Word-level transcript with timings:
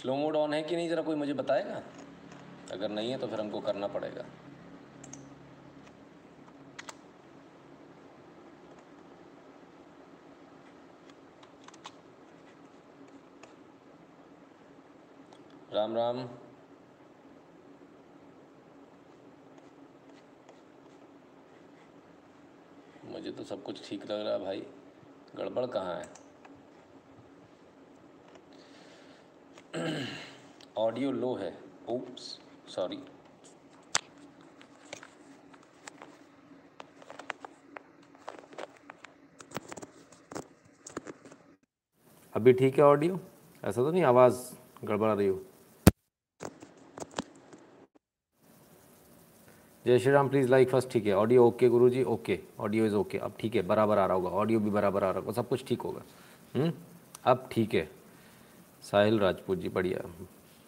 Slow 0.00 0.14
mode 0.16 0.36
on 0.36 0.54
है 0.54 0.62
कि 0.62 0.76
नहीं, 0.76 0.88
ज़रा 0.88 1.02
कोई 1.02 1.14
मुझे 1.14 1.32
बताएगा? 1.32 1.82
अगर 2.72 2.88
नहीं 2.88 3.10
है 3.10 3.18
तो 3.18 3.26
फिर 3.26 3.40
हमको 3.40 3.60
करना 3.60 3.86
पड़ेगा। 3.86 4.24
राम 15.72 15.96
राम। 15.96 16.28
मुझे 23.04 23.32
तो 23.32 23.44
सब 23.44 23.62
कुछ 23.62 23.88
ठीक 23.88 24.10
लग 24.10 24.20
रहा 24.20 24.32
है 24.32 24.40
भाई। 24.40 24.66
गड़बड़ 25.36 25.66
कहाँ 25.66 25.94
है? 25.94 26.29
ऑडियो 30.80 31.10
लो 31.12 31.34
है। 31.34 31.52
ओप्स 31.88 32.22
सॉरी 32.74 32.98
अभी 42.34 42.52
ठीक 42.52 42.78
है 42.78 42.84
ऑडियो? 42.84 43.18
ऐसा 43.62 43.82
तो 43.82 43.90
नहीं, 43.90 44.02
आवाज़ 44.04 44.40
गड़बड़ा 44.84 45.12
रही 45.12 45.26
हो? 45.26 45.40
जय 49.84 49.98
Shri 49.98 50.12
Ram 50.12 50.28
please 50.28 50.48
like 50.48 50.70
first 50.70 50.90
ठीक 50.90 51.06
है। 51.06 51.14
ऑडियो 51.14 51.46
ओके 51.46 51.68
गुरु 51.68 51.90
जी 51.90 52.02
ओके 52.04 52.38
ऑडियो 52.60 52.86
इज़ 52.86 52.94
ओके 52.94 53.18
अब 53.18 53.34
ठीक 53.40 53.54
है, 53.56 53.62
बराबर 53.62 53.98
आ 53.98 54.06
रहा 54.06 54.16
होगा। 54.16 54.30
ऑडियो 54.30 54.60
भी 54.60 54.70
बराबर 54.70 55.04
आ 55.04 55.10
रहा 55.10 55.20
होगा, 55.20 55.32
सब 55.32 55.48
कुछ 55.48 55.66
ठीक 55.68 55.80
होगा। 55.80 56.02
हम्म? 56.54 56.72
अब 57.24 57.48
ठीक 57.52 57.74
है। 57.74 57.88
साहिल 58.82 59.18
राजपूत 59.20 59.58
जी, 59.58 59.68
बढ़िया। 59.68 60.08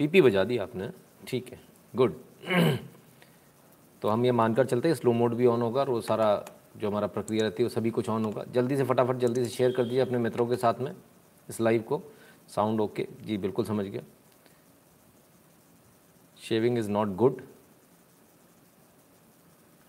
पीपी 0.02 0.20
बजा 0.20 0.42
दी 0.44 0.56
आपने। 0.58 0.88
ठीक 1.28 1.52
है 1.52 1.58
गुड 1.94 2.14
तो 4.02 4.08
हम 4.08 4.24
ये 4.24 4.32
मानकर 4.32 4.66
चलते 4.66 4.88
हैं 4.88 4.94
स्लो 4.94 5.12
मोड 5.12 5.34
भी 5.34 5.46
ऑन 5.46 5.62
होगा 5.62 5.80
और 5.80 5.90
वो 5.90 6.00
सारा 6.00 6.44
जो 6.76 6.88
हमारा 6.88 7.06
प्रक्रिया 7.06 7.42
रहती 7.42 7.62
है 7.62 7.68
वो 7.68 7.70
सभी 7.70 7.90
कुछ 7.90 8.08
ऑन 8.08 8.24
होगा। 8.24 8.44
जल्दी 8.54 8.76
से 8.76 8.84
फटाफट 8.84 9.16
जल्दी 9.16 9.44
से 9.44 9.50
शेयर 9.50 9.72
कर 9.72 9.84
दीजिए 9.84 10.00
अपने 10.00 10.18
मित्रों 10.18 10.46
के 10.46 10.56
साथ 10.56 10.80
में 10.80 10.90
इस 11.48 11.60
लाइव 11.60 11.82
को। 11.82 12.00
साउंड 12.48 12.80
ओके 12.80 13.06
जी 13.26 13.36
बिल्कुल 13.38 13.64
समझ 13.64 13.84
गया। 13.86 14.02
शेविंग 16.38 16.78
इज़ 16.78 16.90
नॉट 16.90 17.14
गुड 17.16 17.42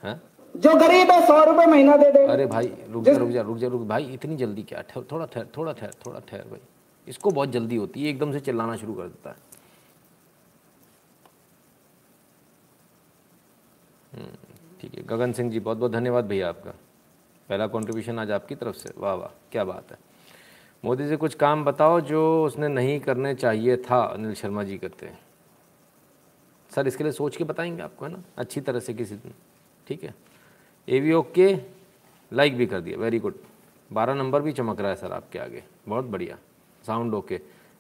हैं? 0.03 0.22
जो 0.55 0.73
गरीब 0.75 1.11
है 1.11 1.25
सौ 1.27 1.44
रुपए 1.44 1.66
महीना 1.66 1.95
दे 1.98 2.11
दे। 2.11 2.25
अरे 2.25 2.45
भाई 2.45 2.72
रुक 2.89 3.03
जा 3.03 3.17
रुक 3.17 3.30
जा 3.30 3.42
रुक 3.42 3.58
जा 3.58 3.67
रुक 3.67 3.81
भाई 3.88 4.05
इतनी 4.14 4.36
जल्दी 4.36 4.64
क्या? 4.64 4.83
थोड़ा 4.92 5.25
ठहर 5.25 5.48
थोड़ा 5.58 5.73
ठहर 5.73 5.94
थोड़ा 6.05 6.20
ठहर 6.20 6.48
भाई। 6.50 6.59
इसको 7.08 7.31
बहुत 7.31 7.50
जल्दी 7.50 7.75
होती 7.75 8.03
है 8.03 8.09
एकदम 8.09 8.31
से 8.31 8.39
चिल्लाना 8.39 8.75
शुरू 8.75 8.94
कर 8.94 9.08
देता 9.08 9.30
है। 9.30 9.52
ठीक 14.81 14.95
है। 14.95 15.03
गगन 15.03 15.31
सिंह 15.31 15.52
जी, 15.52 15.59
बहुत 15.59 15.78
बहुत 15.78 15.92
धन्यवाद 15.92 16.25
भैया 16.25 16.50
आपका। 16.50 16.72
पहला 17.50 17.67
कंट्रीब्यूशन 17.67 18.20
आज 18.20 18.31
आपकी 18.31 18.55
तरफ़ 18.55 18.75
से। 18.75 18.94
वाह 18.97 19.14
वाह, 19.14 19.30
क्या 19.52 19.64
बात 19.64 19.92
है। 19.92 19.97
मोदी 20.83 21.08
से 21.08 21.17
कुछ 21.17 21.36
काम 21.36 21.64
बताओ 21.66 22.00
जो 22.02 22.45
उसने 22.45 22.67
नहीं 22.67 23.00
करने 23.00 23.33
चाहिए 23.36 23.78
था 23.89 24.02
अनिल 24.03 24.33
शर्मा 24.33 24.64
जी 24.64 24.78
करते 24.78 25.05
हैं 25.05 25.20
सर, 26.72 26.88
इसके 26.88 27.03
लिए 27.03 27.14
सोच 27.14 27.36
के 27.38 27.44
बताएँगे 27.44 27.81
आपको, 27.81 28.05
है 28.05 28.11
ना? 28.11 28.23
अच्छी 28.38 28.61
तरह 28.61 28.80
से 28.80 28.94
किसी 28.94 29.16
दिन। 29.16 29.33
ठीक 29.88 30.03
है। 30.03 30.14
ए 30.88 31.00
वी 31.00 31.14
ओके 31.14 31.53
लाइक 32.31 32.55
भी 32.58 32.66
कर 32.66 32.81
दिया। 32.81 32.98
वेरी 32.98 33.20
गुड 33.20 33.36
बारह 33.92 34.14
नंबर 34.14 34.42
भी 34.42 34.52
चमक 34.52 34.80
रहा 34.80 34.89
है, 34.89 34.95
सर, 34.95 35.11
आपके 35.11 35.39
आगे। 35.39 35.64
बहुत 35.88 36.05
बढ़िया। 36.05 36.38
साउंड 36.83 37.14
ओके 37.14 37.39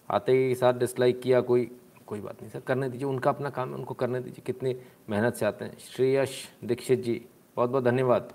आते 0.09 0.31
ही 0.31 0.55
साथ 0.55 0.73
डिसलाइक 0.73 1.21
किया 1.21 1.41
कोई। 1.41 1.69
कोई 2.07 2.19
बात 2.21 2.41
नहीं, 2.41 2.51
सर, 2.51 2.59
करने 2.59 2.89
दीजिए। 2.89 3.07
उनका 3.07 3.29
अपना 3.29 3.49
काम 3.49 3.69
है, 3.69 3.75
उनको 3.75 3.93
करने 3.93 4.19
दीजिए। 4.19 4.43
कितनी 4.45 4.75
मेहनत 5.09 5.35
से 5.35 5.45
आते 5.45 5.65
हैं। 5.65 5.77
श्रेयश 5.79 6.37
दीक्षित 6.63 7.03
जी, 7.03 7.21
बहुत 7.57 7.69
बहुत 7.69 7.83
धन्यवाद। 7.83 8.33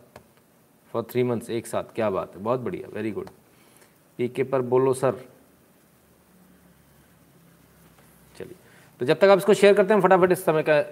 फॉर 0.90 1.02
थ्री 1.02 1.22
मंथ्स 1.22 1.50
एक 1.50 1.66
साथ, 1.66 1.94
क्या 1.94 2.10
बात 2.10 2.36
है। 2.36 2.42
बहुत 2.42 2.60
बढ़िया 2.60 2.88
वेरी 2.88 3.10
गुड 3.10 3.28
पीके 4.18 4.44
पर 4.44 4.62
बोलो, 4.62 4.92
सर। 4.94 5.24
चलिए। 8.36 8.54
तो 9.00 9.06
जब 9.06 9.18
तक 9.18 9.24
आप 9.24 9.38
इसको 9.38 9.54
शेयर 9.54 9.74
करते 9.74 9.94
हैं 9.94 10.00
फटाफट 10.00 10.32
इस 10.32 10.44
समय 10.44 10.62
का 10.62 10.82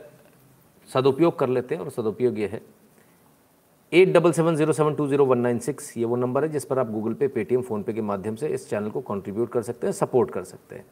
सदुपयोग 0.88 1.38
कर 1.38 1.48
लेते 1.48 1.74
हैं, 1.74 1.82
और 1.82 1.90
सदुपयोग 1.90 2.38
ये 2.38 2.46
है। 2.46 2.60
Eight 3.92 4.12
double 4.12 4.32
seven 4.32 4.56
zero 4.56 4.72
seven 4.72 4.94
two 4.94 5.06
zero 5.08 5.24
one 5.24 5.38
nine 5.38 5.58
six, 5.58 5.96
ये 5.96 6.04
वो 6.04 6.16
नंबर 6.16 6.44
है 6.44 6.48
जिस 6.48 6.64
पर 6.64 6.78
आप 6.78 6.90
गूगल 6.90 7.14
पे 7.14 7.28
पेटीएम 7.28 7.62
फ़ोनपे 7.62 7.92
के 7.92 8.00
माध्यम 8.02 8.36
से 8.36 8.48
इस 8.48 8.68
चैनल 8.70 8.90
को 8.90 9.00
कंट्रीब्यूट 9.00 9.50
कर 9.52 9.62
सकते 9.62 9.86
हैं 9.86 9.92
सपोर्ट 9.92 10.30
कर 10.30 10.44
सकते 10.44 10.76
हैं। 10.76 10.84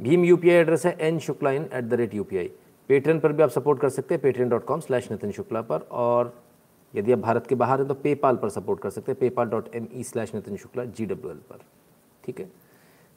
भीम 0.00 0.24
यू 0.24 0.38
एड्रेस 0.44 0.86
है 0.86 0.96
N 1.00 1.18
Shukla 1.18 1.50
in 1.50 1.68
at 1.72 1.84
the 1.84 1.94
rate 1.94 2.14
U 2.14 2.24
Patreon 2.24 3.18
पर 3.20 3.32
भी 3.32 3.42
आप 3.42 3.50
सपोर्ट 3.50 3.80
कर 3.80 3.88
सकते 3.88 4.14
हैं 4.14 4.22
Patreon 4.22 4.48
dot 4.48 4.64
com 4.64 4.80
slash 4.80 5.10
Nitin 5.10 5.30
Shukla 5.32 5.60
पर 5.62 5.86
और 5.90 6.34
यदि 6.94 7.12
आप 7.12 7.18
भारत 7.18 7.46
के 7.46 7.54
बाहर 7.54 7.78
हैं 7.78 7.88
तो 7.88 7.94
पेपाल 7.94 8.36
पर 8.36 8.48
सपोर्ट 8.50 8.80
कर 8.80 8.90
सकते 8.90 9.12
हैं 9.12 9.18
PayPal 9.20 9.48
dot 9.48 9.74
M 9.74 9.86
E 9.94 10.02
slash 10.04 10.34
Nitin 10.34 10.56
Shukla 10.56 10.84
G 10.86 11.06
W 11.06 11.30
L 11.30 11.38
पर। 11.50 11.58
ठीक 12.24 12.40
है? 12.40 12.48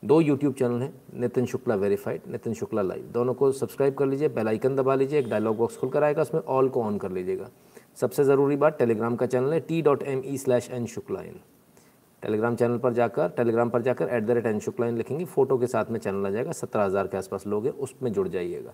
दो 0.04 0.20
यूट्यूब 0.22 0.54
चैनल 0.54 0.82
हैं 0.82 0.94
नितिन 1.20 1.46
शुक्ला 1.46 1.76
वेरीफाइड 1.76 2.22
नितिन 2.32 2.54
शुक्ला 2.54 2.82
लाइव 2.82 3.10
दोनों 3.14 3.34
को 3.34 3.52
सब्सक्राइब 3.52 3.94
कर 3.94 4.06
लीजिए 4.06 4.30
बेल 4.30 4.48
आइकन 4.48 4.76
दबा 4.76 4.96
लीजिए, 4.96 5.20
एक 5.20 5.30
डायलॉग 5.30 5.58
बॉक्स 5.58 5.78
खुलकर 5.78 6.04
आएगा, 6.04 6.22
उसमें 6.22 6.42
ऑल 6.42 6.70
को 6.70 6.84
ऑन 6.84 6.98
कर 6.98 7.12
लीजिएगा। 7.12 7.50
सबसे 8.02 8.24
ज़रूरी 8.24 8.56
बात 8.56 8.78
टेलीग्राम 8.80 9.16
का 9.16 9.26
चैनल 9.26 9.54
है 9.54 9.60
T 9.60 9.82
dot 9.82 10.04
M 10.04 10.22
E 10.26 10.38
slash 10.38 10.70
N 10.72 10.86
Shukla 10.86 11.22
in 11.22 11.40
Telegram 12.26 12.56
channel 12.56 12.78
पर 12.78 12.94
जाकर 12.94 13.30
टेलीग्राम 13.30 13.70
पर 13.70 13.82
जाकर 13.82 14.08
at 14.08 14.24
the 14.24 14.32
rate 14.32 14.46
N 14.46 14.60
Shukla 14.60 14.88
in 14.88 14.98
लिखेंगे 14.98 15.26
फ़ोटो 15.26 15.58
के 15.58 15.68
साथ 15.68 15.90
में 15.92 16.00
चैनल 16.00 16.26
आ 16.26 16.30
जाएगा, 16.30 16.52
सत्रह 16.54 16.84
हज़ार 16.84 17.08
के 17.08 17.18
आसपास 17.18 17.46
लोग 17.48 17.66
हैं, 17.66 17.74
उसमें 17.74 18.12
जुड़ 18.14 18.28
जाइएगा। 18.28 18.74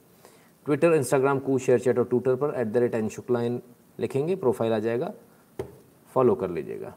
ट्विटर 0.65 0.93
इंस्टाग्राम 0.93 1.39
कू 1.39 1.57
शेयर 1.59 1.79
चैट 1.79 1.99
और 1.99 2.05
ट्विटर 2.05 2.35
पर 2.35 2.53
at 2.59 2.67
the 2.67 2.77
rate 2.77 2.95
N 2.95 3.09
Shukla 3.09 3.41
in 3.41 3.61
लिखेंगे 3.99 4.35
प्रोफ़ाइल 4.37 4.73
आ 4.73 4.79
जाएगा 4.79 5.11
फॉलो 6.11 6.35
कर 6.35 6.49
लीजिएगा। 6.49 6.93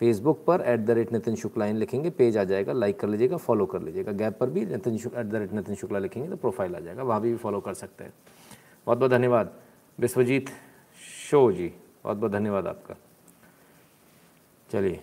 फेसबुक 0.00 0.44
पर 0.46 0.60
at 0.62 0.80
the 0.80 0.90
rate 0.90 1.12
Nitin 1.12 1.34
Shukla 1.36 1.66
in 1.66 1.76
लिखेंगे 1.76 2.10
पेज 2.12 2.36
आ 2.38 2.44
जाएगा 2.44 2.72
लाइक 2.74 3.00
कर 3.00 3.08
लीजिएगा 3.08 3.36
फॉलो 3.38 3.66
कर 3.66 3.82
लीजिएगा। 3.82 4.12
गैप 4.14 4.38
पर 4.40 4.50
भी 4.50 4.66
Nitin 4.66 4.94
at 4.94 5.26
the 5.26 5.34
rate 5.34 5.52
Nitin 5.52 5.74
Shukla 5.74 5.98
लिखेंगे 5.98 6.28
तो 6.28 6.36
प्रोफ़ाइल 6.36 6.76
आ 6.76 6.78
जाएगा, 6.78 7.02
वहाँ 7.02 7.20
भी 7.20 7.34
फॉलो 7.36 7.60
कर 7.60 7.74
सकते 7.74 8.04
हैं। 8.04 8.12
बहुत 8.86 8.98
बहुत 8.98 9.10
धन्यवाद। 9.10 9.52
विश्वजीत 9.98 10.50
शो 11.30 11.50
जी 11.52 11.72
बहुत 12.04 12.16
बहुत 12.16 12.32
धन्यवाद 12.32 12.66
आपका। 12.66 12.94
चलिए, 14.70 15.00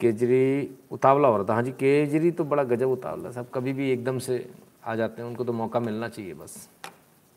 केजरी 0.00 0.76
उतावला 0.92 1.28
हो 1.28 1.36
रहा 1.36 1.46
था। 1.48 1.54
हाँ 1.54 1.62
जी, 1.62 1.70
केजरी 1.72 2.30
तो 2.30 2.44
बड़ा 2.44 2.62
गजब 2.64 2.90
उतावला 2.90 3.30
सब 3.30 3.50
कभी 3.50 3.72
भी 3.72 3.90
एकदम 3.90 4.18
से 4.18 4.48
आ 4.84 4.94
जाते 4.94 5.22
हैं, 5.22 5.28
उनको 5.28 5.44
तो 5.44 5.52
मौका 5.52 5.80
मिलना 5.80 6.08
चाहिए 6.08 6.34
बस। 6.34 6.68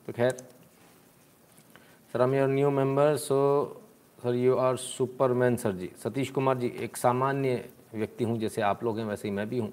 तो 0.07 0.13
खैर, 0.13 0.31
सर, 2.13 2.21
हम 2.21 2.33
your 2.35 2.49
new 2.49 2.69
member 2.71 3.15
so 3.17 3.37
sir 4.19 4.35
you 4.35 4.55
are 4.55 4.75
superman 4.77 5.55
sir 5.57 5.71
जी। 5.71 5.89
सतीश 5.97 6.29
कुमार 6.31 6.57
जी, 6.57 6.67
एक 6.79 6.97
सामान्य 6.97 7.69
व्यक्ति 7.93 8.23
हूँ, 8.23 8.37
जैसे 8.39 8.61
आप 8.61 8.83
लोग 8.83 8.99
हैं, 8.99 9.05
वैसे 9.05 9.27
ही 9.27 9.33
मैं 9.33 9.47
भी 9.49 9.59
हूँ। 9.59 9.71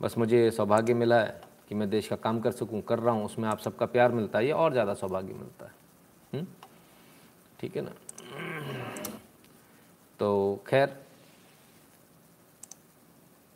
बस 0.00 0.18
मुझे 0.18 0.50
सौभाग्य 0.50 0.94
मिला 0.94 1.20
है 1.20 1.40
कि 1.68 1.74
मैं 1.74 1.88
देश 1.90 2.08
का 2.08 2.16
काम 2.16 2.40
कर 2.40 2.50
सकूँ, 2.50 2.80
कर 2.80 2.98
रहा 2.98 3.14
हूँ, 3.14 3.24
उसमें 3.24 3.48
आप 3.48 3.58
सबका 3.58 3.86
प्यार 3.86 4.12
मिलता 4.12 4.38
है, 4.38 4.46
ये 4.46 4.52
और 4.52 4.72
ज़्यादा 4.72 4.94
सौभाग्य 4.94 5.34
मिलता 5.34 5.66
है। 5.66 6.44
ठीक 7.60 7.76
है 7.76 7.82
ना? 7.82 7.90
तो 10.20 10.62
खैर 10.66 10.96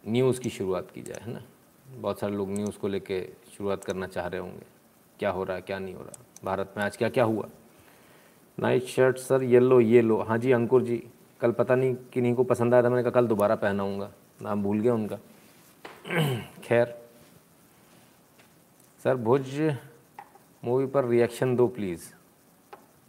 न्यूज़ 0.06 0.40
की 0.40 0.50
शुरुआत 0.50 0.90
की 0.90 1.02
जाए, 1.02 1.20
है 1.22 1.32
ना? 1.32 1.42
बहुत 1.86 2.20
सारे 2.20 2.34
लोग 2.36 2.50
न्यूज़ 2.50 2.78
को 2.78 2.88
लेके 2.88 3.20
शुरुआत 3.56 3.84
करना 3.84 4.06
चाह 4.06 4.26
रहे 4.26 4.40
होंगे। 4.40 4.66
क्या 5.18 5.30
हो 5.30 5.44
रहा 5.44 5.56
है, 5.56 5.62
क्या 5.62 5.78
नहीं 5.78 5.94
हो 5.94 6.02
रहा? 6.02 6.24
भारत 6.44 6.74
में 6.76 6.84
आज 6.84 6.96
क्या 6.96 7.08
क्या 7.08 7.24
हुआ? 7.24 7.48
Night 8.58 8.84
shirt 8.84 9.18
sir 9.18 9.42
yellow 9.42 9.80
yellow 9.80 10.20
हाँ 10.22 10.38
जी, 10.38 10.52
अंकुर 10.52 10.82
जी, 10.82 11.02
कल 11.40 11.52
पता 11.52 11.74
नहीं 11.74 11.94
किन्हीं 12.12 12.34
को 12.34 12.44
पसंद 12.44 12.74
आया 12.74 12.82
था, 12.82 12.88
मैंने 12.88 13.02
कहा 13.02 13.20
कल 13.20 13.26
दोबारा 13.26 13.54
पहनाऊँगा। 13.56 14.10
नाम 14.42 14.62
भूल 14.62 14.80
गया 14.80 14.94
उनका। 14.94 15.18
खैर 16.64 16.94
सर 19.04 19.16
भुज 19.16 19.60
मूवी 20.64 20.86
पर 20.86 21.04
रिएक्शन 21.04 21.54
दो 21.56 21.66
प्लीज़ 21.68 22.04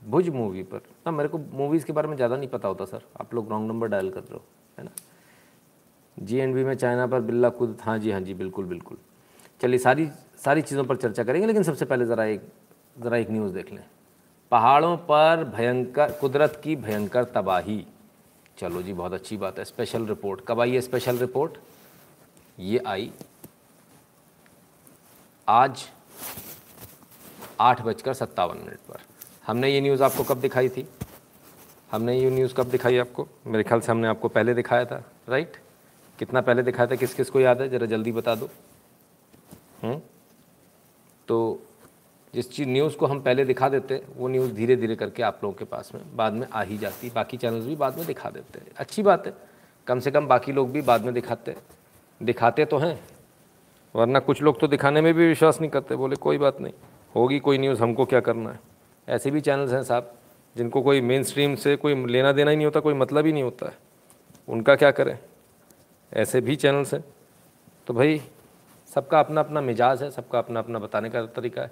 भुज 0.01 0.29
मूवी 0.29 0.63
पर। 0.63 0.81
ना, 1.05 1.11
मेरे 1.11 1.29
को 1.29 1.37
मूवीज़ 1.37 1.85
के 1.85 1.93
बारे 1.93 2.07
में 2.07 2.15
ज़्यादा 2.15 2.37
नहीं 2.37 2.49
पता 2.49 2.67
होता 2.67 2.85
सर 2.85 3.03
आप 3.21 3.33
लोग 3.33 3.49
रॉन्ग 3.49 3.67
नंबर 3.67 3.87
डायल 3.87 4.09
कर 4.09 4.21
रहे 4.21 4.33
हो, 4.33 4.43
है 4.77 4.83
ना? 4.85 4.91
जी 6.17 6.37
एंड 6.37 6.53
बी 6.55 6.63
में 6.63 6.73
चाइना 6.75 7.05
पर 7.07 7.21
बिल्ला 7.21 7.49
खुद 7.49 7.77
हाँ 7.81 7.97
जी 7.99 8.11
हाँ 8.11 8.21
जी, 8.21 8.33
बिल्कुल 8.33 8.65
बिल्कुल। 8.65 8.97
चलिए, 9.61 9.79
सारी 9.79 10.09
सारी 10.43 10.61
चीज़ों 10.61 10.83
पर 10.83 10.95
चर्चा 10.95 11.23
करेंगे, 11.23 11.47
लेकिन 11.47 11.63
सबसे 11.63 11.85
पहले 11.85 12.05
ज़रा 12.05 12.25
एक 12.25 12.41
ज़रा 12.97 13.17
एक 13.17 13.29
न्यूज़ 13.31 13.53
देख 13.53 13.71
लें। 13.73 13.83
पहाड़ों 14.51 14.95
पर 14.97 15.43
भयंकर, 15.55 16.11
कुदरत 16.11 16.59
की 16.63 16.75
भयंकर 16.75 17.23
तबाही। 17.25 17.85
चलो 18.57 18.81
जी, 18.81 18.93
बहुत 18.93 19.13
अच्छी 19.13 19.37
बात 19.37 19.59
है 19.59 19.65
स्पेशल 19.65 20.05
रिपोर्ट 20.07 20.41
कब 20.47 20.61
आई 20.61 20.71
है 20.71 20.81
स्पेशल 20.81 21.17
रिपोर्ट 21.17 21.57
ये 22.57 22.79
आई 22.87 23.11
आज 25.47 25.85
आठ 27.59 27.81
बजकर 27.81 28.13
सत्तावन 28.13 28.57
मिनट 28.57 28.79
पर। 28.89 28.99
हमने 29.47 29.69
ये 29.69 29.81
न्यूज़ 29.81 30.03
आपको 30.03 30.23
कब 30.23 30.39
दिखाई 30.41 30.69
थी? 30.69 30.87
हमने 31.91 32.19
ये 32.19 32.29
न्यूज़ 32.29 32.53
कब 32.55 32.69
दिखाई 32.69 32.97
आपको? 32.97 33.27
मेरे 33.47 33.63
ख्याल 33.63 33.79
से 33.79 33.91
हमने 33.91 34.07
आपको 34.07 34.27
पहले 34.29 34.53
दिखाया 34.53 34.85
था 34.85 35.03
राइट 35.29 35.57
कितना 36.19 36.41
पहले 36.41 36.63
दिखाया 36.63 36.87
था, 36.87 36.95
किस 36.95 37.13
किस 37.13 37.29
को 37.29 37.39
याद 37.39 37.61
है? 37.61 37.69
ज़रा 37.69 37.85
जल्दी 37.85 38.11
बता 38.11 38.35
दो। 38.35 38.49
हम्म? 39.81 39.99
तो 41.27 41.61
जिस 42.33 42.51
चीज़ 42.51 42.67
न्यूज़ 42.69 42.95
को 42.97 43.05
हम 43.05 43.19
पहले 43.21 43.45
दिखा 43.45 43.69
देते 43.69 44.01
वो 44.17 44.27
न्यूज़ 44.27 44.51
धीरे 44.53 44.75
धीरे 44.75 44.95
करके 44.95 45.23
आप 45.23 45.39
लोगों 45.43 45.55
के 45.55 45.65
पास 45.65 45.91
में 45.95 46.01
बाद 46.15 46.33
में 46.33 46.47
आ 46.53 46.61
ही 46.61 46.77
जाती 46.77 47.09
बाकी 47.09 47.37
चैनल्स 47.37 47.65
भी 47.65 47.75
बाद 47.75 47.97
में 47.97 48.05
दिखा 48.07 48.29
देते 48.29 48.59
हैं। 48.59 48.67
अच्छी 48.77 49.03
बात 49.03 49.27
है। 49.27 49.33
कम 49.87 49.99
से 49.99 50.11
कम 50.11 50.27
बाकी 50.27 50.51
लोग 50.51 50.71
भी 50.71 50.81
बाद 50.81 51.05
में 51.05 51.13
दिखाते 51.13 51.55
दिखाते 52.21 52.65
तो 52.65 52.77
हैं, 52.77 52.99
वरना 53.95 54.19
कुछ 54.19 54.41
लोग 54.41 54.59
तो 54.59 54.67
दिखाने 54.67 55.01
में 55.01 55.13
भी 55.13 55.27
विश्वास 55.27 55.59
नहीं 55.61 55.71
करते। 55.71 55.95
बोले, 55.95 56.15
कोई 56.15 56.37
बात 56.37 56.61
नहीं, 56.61 56.73
होगी 57.15 57.39
कोई 57.39 57.57
न्यूज़ 57.57 57.81
हमको 57.81 58.05
क्या 58.05 58.19
करना 58.19 58.49
है? 58.49 58.59
ऐसे 59.07 59.31
भी 59.31 59.41
चैनल्स 59.41 59.71
हैं 59.71 59.83
साहब, 59.83 60.13
जिनको 60.55 60.81
कोई 60.81 61.01
मेन 61.01 61.23
स्ट्रीम 61.23 61.55
से 61.55 61.75
कोई 61.75 62.05
लेना 62.05 62.31
देना 62.31 62.51
ही 62.51 62.57
नहीं 62.57 62.65
होता, 62.65 62.79
कोई 62.79 62.93
मतलब 62.93 63.25
ही 63.25 63.33
नहीं 63.33 63.43
होता 63.43 63.65
है। 63.65 63.77
उनका 64.47 64.75
क्या 64.75 64.91
करें? 64.91 65.19
ऐसे 66.13 66.41
भी 66.41 66.55
चैनल्स 66.55 66.93
हैं। 66.93 67.05
तो 67.87 67.93
भाई, 67.93 68.21
सबका 68.95 69.19
अपना 69.19 69.41
अपना 69.41 69.61
मिजाज 69.61 70.03
है, 70.03 70.11
सबका 70.11 70.39
अपना 70.39 70.59
अपना 70.59 70.79
बताने 70.79 71.09
का 71.09 71.25
तरीका 71.25 71.61
है। 71.61 71.71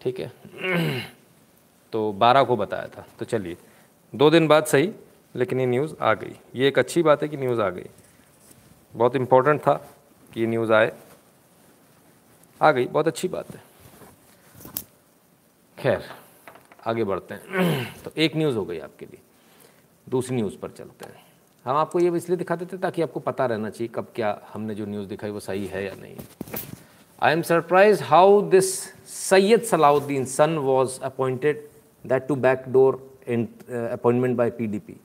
ठीक 0.00 0.20
है? 0.20 0.32
तो 1.92 2.12
बारह 2.12 2.44
को 2.44 2.56
बताया 2.56 2.88
था। 2.88 3.06
तो 3.18 3.24
चलिए, 3.24 3.56
दो 4.14 4.30
दिन 4.30 4.48
बाद 4.48 4.64
सही, 4.64 4.92
लेकिन 5.36 5.60
ये 5.60 5.66
न्यूज़ 5.66 5.94
आ 6.00 6.14
गई। 6.14 6.40
ये 6.54 6.68
एक 6.68 6.78
अच्छी 6.78 7.02
बात 7.02 7.22
है 7.22 7.28
कि 7.28 7.36
न्यूज़ 7.36 7.60
आ 7.60 7.70
गई। 7.70 7.86
बहुत 8.94 9.16
इम्पोर्टेंट 9.16 9.60
था 9.60 9.90
कि 10.32 10.40
ये 10.40 10.46
न्यूज़ 10.46 10.72
आए। 10.72 10.92
आ 12.62 12.72
गई, 12.72 12.86
बहुत 12.86 13.06
अच्छी 13.06 13.28
बात 13.28 13.46
है। 13.54 13.62
खैर, 15.78 16.04
आगे 16.86 17.04
बढ़ते 17.04 17.34
हैं। 17.34 17.94
तो 18.04 18.10
एक 18.16 18.36
न्यूज़ 18.36 18.56
हो 18.56 18.64
गई 18.64 18.78
आपके 18.78 19.06
लिए। 19.06 19.20
दूसरी 20.08 20.36
न्यूज़ 20.36 20.58
पर 20.58 20.70
चलते 20.70 21.04
हैं। 21.04 21.25
हम 21.66 21.76
आपको 21.76 22.00
ये 22.00 22.10
इसलिए 22.16 22.36
दिखा 22.38 22.56
देते 22.56 22.76
ताकि 22.78 23.02
आपको 23.02 23.20
पता 23.20 23.46
रहना 23.46 23.70
चाहिए 23.70 23.88
कब 23.94 24.06
क्या 24.14 24.28
हमने 24.52 24.74
जो 24.74 24.84
न्यूज़ 24.86 25.08
दिखाई 25.08 25.30
वो 25.30 25.40
सही 25.40 25.66
है 25.66 25.84
या 25.84 25.94
नहीं। 26.00 26.16
I 27.22 27.32
am 27.32 27.42
surprise 27.42 28.02
how 28.02 28.40
this 28.50 28.68
Syed 29.10 29.62
Salahuddin 29.62 30.24
son 30.24 30.56
was 30.58 31.00
appointed 31.04 31.66
that 32.04 32.26
to 32.28 32.34
back 32.36 32.64
door 32.68 32.94
appointment 33.26 34.36
by 34.36 34.50
PDP 34.50 34.96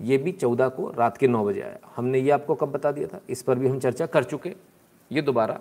ये 0.00 0.18
भी 0.18 0.32
चौदह 0.32 0.68
को 0.68 0.90
रात 0.98 1.16
के 1.18 1.28
नौ 1.28 1.44
बजे 1.44 1.60
आया। 1.60 1.78
हमने 1.96 2.18
ये 2.18 2.30
आपको 2.30 2.54
कब 2.54 2.72
बता 2.72 2.92
दिया 2.92 3.06
था? 3.08 3.20
इस 3.30 3.42
पर 3.42 3.58
भी 3.58 3.68
हम 3.68 3.80
चर्चा 3.80 4.06
कर 4.06 4.24
चुके। 4.24 4.54
ये 5.10 5.22
दोबारा 5.22 5.60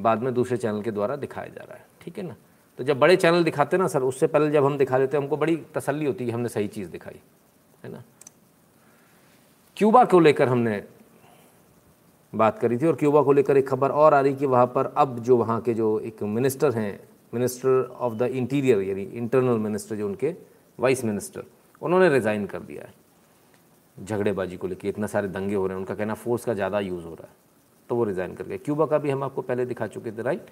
बाद 0.00 0.22
में 0.22 0.32
दूसरे 0.34 0.56
चैनल 0.56 0.82
के 0.82 0.90
द्वारा 0.90 1.16
दिखाया 1.16 1.48
जा 1.48 1.64
रहा 1.64 1.76
है। 1.76 1.84
ठीक 2.02 2.18
है 2.18 2.24
ना? 2.24 2.36
तो 2.78 2.84
जब 2.84 2.98
बड़े 2.98 3.16
चैनल 3.16 3.44
दिखाते 3.44 3.76
ना 3.76 3.86
सर, 3.86 4.02
उससे 4.02 4.26
पहले 4.26 4.50
जब 4.50 4.64
हम 4.64 4.78
दिखा 4.78 4.98
देते, 4.98 5.16
हमको 5.16 5.36
बड़ी 5.36 5.56
तसल्ली 5.74 6.06
होती 6.06 6.26
है 6.26 6.32
हमने 6.32 6.48
सही 6.48 6.68
चीज़ 6.68 6.90
दिखाई। 6.90 7.20
है 7.84 7.92
ना? 7.92 8.02
क्यूबा 9.78 10.04
को 10.04 10.18
लेकर 10.20 10.48
हमने 10.48 10.82
बात 12.32 12.58
करी 12.58 12.76
थी 12.78 12.86
और 12.86 12.94
क्यूबा 12.96 13.20
को 13.22 13.32
लेकर 13.32 13.56
एक 13.56 13.68
खबर 13.68 13.90
और 13.90 14.14
आ 14.14 14.20
रही 14.20 14.34
कि 14.34 14.46
वहाँ 14.46 14.66
पर 14.66 14.86
अब 14.96 15.18
जो 15.18 15.36
वहाँ 15.36 15.60
के 15.60 15.74
जो 15.74 15.98
एक 16.00 16.22
मिनिस्टर 16.22 16.72
हैं, 16.72 16.98
मिनिस्टर 17.34 17.82
ऑफ़ 17.90 18.14
द 18.14 18.22
इंटीरियर, 18.22 18.80
यानी 18.82 19.02
इंटरनल 19.02 19.58
मिनिस्टर 19.58 19.96
जो 19.96 20.06
उनके 20.06 20.34
वाइस 20.78 21.04
मिनिस्टर, 21.04 21.44
उन्होंने 21.82 22.08
रिज़ाइन 22.08 22.46
कर 22.46 22.60
दिया 22.60 22.82
है। 22.82 22.94
झगड़ेबाजी 23.96 24.56
को 24.56 24.66
लेकर, 24.66 24.88
इतना 24.88 25.06
सारे 25.06 25.28
दंगे 25.28 25.54
हो 25.54 25.66
रहे 25.66 25.74
हैं, 25.74 25.80
उनका 25.80 25.94
कहना 25.94 26.14
फोर्स 26.16 26.44
का 26.44 26.54
ज़्यादा 26.54 26.80
यूज़ 26.80 27.04
हो 27.04 27.14
रहा 27.14 27.26
है 27.26 27.36
तो 27.90 27.94
वो 27.96 28.04
रिज़ाइन 28.04 28.34
कर 28.34 28.44
गए। 28.44 28.58
क्यूबा 28.58 28.86
का 28.86 28.98
भी 28.98 29.10
हम 29.10 29.22
आपको 29.24 29.42
पहले 29.42 29.66
दिखा 29.66 29.86
चुके 29.86 30.12
थे, 30.12 30.22
राइट? 30.22 30.46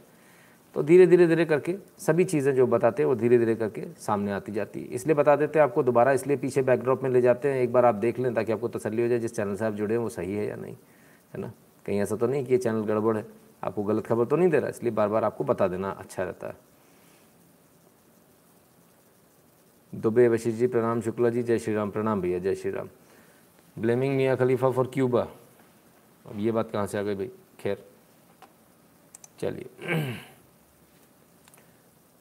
तो 0.77 0.83
धीरे 0.83 1.07
धीरे 1.07 1.27
धीरे 1.27 1.45
करके 1.45 1.75
सभी 1.99 2.25
चीज़ें 2.25 2.55
जो 2.55 2.67
बताते 2.67 3.03
हैं 3.03 3.09
वो 3.09 3.15
धीरे 3.15 3.39
धीरे 3.39 3.55
करके 3.57 3.83
सामने 3.99 4.33
आती 4.33 4.53
जाती 4.53 4.81
है। 4.81 4.87
इसलिए 4.87 5.15
बता 5.15 5.37
देते 5.37 5.59
हैं, 5.59 5.65
आपको 5.65 5.83
दोबारा 5.83 6.13
इसलिए 6.13 6.37
पीछे 6.37 6.63
बैकड्रॉप 6.63 7.03
में 7.03 7.09
ले 7.11 7.21
जाते 7.21 7.49
हैं, 7.49 7.61
एक 7.63 7.73
बार 7.73 7.85
आप 7.85 7.95
देख 7.95 8.19
लें 8.19 8.33
ताकि 8.35 8.53
आपको 8.53 8.69
तसली 8.69 9.03
हो 9.03 9.09
जाए 9.09 9.19
जिस 9.19 9.35
चैनल 9.37 9.57
से 9.57 9.65
आप 9.65 9.75
जुड़े 9.75 9.95
हैं, 9.95 10.03
वो 10.03 10.09
सही 10.09 10.35
है 10.35 10.47
या 10.49 10.57
नहीं, 10.57 10.75
है 11.35 11.41
ना? 11.41 11.51
कहीं 11.87 12.01
ऐसा 12.01 12.17
तो 12.17 12.27
नहीं 12.27 12.45
कि 12.45 12.53
ये 12.53 12.59
चैनल 12.59 12.85
गड़बड़ 12.85 13.17
है, 13.17 13.25
आपको 13.65 13.83
गलत 13.83 14.07
खबर 14.07 14.25
तो 14.25 14.37
नहीं 14.37 14.49
दे 14.49 14.59
रहा, 14.59 14.69
इसलिए 14.69 14.93
बार 14.93 15.09
बार 15.09 15.25
आपको 15.25 15.45
बता 15.45 15.69
देना 15.69 15.91
अच्छा 15.91 16.23
रहता 16.23 16.47
है। 16.47 16.57
दुबे 19.93 20.29
वशीर 20.29 20.55
जी, 20.55 20.67
प्रणाम 20.67 21.01
शुक्ला 21.01 21.31
जी, 21.31 21.43
जय 21.43 21.59
श्री 21.59 21.75
राम 21.75 21.91
प्रणाम 21.91 22.21
भैया, 22.21 22.39
जय 22.39 22.55
श्री 22.55 22.71
राम 22.71 22.89
ब्लेमिंग 23.77 24.17
मियाँ 24.17 24.37
खलीफा 24.37 24.71
फॉर 24.71 24.91
क्यूबा 24.95 25.27
अब 26.27 26.39
ये 26.39 26.53
बात 26.53 26.71
कहाँ 26.71 26.87
से 26.87 26.99
आ 26.99 27.03
गई 27.03 27.15
भाई? 27.15 27.31
खैर, 27.61 27.85
चलिए। 29.41 30.25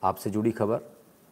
आपसे 0.06 0.30
जुड़ी 0.30 0.52
खबर, 0.52 0.80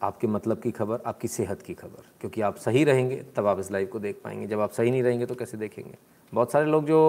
आपके 0.02 0.28
मतलब 0.28 0.60
की 0.60 0.72
खबर, 0.72 1.00
आपकी 1.06 1.28
सेहत 1.28 1.62
की 1.62 1.74
खबर। 1.74 2.04
क्योंकि 2.20 2.42
आप 2.42 2.56
सही 2.56 2.84
रहेंगे, 2.84 3.24
तब 3.36 3.48
आप 3.48 3.60
इस 3.60 3.72
लाइव 3.72 3.88
को 3.88 4.00
देख 4.00 4.22
पाएँगे। 4.24 4.48
जब 4.48 4.60
आप 4.60 4.72
सही 4.72 4.92
नहीं 4.92 5.04
रहेंगे 5.04 5.25
तो 5.25 5.36
कैसे 5.36 5.58
देखेंगे? 5.58 5.98
बहुत 6.34 6.52
सारे 6.52 6.66
लोग 6.66 6.86
जो 6.86 7.00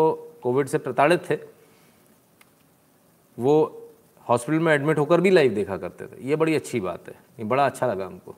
कोविड 0.42 0.66
से 0.66 0.78
प्रताड़ित 0.78 1.30
थे, 1.30 1.38
वो 3.38 3.82
हॉस्पिटल 4.28 4.58
में 4.58 4.72
एडमिट 4.74 4.98
होकर 4.98 5.20
भी 5.20 5.30
लाइव 5.30 5.54
देखा 5.54 5.76
करते 5.76 6.06
थे। 6.06 6.28
ये 6.28 6.36
बड़ी 6.36 6.54
अच्छी 6.54 6.80
बात 6.80 7.08
है। 7.08 7.14
ये 7.38 7.44
बड़ा 7.44 7.66
अच्छा 7.66 7.86
लगा 7.86 8.06
हमको, 8.06 8.34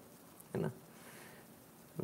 है 0.54 0.62
ना? 0.62 0.70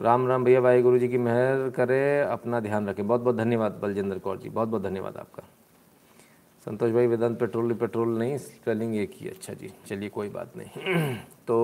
राम 0.00 0.28
राम 0.28 0.44
भैया 0.44 0.60
भाई 0.60 0.82
गुरु 0.82 0.98
जी 0.98 1.08
की 1.08 1.18
मेहर 1.18 1.70
करे, 1.70 2.20
अपना 2.20 2.60
ध्यान 2.60 2.88
रखें। 2.88 3.06
बहुत 3.08 3.20
बहुत 3.20 3.36
धन्यवाद 3.36 3.72
बलजिंदर 3.72 4.18
कौर 4.18 4.36
जी। 4.36 4.48
बहुत 4.48 4.68
बहुत 4.68 4.82
धन्यवाद 4.82 5.16
आपका। 5.16 5.42
संतोष 6.66 6.90
भाई, 6.92 7.06
वेदांत 7.06 7.38
पेट्रोल 7.38 7.72
पेट्रोल 7.74 8.08
नहीं, 8.18 8.36
स्पेलिंग 8.38 8.94
एक 8.96 9.10
ही 9.14 9.28
अच्छा 9.28 9.52
जी, 9.52 9.70
चलिए 9.86 10.08
कोई 10.08 10.28
बात 10.28 10.52
नहीं। 10.56 11.14
तो 11.46 11.56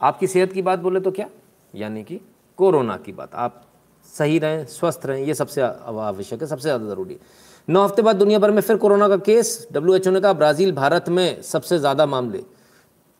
आपकी 0.00 0.26
सेहत 0.26 0.52
की 0.52 0.62
बात 0.62 0.78
बोले 0.78 1.00
तो 1.00 1.10
क्या? 1.10 1.28
यानी 1.74 2.04
कि 2.04 2.20
कोरोना 2.58 2.96
की 2.96 3.12
बात। 3.12 3.34
आप 3.34 3.62
सही 4.08 4.38
रहें, 4.38 4.64
स्वस्थ 4.66 5.06
रहें, 5.06 5.24
ये 5.24 5.34
सबसे 5.34 5.62
आवश्यक 5.62 6.40
है, 6.40 6.46
सबसे 6.46 6.62
ज़्यादा 6.62 6.86
ज़रूरी 6.86 7.14
है। 7.14 7.20
नौ 7.68 7.84
हफ़्ते 7.84 8.02
बाद 8.02 8.16
दुनिया 8.16 8.38
भर 8.38 8.50
में 8.50 8.60
फिर 8.62 8.76
कोरोना 8.76 9.08
का 9.08 9.16
केस। 9.16 9.68
डब्ल्यू 9.72 10.10
ने 10.10 10.20
कहा, 10.20 10.32
ब्राज़ील, 10.32 10.72
भारत 10.72 11.08
में 11.08 11.42
सबसे 11.42 11.78
ज़्यादा 11.78 12.06
मामले। 12.06 12.38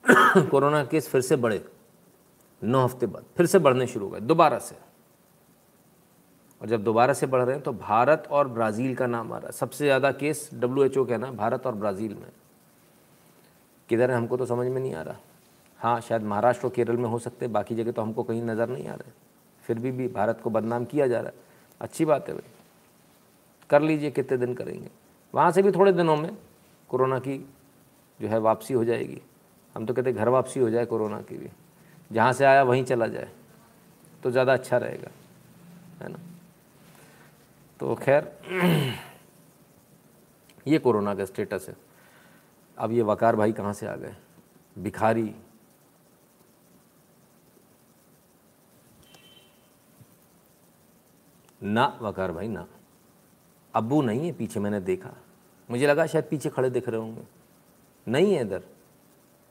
कोरोना 0.50 0.84
केस 0.84 1.08
फिर 1.08 1.20
से 1.20 1.36
बढ़े। 1.36 1.64
नौ 2.62 2.84
हफ़्ते 2.84 3.06
बाद 3.06 3.24
फिर 3.36 3.46
से 3.46 3.58
बढ़ने 3.58 3.86
शुरू 3.86 4.04
हो 4.04 4.10
गए, 4.10 4.20
दोबारा 4.20 4.58
से। 4.58 4.91
और 6.62 6.68
जब 6.68 6.82
दोबारा 6.84 7.12
से 7.12 7.26
बढ़ 7.26 7.40
रहे 7.40 7.54
हैं 7.54 7.62
तो 7.64 7.72
भारत 7.72 8.28
और 8.30 8.48
ब्राज़ील 8.48 8.94
का 8.94 9.06
नाम 9.06 9.32
आ 9.32 9.36
रहा 9.36 9.46
है। 9.46 9.52
सबसे 9.52 9.84
ज़्यादा 9.84 10.10
केस 10.12 10.48
डब्ल्यू 10.54 10.84
एच 10.84 10.98
ओ 10.98 11.04
के 11.04 11.16
ना 11.16 11.30
भारत 11.32 11.66
और 11.66 11.74
ब्राज़ील 11.74 12.14
में। 12.14 12.28
किधर 13.88 14.10
है 14.10 14.16
हमको 14.16 14.36
तो 14.36 14.46
समझ 14.46 14.66
में 14.66 14.80
नहीं 14.80 14.94
आ 14.94 15.02
रहा। 15.02 15.16
हाँ 15.80 16.00
शायद 16.00 16.22
महाराष्ट्र 16.22 16.66
और 16.66 16.72
केरल 16.72 16.96
में 16.96 17.08
हो 17.08 17.18
सकते 17.18 17.48
बाकी 17.48 17.74
जगह 17.74 17.92
तो 17.92 18.02
हमको 18.02 18.22
कहीं 18.22 18.42
नज़र 18.42 18.68
नहीं 18.68 18.86
आ 18.88 18.94
रहे। 18.94 19.12
फिर 19.64 19.78
भी 19.78 19.90
भी 19.90 20.08
भारत 20.08 20.40
को 20.44 20.50
बदनाम 20.50 20.84
किया 20.84 21.06
जा 21.06 21.20
रहा 21.20 21.28
है। 21.28 21.34
अच्छी 21.80 22.04
बात 22.04 22.28
है 22.28 22.34
भाई। 22.34 22.50
कर 23.70 23.82
लीजिए, 23.82 24.10
कितने 24.10 24.36
दिन 24.38 24.54
करेंगे। 24.54 24.88
वहाँ 25.34 25.50
से 25.52 25.62
भी 25.62 25.72
थोड़े 25.72 25.92
दिनों 25.92 26.16
में 26.16 26.36
कोरोना 26.90 27.18
की 27.18 27.36
जो 28.20 28.28
है 28.28 28.38
वापसी 28.40 28.74
हो 28.74 28.84
जाएगी। 28.84 29.20
हम 29.76 29.86
तो 29.86 29.94
कहते 29.94 30.12
घर 30.12 30.28
वापसी 30.28 30.60
हो 30.60 30.70
जाए 30.70 30.84
कोरोना 30.86 31.20
की 31.20 31.36
भी। 31.36 31.48
जहाँ 32.10 32.32
से 32.32 32.44
आया 32.44 32.62
वहीं 32.62 32.84
चला 32.84 33.06
जाए। 33.06 33.28
तो 34.22 34.30
ज़्यादा 34.30 34.52
अच्छा 34.52 34.76
रहेगा। 34.76 35.10
है 36.00 36.08
ना? 36.08 36.18
तो 37.82 37.94
खैर, 37.94 38.38
ये 40.66 40.78
कोरोना 40.78 41.14
का 41.14 41.24
स्टेटस 41.24 41.66
है। 41.68 41.76
अब 42.78 42.92
ये 42.92 43.02
वकार 43.02 43.36
भाई 43.36 43.52
कहाँ 43.52 43.72
से 43.72 43.86
आ 43.86 43.96
गए? 43.96 44.16
भिखारी। 44.78 45.34
ना, 51.62 51.98
वकार 52.02 52.32
भाई, 52.32 52.48
ना। 52.48 52.66
अबू 53.74 54.02
नहीं 54.02 54.26
है 54.26 54.32
पीछे, 54.32 54.60
मैंने 54.60 54.80
देखा। 54.80 55.10
मुझे 55.70 55.86
लगा 55.86 56.06
शायद 56.06 56.24
पीछे 56.24 56.48
खड़े 56.48 56.70
दिख 56.70 56.88
रहे 56.88 57.00
होंगे। 57.00 57.22
नहीं 58.08 58.34
है 58.34 58.42
इधर। 58.42 58.62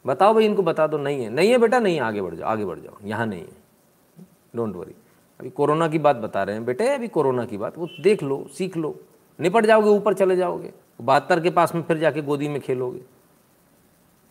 बताओ 0.05 0.33
भाई, 0.33 0.45
इनको 0.45 0.63
बता 0.63 0.87
दो, 0.87 0.97
नहीं 0.97 1.23
है। 1.23 1.29
नहीं 1.29 1.51
है 1.51 1.57
बेटा, 1.57 1.79
नहीं 1.79 1.99
आगे 1.99 2.21
बढ़ 2.21 2.35
जाओ, 2.35 2.49
आगे 2.49 2.65
बढ़ 2.65 2.79
जाओ। 2.79 2.97
यहाँ 3.03 3.25
नहीं 3.25 3.41
है। 3.41 4.25
डोंट 4.55 4.75
वरी 4.75 4.95
अभी 5.41 5.49
कोरोना 5.49 5.87
की 5.87 5.99
बात 5.99 6.15
बता 6.15 6.43
रहे 6.43 6.55
हैं, 6.55 6.65
बेटे, 6.65 6.89
अभी 6.89 7.07
कोरोना 7.07 7.45
की 7.45 7.57
बात, 7.57 7.77
वो 7.77 7.89
देख 8.01 8.23
लो, 8.23 8.47
सीख 8.57 8.77
लो। 8.77 8.99
निपट 9.39 9.65
जाओगे, 9.65 9.89
ऊपर 9.89 10.13
चले 10.13 10.35
जाओगे। 10.35 10.73
बहत्तर 11.01 11.39
के 11.39 11.49
पास 11.49 11.75
में 11.75 11.81
फिर 11.81 11.97
जाके 11.97 12.21
गोदी 12.21 12.47
में 12.47 12.61
खेलोगे। 12.61 13.01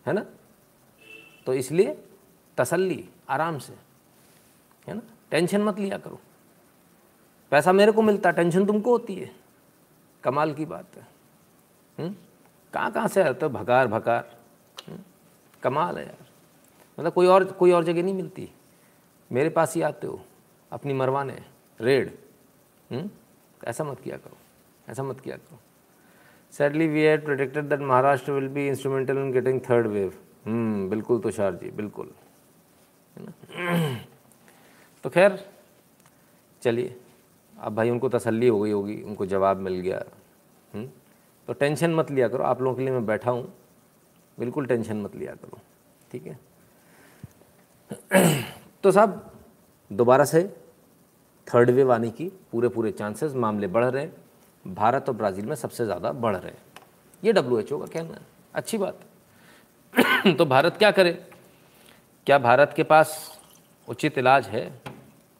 है 0.06 0.12
ना? 0.12 0.26
तो 1.46 1.54
इसलिए 1.54 2.04
तसल्ली, 2.58 3.08
आराम 3.28 3.58
से। 3.58 3.74
है 4.88 4.94
ना? 4.94 5.02
टेंशन 5.30 5.60
मत 5.60 5.78
लिया 5.78 5.98
करो। 5.98 6.18
पैसा 7.50 7.72
मेरे 7.72 7.92
को 7.92 8.02
मिलता, 8.02 8.30
टेंशन 8.30 8.66
तुमको 8.66 8.90
होती 8.90 9.14
है। 9.14 9.30
कमाल 10.24 10.54
की 10.54 10.64
बात 10.64 10.86
है। 10.96 11.06
हम्म? 11.98 12.14
कहाँ 12.72 12.92
कहाँ 12.92 13.08
से 13.08 13.22
आते 13.22 13.46
हो 13.46 13.52
भकार 13.52 13.86
भकार 13.86 14.38
हम्म? 14.88 14.98
कमाल 15.62 15.98
है 15.98 16.06
यार। 16.06 16.26
मतलब 17.00 17.12
कोई 17.12 17.26
और 17.26 17.44
कोई 17.44 17.70
और 17.70 17.84
जगह 17.84 18.02
नहीं 18.02 18.14
मिलती। 18.14 18.50
मेरे 19.32 19.50
पास 19.50 19.74
ही 19.74 19.82
आते 19.82 20.06
हो। 20.06 20.24
अपनी 20.72 20.92
मरवाने, 20.92 21.38
रेड। 21.80 22.14
हुँ? 22.90 23.10
ऐसा 23.64 23.84
मत 23.84 24.00
किया 24.00 24.16
करो, 24.16 24.36
ऐसा 24.88 25.02
मत 25.02 25.20
किया 25.20 25.36
करो। 25.36 25.58
Sadly 26.52 26.86
we 26.88 27.02
had 27.02 27.24
protected 27.24 27.64
that 27.64 27.80
Maharashtra 27.80 28.32
will 28.32 28.48
be 28.48 28.68
instrumental 28.68 29.18
in 29.18 29.32
getting 29.32 29.60
third 29.60 29.86
wave 29.86 30.14
hmm 30.46 30.88
बिल्कुल 30.88 31.20
तुषार 31.20 31.54
जी, 31.54 31.70
बिल्कुल। 31.70 32.10
है 33.16 34.06
तो 35.04 35.10
खैर, 35.10 35.48
चलिए। 36.62 36.96
अब 37.58 37.74
भाई, 37.74 37.90
उनको 37.90 38.08
तसल्ली 38.08 38.48
हो 38.48 38.60
गई 38.60 38.70
होगी, 38.70 39.02
उनको 39.02 39.26
जवाब 39.26 39.56
मिल 39.56 39.80
गया। 39.80 40.02
हुँ? 40.74 40.86
तो 41.46 41.52
टेंशन 41.52 41.94
मत 41.94 42.10
लिया 42.10 42.28
करो, 42.28 42.44
आप 42.44 42.62
लोगों 42.62 42.76
के 42.76 42.82
लिए 42.82 42.90
मैं 42.90 43.06
बैठा 43.06 43.30
हूँ। 43.30 43.54
बिल्कुल 44.38 44.66
टेंशन 44.66 44.96
मत 44.96 45.16
लिया 45.16 45.34
करो, 45.34 45.58
ठीक 46.12 46.26
है? 46.26 46.38
तो 48.82 48.92
साहब, 48.92 49.32
दोबारा 49.92 50.24
से 50.24 50.59
थर्ड 51.54 51.70
वेव 51.70 51.92
आने 51.92 52.10
की 52.10 52.32
पूरे 52.52 52.68
पूरे 52.68 52.90
चांसेस 52.92 53.34
मामले 53.34 53.66
बढ़ 53.66 53.84
रहे 53.84 54.04
हैं। 54.04 54.12
भारत 54.74 55.08
और 55.08 55.14
ब्राज़ील 55.14 55.46
में 55.46 55.54
सबसे 55.56 55.84
ज़्यादा 55.84 56.12
बढ़ 56.12 56.36
रहे 56.36 56.50
हैं। 56.50 56.62
ये 57.24 57.32
डब्ल्यू 57.32 57.58
एच 57.58 57.72
ओ 57.72 57.78
का 57.78 57.86
कहना 57.86 58.14
है। 58.14 58.20
अच्छी 58.54 58.78
बात। 58.78 59.00
तो 60.38 60.46
भारत 60.46 60.76
क्या 60.76 60.90
करे? 60.90 61.12
क्या 62.26 62.38
भारत 62.38 62.72
के 62.76 62.82
पास 62.82 63.38
उचित 63.88 64.18
इलाज 64.18 64.46
है? 64.46 64.80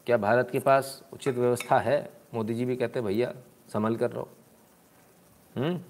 क्या 0.07 0.17
भारत 0.17 0.49
के 0.51 0.59
पास 0.59 1.03
उचित 1.13 1.35
व्यवस्था 1.35 1.79
है? 1.79 2.11
मोदी 2.35 2.55
जी 2.55 2.65
भी 2.65 2.77
कहते 2.77 2.99
हैं, 2.99 3.09
भैया, 3.09 3.35
संभल 3.73 3.97
कर 3.97 4.11
रहो। 4.11 4.29
हम्म? 5.57 5.81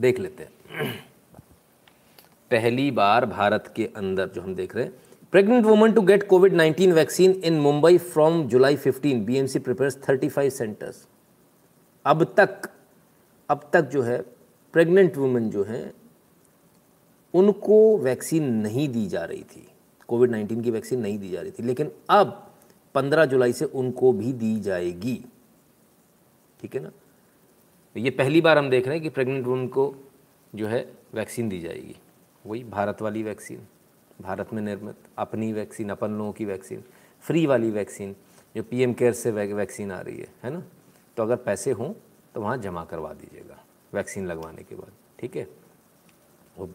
देख 0.00 0.18
लेते 0.18 0.42
हैं। 0.42 0.52
पहली 2.50 2.90
बार 2.90 3.26
भारत 3.26 3.72
के 3.76 3.90
अंदर 3.96 4.28
जो 4.28 4.42
हम 4.42 4.54
देख 4.54 4.76
रहे 4.76 4.84
हैं 4.84 4.92
pregnant 5.32 5.66
woman 5.66 5.92
to 5.92 6.00
get 6.00 6.28
COVID 6.28 6.54
19 6.54 6.92
vaccine 6.92 7.30
in 7.30 7.60
Mumbai 7.60 7.98
from 7.98 8.48
July 8.48 8.76
15 8.76 9.24
BMC 9.24 9.58
prepares 9.58 9.98
35 10.10 10.50
centres 10.50 11.08
अब 12.06 12.24
तक 12.24 12.70
अब 13.50 13.70
तक 13.72 13.82
जो 13.82 14.02
है 14.02 14.22
प्रेग्नेंट 14.72 15.16
वुमेन 15.16 15.50
जो 15.50 15.64
हैं, 15.64 15.94
उनको 17.34 17.98
वैक्सीन 17.98 18.52
नहीं 18.52 18.88
दी 18.88 19.06
जा 19.06 19.24
रही 19.24 19.42
थी। 19.42 19.68
कोविड 20.08 20.30
नाइन्टीन 20.30 20.60
की 20.60 20.70
वैक्सीन 20.70 21.00
नहीं 21.00 21.18
दी 21.18 21.30
जा 21.30 21.40
रही 21.40 21.50
थी। 21.50 21.62
लेकिन 21.62 21.92
अब 22.10 22.54
15 22.94 23.24
जुलाई 23.24 23.52
से 23.52 23.64
उनको 23.64 24.12
भी 24.12 24.32
दी 24.32 24.60
जाएगी। 24.60 25.24
ठीक 26.60 26.74
है 26.74 26.80
ना? 26.82 26.88
तो 27.94 28.00
ये 28.00 28.10
पहली 28.10 28.40
बार 28.40 28.58
हम 28.58 28.70
देख 28.70 28.84
रहे 28.84 28.94
हैं 28.94 29.02
कि 29.02 29.08
प्रेग्नेंट 29.08 29.46
वुमेन 29.46 29.68
को 29.68 29.94
जो 30.54 30.66
है 30.66 30.92
वैक्सीन 31.14 31.48
दी 31.48 31.60
जाएगी। 31.60 31.96
वही 32.46 32.64
भारत 32.64 33.02
वाली 33.02 33.22
वैक्सीन 33.22 33.66
भारत 34.22 34.52
में 34.52 34.62
निर्मित 34.62 34.96
अपनी 35.18 35.52
वैक्सीन, 35.52 35.90
अपन 35.90 36.10
लोगों 36.10 36.32
की 36.32 36.44
वैक्सीन 36.44 36.82
फ्री 37.24 37.46
वाली 37.46 37.70
वैक्सीन, 37.70 38.14
जो 38.56 38.62
पीएम 38.62 38.92
केयर 38.92 39.12
से 39.12 39.30
वैक्सीन 39.30 39.92
आ 39.92 40.00
रही 40.00 40.18
है 40.18 40.28
है 40.44 40.50
ना? 40.50 40.62
तो 41.16 41.22
अगर 41.22 41.36
पैसे 41.36 41.70
हों 41.70 41.92
तो 42.34 42.40
वहाँ 42.40 42.56
जमा 42.56 42.84
करवा 42.84 43.12
दीजिएगा, 43.12 43.58
वैक्सीन 43.92 44.26
लगवाने 44.26 44.62
के 44.62 44.74
बाद, 44.74 44.92
ठीक 45.18 45.36
है? 45.36 45.46
वो 46.58 46.68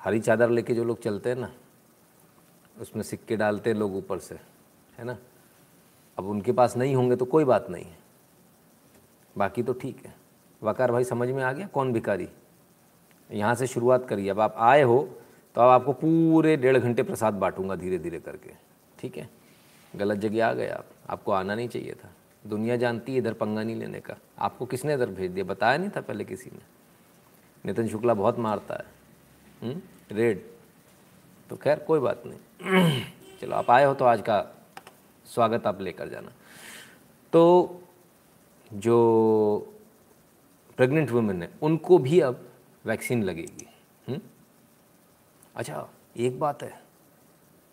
हरी 0.00 0.20
चादर 0.20 0.50
लेके 0.50 0.74
जो 0.74 0.84
लोग 0.84 1.00
चलते 1.00 1.28
हैं 1.28 1.36
ना, 1.36 1.52
उसमें 2.80 3.02
सिक्के 3.02 3.36
डालते 3.36 3.70
हैं 3.70 3.76
लोग 3.76 3.96
ऊपर 3.96 4.18
से, 4.18 4.34
है 4.98 5.04
ना? 5.04 5.16
अब 6.18 6.26
उनके 6.26 6.52
पास 6.52 6.76
नहीं 6.76 6.94
होंगे 6.94 7.16
तो 7.16 7.24
कोई 7.24 7.44
बात 7.44 7.70
नहीं 7.70 7.84
है। 7.84 7.98
बाकी 9.36 9.62
तो 9.62 9.72
ठीक 9.72 10.04
है। 10.06 10.14
वकार 10.62 10.92
भाई, 10.92 11.04
समझ 11.04 11.28
में 11.28 11.42
आ 11.42 11.52
गया? 11.52 11.66
कौन 11.66 11.92
भिकारी 11.92 12.28
यहाँ 13.30 13.54
से 13.54 13.66
शुरुआत 13.66 14.06
करिए। 14.08 14.28
अब 14.28 14.40
आप 14.40 14.54
आए 14.58 14.82
हो 14.82 15.08
तो 15.54 15.60
अब 15.60 15.68
आपको 15.68 15.92
पूरे 15.92 16.56
डेढ़ 16.56 16.78
घंटे 16.78 17.02
प्रसाद 17.02 17.34
बांटूँगा 17.34 17.76
धीरे 17.76 17.98
धीरे 17.98 18.20
करके। 18.20 18.50
ठीक 18.98 19.16
है? 19.16 19.30
गलत 19.96 20.18
जगह 20.18 20.46
आ 20.46 20.52
गए 20.52 20.68
आप। 20.68 20.86
आपको 21.10 21.32
आना 21.32 21.54
नहीं 21.54 21.68
चाहिए 21.68 21.92
था। 21.92 22.10
दुनिया 22.46 22.76
जानती 22.76 23.12
है, 23.12 23.18
इधर 23.18 23.32
पंगा 23.32 23.62
नहीं 23.62 23.76
लेने 23.76 24.00
का। 24.00 24.14
आपको 24.38 24.66
किसने 24.66 24.94
इधर 24.94 25.06
भेज 25.06 25.30
दिया? 25.30 25.44
बताया 25.44 25.78
नहीं 25.78 25.90
था 25.90 26.00
पहले 26.00 26.24
किसी 26.24 26.50
ने। 26.50 26.60
नितिन 27.66 27.88
शुक्ला 27.88 28.14
बहुत 28.14 28.38
मारता 28.38 28.74
है। 28.74 28.84
हुँ? 29.62 29.72
हम्म? 29.72 30.16
रेड। 30.16 30.42
तो 31.50 31.56
खैर, 31.56 31.78
कोई 31.78 32.00
बात 32.00 32.22
नहीं। 32.26 33.02
चलो, 33.40 33.56
आप 33.56 33.70
आए 33.70 33.84
हो 33.84 33.94
तो 33.94 34.04
आज 34.04 34.20
का 34.20 34.66
स्वागत 35.26 35.66
आप 35.66 35.80
लेकर 35.80 36.08
जाना। 36.08 36.32
तो 37.32 37.78
जो 38.72 39.74
प्रेग्नेंट 40.76 41.10
वुमेन 41.10 41.42
है, 41.42 41.50
उनको 41.62 41.98
भी 41.98 42.20
अब 42.20 42.48
वैक्सीन 42.84 43.22
लगेगी। 43.22 43.68
हुँ? 44.08 44.31
अच्छा 45.56 45.88
एक 46.16 46.38
बात 46.40 46.62
है, 46.62 46.82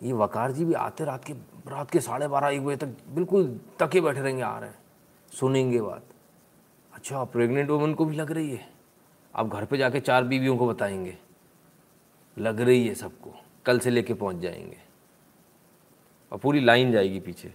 ये 0.02 0.12
वकार 0.12 0.52
जी 0.52 0.64
भी 0.64 0.74
आते 0.74 1.04
रात 1.04 1.24
के 1.24 1.32
रात 1.66 1.90
के 1.90 2.00
साढ़े 2.00 2.28
बारह, 2.28 2.48
एक 2.48 2.64
बजे 2.64 2.76
तक 2.76 2.96
बिल्कुल 3.08 3.60
तके 3.78 4.00
बैठे 4.00 4.20
रहेंगे, 4.20 4.42
आ 4.42 4.58
रहे 4.58 4.70
हैं, 4.70 4.78
सुनेंगे 5.32 5.80
बात। 5.80 6.02
अच्छा 6.92 7.24
प्रेग्नेंट 7.24 7.70
वुमन 7.70 7.94
को 7.94 8.04
भी 8.04 8.16
लग 8.16 8.30
रही 8.30 8.50
है? 8.50 8.68
आप 9.34 9.46
घर 9.46 9.64
पे 9.64 9.76
जाके 9.76 10.00
चार 10.00 10.24
बीवियों 10.24 10.56
को 10.56 10.68
बताएँगे। 10.68 11.18
लग 12.38 12.60
रही 12.60 12.88
है 12.88 12.94
सबको, 12.94 13.34
कल 13.66 13.78
से 13.78 13.90
लेके 13.90 14.14
पहुँच 14.14 14.36
जाएँगे। 14.36 14.78
और 16.32 16.38
पूरी 16.38 16.60
लाइन 16.60 16.92
जाएगी 16.92 17.20
पीछे। 17.20 17.54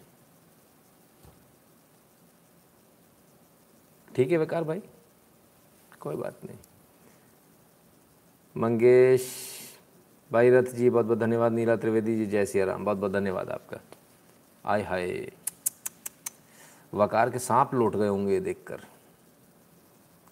ठीक 4.16 4.32
है 4.32 4.38
बेकार 4.38 4.64
भाई? 4.64 4.82
कोई 6.00 6.16
बात 6.16 6.46
नहीं। 6.46 6.58
मंगेश 8.56 9.26
भाई 10.32 10.50
रथ 10.50 10.64
जी, 10.64 10.90
बहुत 10.90 11.06
बहुत 11.06 11.20
धन्यवाद। 11.20 11.52
नीला 11.52 11.76
त्रिवेदी 11.76 12.16
जी, 12.18 12.26
जय 12.26 12.46
सिया 12.46 12.66
राम 12.66 12.86
बहुत 12.86 12.98
बहुत 12.98 13.12
धन्यवाद 13.12 13.50
आपका। 13.50 13.78
आय 14.66 14.82
हाय। 14.82 15.32
वकार 16.94 17.30
के 17.30 17.40
सांप 17.40 17.74
लौट 17.74 17.96
गए 17.96 18.08
होंगे 18.08 18.40
देखकर। 18.40 18.82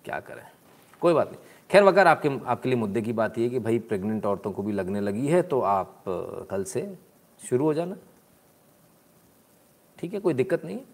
क्या 0.05 0.19
करें? 0.19 0.43
कोई 1.01 1.13
बात 1.13 1.31
नहीं। 1.31 1.41
खैर, 1.69 1.83
वकार, 1.83 2.07
आपके 2.07 2.29
आपके 2.45 2.69
लिए 2.69 2.77
मुद्दे 2.77 3.01
की 3.01 3.13
बात 3.13 3.37
यह 3.37 3.49
कि 3.49 3.59
भाई 3.59 3.79
प्रेग्नेंट 3.79 4.25
औरतों 4.25 4.51
को 4.51 4.63
भी 4.63 4.71
लगने 4.71 5.01
लगी 5.01 5.27
है 5.27 5.41
तो 5.41 5.61
आप, 5.61 6.03
कल 6.49 6.63
से 6.63 6.81
शुरू 7.39 7.65
हो 7.65 7.73
जाना। 7.73 7.95
ठीक 9.99 10.13
है, 10.13 10.19
कोई 10.19 10.33
दिक्कत 10.33 10.65
नहीं 10.65 10.77
है 10.77 10.85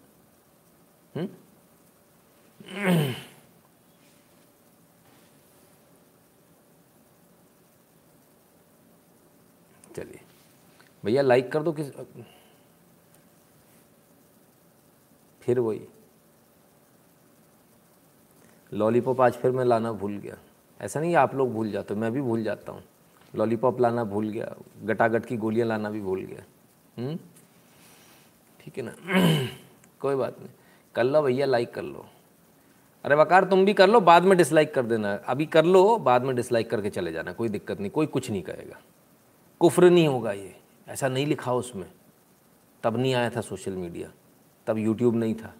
हम्म? 1.14 1.28
चलिए 9.96 10.20
भैया 11.04 11.22
लाइक 11.22 11.52
कर 11.52 11.62
दो 11.62 11.72
किस 11.72 11.86
फिर 15.40 15.60
वही। 15.60 15.80
लॉलीपॉप 18.72 19.20
आज 19.20 19.32
फिर 19.32 19.50
मैं 19.50 19.64
लाना 19.64 19.92
भूल 19.92 20.18
गया। 20.18 20.36
ऐसा 20.80 21.00
नहीं 21.00 21.16
आप 21.16 21.34
लोग 21.34 21.52
भूल 21.52 21.70
जाते 21.70 21.94
मैं 21.94 22.12
भी 22.12 22.20
भूल 22.20 22.42
जाता 22.42 22.72
हूँ। 22.72 22.82
लॉलीपॉप 23.36 23.80
लाना 23.80 24.04
भूल 24.04 24.28
गया, 24.28 24.54
गटागट 24.82 25.26
की 25.26 25.36
गोलियाँ 25.36 25.68
लाना 25.68 25.90
भी 25.90 26.00
भूल 26.00 26.20
गया। 26.20 26.42
हम्म? 26.98 27.18
ठीक 28.60 28.78
है 28.78 28.84
ना? 28.84 28.94
कोई 30.00 30.14
बात 30.14 30.38
नहीं। 30.38 30.48
कर 30.94 31.04
लो 31.04 31.22
भैया 31.22 31.46
लाइक 31.46 31.74
कर 31.74 31.82
लो। 31.82 32.06
अरे 33.04 33.14
वकार, 33.14 33.44
तुम 33.44 33.64
भी 33.64 33.74
कर 33.74 33.88
लो, 33.88 34.00
बाद 34.00 34.22
में 34.22 34.38
डिसलाइक 34.38 34.74
कर 34.74 34.82
देना। 34.82 35.14
अभी 35.14 35.46
कर 35.46 35.64
लो, 35.64 35.98
बाद 35.98 36.22
में 36.22 36.36
डिसलाइक 36.36 36.70
करके 36.70 36.90
चले 36.90 37.12
जाना, 37.12 37.32
कोई 37.32 37.48
दिक्कत 37.48 37.80
नहीं, 37.80 37.90
कोई 37.90 38.06
कुछ 38.06 38.30
नहीं 38.30 38.42
कहेगा। 38.42 38.80
कुफ्र 39.60 39.90
नहीं 39.90 40.08
होगा 40.08 40.32
ये। 40.32 40.59
ऐसा 40.90 41.08
नहीं 41.08 41.26
लिखा 41.26 41.52
उसमें। 41.52 41.90
तब 42.82 42.96
नहीं 42.96 43.14
आया 43.14 43.30
था 43.30 43.40
सोशल 43.40 43.72
मीडिया। 43.72 44.12
तब 44.66 44.78
यूट्यूब 44.78 45.16
नहीं 45.16 45.34
था। 45.34 45.54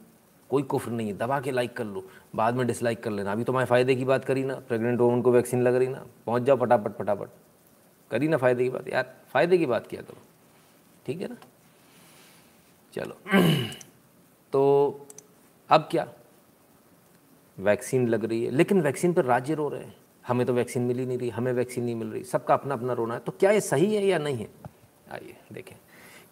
कोई 0.51 0.63
कुफ्र 0.63 0.91
नहीं 0.91 1.09
है। 1.09 1.19
दबा 1.19 1.41
के 1.41 1.51
लाइक 1.51 1.77
कर 1.77 1.85
लो। 1.85 2.09
बाद 2.35 2.55
में 2.55 2.67
डिसलाइक 2.67 3.03
कर 3.03 3.11
लेना। 3.11 3.33
अभी 3.33 3.45
तो 3.45 3.53
मैं 3.53 3.65
फ़ायदे 3.65 3.95
की 3.95 4.05
बात 4.05 4.25
करी 4.25 4.45
ना। 4.45 4.55
प्रेग्नेंट 4.55 5.01
वोमन 5.01 5.23
को 5.23 5.33
वैक्सीन 5.33 5.63
लग 5.63 5.75
रही 5.75 5.89
ना। 5.89 6.07
पहुँच 6.27 6.43
जाओ 6.43 6.57
फटाफट 6.57 6.99
फटाफट। 6.99 7.29
करी 8.11 8.29
ना 8.29 8.37
फ़ायदे 8.37 8.65
की 8.65 8.71
बात। 8.71 8.89
यार, 8.89 9.15
फ़ायदे 9.29 9.59
की 9.59 9.67
बात 9.67 9.87
किया 9.87 10.03
करो। 10.03 10.19
ठीक 11.07 11.21
है 11.21 11.29
ना? 11.29 11.37
चलो। 12.95 13.17
तो 14.53 15.07
अब 15.71 15.89
क्या? 15.91 16.13
वैक्सीन 17.59 18.09
लग 18.09 18.25
रही 18.25 18.45
है। 18.45 18.51
लेकिन 18.51 18.81
वैक्सीन 18.81 19.13
पर 19.13 19.25
राज्य 19.25 19.55
रो 19.55 19.69
रहे 19.69 19.85
हैं। 19.85 19.97
हमें 20.27 20.47
तो 20.47 20.53
वैक्सीन 20.53 20.83
मिल 20.83 21.07
नहीं 21.07 21.19
रही। 21.19 21.31
हमें 21.31 21.53
वैक्सीन 21.53 21.85
नहीं 21.85 21.95
मिल 21.95 22.09
रही। 22.09 22.25
सबका 22.25 22.55
अपना 22.55 22.75
अपना 22.75 22.93
रोना 22.93 23.15
है। 23.15 23.21
तो 23.21 23.33
क्या 23.33 23.51
ये 23.51 23.61
सही 23.61 23.95
है 23.95 24.07
या 24.07 24.19
नहीं 24.19 24.37
है? 24.37 24.70
आइए, 25.11 25.35
देखें। 25.53 25.77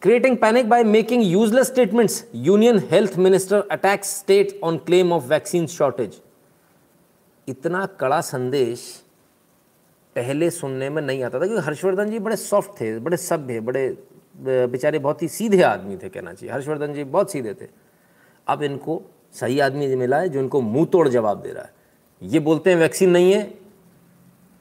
Creating 0.03 0.37
panic 0.37 0.69
by 0.69 0.85
making 0.85 1.23
useless 1.23 1.67
statements 1.67 2.25
union 2.35 2.79
health 2.91 3.17
minister 3.19 3.67
attacks 3.71 4.17
state 4.19 4.59
on 4.65 4.77
claim 4.79 5.13
of 5.13 5.25
vaccine 5.25 5.67
shortage 5.67 6.21
इतना 7.49 7.85
कड़ा 8.01 8.21
संदेश 8.21 8.81
पहले 10.17 10.51
सुनने 10.51 10.91
में 10.91 11.01
नहीं 11.03 11.23
आता 11.23 11.41
था, 11.41 11.47
क्योंकि 11.47 11.65
हर्षवर्धन 11.67 12.11
जी 12.11 12.19
बड़े 12.19 12.37
सॉफ्ट 12.37 12.81
थे, 12.81 12.99
बड़े 12.99 13.17
सभ्य, 13.17 13.61
बड़े 13.61 13.97
बेचारे 14.37 14.99
बहुत 14.99 15.23
ही 15.23 15.29
सीधे 15.29 15.63
आदमी 15.63 15.97
थे, 15.97 16.09
कहना 16.09 16.33
चाहिए। 16.33 16.55
हर्षवर्धन 16.55 16.95
जी 16.95 17.05
बहुत 17.05 17.33
सीधे 17.33 17.55
थे। 17.55 17.67
अब 18.47 18.63
इनको 18.63 19.03
सही 19.35 19.59
आदमी 19.61 19.95
मिला 19.97 20.19
है 20.19 20.29
जो 20.29 20.41
इनको 20.41 20.61
मुँह 20.61 20.87
तोड़ 20.87 21.09
जवाब 21.09 21.41
दे 21.43 21.53
रहा 21.53 21.63
है। 21.63 21.73
ये 22.23 22.39
बोलते 22.41 22.71
हैं 22.71 22.77
वैक्सीन 22.77 23.11
नहीं 23.11 23.33
है। 23.33 23.43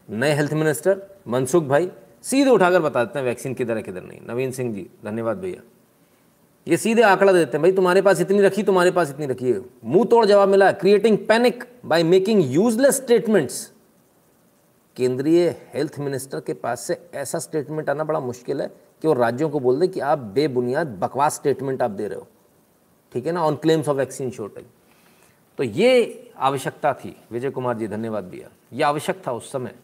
नए 0.09 0.33
हेल्थ 0.33 0.53
मिनिस्टर 0.53 1.01
मनसुख 1.27 1.63
भाई 1.63 1.89
सीधे 2.29 2.49
उठाकर 2.49 2.81
बता 2.81 3.03
देते 3.03 3.19
हैं, 3.19 3.25
वैक्सीन 3.25 3.53
किधर 3.53 3.77
है, 3.77 3.83
किधर 3.83 4.03
नहीं। 4.03 4.19
नवीन 4.29 4.51
सिंह 4.51 4.73
जी, 4.73 4.89
धन्यवाद 5.05 5.37
भैया। 5.37 5.61
ये 6.67 6.77
सीधे 6.77 7.01
आंकड़ा 7.01 7.33
देते 7.33 7.57
हैं, 7.57 7.61
भाई, 7.61 7.71
तुम्हारे 7.71 8.01
पास 8.01 8.21
इतनी 8.21 8.41
रखी, 8.41 8.63
तुम्हारे 8.63 8.91
पास 8.91 9.09
इतनी 9.09 9.25
रखी 9.25 9.51
है। 9.51 9.61
मुँह 9.85 10.05
तोड़ 10.05 10.25
जवाब 10.25 10.49
मिला 10.49 10.71
creating 10.71 11.17
panic 11.17 11.63
by 11.85 12.03
making 12.03 12.43
useless 12.45 12.95
statements 12.95 13.71
केंद्रीय 14.95 15.49
हेल्थ 15.73 15.99
मिनिस्टर 15.99 16.39
के 16.39 16.53
पास 16.53 16.81
से 16.81 17.09
ऐसा 17.13 17.39
स्टेटमेंट 17.39 17.89
आना 17.89 18.03
बड़ा 18.03 18.19
मुश्किल 18.19 18.61
है 18.61 18.67
कि 19.01 19.07
वो 19.07 19.13
राज्यों 19.13 19.49
को 19.49 19.59
बोल 19.59 19.79
दे 19.79 19.87
कि 19.87 19.99
आप 19.99 20.19
बेबुनियाद, 20.19 20.87
बकवास 20.87 21.35
स्टेटमेंट 21.35 21.81
आप 21.81 21.91
दे 21.91 22.07
रहे 22.07 22.19
हो। 22.19 22.27
ठीक 23.13 23.25
है 23.25 23.31
ना? 23.31 23.43
On 23.43 23.55
claims 23.55 23.87
of 23.87 23.97
vaccine 23.97 24.31
shortage 24.31 24.65
तो 25.57 25.63
ये 25.63 26.31
आवश्यकता 26.37 26.93
थी। 26.93 27.15
विजय 27.31 27.49
कुमार 27.49 27.77
जी, 27.77 27.87
धन्यवाद 27.87 28.23
भैया। 28.23 28.49
ये 28.73 28.83
आवश्यक 28.83 29.21
था 29.27 29.31
उस 29.31 29.51
समय। 29.51 29.75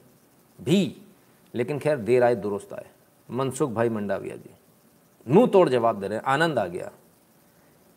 भी 0.61 1.01
लेकिन 1.55 1.79
खैर 1.79 1.97
देर 1.97 2.23
आए, 2.23 2.35
दुरुस्त 2.35 2.73
आए। 2.73 2.85
मनसुख 3.31 3.71
भाई 3.71 3.89
मंडाविया 3.89 4.35
जी, 4.35 4.49
मुँह 5.27 5.47
तोड़ 5.47 5.69
जवाब 5.69 5.99
दे 5.99 6.07
रहे 6.07 6.17
हैं, 6.17 6.25
आनंद 6.25 6.59
आ 6.59 6.65
गया। 6.67 6.91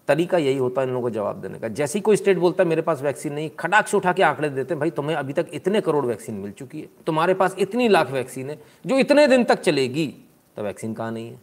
तरीका 0.08 0.38
यही 0.38 0.56
होता 0.56 0.80
है 0.80 0.86
इन 0.86 0.92
लोगों 0.94 1.08
को 1.08 1.14
जवाब 1.14 1.40
देने 1.40 1.58
का। 1.58 1.68
जैसे 1.68 1.98
ही 1.98 2.02
कोई 2.02 2.16
स्टेट 2.16 2.38
बोलता 2.38 2.62
है, 2.62 2.68
मेरे 2.68 2.82
पास 2.82 3.02
वैक्सीन 3.02 3.32
नहीं 3.32 3.50
खटाक 3.50 3.86
से 3.86 3.96
उठा 3.96 4.12
के 4.12 4.22
आंकड़े 4.22 4.48
देते 4.48 4.74
हैं, 4.74 4.80
भाई 4.80 4.90
तुम्हें 4.90 5.16
अभी 5.16 5.32
तक 5.32 5.46
इतने 5.52 5.80
करोड़ 5.80 6.04
वैक्सीन 6.06 6.34
मिल 6.34 6.52
चुकी 6.52 6.80
है। 6.80 6.88
तुम्हारे 7.06 7.34
पास 7.34 7.56
इतनी 7.58 7.88
लाख 7.88 8.10
वैक्सीन 8.10 8.50
है, 8.50 8.62
जो 8.86 8.98
इतने 8.98 9.26
दिन 9.26 9.44
तक 9.44 9.60
चलेगी 9.60 10.06
तो 10.56 10.62
वैक्सीन 10.62 10.94
कहाँ 10.94 11.12
नहीं 11.12 11.30
है? 11.30 11.40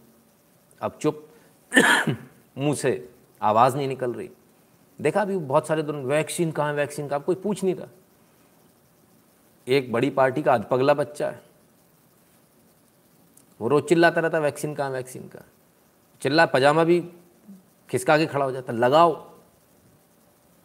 अब 0.82 0.98
चुप, 1.02 1.28
मुँह 2.58 2.74
से 2.74 3.10
आवाज़ 3.42 3.78
नहीं 3.78 3.88
निकल 3.88 4.14
रही। 4.14 4.30
देखा 5.02 5.22
अभी 5.22 5.38
बहुत 5.38 5.68
सारे 5.68 5.84
दोनों, 5.84 6.04
वैक्सीन 6.04 6.52
कहाँ 6.52 6.74
वैक्सीन 6.74 7.08
कहाँ 7.08 7.22
कोई 7.22 7.36
पूछ 7.36 7.64
नहीं 7.64 7.76
रहा। 7.76 7.88
एक 9.68 9.92
बड़ी 9.92 10.10
पार्टी 10.10 10.42
का 10.44 10.54
अधपगला 10.54 10.94
बच्चा 10.94 11.30
है। 11.30 11.53
वो 13.64 13.70
रोज 13.70 13.84
चिल्लाता 13.84 14.22
रहता 14.22 14.40
वैक्सीन 14.40 14.74
कहाँ, 14.76 14.90
वैक्सीन 14.92 15.28
का 15.28 15.42
चिल्ला, 16.22 16.46
पजामा 16.46 16.84
भी 16.84 17.00
खिसका 17.90 18.18
के 18.18 18.26
खड़ा 18.26 18.46
हो 18.46 18.52
जाता 18.52 18.74
लगाओ। 18.74 19.14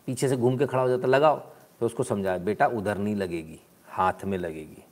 पीछे 0.08 0.28
से 0.28 0.36
घूम 0.36 0.56
के 0.58 0.66
खड़ा 0.66 0.82
हो 0.82 0.88
जाता 0.88 1.08
लगाओ। 1.08 1.36
तो 1.80 1.86
उसको 1.86 2.02
समझाया, 2.02 2.38
बेटा, 2.38 2.66
उधर 2.66 2.98
नहीं 2.98 3.14
लगेगी, 3.16 3.58
हाथ 3.88 4.24
में 4.24 4.36
लगेगी। 4.38 4.82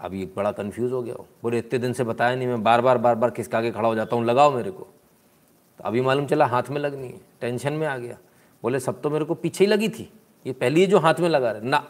अब 0.00 0.14
ये 0.14 0.30
बड़ा 0.36 0.52
कंफ्यूज 0.52 0.92
हो 0.92 1.02
गया 1.02 1.14
हो 1.14 1.26
बोले, 1.42 1.58
इतने 1.58 1.78
दिन 1.78 1.92
से 1.92 2.04
बताया 2.04 2.36
नहीं, 2.36 2.48
मैं 2.48 2.62
बार 2.62 2.80
बार 2.80 2.98
बार 2.98 3.14
बार 3.14 3.30
खिसका 3.30 3.62
के 3.62 3.70
खड़ा 3.70 3.88
हो 3.88 3.94
जाता 3.94 4.16
हूँ, 4.16 4.24
लगाओ 4.24 4.54
मेरे 4.54 4.70
को। 4.70 4.88
तो 5.80 5.84
अभी 5.84 6.00
मालूम 6.00 6.26
चला, 6.26 6.46
हाथ 6.46 6.70
में 6.70 6.80
लगनी 6.80 7.08
है, 7.08 7.20
टेंशन 7.40 7.72
में 7.72 7.86
आ 7.86 7.96
गया। 7.98 8.16
बोले, 8.62 8.80
सब 8.80 9.00
तो 9.02 9.10
मेरे 9.10 9.24
को 9.24 9.34
पीछे 9.34 9.64
ही 9.64 9.70
लगी 9.70 9.88
थी, 9.88 10.10
ये 10.46 10.52
पहली 10.54 10.86
जो 10.86 10.98
हाथ 10.98 11.20
में 11.20 11.28
लगा 11.28 11.50
रहे 11.50 11.68
ना, 11.68 11.84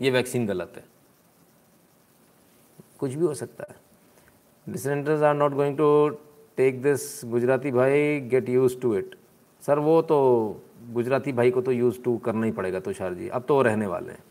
ये 0.00 0.10
वैक्सीन 0.10 0.46
गलत 0.46 0.72
है। 0.76 0.93
कुछ 3.04 3.14
भी 3.14 3.24
हो 3.24 3.34
सकता 3.34 3.64
है। 3.70 3.76
Dissenters 4.66 5.22
are 5.22 5.34
not 5.34 5.52
going 5.52 5.76
to 5.78 6.08
take 6.56 6.82
this 6.82 7.20
Gujarati 7.24 7.70
भाई 7.70 8.20
get 8.20 8.48
use 8.48 8.80
to 8.80 8.94
it 8.94 9.14
sir, 9.62 9.78
वो 9.78 10.02
तो 10.02 10.16
गुजराती 10.92 11.32
भाई 11.32 11.50
को 11.50 11.60
तो 11.62 11.72
यूज़ 11.72 12.00
टू 12.02 12.16
करना 12.18 12.46
ही 12.46 12.52
पड़ेगा 12.52 12.80
तुषार 12.80 13.14
जी। 13.14 13.28
अब 13.28 13.44
तो 13.48 13.62
रहने 13.62 13.86
वाले 13.86 14.12
हैं। 14.12 14.22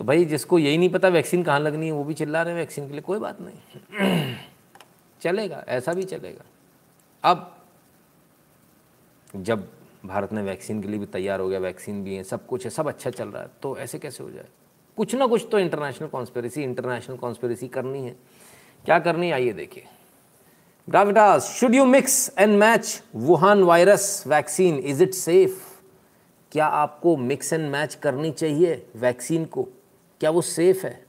तो 0.00 0.04
भाई, 0.04 0.24
जिसको 0.24 0.58
यही 0.58 0.78
नहीं 0.78 0.88
पता 0.90 1.08
वैक्सीन 1.08 1.42
कहाँ 1.42 1.60
लगनी 1.60 1.86
है, 1.86 1.92
वो 1.92 2.04
भी 2.04 2.14
चिल्ला 2.14 2.42
रहे 2.42 2.52
हैं 2.54 2.60
वैक्सीन 2.60 2.86
के 2.86 2.92
लिए। 2.92 3.00
कोई 3.00 3.18
बात 3.18 3.38
नहीं। 3.40 4.34
चलेगा, 5.20 5.64
ऐसा 5.68 5.92
भी 5.92 6.02
चलेगा। 6.02 6.44
अब 7.24 7.56
जब 9.36 9.68
भारत 10.06 10.32
ने 10.32 10.42
वैक्सीन 10.42 10.82
के 10.82 10.88
लिए 10.88 10.98
भी 10.98 11.06
तैयार 11.06 11.40
हो 11.40 11.48
गया 11.48 11.58
वैक्सीन 11.58 12.02
भी 12.04 12.14
है, 12.14 12.24
सब 12.24 12.46
कुछ 12.46 12.64
है, 12.64 12.70
सब 12.70 12.88
अच्छा 12.88 13.10
चल 13.10 13.28
रहा 13.28 13.42
है 13.42 13.50
तो 13.62 13.76
ऐसे 13.78 13.98
कैसे 13.98 14.24
हो 14.24 14.30
जाए? 14.30 14.48
कुछ 14.96 15.14
ना 15.14 15.26
कुछ 15.26 15.46
तो 15.52 15.58
इंटरनेशनल 15.58 16.08
कॉन्स्पेरेसी 16.08 16.62
इंटरनेशनल 16.62 17.16
कॉन्स्पेरेसी 17.16 17.68
करनी 17.68 18.04
है। 18.04 18.16
क्या 18.84 18.98
करनी 18.98 19.26
है? 19.26 19.32
आइए 19.32 19.52
देखिए। 19.52 19.84
Gravitas 20.88 21.44
should 21.44 21.74
you 21.74 21.84
mix 21.84 22.34
and 22.38 22.58
match 22.58 23.02
Wuhan 23.14 23.62
virus 23.62 24.24
vaccine 24.26 24.78
is 24.78 25.02
it 25.02 25.14
safe 25.14 25.60
क्या 26.52 26.66
आपको 26.66 27.16
मिक्स 27.16 27.52
एंड 27.52 27.70
मैच 27.70 27.94
करनी 27.94 28.30
चाहिए 28.30 28.86
वैक्सीन 28.96 29.44
को? 29.44 29.62
क्या 30.20 30.30
वो 30.30 30.40
सेफ़ 30.40 30.86
है? 30.86 31.06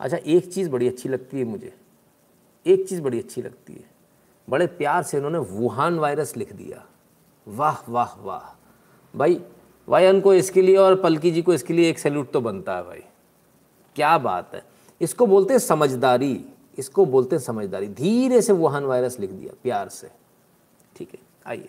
अच्छा 0.00 0.16
एक 0.16 0.52
चीज़ 0.52 0.70
बड़ी 0.70 0.88
अच्छी 0.88 1.08
लगती 1.08 1.38
है 1.38 1.44
मुझे। 1.44 1.74
एक 2.66 2.88
चीज़ 2.88 3.02
बड़ी 3.02 3.18
अच्छी 3.18 3.42
लगती 3.42 3.72
है। 3.72 3.90
बड़े 4.50 4.66
प्यार 4.66 5.02
से 5.02 5.16
उन्होंने 5.16 5.38
वुहान 5.38 5.98
वायरस 5.98 6.36
लिख 6.36 6.52
दिया। 6.52 6.86
वाह 7.48 7.90
वाह 7.90 8.20
वाह। 8.20 8.56
भाई, 9.18 9.40
वायन 9.88 10.20
को 10.20 10.34
इसके 10.34 10.62
लिए 10.62 10.76
और 10.76 11.02
पलकी 11.02 11.30
जी 11.30 11.42
को 11.42 11.54
इसके 11.54 11.74
लिए 11.74 11.90
एक 11.90 11.98
सैल्यूट 11.98 12.30
तो 12.30 12.40
बनता 12.40 12.76
है 12.76 12.82
भाई। 12.82 13.02
क्या 13.96 14.16
बात 14.18 14.54
है? 14.54 14.62
इसको 15.00 15.26
बोलते 15.26 15.54
हैं 15.54 15.58
समझदारी। 15.60 16.44
इसको 16.78 17.04
बोलते 17.06 17.36
हैं 17.36 17.42
समझदारी। 17.42 17.86
धीरे 17.88 18.40
से 18.42 18.52
वुहान 18.52 18.84
वायरस 18.84 19.18
लिख 19.20 19.30
दिया, 19.30 19.52
प्यार 19.62 19.88
से। 19.88 20.10
ठीक 20.96 21.08
है, 21.14 21.18
आइए। 21.46 21.68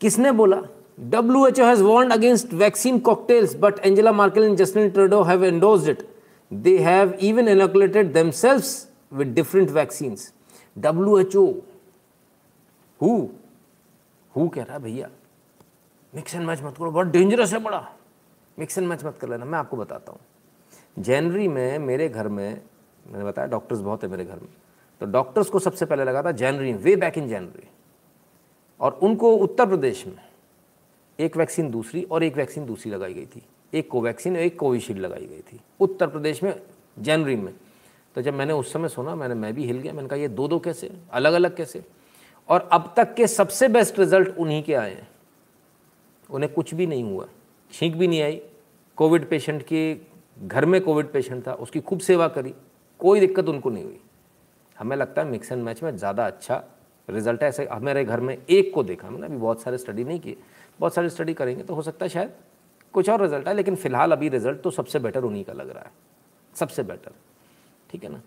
किसने 0.00 0.32
बोला? 0.32 0.62
W 1.00 1.46
H 1.46 1.60
O 1.60 1.64
has 1.64 1.82
warned 1.82 2.10
against 2.10 2.52
vaccine 2.54 2.98
cocktails 3.00 3.54
but 3.56 3.78
Angela 3.78 4.12
Merkel 4.12 4.44
and 4.44 4.56
Justin 4.58 4.90
Trudeau 4.90 5.22
have 5.22 5.44
endorsed 5.44 5.88
it 5.88 6.08
they 6.50 6.76
have 6.78 7.12
even 7.22 7.48
inoculated 7.48 8.12
themselves 8.12 9.16
with 9.16 9.34
different 9.34 9.70
vaccine 9.70 10.16
W 10.76 11.18
H 11.18 11.36
O 11.36 11.46
who 14.34 14.48
कह 14.48 14.62
रहा 14.62 14.74
है 14.74 14.82
भैया? 14.82 15.08
मिक्स 16.12 16.34
एंड 16.34 16.46
मैच 16.46 16.62
मत 16.62 16.76
करो, 16.78 16.90
बहुत 16.90 17.06
dangerous 17.06 17.52
है 17.52 17.58
बड़ा। 17.58 17.86
Mix 18.58 18.78
and 18.78 18.88
match 18.88 19.04
मत 19.04 19.18
कर 19.20 19.28
लेना, 19.28 19.44
मैं 19.44 19.58
आपको 19.58 19.76
बताता 19.76 20.12
हूँ। 20.12 20.20
जनवरी 21.02 21.48
में 21.48 21.78
मेरे 21.78 22.08
घर 22.08 22.28
में, 22.28 22.62
मैंने 23.06 23.24
बताया 23.24 23.48
डॉक्टर्स 23.48 23.80
बहुत 23.80 24.02
है 24.02 24.08
मेरे 24.10 24.24
घर 24.24 24.36
में 24.36 24.48
तो 25.00 25.06
डॉक्टर्स 25.06 25.48
को 25.50 25.58
सबसे 25.58 25.86
पहले 25.86 26.04
लगा 26.04 26.22
था 26.22 26.32
जनवरी 26.32 26.72
वे 26.72 26.96
बैक 26.96 27.18
इन 27.18 27.28
जनवरी। 27.28 27.68
और 28.80 28.92
उनको 28.92 29.36
उत्तर 29.36 29.66
प्रदेश 29.66 30.06
में 30.06 30.18
एक 31.20 31.36
वैक्सीन 31.36 31.70
दूसरी 31.70 32.02
और 32.02 32.22
एक 32.22 32.36
वैक्सीन 32.36 32.66
दूसरी 32.66 32.92
लगाई 32.92 33.14
गई 33.14 33.26
थी। 33.26 33.42
एक 33.74 33.90
कोवैक्सीन 33.90 34.36
और 34.36 34.42
एक 34.42 34.58
कोविशील्ड 34.58 35.00
लगाई 35.00 35.26
गई 35.26 35.40
थी। 35.40 35.60
उत्तर 35.80 36.06
प्रदेश 36.06 36.42
में, 36.42 36.62
जनवरी 36.98 37.36
में। 37.36 37.54
तो 38.14 38.22
जब 38.22 38.34
मैंने 38.34 38.52
उस 38.52 38.72
समय 38.72 38.88
सुना, 38.88 39.14
मैंने, 39.14 39.34
मैं 39.34 39.54
भी 39.54 39.64
हिल 39.64 39.78
गया, 39.78 39.92
मैंने 39.92 40.08
कहा, 40.08 40.18
ये 40.18 40.28
दो 40.28 40.48
दो 40.48 40.58
कैसे? 40.58 40.92
अलग 41.12 41.32
अलग 41.32 41.56
कैसे? 41.56 41.84
और 42.48 42.68
अब 42.72 42.94
तक 42.96 43.14
के 43.14 43.26
सबसे 43.26 43.68
बेस्ट 43.68 43.98
रिज़ल्ट 43.98 44.36
उन्हीं 44.38 44.62
के 44.62 44.74
आए 44.74 44.94
हैं। 44.94 45.08
उन्हें 46.30 46.52
कुछ 46.52 46.74
भी 46.74 46.86
नहीं 46.86 47.04
हुआ, 47.04 47.28
छींक 47.72 47.96
भी 47.96 48.08
नहीं 48.08 48.22
आई। 48.22 48.42
कोविड 48.96 49.28
पेशेंट 49.28 49.62
के 49.62 49.94
घर 50.40 50.64
में 50.64 50.80
कोविड 50.80 51.12
पेशेंट 51.12 51.46
था, 51.46 51.52
उसकी 51.54 51.80
खूब 51.80 52.00
सेवा 52.00 52.28
करी, 52.28 52.54
कोई 53.00 53.20
दिक्कत 53.20 53.48
उनको 53.48 53.70
नहीं 53.70 53.84
हुई। 53.84 54.00
हमें 54.76 54.96
लगता 54.96 55.22
है 55.22 55.28
मिक्स 55.28 55.52
एंड 55.52 55.62
मैच 55.62 55.82
में 55.82 55.96
ज़्यादा 55.96 56.26
अच्छा 56.26 56.62
रिज़ल्ट 57.08 57.42
है, 57.42 57.48
ऐसे 57.48 57.66
हमारे 57.66 58.04
घर 58.04 58.20
में 58.20 58.36
एक 58.36 58.72
को 58.74 58.82
देखा 58.82 59.10
मैंने 59.10 59.26
अभी 59.26 59.36
बहुत 59.36 59.62
सारे 59.62 59.78
स्टडी 59.78 60.04
नहीं 60.04 60.20
किए। 60.20 60.36
बहुत 60.80 60.94
सारी 60.94 61.08
स्टडी 61.10 61.34
करेंगे 61.34 61.62
तो 61.62 61.74
हो 61.74 61.82
सकता 61.82 62.04
है 62.04 62.08
शायद 62.08 62.32
कुछ 62.94 63.08
और 63.10 63.22
रिज़ल्ट 63.22 63.48
है 63.48 63.54
लेकिन 63.54 63.76
फ़िलहाल 63.76 64.12
अभी 64.12 64.28
रिज़ल्ट 64.28 64.60
तो 64.60 64.70
सबसे 64.70 64.98
बेटर 64.98 65.24
उन्हीं 65.24 65.44
का 65.44 65.52
लग 65.52 65.70
रहा 65.70 65.82
है। 65.82 65.90
सबसे 66.56 66.82
बेटर 66.82 67.12
ठीक 67.90 68.04
है 68.04 68.10
ना? 68.10 68.20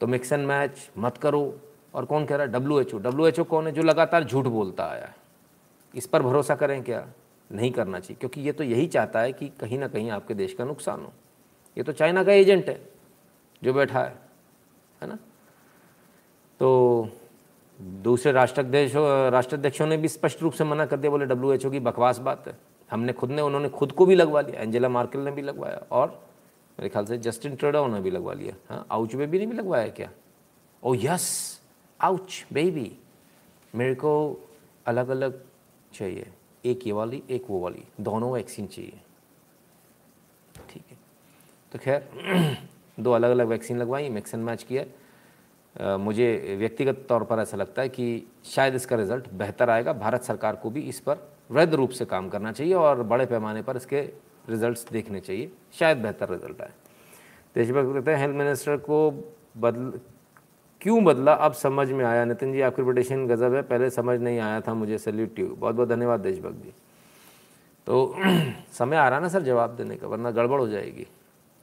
तो 0.00 0.06
मिक्स 0.06 0.32
एंड 0.32 0.46
मैच 0.46 0.88
मत 0.98 1.16
करो। 1.18 1.60
और 1.94 2.04
कौन 2.04 2.24
कह 2.26 2.36
रहा 2.36 2.46
है? 2.46 2.52
W 2.52 2.80
H 2.80 2.94
O 2.94 2.98
W 2.98 3.26
H 3.26 3.38
O 3.40 3.44
कौन 3.44 3.66
है? 3.66 3.72
जो 3.72 3.82
लगातार 3.82 4.24
झूठ 4.24 4.46
बोलता 4.46 4.84
आया 4.84 5.04
है। 5.04 5.14
इस 5.94 6.06
पर 6.06 6.22
भरोसा 6.22 6.54
करें 6.54 6.82
क्या? 6.82 7.06
नहीं 7.50 7.70
करना 7.72 8.00
चाहिए, 8.00 8.16
क्योंकि 8.20 8.40
ये 8.40 8.52
तो 8.52 8.64
यही 8.64 8.86
चाहता 8.86 9.20
है 9.20 9.32
कि 9.32 9.48
कहीं 9.60 9.78
ना 9.78 9.88
कहीं 9.88 10.10
आपके 10.10 10.34
देश 10.34 10.54
का 10.54 10.64
नुकसान 10.64 11.00
हो। 11.00 11.12
ये 11.76 11.82
तो 11.82 11.92
चाइना 11.92 12.24
का 12.24 12.32
एजेंट 12.32 12.68
है, 12.68 12.80
जो 13.62 13.72
बैठा 13.72 14.02
है 14.02 14.16
है 15.00 15.08
ना? 15.08 15.18
तो 16.60 17.08
दूसरे 17.78 18.32
राष्ट्राध्यक्ष, 18.32 18.92
राष्ट्राध्यक्षों 19.32 19.86
ने 19.86 19.96
भी 19.96 20.08
स्पष्ट 20.08 20.42
रूप 20.42 20.52
से 20.52 20.64
मना 20.64 20.86
कर 20.86 20.96
दिया, 20.96 21.10
बोले 21.10 21.26
डब्ल्यू 21.26 21.52
एच 21.52 21.66
ओ 21.66 21.70
की 21.70 21.80
बकवास 21.80 22.18
बात 22.18 22.48
है। 22.48 22.56
हमने 22.90 23.12
खुद 23.12 23.30
ने, 23.30 23.42
उन्होंने 23.42 23.68
खुद 23.68 23.92
को 23.92 24.06
भी 24.06 24.14
लगवा 24.14 24.40
लिया, 24.40 24.62
एंजेला 24.62 24.88
मार्केल 24.88 25.20
ने 25.20 25.30
भी 25.30 25.42
लगवाया, 25.42 25.82
और 25.92 26.08
मेरे 26.78 26.88
ख्याल 26.88 27.04
से 27.04 27.18
जस्टिन 27.18 27.56
ट्रेडो 27.56 27.86
ने 27.86 28.00
भी 28.00 28.10
लगवा 28.10 28.32
लिया 28.32 28.54
हाँ? 28.68 28.86
आउच 28.90 29.14
बेबी 29.14 29.38
ने 29.38 29.46
भी 29.46 29.56
लगवाया 29.56 29.88
क्या? 29.88 30.10
Oh 30.82 30.94
yes 30.94 31.60
ouch 32.00 32.44
baby. 32.52 32.90
मेरे 33.74 33.94
को 33.94 34.12
अलग 34.86 35.08
अलग 35.08 35.42
चाहिए, 35.92 36.26
एक 36.64 36.86
ये 36.86 36.92
वाली, 36.92 37.22
एक 37.30 37.44
वो 37.48 37.60
वाली, 37.60 37.84
दोनों 38.00 38.32
वैक्सीन 38.32 38.66
चाहिए। 38.66 39.00
तो 41.72 41.78
खैर 41.78 42.08
दो 43.00 43.12
अलग 43.12 43.30
अलग 43.30 43.46
वैक्सीन 43.46 43.78
लगवाई 43.78 44.08
मिक्स 44.08 44.34
एंड 44.34 44.44
मैच 44.44 44.62
किया। 44.62 44.84
आ, 45.76 45.96
मुझे 45.96 46.56
व्यक्तिगत 46.58 47.04
तौर 47.08 47.24
पर 47.24 47.38
ऐसा 47.38 47.56
लगता 47.56 47.82
है 47.82 47.88
कि 47.88 48.26
शायद 48.44 48.74
इसका 48.74 48.96
रिज़ल्ट 48.96 49.28
बेहतर 49.32 49.70
आएगा। 49.70 49.92
भारत 49.92 50.22
सरकार 50.22 50.56
को 50.56 50.70
भी 50.70 50.80
इस 50.80 51.00
पर 51.00 51.28
वृद्ध 51.50 51.74
रूप 51.74 51.90
से 51.90 52.04
काम 52.04 52.28
करना 52.28 52.52
चाहिए 52.52 52.74
और 52.74 53.02
बड़े 53.02 53.26
पैमाने 53.26 53.62
पर 53.62 53.76
इसके 53.76 54.00
रिजल्ट्स 54.48 54.86
देखने 54.92 55.20
चाहिए। 55.20 55.50
शायद 55.78 55.98
बेहतर 55.98 56.28
रिज़ल्ट 56.28 56.60
आए। 56.60 56.72
देशभक्त 57.54 57.94
कहते 57.94 58.10
हैं 58.10 58.18
हेल्थ 58.18 58.36
मिनिस्टर 58.36 58.76
को 58.76 59.10
बदल 59.56 59.92
क्यों 60.80 61.04
बदला? 61.04 61.32
अब 61.32 61.52
समझ 61.52 61.90
में 61.90 62.04
आया। 62.04 62.24
नितिन 62.24 62.52
जी 62.52 62.60
आपकी 62.60 62.82
रिपोर्टेशन 62.82 63.26
गजब 63.26 63.54
है। 63.54 63.62
पहले 63.62 63.90
समझ 63.90 64.18
नहीं 64.20 64.38
आया 64.38 64.60
था 64.60 64.74
मुझे। 64.74 64.98
सल्यूट 64.98 65.38
यू 65.38 65.46
बहुत 65.48 65.74
बहुत 65.74 65.88
धन्यवाद 65.88 66.20
देशभक्त 66.20 66.62
जी। 66.64 66.72
तो 67.86 68.14
समय 68.72 68.96
आ 68.96 69.08
रहा 69.08 69.20
ना 69.20 69.28
सर 69.28 69.42
जवाब 69.42 69.76
देने 69.76 69.96
का 69.96 70.06
वरना 70.06 70.30
गड़बड़ 70.30 70.60
हो 70.60 70.68
जाएगी। 70.68 71.06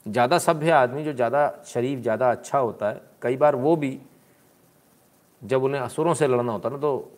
ज़्यादा 0.06 0.38
सभ्य 0.38 0.72
आदमी 0.72 1.04
जो 1.04 1.14
ज़्यादा 1.14 1.52
शरीफ, 1.68 2.00
ज़्यादा 2.00 2.32
अच्छा 2.32 2.58
होता 2.58 2.90
है, 2.90 3.02
कई 3.22 3.38
बार 3.38 3.56
वो 3.56 3.76
भी 3.76 3.98
जब 5.42 5.64
उन्हें 5.64 5.82
असुरों 5.82 6.14
से 6.14 6.28
लड़ना 6.28 6.52
होता 6.52 6.70
है 6.70 6.76
ना 6.76 6.82
तो 6.82 7.12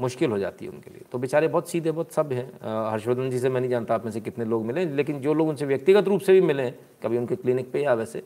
मुश्किल 0.00 0.30
हो 0.30 0.38
जाती 0.38 0.64
है 0.64 0.70
उनके 0.70 0.90
लिए। 0.90 1.04
तो 1.12 1.18
बेचारे 1.18 1.48
बहुत 1.48 1.68
सीधे, 1.70 1.90
बहुत 1.90 2.12
सभ्य 2.12 2.36
हैं। 2.36 2.90
हर्षवर्धन 2.90 3.30
जी 3.30 3.38
से 3.38 3.48
मैं 3.48 3.60
नहीं 3.60 3.70
जानता 3.70 3.94
आप 3.94 4.04
में 4.04 4.10
से 4.12 4.20
कितने 4.20 4.44
लोग 4.44 4.64
मिले, 4.66 4.84
लेकिन 4.86 5.20
जो 5.20 5.34
लोग 5.34 5.48
उनसे 5.48 5.66
व्यक्तिगत 5.66 6.08
रूप 6.08 6.20
से 6.20 6.32
भी 6.32 6.40
मिले 6.40 6.62
हैं, 6.62 6.78
कभी 7.02 7.18
उनके 7.18 7.36
क्लिनिक 7.36 7.70
पे 7.72 7.82
या 7.82 7.94
वैसे, 7.94 8.22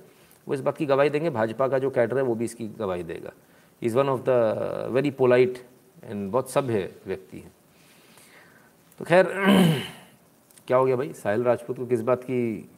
वो 0.47 0.55
इस 0.55 0.61
बात 0.61 0.77
की 0.77 0.87
गवाही 0.87 1.11
देंगे। 1.11 1.31
भाजपा 1.31 1.68
का 1.68 1.79
जो 1.79 1.90
कैडर 1.90 2.16
है, 2.16 2.23
वो 2.23 2.35
भी 2.35 2.45
इसकी 2.45 2.66
गवाही 2.79 3.03
देगा। 3.03 3.33
Is 3.83 3.97
one 3.99 4.09
of 4.09 4.21
the 4.21 4.88
very 4.90 5.11
polite 5.11 5.59
and 6.05 6.31
बहुत 6.31 6.51
सभ्य 6.51 6.88
व्यक्ति 7.07 7.38
है। 7.38 7.51
तो 9.01 9.05
खैर, 9.05 9.27
क्या 10.66 10.77
हो 10.77 10.85
गया 10.85 10.97
भाई? 10.97 11.12
साहिल 11.12 11.42
राजपूत 11.42 11.77
को 11.77 11.87
किस 11.87 12.03
बात 12.03 12.25
की 12.25 12.68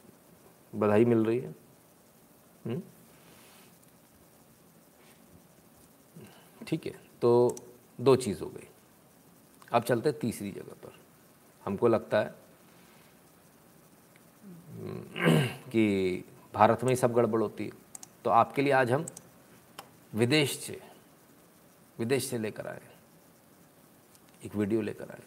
बधाई 0.74 1.04
मिल 1.04 1.24
रही 1.24 1.38
है। 1.38 1.54
हम्म? 2.66 2.82
ठीक 6.68 6.86
है 6.86 6.92
तो 7.22 7.56
दो 8.00 8.16
चीज़ 8.16 8.42
हो 8.42 8.48
गई। 8.50 8.68
अब 9.72 9.82
चलते 9.82 10.08
हैं 10.08 10.18
तीसरी 10.18 10.52
जगह 10.52 10.72
पर। 10.84 10.92
हमको 11.64 11.88
लगता 11.88 12.18
है 12.18 12.34
हम्म, 14.44 15.46
कि 15.70 16.24
भारत 16.54 16.84
में 16.84 16.90
ही 16.90 16.96
सब 16.96 17.12
गड़बड़ 17.12 17.40
होती 17.42 17.64
है। 17.66 17.72
तो 18.24 18.30
आपके 18.30 18.62
लिए 18.62 18.72
आज 18.72 18.92
हम 18.92 19.06
विदेश 20.14 20.58
से 20.58 20.80
विदेश 21.98 22.24
से 22.24 22.38
लेकर 22.38 22.66
आए। 22.66 22.80
एक 24.44 24.54
वीडियो 24.56 24.80
लेकर 24.80 25.10
आए। 25.10 25.22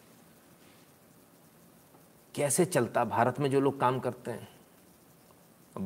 कैसे 2.34 2.64
चलता 2.64 3.04
भारत 3.04 3.40
में 3.40 3.50
जो 3.50 3.60
लोग 3.60 3.80
काम 3.80 4.00
करते 4.00 4.30
हैं? 4.30 4.57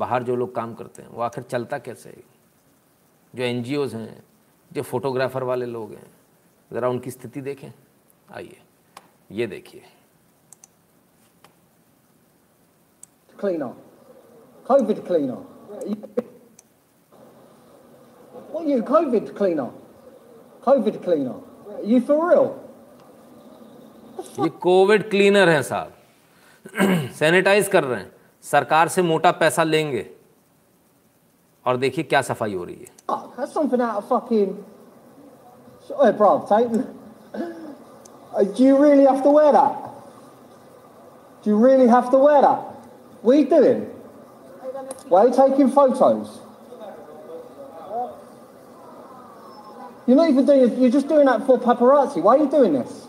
बाहर 0.01 0.23
जो 0.23 0.37
लोग 0.37 0.55
काम 0.55 0.75
करते 0.75 1.03
हैं 1.03 1.09
वो 1.09 1.23
आखिर 1.23 1.45
चलता 1.45 1.79
कैसे 1.79 2.11
है 2.11 2.23
जो 3.35 3.43
एन 3.45 3.65
हैं 3.97 4.23
जो 4.71 4.83
फोटोग्राफर 4.83 5.43
वाले 5.45 5.67
लोग 5.67 5.93
हैं 5.93 6.07
ज़रा 6.71 6.89
उनकी 6.89 7.11
स्थिति 7.11 7.41
देखें 7.41 7.71
आइए 8.35 8.61
ये 9.33 9.47
देखिए 9.47 9.83
cleaner. 13.43 13.73
COVID 14.67 14.99
cleaner. 15.07 15.39
You- 15.87 16.11
What 18.53 18.65
are 18.65 18.69
you, 18.69 18.83
COVID 18.91 19.35
cleaner? 19.37 19.71
COVID 20.67 21.03
cleaner. 21.05 21.35
Are 21.73 21.85
you 21.93 22.01
for 22.01 22.19
real? 22.29 22.49
ये 24.41 24.49
कोविड 24.63 25.09
क्लीनर 25.11 25.49
हैं 25.49 25.63
साहब 25.63 27.09
सैनिटाइज 27.19 27.69
कर 27.69 27.85
रहे 27.85 28.01
हैं 28.01 28.13
सरकार 28.52 28.88
से 28.96 29.02
मोटा 29.02 29.32
पैसा 29.44 29.64
लेंगे 29.64 30.06
और 31.68 31.78
देखिए 31.78 32.04
क्या 32.04 32.22
सफाई 32.22 32.54
हो 32.54 32.64
रही 32.64 32.76
है 32.76 32.96
Fuck, 33.08 33.36
that's 33.38 33.54
something 33.54 33.82
out 33.82 33.98
of 33.98 34.08
fucking. 34.10 34.54
Hey, 36.02 36.12
bro, 36.12 36.46
take. 36.50 36.68
Uh, 37.34 38.44
Do 38.44 38.64
you 38.64 38.78
really 38.78 39.06
have 39.06 39.22
to 39.24 39.30
wear 39.32 39.52
that? 39.54 39.76
Do 41.44 41.50
you 41.52 41.58
really 41.58 41.88
have 41.88 42.10
to 42.12 42.18
wear 42.18 42.42
that? 42.42 42.60
What 43.22 43.36
are 43.36 43.40
you 43.40 43.46
doing? 43.50 43.80
Why 45.10 45.22
are 45.22 45.28
you 45.30 45.34
taking 45.34 45.72
photos? 45.72 46.40
You're 50.06 50.18
not 50.18 50.30
even 50.30 50.46
doing. 50.46 50.82
You're 50.82 50.92
just 50.92 51.08
doing 51.08 51.26
that 51.26 51.46
for 51.46 51.58
paparazzi. 51.60 52.22
Why 52.22 52.36
are 52.36 52.44
you 52.44 52.50
doing 52.50 52.74
this? 52.74 53.08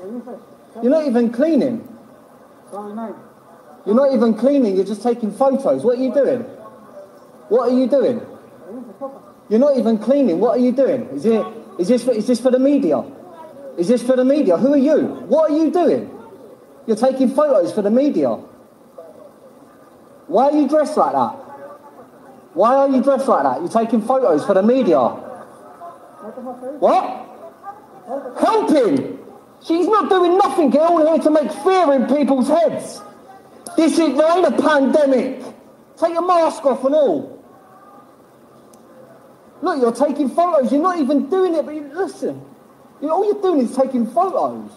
You're 0.82 0.90
not 0.90 1.06
even 1.06 1.30
cleaning. 1.30 1.76
You're 3.85 3.95
not 3.95 4.13
even 4.13 4.33
cleaning. 4.35 4.75
You're 4.75 4.85
just 4.85 5.03
taking 5.03 5.31
photos. 5.31 5.83
What 5.83 5.97
are 5.97 6.01
you 6.01 6.13
doing? 6.13 6.41
What 7.49 7.69
are 7.69 7.75
you 7.75 7.87
doing? 7.87 8.21
You're 9.49 9.59
not 9.59 9.77
even 9.77 9.97
cleaning. 9.97 10.39
What 10.39 10.57
are 10.57 10.61
you 10.61 10.71
doing? 10.71 11.03
Is 11.09 11.25
it? 11.25 11.45
Is 11.79 11.87
this? 11.89 12.03
For, 12.03 12.11
is 12.11 12.27
this 12.27 12.39
for 12.39 12.51
the 12.51 12.59
media? 12.59 13.03
Is 13.77 13.87
this 13.87 14.01
for 14.01 14.15
the 14.15 14.23
media? 14.23 14.57
Who 14.57 14.73
are 14.73 14.77
you? 14.77 15.01
What 15.27 15.51
are 15.51 15.57
you 15.57 15.71
doing? 15.71 16.09
You're 16.85 16.97
taking 16.97 17.29
photos 17.29 17.73
for 17.73 17.81
the 17.81 17.91
media. 17.91 18.29
Why 20.27 20.45
are 20.45 20.53
you 20.53 20.67
dressed 20.67 20.95
like 20.97 21.13
that? 21.13 21.31
Why 22.53 22.75
are 22.75 22.89
you 22.89 23.01
dressed 23.01 23.27
like 23.27 23.43
that? 23.43 23.59
You're 23.59 23.69
taking 23.69 24.01
photos 24.01 24.45
for 24.45 24.53
the 24.53 24.63
media. 24.63 24.99
What? 26.79 27.29
Helping. 28.39 29.19
She's 29.61 29.87
not 29.87 30.09
doing 30.09 30.37
nothing. 30.37 30.69
Get 30.69 30.81
all 30.81 31.05
here 31.05 31.23
to 31.23 31.31
make 31.31 31.51
fear 31.51 31.93
in 31.93 32.05
people's 32.07 32.47
heads. 32.47 33.01
This 33.75 33.97
is 33.97 34.15
there 34.15 34.37
ain't 34.37 34.47
a 34.47 34.61
pandemic. 34.61 35.43
Take 35.97 36.13
your 36.13 36.25
mask 36.25 36.65
off 36.65 36.83
and 36.83 36.95
all. 36.95 37.43
Look, 39.61 39.81
you're 39.81 39.93
taking 39.93 40.29
photos. 40.29 40.71
You're 40.71 40.81
not 40.81 40.99
even 40.99 41.29
doing 41.29 41.55
it, 41.55 41.65
but 41.65 41.73
you, 41.73 41.89
listen. 41.93 42.43
You, 43.01 43.09
all 43.09 43.25
you're 43.25 43.41
doing 43.41 43.61
is 43.61 43.75
taking 43.75 44.05
photos. 44.07 44.71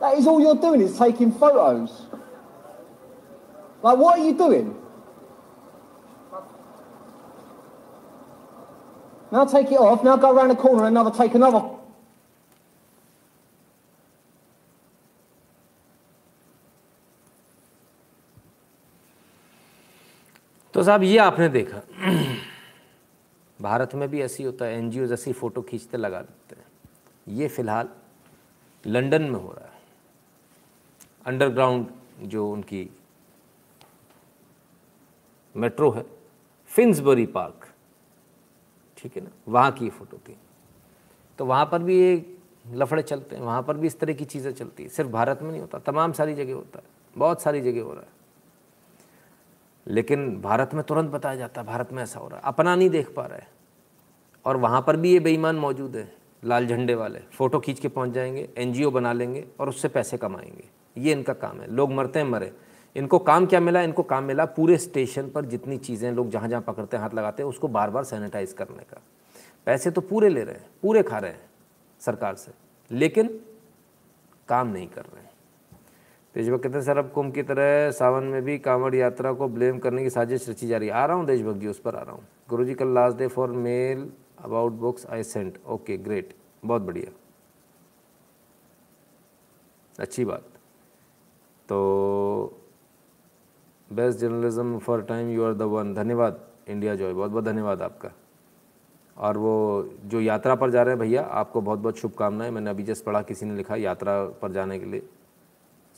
That 0.00 0.18
is 0.18 0.26
all 0.26 0.40
you're 0.40 0.56
doing 0.56 0.80
is 0.82 0.98
taking 0.98 1.32
photos. 1.32 2.06
Like, 3.82 3.98
what 3.98 4.18
are 4.18 4.24
you 4.24 4.36
doing? 4.36 4.76
Now 9.32 9.44
take 9.44 9.72
it 9.72 9.78
off. 9.78 10.04
Now 10.04 10.16
go 10.16 10.30
around 10.30 10.48
the 10.48 10.56
corner 10.56 10.84
and 10.84 10.96
another 10.96 11.16
take 11.16 11.34
another. 11.34 11.73
तो 20.74 20.82
साहब, 20.82 21.02
ये 21.02 21.18
आपने 21.18 21.48
देखा। 21.48 21.82
भारत 23.62 23.94
में 23.94 24.08
भी 24.08 24.20
ऐसी 24.20 24.42
होता 24.42 24.64
है 24.64 24.78
एन 24.78 25.12
ऐसी 25.12 25.32
फ़ोटो 25.32 25.62
खींचते 25.62 25.96
लगा 25.96 26.22
देते 26.22 26.56
हैं। 26.56 26.66
ये 27.28 27.48
फ़िलहाल 27.48 27.88
लंदन 28.86 29.22
में 29.22 29.40
हो 29.40 29.52
रहा 29.52 29.64
है। 29.64 29.72
अंडरग्राउंड 31.26 31.86
जो 32.22 32.50
उनकी 32.50 32.90
मेट्रो 35.56 35.90
है, 35.90 36.04
फिन्सबरी 36.66 37.26
पार्क। 37.26 37.68
ठीक 38.96 39.16
है 39.16 39.22
ना? 39.24 39.30
वहाँ 39.48 39.72
की 39.72 39.90
फ़ोटो 39.90 40.16
थी। 40.16 40.36
तो 41.38 41.46
वहाँ 41.46 41.68
पर 41.72 41.82
भी 41.82 42.00
ये 42.00 42.36
लफड़े 42.72 43.02
चलते 43.02 43.36
हैं, 43.36 43.42
वहाँ 43.42 43.62
पर 43.62 43.76
भी 43.76 43.86
इस 43.86 44.00
तरह 44.00 44.12
की 44.12 44.24
चीज़ें 44.24 44.52
चलती 44.52 44.82
है। 44.82 44.88
सिर्फ़ 44.88 45.10
भारत 45.10 45.42
में 45.42 45.50
नहीं 45.50 45.60
होता, 45.60 45.78
तमाम 45.78 46.12
सारी 46.12 46.34
जगह 46.34 46.54
होता 46.54 46.78
है, 46.78 46.84
बहुत 47.16 47.42
सारी 47.42 47.60
जगह 47.60 47.82
हो 47.82 47.92
रहा 47.92 48.02
है। 48.02 48.13
लेकिन 49.88 50.40
भारत 50.40 50.70
में 50.74 50.84
तुरंत 50.84 51.10
बताया 51.10 51.36
जाता 51.36 51.60
है, 51.60 51.66
भारत 51.66 51.92
में 51.92 52.02
ऐसा 52.02 52.20
हो 52.20 52.28
रहा 52.28 52.36
है। 52.36 52.42
अपना 52.44 52.76
नहीं 52.76 52.90
देख 52.90 53.14
पा 53.14 53.26
रहा। 53.26 53.36
है 53.36 53.48
और 54.44 54.56
वहाँ 54.56 54.84
पर 54.86 54.96
भी 54.96 55.12
ये 55.12 55.20
बेईमान 55.20 55.56
मौजूद 55.56 55.96
है, 55.96 56.14
लाल 56.44 56.66
झंडे 56.66 56.94
वाले। 56.94 57.18
फ़ोटो 57.18 57.60
खींच 57.60 57.80
के 57.80 57.88
पहुँच 57.88 58.10
जाएँगे, 58.10 58.48
एनजीओ 58.58 58.90
बना 58.90 59.12
लेंगे 59.12 59.44
और 59.60 59.68
उससे 59.68 59.88
पैसे 59.88 60.16
कमाएँगे। 60.16 60.64
ये 61.00 61.12
इनका 61.12 61.32
काम 61.32 61.60
है। 61.60 61.70
लोग 61.70 61.92
मरते 61.92 62.18
हैं, 62.18 62.26
मरे। 62.26 62.52
इनको 62.96 63.18
काम 63.18 63.46
क्या 63.46 63.60
मिला? 63.60 63.80
इनको 63.80 64.02
काम 64.02 64.24
मिला 64.24 64.44
पूरे 64.44 64.78
स्टेशन 64.78 65.30
पर 65.30 65.44
जितनी 65.44 65.78
चीज़ें 65.78 66.12
लोग 66.12 66.30
जहाँ 66.30 66.48
जहाँ 66.48 66.62
पकड़ते 66.62 66.96
हैं, 66.96 67.04
हाथ 67.04 67.14
लगाते 67.14 67.42
हैं, 67.42 67.50
उसको 67.50 67.68
बार 67.68 67.90
बार 67.90 68.04
सैनिटाइज 68.04 68.52
करने 68.52 68.82
का। 68.82 69.00
पैसे 69.66 69.90
तो 69.90 70.00
पूरे 70.00 70.28
ले 70.28 70.44
रहे 70.44 70.54
हैं, 70.54 70.66
पूरे 70.82 71.02
खा 71.02 71.18
रहे 71.18 71.30
हैं 71.30 71.40
सरकार 72.00 72.34
से। 72.34 72.52
लेकिन 72.90 73.40
काम 74.48 74.68
नहीं 74.68 74.88
कर 74.88 75.02
रहे 75.02 75.22
हैं। 75.22 75.33
देशभक्त 76.34 76.62
कहते 76.62 76.78
हैं, 76.78 76.84
सर, 76.84 76.98
अब 76.98 77.10
कुंभ 77.10 77.32
की 77.34 77.42
तरह 77.42 77.90
सावन 77.90 78.24
में 78.24 78.42
भी 78.42 78.58
कांवड़ 78.58 78.94
यात्रा 78.94 79.32
को 79.32 79.48
ब्लेम 79.48 79.78
करने 79.78 80.02
की 80.02 80.10
साजिश 80.10 80.48
रची 80.48 80.66
जा 80.66 80.76
रही 80.76 80.88
है। 80.88 80.94
आ 80.94 81.04
रहा 81.06 81.16
हूँ 81.16 81.26
देशभक्त 81.26 81.60
जी 81.60 81.68
उस 81.68 81.78
पर 81.80 81.94
आ 81.94 82.02
रहा 82.02 82.12
हूँ। 82.12 82.26
गुरु 82.48 82.64
जी 82.64 82.74
कल 82.74 82.88
last 82.94 83.18
day 83.18 83.26
for 83.26 83.50
mail 83.50 84.08
about 84.44 84.72
books 84.80 85.06
I 85.06 85.22
sent 85.22 85.58
okay 85.66 85.96
great 85.98 86.34
बहुत 86.64 86.82
बढ़िया। 86.82 87.12
अच्छी 89.98 90.24
बात। 90.24 90.44
तो 91.68 92.60
best 93.88 94.18
journalism 94.18 94.78
for 94.78 95.02
time 95.02 95.30
you 95.30 95.44
are 95.44 95.54
the 95.54 95.62
one 95.62 95.94
धन्यवाद 95.94 96.40
इंडिया 96.68 96.94
जॉय 96.94 97.12
बहुत 97.12 97.30
बहुत 97.30 97.44
धन्यवाद 97.44 97.82
आपका। 97.82 98.10
और 99.16 99.36
वो 99.38 99.88
जो 100.04 100.20
यात्रा 100.20 100.54
पर 100.54 100.70
जा 100.70 100.82
रहे 100.82 100.94
हैं 100.94 101.00
भैया, 101.00 101.22
आपको 101.22 101.60
बहुत 101.60 101.78
बहुत 101.78 101.98
शुभकामनाएँ। 101.98 102.50
मैंने 102.50 102.70
अभी 102.70 102.82
जस्ट 102.82 103.04
पढ़ा, 103.04 103.22
किसी 103.22 103.46
ने 103.46 103.54
लिखा 103.54 103.76
यात्रा 103.76 104.24
पर 104.42 104.52
जाने 104.52 104.78
के 104.78 104.86
लिए। 104.86 105.02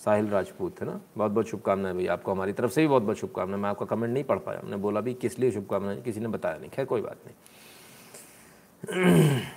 साहिल 0.06 0.28
राजपूत, 0.28 0.80
है 0.80 0.86
ना? 0.86 1.00
बहुत 1.16 1.32
बहुत 1.32 1.46
शुभकामनाएँ 1.46 1.94
भैया 1.94 2.12
आपको 2.12 2.32
हमारी 2.32 2.52
तरफ़ 2.52 2.72
से 2.72 2.80
भी 2.80 2.88
बहुत 2.88 3.02
बहुत 3.02 3.16
शुभकामनाएँ। 3.16 3.60
मैं 3.60 3.70
आपका 3.70 3.86
कमेंट 3.86 4.14
नहीं 4.14 4.24
पढ़ 4.24 4.38
पाया। 4.38 4.60
हमने 4.60 4.76
बोला 4.76 5.00
भी 5.00 5.14
किस 5.14 5.38
लिए 5.38 5.52
शुभकामनाएँ, 5.52 6.02
किसी 6.02 6.20
ने 6.20 6.28
बताया 6.28 6.58
नहीं। 6.58 6.70
खैर, 6.70 6.84
कोई 6.84 7.00
बात 7.00 7.16
नहीं। 7.26 7.34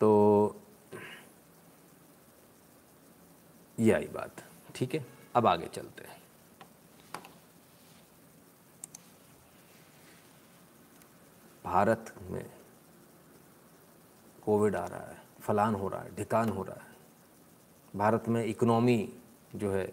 तो 0.00 0.56
ये 3.78 3.92
आई 3.92 4.04
बात। 4.04 4.30
ठीक 4.74 4.94
है? 4.94 5.06
अब 5.34 5.46
आगे 5.46 5.66
चलते 5.66 6.04
हैं। 6.04 6.16
भारत 11.64 12.14
में 12.30 12.50
कोविड 14.42 14.76
आ 14.76 14.86
रहा 14.86 14.98
है, 14.98 15.16
फलान 15.40 15.74
हो 15.74 15.88
रहा 15.88 16.02
है, 16.02 16.16
ढिकान 16.16 16.48
हो 16.48 16.62
रहा 16.62 16.74
है। 16.74 16.95
भारत 17.96 18.24
में 18.28 18.44
इकोनॉमी 18.44 19.08
जो 19.56 19.70
है 19.70 19.92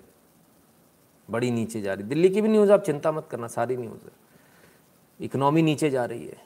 बड़ी 1.29 1.51
नीचे 1.51 1.81
जा 1.81 1.93
रही। 1.93 2.03
दिल्ली 2.03 2.29
की 2.29 2.41
भी 2.41 2.49
न्यूज़ 2.49 2.71
आप 2.71 2.81
चिंता 2.81 3.11
मत 3.11 3.27
करना, 3.31 3.47
सारी 3.47 3.77
न्यूज़ 3.77 4.05
है। 4.05 4.11
इकोनॉमी 5.21 5.61
नीचे 5.61 5.89
जा 5.89 6.05
रही 6.05 6.27
है। 6.27 6.45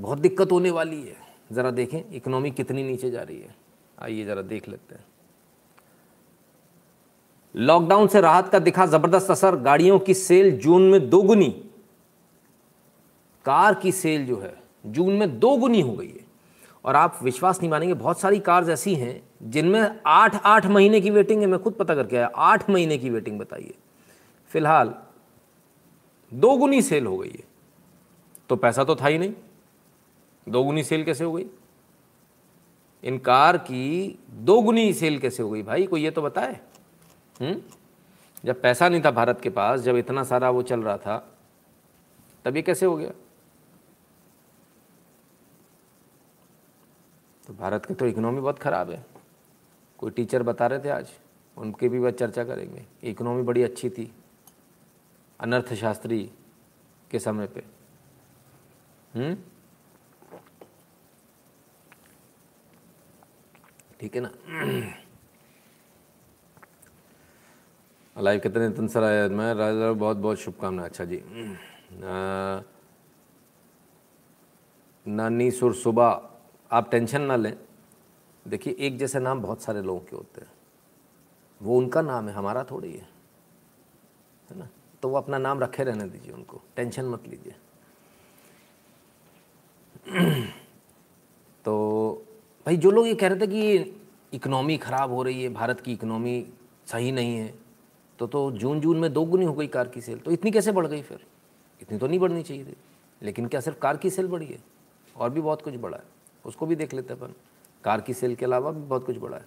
बहुत 0.00 0.18
दिक्कत 0.18 0.52
होने 0.52 0.70
वाली 0.70 1.02
है। 1.02 1.16
ज़रा 1.52 1.70
देखें 1.70 2.12
इकोनॉमी 2.12 2.50
कितनी 2.50 2.82
नीचे 2.82 3.10
जा 3.10 3.22
रही 3.22 3.40
है। 3.40 3.56
आइए 3.98 4.24
ज़रा 4.24 4.42
देख 4.42 4.68
लेते 4.68 4.94
हैं। 4.94 5.04
लॉकडाउन 7.56 8.06
से 8.06 8.20
राहत 8.20 8.48
का 8.48 8.58
दिखा 8.58 8.86
ज़बरदस्त 8.86 9.30
असर। 9.30 9.56
गाड़ियों 9.56 9.98
की 9.98 10.14
सेल 10.14 10.58
जून 10.58 10.90
में 10.90 11.10
दोगुनी। 11.10 11.70
कार 13.44 13.74
की 13.74 13.92
सेल 13.92 14.26
जो 14.26 14.40
है, 14.40 14.62
जून 14.86 15.12
में 15.12 15.40
दोगुनी 15.40 15.80
हो 15.80 15.92
गई 15.92 16.08
है। 16.08 16.24
और 16.84 16.96
आप 16.96 17.18
विश्वास 17.22 17.60
नहीं 17.60 17.70
मानेंगे, 17.70 17.94
बहुत 17.94 18.20
सारी 18.20 18.38
कार्स 18.38 18.68
ऐसी 18.68 18.94
हैं 18.94 19.25
जिनमें 19.42 20.00
आठ 20.06 20.34
आठ 20.34 20.66
महीने 20.66 21.00
की 21.00 21.10
वेटिंग 21.10 21.40
है, 21.40 21.46
मैं 21.46 21.62
खुद 21.62 21.72
पता 21.72 21.94
करके 21.94 22.16
आया, 22.16 22.30
आठ 22.36 22.70
महीने 22.70 22.98
की 22.98 23.10
वेटिंग 23.10 23.38
बताइए। 23.38 23.74
फ़िलहाल 24.48 24.94
दो 26.34 26.56
गुनी 26.56 26.82
सेल 26.82 27.06
हो 27.06 27.18
गई 27.18 27.30
है। 27.30 27.44
तो 28.48 28.56
पैसा 28.56 28.84
तो 28.84 28.96
था 28.96 29.06
ही 29.06 29.18
नहीं। 29.18 29.34
दो 30.48 30.64
गुनी 30.64 30.82
सेल 30.82 31.04
कैसे 31.04 31.24
हो 31.24 31.32
गई? 31.32 31.46
इन 33.04 33.18
कार 33.18 33.58
की 33.58 34.18
दो 34.30 34.62
गुनी 34.62 34.92
सेल 34.92 35.18
कैसे 35.18 35.42
हो 35.42 35.50
गई? 35.50 35.62
भाई, 35.62 35.86
कोई 35.86 36.04
ये 36.04 36.10
तो 36.10 36.22
बताए। 36.22 36.60
हुँ? 37.40 37.62
जब 38.44 38.62
पैसा 38.62 38.88
नहीं 38.88 39.02
था 39.04 39.10
भारत 39.10 39.40
के 39.40 39.50
पास, 39.50 39.80
जब 39.80 39.96
इतना 39.96 40.24
सारा 40.24 40.50
वो 40.50 40.62
चल 40.62 40.82
रहा 40.82 40.98
था, 40.98 41.38
तब 42.44 42.56
ये 42.56 42.62
कैसे 42.62 42.86
हो 42.86 42.96
गया? 42.96 43.10
तो 47.46 47.54
भारत 47.54 47.86
की 47.86 47.94
तो 47.94 48.06
इकोनॉमी 48.06 48.40
बहुत 48.40 48.58
ख़राब 48.58 48.90
है। 48.90 49.15
कोई 49.98 50.10
टीचर 50.10 50.42
बता 50.42 50.66
रहे 50.66 50.78
थे 50.78 50.88
आज? 50.88 51.10
उनके 51.56 51.88
भी 51.88 51.98
बात 52.00 52.14
चर्चा 52.14 52.44
करेंगे। 52.44 52.84
इकोनॉमी 53.02 53.42
बड़ी 53.42 53.62
अच्छी 53.62 53.90
थी, 53.90 54.10
अनर्थशास्त्री 55.40 56.22
के 57.10 57.18
समय 57.18 57.46
पे। 57.46 57.62
हम्म? 59.14 59.36
ठीक 64.00 64.14
है 64.14 64.20
ना? 64.20 64.30
लाइव 68.16 68.40
कितने 68.40 68.68
दिन 68.68 68.88
सर 68.88 69.04
आया 69.04 69.28
मैं 69.28 69.52
राजा 69.54 69.92
बहुत 69.92 70.16
बहुत 70.16 70.38
शुभकामनाएँ। 70.38 70.88
अच्छा 70.88 71.04
जी। 71.04 71.22
नानी 75.06 75.50
सुर 75.50 75.74
सुबह, 75.74 76.20
आप 76.70 76.90
टेंशन 76.90 77.22
ना 77.22 77.36
लें। 77.36 77.56
देखिए, 78.46 78.76
एक 78.78 78.98
जैसे 78.98 79.20
नाम 79.20 79.42
बहुत 79.42 79.62
सारे 79.62 79.82
लोगों 79.82 80.00
के 80.00 80.16
होते 80.16 80.40
हैं। 80.40 80.52
वो 81.62 81.78
उनका 81.78 82.02
नाम 82.02 82.28
है, 82.28 82.34
हमारा 82.34 82.64
थोड़ी 82.64 82.92
है। 82.92 83.08
है 84.50 84.58
ना? 84.58 84.68
तो 85.02 85.08
वो 85.08 85.16
अपना 85.16 85.38
नाम 85.38 85.60
रखे 85.60 85.84
रहने 85.84 86.04
दीजिए 86.04 86.32
उनको। 86.32 86.62
टेंशन 86.76 87.04
मत 87.04 87.28
लीजिए। 87.28 87.54
तो 91.64 92.22
भाई, 92.66 92.76
जो 92.76 92.90
लोग 92.90 93.06
ये 93.06 93.14
कह 93.14 93.28
रहे 93.28 93.40
थे 93.40 93.46
कि 93.46 93.96
इकनॉमी 94.32 94.78
ख़राब 94.78 95.12
हो 95.12 95.22
रही 95.22 95.42
है, 95.42 95.48
भारत 95.48 95.80
की 95.80 95.92
इकनॉमी 95.92 96.46
सही 96.86 97.12
नहीं 97.12 97.36
है 97.36 97.66
तो 98.18 98.26
तो 98.26 98.50
जून 98.50 98.80
जून 98.80 98.98
में 98.98 99.12
दो 99.12 99.24
गुनी 99.24 99.44
हो 99.44 99.54
गई 99.54 99.66
कार 99.66 99.88
की 99.88 100.00
सेल। 100.00 100.18
तो 100.18 100.30
इतनी 100.30 100.50
कैसे 100.50 100.72
बढ़ 100.72 100.86
गई 100.86 101.02
फिर? 101.02 101.26
इतनी 101.82 101.98
तो 101.98 102.06
नहीं 102.06 102.18
बढ़नी 102.18 102.42
चाहिए 102.42 102.64
थी। 102.64 102.76
लेकिन 103.22 103.46
क्या 103.46 103.60
सिर्फ़ 103.60 103.78
कार 103.78 103.96
की 103.96 104.10
सेल 104.10 104.28
बढ़ी 104.28 104.46
है? 104.46 104.64
और 105.16 105.30
भी 105.30 105.40
बहुत 105.40 105.62
कुछ 105.62 105.76
बढ़ा 105.76 105.96
है। 105.96 106.04
उसको 106.46 106.66
भी 106.66 106.76
देख 106.76 106.94
लेते 106.94 107.12
अपन। 107.12 107.34
कार 107.86 108.00
की 108.00 108.14
सेल 108.14 108.34
के 108.34 108.44
अलावा 108.44 108.70
भी 108.70 108.80
बहुत 108.80 109.06
कुछ 109.06 109.18
बड़ा 109.18 109.36
है। 109.36 109.44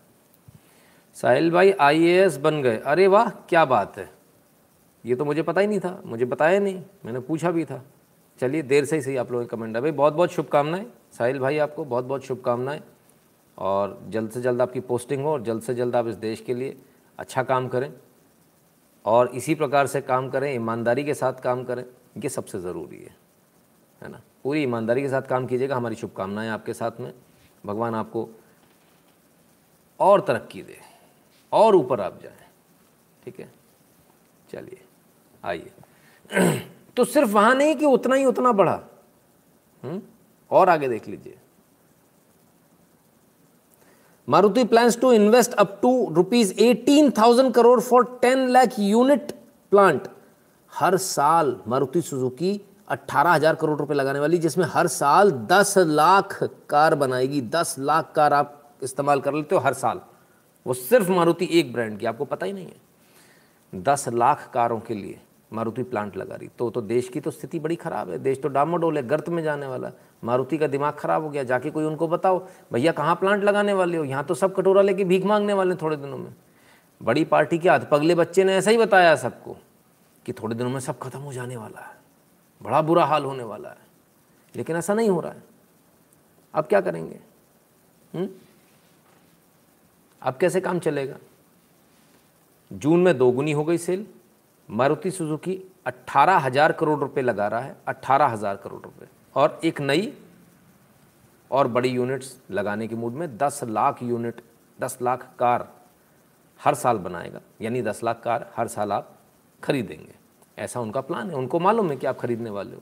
साहिल 1.16 1.52
भाई 1.52 1.72
आईएएस 1.72 2.38
बन 2.38 2.62
गए। 2.62 2.78
अरे 2.78 3.08
वाह, 3.08 3.30
क्या 3.30 3.66
बात 3.66 3.98
है। 3.98 4.10
ये 5.06 5.16
तो 5.16 5.26
मुझे 5.26 5.42
पता 5.42 5.62
ही 5.62 5.68
नहीं 5.68 5.80
था। 5.80 6.02
मुझे 6.06 6.26
बताया 6.26 6.60
नहीं। 6.60 6.84
मैंने 7.06 7.20
पूछा 7.20 7.52
भी 7.52 7.66
था। 7.66 7.86
चलिए, 8.40 8.62
देर 8.62 8.86
से 8.86 8.96
ही 8.96 9.02
सही 9.02 9.18
आप 9.18 9.32
लोगों 9.32 9.44
ने 9.44 9.48
कमेंट 9.48 9.76
है। 9.76 9.82
भाई 9.82 9.92
बहुत 9.92 10.14
बहुत 10.14 10.32
शुभकामनाएँ। 10.32 10.86
साहिल 11.12 11.40
भाई, 11.40 11.58
आपको 11.58 11.86
बहुत 11.86 12.06
बहुत 12.06 12.24
शुभकामनाएँ। 12.24 12.82
और 13.58 14.04
जल्द 14.10 14.32
से 14.32 14.42
जल्द 14.42 14.62
आपकी 14.62 14.80
पोस्टिंग 14.80 15.24
हो 15.24 15.30
और 15.30 15.42
जल्द 15.42 15.62
से 15.62 15.74
जल्द 15.74 15.96
आप 15.96 16.08
इस 16.08 16.16
देश 16.16 16.42
के 16.42 16.54
लिए 16.54 16.78
अच्छा 17.20 17.44
काम 17.44 17.68
करें। 17.68 17.94
और 19.06 19.28
इसी 19.28 19.56
प्रकार 19.56 19.88
से 19.88 20.02
काम 20.02 20.30
करें, 20.30 20.56
ईमानदारी 20.56 21.04
के 21.04 21.14
साथ 21.14 21.34
काम 21.34 21.64
करें। 21.64 21.86
ये 22.18 22.30
सबसे 22.30 22.60
ज़रूरी 22.60 23.04
है। 23.04 23.16
है 24.02 24.10
ना? 24.10 24.22
पूरी 24.44 24.64
ईमानदारी 24.64 25.02
के 25.02 25.10
साथ 25.10 25.22
काम 25.22 25.48
कीजिएगा। 25.48 25.76
हमारी 25.76 25.96
शुभकामनाएँ 25.96 26.50
आपके 26.50 26.74
साथ 26.74 26.92
में। 27.00 27.14
भगवान 27.66 27.96
आपको 27.96 28.30
और 30.00 30.22
तरक्की 30.22 30.62
दे, 30.62 30.78
और 31.54 31.76
ऊपर 31.76 32.02
आप 32.02 32.20
जाएँ। 32.24 32.48
ठीक 33.26 33.40
है? 33.40 33.52
चलिए, 34.52 34.82
आइए। 35.44 35.72
तो 36.98 37.06
सिर्फ़ 37.06 37.30
वहाँ 37.30 37.56
नहीं 37.56 37.76
कि 37.76 37.86
उतना 37.86 38.16
ही 38.16 38.26
उतना 38.26 38.52
बढ़ा। 38.52 38.80
हुँ? 39.84 40.02
और 40.52 40.70
आगे 40.70 40.88
देख 40.88 41.08
लीजिए। 41.08 41.38
Maruti 44.28 44.64
plans 44.64 45.00
to 45.00 45.12
invest 45.14 45.54
up 45.54 45.80
to 45.82 46.14
rupees 46.14 46.54
eighteen 46.54 47.12
thousand 47.12 47.54
crore 47.54 47.80
for 47.80 48.20
ten 48.22 48.48
lakh 48.48 48.80
unit 48.80 49.32
plant. 49.72 50.08
हर 50.74 50.98
साल 50.98 51.60
मारुति 51.68 52.02
सुजुकी 52.02 52.62
अट्ठारह 52.90 53.32
हज़ार 53.32 53.56
करोड़ 53.56 53.78
रुपए 53.80 53.94
लगाने 53.94 54.20
वाली, 54.20 54.38
जिसमें 54.38 54.66
हर 54.66 54.88
साल 54.88 55.32
दस 55.32 55.74
लाख 55.78 56.38
कार 56.70 56.96
बनाएगी। 56.96 57.42
दस 57.42 57.76
लाख 57.80 58.12
कार 58.16 58.34
आप 58.34 58.56
इस्तेमाल 58.84 59.22
कर 59.22 59.34
लेते 59.34 59.56
हो 59.56 59.62
हर 59.62 59.74
साल। 59.76 60.02
वो 60.66 60.74
सिर्फ़ 60.74 61.12
मारुति 61.12 61.48
एक 61.52 61.74
ब्रांड 61.74 61.98
की, 62.00 62.06
आपको 62.06 62.26
पता 62.26 62.46
ही 62.46 62.54
नहीं 62.54 62.66
है। 62.66 63.82
दस 63.84 64.08
लाख 64.10 64.50
कारों 64.54 64.80
के 64.80 64.94
लिए 64.94 65.20
मारुति 65.54 65.84
प्लांट 65.84 66.18
लगा 66.18 66.36
रही। 66.36 66.50
तो 66.58 66.70
तो 66.70 66.82
देश 66.82 67.08
की 67.10 67.20
तो 67.20 67.32
स्थिति 67.32 67.60
बड़ी 67.60 67.76
ख़राब 67.76 68.10
है। 68.10 68.18
देश 68.20 68.42
तो 68.42 68.48
डामाडोल 68.48 68.98
है, 68.98 69.04
गर्त 69.08 69.30
में 69.30 69.42
जाने 69.44 69.68
वाला। 69.68 69.92
मारुति 70.24 70.58
का 70.58 70.68
दिमाग 70.68 70.94
ख़राब 70.94 71.24
हो 71.24 71.30
गया। 71.30 71.44
जाके 71.44 71.70
कोई 71.70 71.86
उनको 71.86 72.08
बताओ, 72.08 72.40
भैया, 72.74 72.92
कहाँ 72.92 73.16
प्लांट 73.16 73.44
लगाने 73.44 73.74
वाले 73.74 73.98
हो? 73.98 74.04
यहाँ 74.04 74.24
तो 74.24 74.34
सब 74.34 74.56
कटोरा 74.56 74.82
लेके 74.82 75.04
भीख 75.04 75.26
मांगने 75.26 75.54
वाले 75.54 75.72
हैं 75.72 75.80
थोड़े 75.82 75.96
दिनों 75.98 76.18
में। 76.18 76.34
बड़ी 77.02 77.24
पार्टी 77.26 77.58
के 77.58 77.70
अधपगले 77.70 78.16
बच्चे 78.16 78.44
ने 78.44 78.56
ऐसा 78.56 78.72
ही 78.72 78.78
बताया 78.78 79.16
सबको 79.16 79.58
कि 80.26 80.34
थोड़े 80.34 80.56
दिनों 80.56 80.70
में 80.70 80.80
सब 80.80 81.00
खत्म 81.00 81.20
हो 81.20 81.34
जाने 81.34 81.58
वाला 81.58 81.80
है। 81.80 81.98
बड़ा 82.62 82.82
बुरा 82.82 83.06
हाल 83.06 83.26
होने 83.26 83.44
वाला 83.44 83.70
है। 83.70 83.88
लेकिन 84.56 84.76
ऐसा 84.76 84.94
नहीं 84.94 85.10
हो 85.10 85.20
रहा 85.20 85.32
है। 85.32 85.44
अब 86.54 86.66
क्या 86.66 86.82
करेंगे? 86.82 87.20
हुँ? 88.14 88.30
अब 90.22 90.38
कैसे 90.38 90.62
काम 90.62 90.80
चलेगा? 90.80 91.18
जून 92.72 93.04
में 93.04 93.18
दोगुनी 93.18 93.52
हो 93.52 93.64
गई 93.64 93.78
सेल। 93.78 94.06
मारुति 94.70 95.12
सुजुकी 95.12 95.62
अट्ठारह 95.86 96.38
हज़ार 96.38 96.72
करोड़ 96.72 97.00
रुपए 97.00 97.22
लगा 97.22 97.48
रहा 97.48 97.60
है। 97.60 97.76
अट्ठारह 97.88 98.28
हज़ार 98.28 98.56
करोड़ 98.56 98.82
रुपए। 98.82 99.08
और 99.36 99.60
एक 99.64 99.82
नई 99.82 100.14
और 101.52 101.68
बड़ी 101.68 101.90
यूनिट्स 101.90 102.38
लगाने 102.52 102.88
के 102.88 102.96
मूड 102.96 103.14
में 103.14 103.38
दस 103.38 103.64
लाख 103.64 104.04
यूनिट, 104.04 104.42
दस 104.80 104.98
लाख 105.02 105.28
कार 105.40 105.68
हर 106.60 106.76
साल 106.76 106.98
बनाएगा। 106.98 107.42
यानी 107.62 107.82
दस 107.82 108.04
लाख 108.04 108.22
कार 108.24 108.52
हर 108.56 108.68
साल 108.68 108.92
आप 108.92 109.18
खरीदेंगे। 109.64 110.14
ऐसा 110.60 110.80
उनका 110.80 111.02
प्लान 111.02 111.30
है, 111.30 111.36
उनको 111.36 111.60
मालूम 111.60 111.90
है 111.90 111.98
कि 111.98 112.08
आप 112.08 112.20
खरीदने 112.20 112.50
वाले 112.50 112.76
हो। 112.76 112.82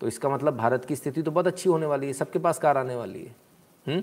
तो 0.00 0.08
इसका 0.08 0.28
मतलब 0.28 0.56
भारत 0.56 0.84
की 0.84 0.96
स्थिति 0.96 1.22
तो 1.22 1.30
बहुत 1.30 1.46
अच्छी 1.46 1.68
होने 1.68 1.86
वाली 1.86 2.06
है, 2.06 2.12
सबके 2.12 2.38
पास 2.38 2.58
कार 2.58 2.78
आने 2.78 2.96
वाली 2.96 3.22
है। 3.22 3.36
हुँ? 3.88 4.02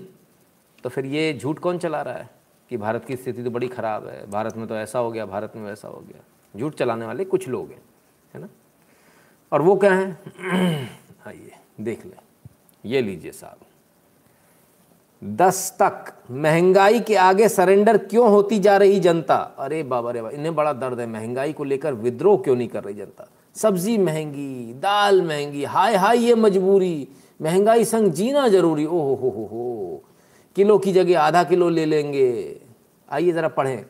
तो 0.82 0.88
फिर 0.88 1.06
ये 1.06 1.34
झूठ 1.34 1.58
कौन 1.58 1.78
चला 1.78 2.02
रहा 2.02 2.14
है 2.14 2.30
कि 2.68 2.76
भारत 2.76 3.04
की 3.04 3.16
स्थिति 3.16 3.42
तो 3.42 3.50
बड़ी 3.50 3.68
ख़राब 3.68 4.06
है, 4.06 4.30
भारत 4.30 4.56
में 4.56 4.66
तो 4.66 4.76
ऐसा 4.76 4.98
हो 4.98 5.10
गया, 5.10 5.26
भारत 5.26 5.52
में 5.56 5.62
वैसा 5.62 5.88
हो 5.88 6.00
गया। 6.00 6.24
झूठ 6.56 6.74
चलाने 6.74 7.06
वाले 7.06 7.24
कुछ 7.24 7.48
लोग 7.48 7.70
हैं, 7.70 7.82
है 8.34 8.40
ना? 8.40 8.48
और 9.52 9.62
वो 9.62 9.76
क्या 9.76 9.94
हैं? 9.94 10.32
आइए, 11.26 11.52
देख 11.80 12.06
लें। 12.06 12.18
ये 12.84 13.02
लीजिए 13.02 13.32
साहब। 13.32 13.58
दस 15.24 15.76
तक 15.82 16.12
महँगाई 16.30 17.00
के 17.00 17.14
आगे 17.14 17.48
सरेंडर 17.48 17.96
क्यों 17.98 18.30
होती 18.30 18.58
जा 18.58 18.76
रही 18.76 19.00
जनता? 19.00 19.36
अरे 19.36 19.82
बाबा 19.82 20.10
रे 20.10 20.22
बाबा, 20.22 20.36
इन्हें 20.36 20.54
बड़ा 20.54 20.72
दर्द 20.72 21.00
है। 21.00 21.06
महँगाई 21.06 21.52
को 21.52 21.64
लेकर 21.64 21.94
विद्रोह 21.94 22.38
क्यों 22.38 22.56
नहीं 22.56 22.68
कर 22.68 22.84
रही 22.84 22.94
जनता? 22.94 23.28
सब्ज़ी 23.54 23.98
महँगी, 23.98 24.74
दाल 24.74 25.22
महँगी, 25.22 25.64
हाय 25.64 25.96
हाय 25.96 26.18
ये 26.18 26.34
मजबूरी। 26.34 27.08
महँगाई 27.42 27.84
संग 27.84 28.12
जीना 28.12 28.48
ज़रूरी। 28.48 28.84
ओ 28.86 28.98
हो 28.98 29.14
हो 29.14 29.30
हो। 29.30 29.44
हो 29.44 30.02
किलो 30.56 30.78
की 30.78 30.92
जगह 30.92 31.20
आधा 31.20 31.42
किलो 31.44 31.68
ले 31.68 31.84
लेंगे। 31.84 32.60
आइए 33.10 33.32
ज़रा 33.32 33.48
पढ़ें। 33.48 33.84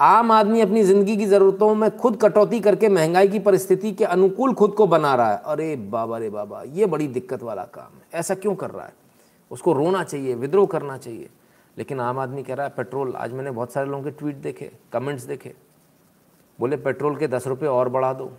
आम 0.00 0.32
आदमी 0.32 0.60
अपनी 0.60 0.82
ज़िंदगी 0.82 1.16
की 1.16 1.26
ज़रूरतों 1.26 1.74
में 1.74 1.96
खुद 1.96 2.16
कटौती 2.16 2.60
करके 2.60 2.88
महँगाई 2.88 3.28
की 3.28 3.38
परिस्थिति 3.38 3.92
के 3.92 4.04
अनुकूल 4.04 4.54
खुद 4.54 4.70
को 4.70 4.86
बना 4.86 5.14
रहा 5.14 5.32
है। 5.32 5.42
अरे 5.46 5.76
बाबा 5.76 6.18
रे 6.18 6.30
बाबा, 6.30 6.62
ये 6.66 6.86
बड़ी 6.86 7.06
दिक्कत 7.06 7.42
वाला 7.42 7.62
काम 7.62 7.96
है। 7.96 8.20
ऐसा 8.20 8.34
क्यों 8.34 8.54
कर 8.54 8.70
रहा 8.70 8.86
है? 8.86 9.01
उसको 9.52 9.72
रोना 9.72 10.04
चाहिए 10.04 10.34
विद्रोह 10.34 10.66
करना 10.66 10.98
चाहिए। 10.98 11.28
लेकिन 11.78 12.00
आम 12.00 12.18
आदमी 12.18 12.42
कह 12.42 12.54
रहा 12.54 12.66
है, 12.66 12.72
पेट्रोल, 12.76 13.14
आज 13.14 13.32
मैंने 13.32 13.50
बहुत 13.50 13.72
सारे 13.72 13.90
लोगों 13.90 14.04
के 14.04 14.10
ट्वीट 14.10 14.36
देखे 14.36 14.70
कमेंट्स 14.92 15.24
देखे। 15.24 15.54
बोले, 16.60 16.76
पेट्रोल 16.76 17.16
के 17.16 17.28
दस 17.28 17.46
रुपये 17.46 17.68
और 17.68 17.88
बढ़ा 17.88 18.12
दो, 18.12 18.32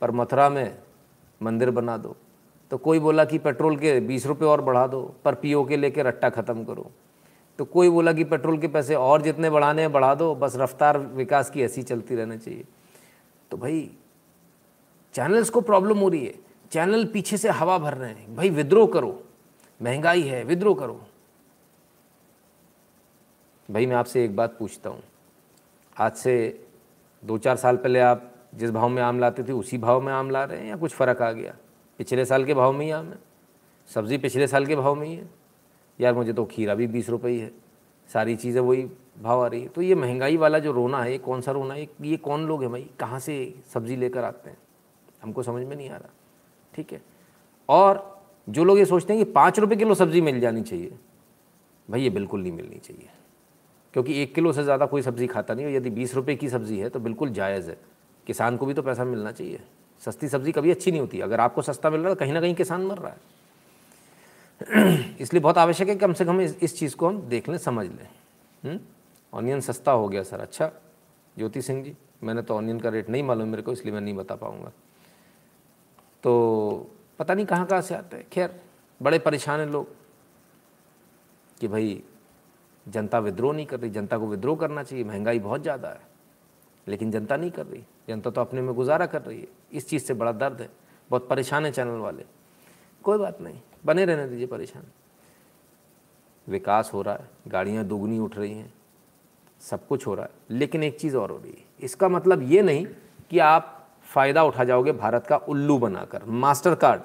पर 0.00 0.10
मथुरा 0.10 0.48
में 0.48 0.78
मंदिर 1.42 1.70
बना 1.70 1.96
दो। 1.96 2.16
तो 2.70 2.78
कोई 2.78 2.98
बोला 2.98 3.24
कि 3.24 3.38
पेट्रोल 3.38 3.76
के 3.76 4.00
बीस 4.00 4.26
रुपये 4.26 4.48
और 4.48 4.60
बढ़ा 4.60 4.86
दो, 4.86 5.14
पर 5.24 5.34
पीओ 5.34 5.64
के 5.64 5.76
लेके 5.76 6.02
रट्टा 6.02 6.30
ख़त्म 6.30 6.64
करो। 6.64 6.90
तो 7.58 7.64
कोई 7.64 7.88
बोला 7.88 8.12
कि 8.12 8.24
पेट्रोल 8.24 8.58
के 8.58 8.68
पैसे 8.68 8.94
और 8.94 9.22
जितने 9.22 9.50
बढ़ाने 9.50 9.82
हैं, 9.82 9.92
बढ़ा 9.92 10.14
दो, 10.14 10.34
बस 10.34 10.56
रफ्तार 10.56 10.98
विकास 10.98 11.50
की 11.50 11.62
ऐसी 11.62 11.82
चलती 11.82 12.14
रहना 12.14 12.36
चाहिए। 12.36 12.64
तो 13.50 13.56
भाई 13.56 13.90
चैनल्स 15.14 15.50
को 15.50 15.60
प्रॉब्लम 15.60 15.98
हो 15.98 16.08
रही 16.08 16.26
है। 16.26 16.34
चैनल 16.70 17.04
पीछे 17.04 17.36
से 17.36 17.48
हवा 17.48 17.78
भर 17.78 17.94
रहे 17.94 18.10
हैं। 18.10 18.36
भाई 18.36 18.50
विद्रोह 18.50 18.86
करो। 18.86 19.22
महँगाई 19.82 20.22
है 20.22 20.44
विद्रोह 20.44 20.78
करो। 20.78 21.00
भाई, 23.70 23.86
मैं 23.86 23.96
आपसे 23.96 24.24
एक 24.24 24.36
बात 24.36 24.56
पूछता 24.58 24.90
हूँ। 24.90 25.02
आज 25.98 26.12
से 26.12 26.66
दो 27.24 27.38
चार 27.38 27.56
साल 27.56 27.76
पहले 27.76 28.00
आप 28.00 28.34
जिस 28.54 28.70
भाव 28.70 28.88
में 28.88 29.02
आम 29.02 29.18
लाते 29.18 29.44
थे, 29.44 29.52
उसी 29.52 29.78
भाव 29.78 30.00
में 30.00 30.12
आम 30.12 30.30
ला 30.30 30.44
रहे 30.44 30.60
हैं 30.60 30.66
या 30.66 30.76
कुछ 30.76 30.92
फ़र्क 30.92 31.22
आ 31.22 31.32
गया? 31.32 31.56
पिछले 31.98 32.24
साल 32.24 32.44
के 32.44 32.54
भाव 32.54 32.72
में 32.72 32.86
ही 32.86 32.92
आम 32.92 33.06
है। 33.06 33.18
सब्ज़ी 33.86 34.18
पिछले 34.18 34.46
साल 34.46 34.66
के 34.66 34.76
भाव 34.76 34.94
में 34.94 35.06
ही 35.06 35.14
है। 35.14 35.30
यार, 36.00 36.14
मुझे 36.14 36.32
तो 36.32 36.44
खीरा 36.44 36.74
भी 36.74 36.86
बीस 36.86 37.08
रुपये 37.08 37.32
ही 37.32 37.38
है। 37.38 37.52
सारी 38.12 38.36
चीज़ें 38.36 38.60
वही 38.60 38.90
भाव 39.22 39.44
आ 39.44 39.46
रही 39.46 39.62
है। 39.62 39.68
तो 39.68 39.82
ये 39.82 39.94
महँगाई 39.94 40.36
वाला 40.36 40.58
जो 40.58 40.72
रोना 40.72 41.02
है, 41.02 41.12
ये 41.12 41.18
कौन 41.18 41.40
सा 41.40 41.52
रोना 41.52 41.74
है? 41.74 41.88
ये 42.00 42.16
कौन 42.16 42.46
लोग 42.46 42.62
हैं 42.62 42.70
भाई? 42.70 42.90
कहाँ 43.00 43.20
से 43.20 43.54
सब्ज़ी 43.74 43.96
लेकर 43.96 44.24
आते 44.24 44.50
हैं? 44.50 44.58
हमको 45.22 45.42
समझ 45.42 45.66
में 45.66 45.76
नहीं 45.76 45.90
आ 45.90 45.96
रहा। 45.96 46.10
ठीक 46.74 46.92
है? 46.92 47.02
और 47.68 48.17
जो 48.48 48.64
लोग 48.64 48.78
ये 48.78 48.84
सोचते 48.84 49.12
हैं 49.12 49.24
कि 49.24 49.32
पाँच 49.32 49.58
रुपये 49.58 49.76
किलो 49.78 49.94
सब्ज़ी 49.94 50.20
मिल 50.20 50.40
जानी 50.40 50.62
चाहिए 50.62 50.92
भाई 51.88 52.02
ये 52.02 52.10
बिल्कुल 52.10 52.42
नहीं 52.42 52.52
मिलनी 52.52 52.78
चाहिए। 52.78 53.08
क्योंकि 53.94 54.22
एक 54.22 54.34
किलो 54.34 54.52
से 54.52 54.64
ज़्यादा 54.64 54.86
कोई 54.86 55.02
सब्ज़ी 55.02 55.26
खाता 55.26 55.54
नहीं 55.54 55.66
और 55.66 55.72
यदि 55.72 55.90
बीस 55.90 56.14
रुपये 56.14 56.36
की 56.36 56.48
सब्ज़ी 56.48 56.78
है 56.78 56.88
तो 56.88 57.00
बिल्कुल 57.00 57.30
जायज़ 57.32 57.70
है। 57.70 57.76
किसान 58.26 58.56
को 58.56 58.66
भी 58.66 58.74
तो 58.74 58.82
पैसा 58.82 59.04
मिलना 59.04 59.32
चाहिए। 59.32 59.60
सस्ती 60.02 60.28
सब्ज़ी 60.28 60.52
कभी 60.52 60.70
अच्छी 60.70 60.90
नहीं 60.90 61.00
होती। 61.00 61.20
अगर 61.20 61.40
आपको 61.40 61.62
सस्ता 61.62 61.90
मिल 61.90 62.00
रहा 62.00 62.08
है 62.08 62.14
तो 62.14 62.18
कहीं 62.20 62.32
ना 62.32 62.40
कहीं 62.40 62.54
किसान 62.54 62.82
मर 62.82 62.98
रहा 62.98 63.12
है। 63.12 63.16
इसलिए 65.20 65.40
बहुत 65.42 65.58
आवश्यक 65.58 65.88
है 65.88 65.94
कम 65.96 66.12
से 66.12 66.24
कम 66.24 66.40
इस, 66.40 66.56
इस 66.62 66.78
चीज़ 66.78 66.96
को 66.96 67.08
हम 67.08 67.20
देख 67.28 67.48
लें 67.48 67.58
समझ 67.58 67.86
लें। 67.86 68.78
ऑनियन 69.32 69.60
सस्ता 69.60 69.92
हो 69.92 70.08
गया 70.08 70.22
सर। 70.22 70.40
अच्छा 70.40 70.70
ज्योति 71.36 71.62
सिंह 71.62 71.82
जी 71.84 71.94
मैंने 72.24 72.42
तो 72.42 72.54
ऑनियन 72.54 72.80
का 72.80 72.88
रेट 72.88 73.10
नहीं 73.10 73.22
मालूम 73.22 73.48
मेरे 73.48 73.62
को 73.62 73.72
इसलिए 73.72 73.94
मैं 73.94 74.00
नहीं 74.00 74.14
बता 74.14 74.34
पाऊँगा। 74.34 74.72
तो 76.24 76.90
पता 77.18 77.34
नहीं 77.34 77.46
कहाँ 77.46 77.66
कहाँ 77.66 77.80
से 77.82 77.94
आते 77.94 78.16
हैं। 78.16 78.28
खैर, 78.32 78.60
बड़े 79.00 79.18
परेशान 79.18 79.60
हैं 79.60 79.66
लोग 79.66 79.88
कि 81.60 81.68
भाई, 81.68 82.02
जनता 82.86 83.18
विद्रोह 83.18 83.54
नहीं 83.54 83.66
कर 83.66 83.80
रही, 83.80 83.90
जनता 83.90 84.18
को 84.18 84.26
विद्रोह 84.26 84.56
करना 84.56 84.82
चाहिए, 84.82 85.04
महँगाई 85.04 85.38
बहुत 85.38 85.62
ज़्यादा 85.62 85.88
है। 85.88 86.00
लेकिन 86.86 87.10
जनता 87.10 87.36
नहीं 87.36 87.50
कर 87.50 87.66
रही, 87.66 87.84
जनता 88.08 88.30
तो 88.30 88.40
अपने 88.40 88.60
में 88.60 88.74
गुजारा 88.74 89.06
कर 89.06 89.22
रही 89.22 89.40
है। 89.40 89.48
इस 89.72 89.88
चीज़ 89.88 90.02
से 90.02 90.14
बड़ा 90.14 90.32
दर्द 90.32 90.60
है। 90.60 90.68
बहुत 91.10 91.28
परेशान 91.28 91.64
है 91.66 91.72
चैनल 91.72 91.98
वाले। 91.98 92.24
कोई 93.04 93.18
बात 93.18 93.40
नहीं, 93.40 93.58
बने 93.86 94.04
रहने 94.04 94.26
दीजिए 94.28 94.46
परेशान। 94.46 94.84
विकास 96.46 96.90
हो 96.94 97.02
रहा 97.02 97.14
है, 97.14 97.28
गाड़ियाँ 97.48 97.84
दोगुनी 97.84 98.18
उठ 98.18 98.36
रही 98.36 98.54
हैं, 98.54 98.72
सब 99.62 99.86
कुछ 99.86 100.06
हो 100.06 100.14
रहा 100.14 100.24
है। 100.24 100.58
लेकिन 100.58 100.82
एक 100.82 100.98
चीज़ 101.00 101.16
और 101.16 101.30
हो 101.30 101.36
रही 101.36 101.52
है। 101.52 101.64
इसका 101.80 102.08
मतलब 102.08 102.42
ये 102.42 102.62
नहीं 102.62 102.86
कि 103.30 103.38
आप 103.38 103.77
फ़ायदा 104.14 104.42
उठा 104.44 104.64
जाओगे 104.64 104.92
भारत 104.92 105.26
का 105.26 105.36
उल्लू 105.36 105.78
बनाकर। 105.78 106.22
Master 106.26 106.74
card. 106.74 107.00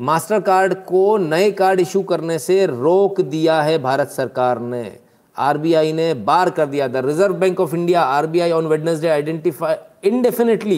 मास्टर 0.00 0.40
कार्ड 0.40 0.74
को 0.84 1.16
नए 1.18 1.50
कार्ड 1.50 1.80
इशू 1.80 2.02
करने 2.02 2.38
से 2.38 2.64
रोक 2.66 3.20
दिया 3.20 3.60
है 3.62 3.78
भारत 3.78 4.08
सरकार 4.08 4.58
ने। 4.60 4.98
आरबीआई 5.36 5.92
ने 5.92 6.12
बार 6.14 6.50
कर 6.50 6.66
दिया। 6.66 6.88
The 6.88 6.96
Reserve 6.96 7.34
Bank 7.34 7.60
of 7.60 7.74
India, 7.76 8.02
RBI 8.02 8.50
on 8.50 8.66
Wednesday 8.66 9.08
identify 9.08 9.74
indefinitely 10.04 10.76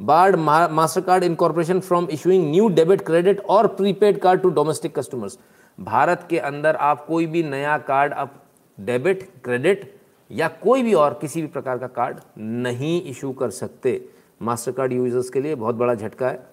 barred 0.00 0.38
Ma 0.38 0.68
MasterCard 0.68 1.22
Incorporation 1.22 1.80
from 1.80 2.08
issuing 2.10 2.50
new 2.50 2.68
debit 2.70 3.04
credit 3.04 3.40
or 3.46 3.68
prepaid 3.68 4.20
card 4.20 4.42
to 4.42 4.50
domestic 4.50 4.94
customers. 4.94 5.36
Bharat 5.78 6.26
के 6.30 6.38
अंदर 6.38 6.76
आप 6.76 7.04
कोई 7.06 7.26
भी 7.26 7.42
नया 7.42 7.76
कार्ड 7.78 8.12
अब 8.12 8.30
डेबिट 8.78 9.22
क्रेडिट 9.44 9.84
या 10.30 10.48
कोई 10.62 10.82
भी 10.82 10.94
और 10.94 11.18
किसी 11.20 11.40
भी 11.42 11.46
प्रकार 11.48 11.78
का 11.78 11.86
कार्ड 11.86 12.20
नहीं 12.38 13.02
इशू 13.02 13.32
कर 13.32 13.50
सकते। 13.50 13.92
मास्टर 14.42 14.72
कार्ड 14.72 14.92
यूज़र्स 14.92 15.28
के 15.30 15.40
लिए 15.40 15.54
बहुत 15.54 15.74
बड़ा 15.74 15.94
झटका 15.94 16.28
है। 16.28 16.44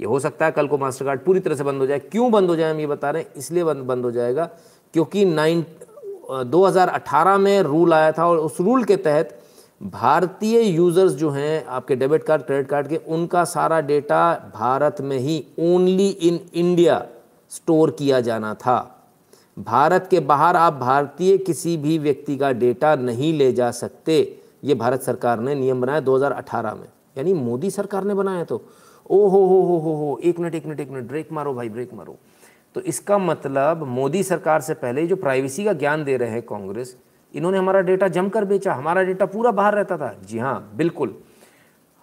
ये 0.00 0.06
हो 0.06 0.18
सकता 0.20 0.46
है 0.46 0.52
कल 0.52 0.66
को 0.66 0.78
मास्टर 0.78 1.04
कार्ड 1.04 1.20
पूरी 1.20 1.40
तरह 1.40 1.54
से 1.54 1.64
बंद 1.64 1.80
हो 1.80 1.86
जाए। 1.86 1.98
क्यों 2.00 2.30
बंद 2.32 2.48
हो 2.50 2.56
जाए, 2.56 2.70
हम 2.70 2.80
ये 2.80 2.86
बता 2.86 3.10
रहे 3.10 3.22
हैं, 3.22 3.32
इसलिए 3.36 3.64
बंद 3.64 3.84
बंद 3.84 4.04
हो 4.04 4.10
जाएगा, 4.10 4.44
क्योंकि 4.94 5.24
नाइन 5.24 5.64
2018 6.46 7.38
में 7.38 7.60
रूल 7.62 7.94
आया 7.94 8.12
था 8.12 8.26
और 8.26 8.38
उस 8.38 8.60
रूल 8.60 8.84
के 8.84 8.96
तहत 8.96 9.38
भारतीय 9.80 10.60
यूज़र्स 10.60 11.12
जो 11.12 11.30
हैं, 11.30 11.64
आपके 11.66 11.96
डेबिट 11.96 12.22
कार्ड 12.24 12.42
क्रेडिट 12.42 12.68
कार्ड 12.68 12.88
के, 12.88 12.96
उनका 12.96 13.44
सारा 13.44 13.80
डेटा 13.80 14.50
भारत 14.54 15.00
में 15.00 15.18
ही 15.18 15.44
ओनली 15.58 16.08
इन 16.08 16.38
इंडिया 16.54 17.04
स्टोर 17.50 17.90
किया 17.90 18.20
जाना 18.20 18.52
था। 18.54 18.76
भारत 19.56 20.06
के 20.10 20.20
बाहर 20.20 20.56
आप 20.56 20.72
भारतीय 20.72 21.36
किसी 21.38 21.76
भी 21.76 21.98
व्यक्ति 21.98 22.36
का 22.36 22.52
डेटा 22.52 22.94
नहीं 22.96 23.32
ले 23.32 23.52
जा 23.52 23.70
सकते। 23.70 24.20
ये 24.64 24.74
भारत 24.74 25.02
सरकार 25.02 25.40
ने 25.40 25.54
नियम 25.54 25.80
बनाया 25.80 26.00
2018 26.00 26.74
में। 26.74 26.88
यानी 27.18 27.32
मोदी 27.34 27.70
सरकार 27.70 28.04
ने 28.04 28.14
बनाया 28.14 28.44
तो। 28.44 28.62
ओ 29.10 29.28
हो 29.28 29.38
हो 29.38 29.60
हो 29.62 29.78
हो 29.78 29.94
हो, 29.94 30.18
एक 30.18 30.38
मिनट 30.38 30.54
एक 30.54 30.66
मिनट 30.66 30.80
एक 30.80 30.90
मिनट, 30.90 31.08
ब्रेक 31.08 31.32
मारो 31.32 31.54
भाई, 31.54 31.68
ब्रेक 31.68 31.94
मारो। 31.94 32.16
तो 32.74 32.80
इसका 32.82 33.18
मतलब 33.18 33.82
मोदी 33.84 34.22
सरकार 34.22 34.60
से 34.60 34.74
पहले 34.74 35.06
जो 35.06 35.16
प्राइवेसी 35.16 35.64
का 35.64 35.72
ज्ञान 35.74 36.04
दे 36.04 36.16
रहे 36.16 36.30
हैं 36.30 36.42
कांग्रेस, 36.42 36.96
इन्होंने 37.34 37.58
हमारा 37.58 37.80
डेटा 37.80 38.08
जमकर 38.08 38.44
बेचा, 38.44 38.74
हमारा 38.74 39.02
डेटा 39.02 39.26
पूरा 39.26 39.50
बाहर 39.50 39.74
रहता 39.74 39.96
था। 39.98 40.12
जी 40.24 40.38
हाँ 40.38 40.72
बिल्कुल। 40.76 41.14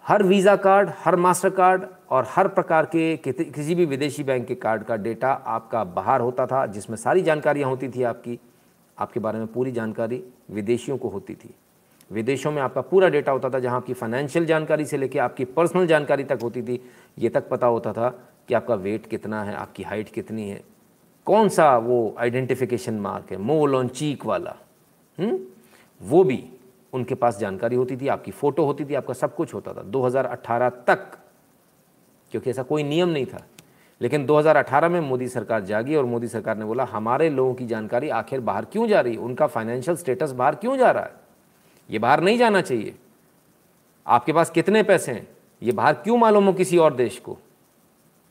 हर 0.04 0.22
वीज़ा 0.22 0.54
कार्ड, 0.56 0.90
हर 1.04 1.16
मास्टर 1.16 1.50
कार्ड 1.50 1.84
और 2.10 2.26
हर 2.28 2.48
प्रकार 2.48 2.86
के 2.86 3.16
किसी 3.26 3.74
भी 3.74 3.84
विदेशी 3.86 4.24
बैंक 4.24 4.46
के 4.46 4.54
कार्ड 4.54 4.82
का 4.82 4.96
डेटा 4.96 5.30
आपका 5.32 5.84
बाहर 5.84 6.20
होता 6.20 6.46
था, 6.46 6.66
जिसमें 6.66 6.96
सारी 6.96 7.22
जानकारियाँ 7.22 7.70
होती 7.70 7.88
थी 7.88 8.02
आपकी। 8.02 8.38
आपके 8.98 9.20
बारे 9.20 9.38
में 9.38 9.46
पूरी 9.46 9.72
जानकारी 9.72 10.22
विदेशियों 10.50 10.98
को 10.98 11.08
होती 11.08 11.34
थी। 11.34 11.54
विदेशों 12.12 12.52
में 12.52 12.62
आपका 12.62 12.80
पूरा 12.80 13.08
डेटा 13.08 13.32
होता 13.32 13.50
था 13.50 13.58
जहाँ 13.58 13.76
आपकी 13.76 13.94
फाइनेंशियल 13.94 14.46
जानकारी 14.46 14.84
से 14.84 14.96
लेकर 14.96 15.18
आपकी 15.18 15.44
पर्सनल 15.44 15.86
जानकारी 15.86 16.24
तक 16.24 16.38
होती 16.42 16.62
थी, 16.62 16.90
ये 17.18 17.28
तक 17.28 17.48
पता 17.48 17.66
होता 17.66 17.92
था 17.92 18.28
कि 18.48 18.54
आपका 18.54 18.74
वेट 18.74 19.06
कितना 19.06 19.44
है, 19.44 19.54
आपकी 19.54 19.82
हाइट 19.82 20.08
कितनी 20.08 20.48
है। 20.48 20.62
कौन 21.26 21.48
सा 21.48 21.78
वो 21.78 22.14
आइडेंटिफिकेशन 22.18 22.94
मार्क 22.94 23.30
है? 23.30 23.36
मोल 23.36 23.74
ऑन 23.74 23.88
चीक 23.88 24.26
वाला। 24.26 24.56
हुँ? 25.18 25.26
हम्म? 25.26 25.38
वो 26.02 26.24
भी 26.24 26.48
उनके 26.92 27.14
पास 27.14 27.38
जानकारी 27.38 27.76
होती 27.76 27.96
थी, 27.96 28.08
आपकी 28.08 28.30
फ़ोटो 28.30 28.64
होती 28.64 28.84
थी, 28.84 28.94
आपका 28.94 29.14
सब 29.14 29.34
कुछ 29.34 29.54
होता 29.54 29.72
था। 29.72 29.82
2018 29.82 30.68
तक, 30.68 31.12
क्योंकि 32.30 32.50
ऐसा 32.50 32.62
कोई 32.62 32.82
नियम 32.82 33.08
नहीं 33.08 33.26
था। 33.26 33.46
लेकिन 34.00 34.26
2018 34.26 34.88
में 34.88 35.00
मोदी 35.00 35.28
सरकार 35.28 35.64
जागी 35.64 35.96
और 35.96 36.04
मोदी 36.04 36.28
सरकार 36.28 36.56
ने 36.56 36.64
बोला, 36.64 36.84
हमारे 36.84 37.30
लोगों 37.30 37.54
की 37.54 37.66
जानकारी 37.66 38.08
आखिर 38.08 38.40
बाहर 38.40 38.64
क्यों 38.64 38.88
जा 38.88 39.00
रही 39.00 39.12
है? 39.12 39.18
उनका 39.18 39.46
फाइनेंशियल 39.46 39.96
स्टेटस 39.96 40.32
बाहर 40.32 40.54
क्यों 40.54 40.76
जा 40.76 40.90
रहा 40.90 41.04
है? 41.04 41.25
ये 41.90 41.98
बाहर 41.98 42.20
नहीं 42.20 42.38
जाना 42.38 42.60
चाहिए। 42.60 42.94
आपके 44.06 44.32
पास 44.32 44.50
कितने 44.50 44.82
पैसे 44.82 45.12
हैं? 45.12 45.26
ये 45.62 45.72
बाहर 45.72 45.94
क्यों 45.94 46.16
मालूम 46.18 46.44
हो 46.44 46.52
किसी 46.52 46.78
और 46.78 46.94
देश 46.94 47.18
को? 47.18 47.38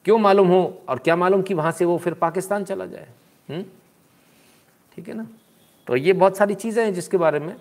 क्यों 0.05 0.17
मालूम 0.17 0.47
हो 0.47 0.83
और 0.89 0.99
क्या 0.99 1.15
मालूम 1.15 1.41
कि 1.41 1.53
वहाँ 1.53 1.71
से 1.71 1.85
वो 1.85 1.97
फिर 1.97 2.13
पाकिस्तान 2.13 2.63
चला 2.63 2.85
जाए? 2.85 3.07
हम्म? 3.49 3.63
ठीक 4.95 5.07
है 5.07 5.13
ना? 5.13 5.27
तो 5.87 5.95
ये 5.95 6.13
बहुत 6.13 6.37
सारी 6.37 6.55
चीज़ें 6.55 6.83
हैं 6.85 6.93
जिसके 6.93 7.17
बारे 7.17 7.39
में 7.39 7.55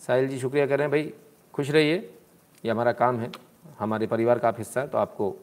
साहिल 0.00 0.28
जी 0.28 0.38
शुक्रिया 0.38 0.66
करें। 0.66 0.90
भाई, 0.90 1.12
खुश 1.54 1.70
रहिए। 1.70 1.96
ये 2.64 2.70
हमारा 2.70 2.92
काम 2.92 3.18
है। 3.18 3.30
हमारे 3.78 4.06
परिवार 4.06 4.38
का 4.38 4.48
आप 4.48 4.58
हिस्सा 4.58 4.80
है 4.80 4.88
तो 4.88 4.98
आपको 4.98 5.34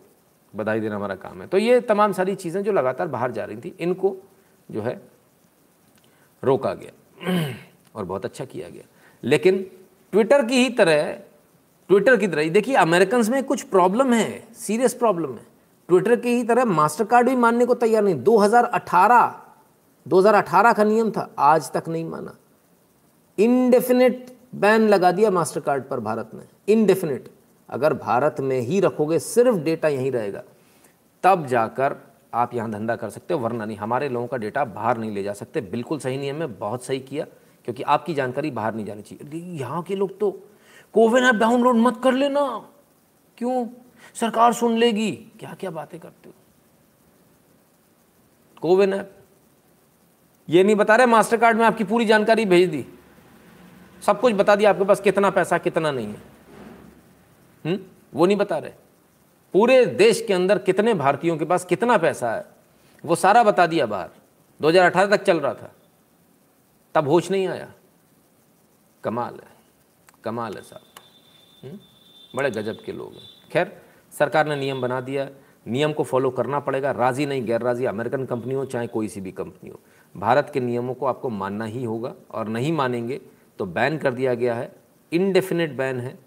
बधाई 0.53 0.79
देना 0.79 0.95
हमारा 0.95 1.15
काम 1.15 1.41
है। 1.41 1.47
तो 1.47 1.57
ये 1.57 1.79
तमाम 1.81 2.13
सारी 2.13 2.35
चीज़ें 2.35 2.63
जो 2.63 2.71
लगातार 2.71 3.07
बाहर 3.07 3.31
जा 3.31 3.45
रही 3.45 3.57
थी, 3.57 3.75
इनको 3.79 4.15
जो 4.71 4.81
है 4.81 5.01
रोका 6.43 6.73
गया 6.73 7.53
और 7.95 8.05
बहुत 8.05 8.25
अच्छा 8.25 8.45
किया 8.45 8.69
गया। 8.69 8.83
लेकिन 9.25 9.71
ट्विटर 10.11 10.45
की 10.45 10.63
ही 10.63 10.69
तरह, 10.69 11.11
ट्विटर 11.87 12.17
की 12.17 12.27
तरह, 12.27 12.49
देखिए 12.49 12.75
अमेरिकन 12.75 13.23
में 13.29 13.43
कुछ 13.43 13.61
प्रॉब्लम 13.61 14.13
है, 14.13 14.47
सीरियस 14.53 14.93
प्रॉब्लम 14.93 15.33
है। 15.33 15.55
ट्विटर 15.87 16.15
की 16.15 16.29
ही 16.29 16.43
तरह 16.43 16.65
मास्टर 16.65 17.03
कार्ड 17.03 17.29
भी 17.29 17.35
मानने 17.35 17.65
को 17.65 17.73
तैयार 17.73 18.03
नहीं। 18.03 18.15
2018 18.15 19.41
2018 20.07 20.73
का 20.73 20.83
नियम 20.83 21.11
था, 21.11 21.33
आज 21.39 21.71
तक 21.71 21.83
नहीं 21.87 22.05
माना। 22.05 22.35
इनडेफिनेट 23.39 24.37
बैन 24.55 24.81
लगा 24.81 25.11
दिया 25.11 25.31
मास्टर 25.31 25.59
कार्ड 25.59 25.83
पर 25.83 25.99
भारत 25.99 26.31
में 26.33 26.43
इनडेफिनेट 26.67 27.29
अगर 27.69 27.93
भारत 27.93 28.35
में 28.39 28.59
ही 28.59 28.79
रखोगे, 28.79 29.19
सिर्फ़ 29.19 29.57
डेटा 29.57 29.87
यहीं 29.87 30.11
रहेगा। 30.11 30.43
तब 31.23 31.45
जाकर 31.45 31.95
आप 32.33 32.53
यहाँ 32.53 32.71
धंधा 32.71 32.95
कर 32.95 33.09
सकते 33.09 33.33
हो, 33.33 33.39
वरना 33.39 33.65
नहीं, 33.65 33.77
हमारे 33.77 34.09
लोगों 34.09 34.27
का 34.27 34.37
डेटा 34.37 34.65
बाहर 34.65 34.97
नहीं 34.97 35.11
ले 35.11 35.23
जा 35.23 35.33
सकते। 35.33 35.61
बिल्कुल 35.61 35.99
सही 35.99 36.17
नियम 36.17 36.35
है, 36.35 36.47
बहुत 36.47 36.83
सही 36.83 36.99
किया। 36.99 37.25
क्योंकि 37.65 37.83
आपकी 37.83 38.13
जानकारी 38.13 38.51
बाहर 38.51 38.75
नहीं 38.75 38.85
जानी 38.85 39.01
चाहिए। 39.01 39.57
यहाँ 39.57 39.83
के 39.83 39.95
लोग 39.95 40.19
तो 40.19 40.31
कोविन 40.93 41.23
ऐप 41.23 41.35
डाउनलोड 41.35 41.75
मत 41.75 42.01
कर 42.03 42.13
लेना। 42.13 42.69
क्यों? 43.37 43.67
सरकार 44.13 44.53
सुन 44.53 44.77
लेगी। 44.77 45.11
क्या 45.11 45.53
क्या 45.53 45.69
बातें 45.71 45.99
करते 45.99 46.29
हो? 46.29 46.35
कोविन 48.61 48.93
ऐप। 48.93 49.11
ये 50.49 50.63
नहीं 50.63 50.75
बता 50.75 50.95
रहे 50.95 51.05
मास्टर 51.05 51.37
कार्ड 51.37 51.57
में 51.57 51.65
आपकी 51.65 51.83
पूरी 51.83 52.05
जानकारी 52.05 52.45
भेज 52.45 52.69
दी। 52.69 52.85
सब 54.05 54.21
कुछ 54.21 54.33
बता 54.33 54.55
दिया 54.55 54.69
आपके 54.69 54.83
पास, 54.83 54.99
कितना 54.99 55.29
पैसा, 55.29 55.57
कितना 55.57 55.91
नहीं 55.91 56.07
है। 56.07 56.21
हुँ? 57.65 57.77
वो 58.13 58.25
नहीं 58.25 58.37
बता 58.37 58.57
रहे। 58.57 58.71
पूरे 59.53 59.85
देश 59.85 60.23
के 60.27 60.33
अंदर 60.33 60.57
कितने 60.57 60.93
भारतीयों 60.93 61.37
के 61.37 61.45
पास 61.45 61.65
कितना 61.65 61.97
पैसा 61.97 62.31
है, 62.31 62.45
वो 63.05 63.15
सारा 63.15 63.43
बता 63.43 63.67
दिया 63.67 63.85
बाहर। 63.85 64.09
2018 64.61 65.17
तक 65.17 65.23
चल 65.23 65.39
रहा 65.39 65.53
था। 65.53 65.71
तब 66.95 67.07
होश 67.07 67.31
नहीं 67.31 67.47
आया। 67.47 67.71
कमाल 69.03 69.33
है 69.33 69.53
कमाल 70.23 70.53
है 70.53 70.61
साहब। 70.61 71.79
बड़े 72.35 72.49
गजब 72.51 72.77
के 72.85 72.91
लोग 72.91 73.13
हैं। 73.13 73.49
खैर, 73.51 73.81
सरकार 74.13 74.47
ने 74.47 74.55
नियम 74.55 74.81
बना 74.81 74.99
दिया। 75.01 75.29
नियम 75.67 75.93
को 75.93 76.03
फॉलो 76.03 76.29
करना 76.29 76.59
पड़ेगा। 76.59 76.91
राज़ी 76.91 77.25
नहीं 77.25 77.45
गैर 77.45 77.61
राज़ी 77.61 77.85
अमेरिकन 77.85 78.25
कंपनी 78.25 78.53
हो, 78.53 78.65
चाहे 78.65 78.87
कोई 78.87 79.07
सी 79.07 79.21
भी 79.21 79.31
कंपनी 79.31 79.69
हो। 79.69 79.79
भारत 80.15 80.49
के 80.53 80.59
नियमों 80.59 80.93
को 80.93 81.05
आपको 81.05 81.29
मानना 81.29 81.65
ही 81.65 81.83
होगा 81.83 82.13
और 82.31 82.47
नहीं 82.47 82.71
मानेंगे 82.73 83.21
तो 83.59 83.65
बैन 83.65 83.97
कर 83.97 84.13
दिया 84.13 84.33
गया 84.33 84.55
है। 84.55 84.71
इनडेफिनेट 85.11 85.71
बैन 85.71 85.99
है। 85.99 86.17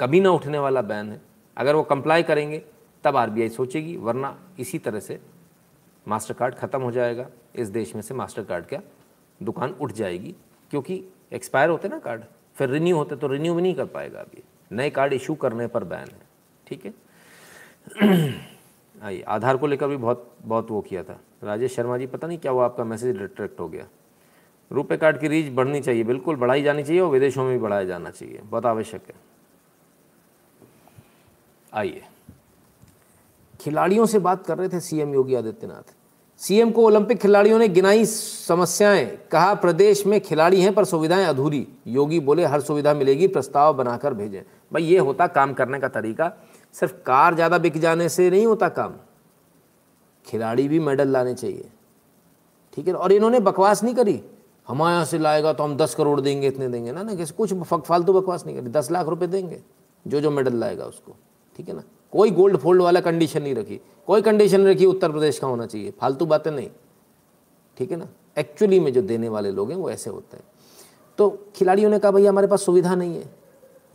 कभी 0.00 0.20
ना 0.20 0.30
उठने 0.30 0.58
वाला 0.58 0.82
बैन 0.82 1.12
है। 1.12 1.20
अगर 1.56 1.74
वो 1.74 1.82
कंप्लाई 1.82 2.22
करेंगे, 2.22 2.62
तब 3.04 3.16
आरबीआई 3.16 3.48
सोचेगी, 3.48 3.96
वरना 3.96 4.38
इसी 4.58 4.78
तरह 4.78 5.00
से 5.00 5.20
मास्टर 6.06 6.34
कार्ड 6.34 6.54
ख़त्म 6.54 6.80
हो 6.82 6.90
जाएगा। 6.90 7.28
इस 7.54 7.68
देश 7.68 7.94
में 7.94 8.02
से 8.02 8.14
मास्टर 8.14 8.44
कार्ड 8.44 8.66
का 8.66 8.78
दुकान 9.44 9.74
उठ 9.80 9.92
जाएगी, 9.92 10.34
क्योंकि 10.70 11.02
एक्सपायर 11.32 11.70
होते 11.70 11.88
ना 11.88 11.98
कार्ड 11.98 12.22
फिर 12.56 12.68
रिन्यू 12.68 12.96
होते 12.96 13.16
तो 13.16 13.26
रिन्यू 13.26 13.54
भी 13.54 13.62
नहीं 13.62 13.74
कर 13.74 13.84
पाएगा 13.84 14.20
अभी। 14.20 14.42
नए 14.72 14.90
कार्ड 14.90 15.12
इशू 15.12 15.34
करने 15.34 15.66
पर 15.66 15.84
बैन 15.84 16.08
है, 16.08 16.20
ठीक 16.66 16.84
है? 16.84 16.92
आइए, 19.02 19.20
आधार 19.22 19.56
को 19.56 19.66
लेकर 19.66 19.88
भी 19.88 19.96
बहुत 19.96 20.34
बहुत 20.42 20.70
वो 20.70 20.80
किया 20.80 21.02
था। 21.04 21.18
राजेश 21.44 21.74
शर्मा 21.74 21.98
जी, 21.98 22.06
पता 22.06 22.26
नहीं 22.26 22.38
क्या 22.38 22.52
हुआ, 22.52 22.64
आपका 22.64 22.84
मैसेज 22.84 23.16
रिट्रैक्ट 23.16 23.60
हो 23.60 23.68
गया। 23.68 23.86
रुपए 24.70 24.96
कार्ड 24.96 25.18
की 25.20 25.28
रीच 25.28 25.52
बढ़नी 25.52 25.80
चाहिए, 25.80 26.04
बिल्कुल 26.04 26.36
बढ़ाई 26.36 26.62
जानी 26.62 26.84
चाहिए 26.84 27.00
और 27.00 27.10
विदेशों 27.10 27.44
में 27.44 27.52
भी 27.52 27.58
बढ़ाया 27.58 27.84
जाना 27.84 28.10
चाहिए, 28.10 28.38
बहुत 28.38 28.66
आवश्यक 28.66 29.08
है। 29.08 29.14
आइए। 31.72 32.02
खिलाड़ियों 33.60 34.06
से 34.06 34.18
बात 34.18 34.46
कर 34.46 34.58
रहे 34.58 34.68
थे 34.68 34.80
सीएम 34.80 35.14
योगी 35.14 35.34
आदित्यनाथ। 35.34 35.94
सीएम 36.40 36.70
को 36.70 36.84
ओलंपिक 36.84 37.18
खिलाड़ियों 37.18 37.58
ने 37.58 37.68
गिनाई 37.68 38.04
समस्याएँ। 38.04 39.04
कहा, 39.32 39.52
प्रदेश 39.54 40.06
में 40.06 40.20
खिलाड़ी 40.20 40.60
हैं, 40.60 40.74
पर 40.74 40.84
सुविधाएँ 40.84 41.26
अधूरी 41.26 41.66
योगी 41.88 42.18
बोले, 42.20 42.44
हर 42.44 42.60
सुविधा 42.60 42.94
मिलेगी, 42.94 43.26
प्रस्ताव 43.28 43.74
बनाकर 43.76 44.14
भेजें 44.14 44.42
भाई, 44.72 44.82
ये 44.84 44.98
होता 44.98 45.26
काम 45.28 45.52
करने 45.54 45.78
का 45.80 45.88
तरीका। 45.90 46.32
सिर्फ़ 46.74 46.92
कार 47.06 47.34
ज़्यादा 47.34 47.58
बिक 47.58 47.78
जाने 47.78 48.08
से 48.08 48.28
नहीं 48.30 48.46
होता 48.46 48.68
काम। 48.70 48.94
खिलाड़ी 50.26 50.66
भी 50.68 50.78
मेडल 50.80 51.08
लाने 51.08 51.34
चाहिए। 51.34 51.68
ठीक 52.76 52.88
है, 52.88 52.94
और 52.94 53.12
इन्होंने 53.12 53.40
बकवास 53.40 53.82
नहीं 53.84 53.94
करी। 53.94 54.20
हमारे 54.68 54.94
यहाँ 54.94 55.04
से 55.04 55.18
लाएगा 55.18 55.52
तो 55.52 55.64
हम 55.64 55.76
दस 55.76 55.94
करोड़ 55.94 56.20
देंगे, 56.20 56.48
इतने 56.48 56.68
देंगे। 56.68 56.92
ना 56.92 57.02
ना, 57.02 57.14
किसी 57.14 57.34
कुछ 57.34 57.54
फालतू 57.54 58.12
बकवास 58.12 58.46
नहीं 58.46 58.56
करी। 58.56 58.70
दस 58.70 58.90
लाख 58.90 59.06
रुपए 59.06 59.26
देंगे 59.26 59.62
जो 60.06 60.20
जो 60.20 60.30
मेडल 60.30 60.56
लाएगा 60.56 60.84
उसको। 60.84 61.16
ठीक 61.54 61.68
है 61.68 61.74
ना? 61.74 61.82
कोई 62.12 62.30
गोल्ड 62.30 62.56
फोल्ड 62.56 62.82
वाला 62.82 63.00
कंडीशन 63.00 63.42
नहीं 63.42 63.54
रखी। 63.54 63.80
कोई 64.06 64.22
कंडीशन 64.22 64.60
नहीं 64.60 64.74
रखी, 64.74 64.86
उत्तर 64.86 65.12
प्रदेश 65.12 65.38
का 65.38 65.46
होना 65.46 65.66
चाहिए। 65.66 65.90
फालतू 65.90 66.26
बातें 66.26 66.50
नहीं। 66.50 66.70
ठीक 67.78 67.90
है 67.90 67.96
ना? 67.96 68.08
एक्चुअली 68.38 68.80
में 68.80 68.92
जो 68.92 69.02
देने 69.02 69.28
वाले 69.28 69.50
लोग 69.50 69.70
हैं, 69.70 69.78
वो 69.78 69.90
ऐसे 69.90 70.10
होते 70.10 70.36
हैं। 70.36 70.44
तो 71.18 71.46
खिलाड़ियों 71.56 71.90
ने 71.90 71.98
कहा, 71.98 72.10
भैया, 72.10 72.30
हमारे 72.30 72.46
पास 72.46 72.62
सुविधा 72.62 72.94
नहीं 72.94 73.16
है। 73.16 73.42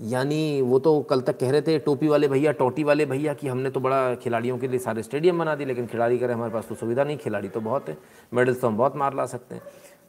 यानी 0.01 0.61
वो 0.61 0.79
तो 0.79 1.01
कल 1.01 1.21
तक 1.21 1.39
कह 1.39 1.51
रहे 1.51 1.61
थे, 1.61 1.79
टोपी 1.79 2.07
वाले 2.07 2.27
भैया, 2.27 2.51
टोटी 2.51 2.83
वाले 2.83 3.05
भैया, 3.05 3.33
कि 3.33 3.47
हमने 3.47 3.69
तो 3.69 3.79
बड़ा 3.79 4.15
खिलाड़ियों 4.15 4.57
के 4.57 4.67
लिए 4.67 4.79
सारे 4.79 5.03
स्टेडियम 5.03 5.39
बना 5.39 5.55
दिए, 5.55 5.67
लेकिन 5.67 5.87
खिलाड़ी 5.87 6.17
करें 6.17 6.33
हमारे 6.33 6.53
पास 6.53 6.67
तो 6.67 6.75
सुविधा 6.75 7.03
नहीं, 7.03 7.17
खिलाड़ी 7.17 7.49
तो 7.49 7.61
बहुत 7.61 7.89
है, 7.89 7.97
मेडल्स 8.33 8.61
तो 8.61 8.67
हम 8.67 8.77
बहुत 8.77 8.95
मार 8.95 9.15
ला 9.15 9.25
सकते 9.25 9.55
हैं। 9.55 9.61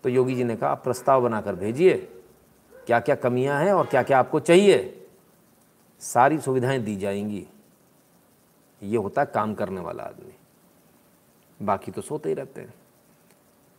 तो 0.03 0.09
योगी 0.09 0.35
जी 0.35 0.45
ने 0.45 0.57
कहा, 0.57 0.71
आप 0.71 0.85
प्रस्ताव 0.85 1.23
बनाकर 1.23 1.55
भेजिए 1.55 2.09
क्या 2.87 3.01
क्या 3.01 3.15
कमियाँ 3.15 3.65
हैं 3.65 3.73
और 3.73 3.87
क्या 3.87 4.03
क्या 4.03 4.19
आपको 4.19 4.41
चाहिए? 4.41 5.07
सारी 6.01 6.39
सुविधाएँ 6.39 6.79
दी 6.79 6.97
जाएँगी। 6.97 7.47
ये 8.83 8.97
होता 8.97 9.23
है 9.23 9.31
काम 9.35 9.55
करने 9.55 9.81
वाला 9.81 10.03
आदमी। 10.03 10.33
बाकी 11.67 11.93
तो 11.93 12.01
सोते 12.01 12.29
ही 12.29 12.35
रहते 12.35 12.61
हैं। 12.61 12.75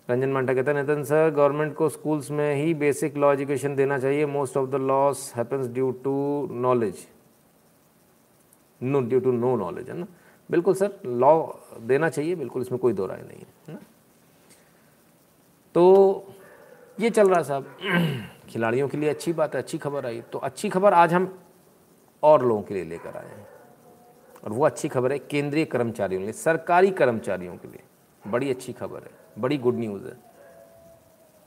रंजन 0.10 0.30
मांटा 0.30 0.54
कहते 0.54 0.72
हैं, 0.72 0.82
नितिन 0.82 1.04
सर, 1.04 1.30
गवर्नमेंट 1.30 1.76
को 1.76 1.90
स्कूल्स 1.90 2.32
में 2.32 2.56
ही 2.56 2.74
बेसिक 2.74 3.18
लॉ 3.18 3.34
एजुकेशन 3.34 3.76
देना 3.76 4.00
चाहिए। 4.00 4.26
Most 4.26 4.58
of 4.58 4.70
the 4.70 4.76
loss 4.76 5.34
happens 5.36 5.68
due 5.68 5.92
to 5.92 6.48
knowledge. 6.52 7.08
No, 8.84 9.02
due 9.02 9.20
to 9.20 9.32
no 9.32 9.56
knowledge, 9.56 9.90
है 9.90 9.98
ना? 9.98 10.08
बिल्कुल 10.52 10.74
सर, 10.74 11.00
लॉ 11.06 11.48
देना 11.80 12.10
चाहिए, 12.10 12.36
बिल्कुल 12.36 12.62
इसमें 12.62 12.82
कोई 12.82 12.94
दो 12.94 13.06
राय 13.06 13.22
नहीं 13.22 13.40
है 13.40 13.74
ना? 13.74 13.80
तो 15.74 16.34
ये 17.00 17.10
चल 17.10 17.30
रहा 17.30 17.44
साहब। 17.44 17.66
खिलाड़ियों 18.50 18.88
के 18.88 18.98
लिए 18.98 19.10
अच्छी 19.10 19.34
बात 19.34 19.56
है, 19.56 19.62
अच्छी 19.62 19.78
खबर 19.78 20.06
आई। 20.06 20.22
तो 20.22 20.40
अच्छी 20.40 20.70
खबर 20.70 20.94
आज 20.94 21.14
हम 21.14 21.40
और 22.24 22.46
लोगों 22.46 22.62
के 22.62 22.74
लिए 22.74 22.84
लेकर 22.84 23.18
आए 23.18 23.28
हैं। 23.28 23.49
और 24.44 24.52
वो 24.52 24.66
अच्छी 24.66 24.88
खबर 24.88 25.12
है 25.12 25.20
केंद्रीय 25.20 25.66
कर्मचारियों 25.66 26.20
के 26.22 26.26
लिए, 26.26 26.34
सरकारी 26.34 26.92
कर्मचारियों 26.92 27.56
के 27.58 27.68
लिए। 27.68 27.84
बड़ी 28.24 28.50
अच्छी 28.50 28.74
खबर 28.74 29.04
है, 29.04 29.12
बड़ी 29.40 29.58
गुड 29.58 29.76
न्यूज़ 29.76 30.06
है। 30.06 30.18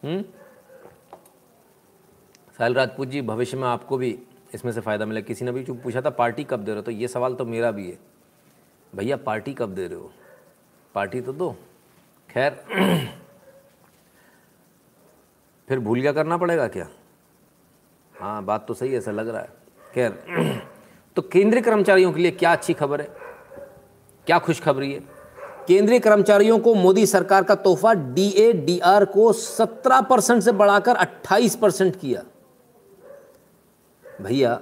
हम्म? 0.05 0.23
साहिल 2.59 2.75
राजपूत 2.75 3.09
जी, 3.09 3.21
भविष्य 3.23 3.57
में 3.57 3.69
आपको 3.69 3.97
भी 3.97 4.19
इसमें 4.55 4.73
से 4.73 4.81
फ़ायदा 4.81 5.07
मिला 5.07 5.21
किसी 5.21 5.45
ने 5.45 5.53
भी 5.53 5.63
जो 5.63 5.75
पूछा 5.75 6.01
था, 6.01 6.11
पार्टी 6.11 6.45
कब 6.45 6.61
दे 6.61 6.71
रहे 6.71 6.77
हो 6.77 6.83
तो 6.83 6.91
ये 6.91 7.09
सवाल 7.09 7.35
तो 7.35 7.45
मेरा 7.45 7.71
भी 7.71 7.91
है। 7.91 7.99
भैया, 8.95 9.17
पार्टी 9.17 9.55
कब 9.55 9.75
दे 9.75 9.87
रहे 9.87 9.99
हो? 9.99 10.13
पार्टी 10.95 11.21
तो 11.21 11.33
दो। 11.33 11.55
खैर, 12.31 12.53
फिर 15.69 15.79
भूल 15.79 16.01
गया 16.01 16.13
करना 16.13 16.37
पड़ेगा 16.37 16.69
क्या? 16.69 16.89
हाँ 18.15 18.43
बात 18.45 18.67
तो 18.67 18.75
सही 18.75 18.93
है, 18.93 18.99
ऐसा 18.99 19.11
लग 19.11 19.29
रहा 19.29 19.43
है। 19.43 19.49
खैर 19.95 20.72
तो 21.17 21.23
केंद्रीय 21.23 21.63
कर्मचारियों 21.63 22.13
के 22.13 22.21
लिए 22.21 22.31
क्या 22.31 22.53
अच्छी 22.53 22.73
खबर 22.73 23.01
है? 23.01 23.09
क्या 24.27 24.39
खुशखबरी 24.39 24.93
है? 24.93 25.01
केंद्रीय 25.69 25.99
कर्मचारियों 25.99 26.59
को 26.59 26.75
मोदी 26.75 27.07
सरकार 27.07 27.45
का 27.45 27.55
तोहफा 27.55 27.93
डीआर 27.95 29.05
को 29.05 29.33
17 29.33 30.01
परसेंट 30.01 30.43
से 30.43 30.53
बढ़ाकर 30.53 30.97
28 30.97 31.55
परसेंट 31.57 31.97
किया। 31.97 32.23
भैया, 34.23 34.61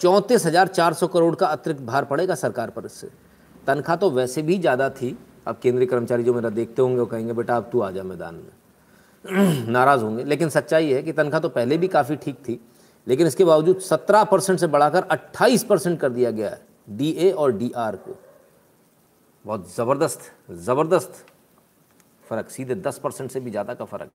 चौंतीस 0.00 0.46
हज़ार 0.46 0.68
चार 0.68 0.94
सौ 0.94 1.06
करोड़ 1.06 1.34
का 1.34 1.46
अतिरिक्त 1.46 1.82
भार 1.82 2.04
पड़ेगा 2.04 2.34
सरकार 2.34 2.70
पर 2.70 2.84
इससे। 2.84 3.08
तनख्वाह 3.66 3.96
तो 3.96 4.10
वैसे 4.10 4.42
भी 4.42 4.58
ज़्यादा 4.58 4.90
थी। 4.90 5.16
अब 5.46 5.58
केंद्रीय 5.62 5.86
कर्मचारी 5.86 6.22
जो 6.22 6.34
मेरा 6.34 6.48
देखते 6.48 6.82
होंगे 6.82 7.00
वो 7.00 7.06
कहेंगे, 7.06 7.32
बेटा, 7.32 7.56
अब 7.56 7.68
तू 7.72 7.80
आ 7.80 7.90
जा 7.90 8.02
मैदान 8.02 8.34
में। 8.34 9.66
नाराज़ 9.72 10.02
होंगे। 10.02 10.24
लेकिन 10.24 10.48
सच्चाई 10.48 10.92
है 10.92 11.02
कि 11.02 11.12
तनख्वाह 11.12 11.40
तो 11.40 11.48
पहले 11.48 11.78
भी 11.78 11.88
काफ़ी 11.88 12.16
ठीक 12.16 12.34
थी। 12.34 12.60
लेकिन 13.08 13.26
इसके 13.26 13.44
बावजूद 13.44 13.78
17 13.80 14.24
परसेंट 14.30 14.58
से 14.58 14.66
बढ़ाकर 14.66 15.02
28 15.10 15.62
परसेंट 15.64 15.98
कर 16.00 16.10
दिया 16.10 16.30
गया 16.30 16.50
है 16.50 16.60
डीए 16.90 17.30
और 17.32 17.52
डीआर 17.52 17.96
को। 17.96 18.16
बहुत 19.44 19.74
ज़बरदस्त 19.74 20.30
ज़बरदस्त 20.50 21.24
फ़र्क, 22.24 22.48
सीधे 22.50 22.74
10 22.76 22.98
परसेंट 22.98 23.30
से 23.30 23.40
भी 23.40 23.50
ज़्यादा 23.50 23.74
का 23.74 23.84
फ़र्क 23.84 24.10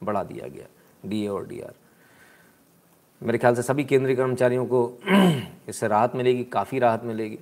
बढ़ा 0.00 0.22
दिया 0.24 0.48
गया 0.48 0.66
डीए 1.04 1.28
और 1.28 1.46
डीआर 1.46 1.74
मेरे 3.22 3.38
ख्याल 3.38 3.54
से 3.54 3.62
सभी 3.62 3.84
केंद्रीय 3.84 4.16
कर्मचारियों 4.16 4.64
को 4.66 4.80
इससे 5.68 5.88
राहत 5.88 6.14
मिलेगी, 6.16 6.44
काफ़ी 6.44 6.78
राहत 6.78 7.02
मिलेगी, 7.04 7.38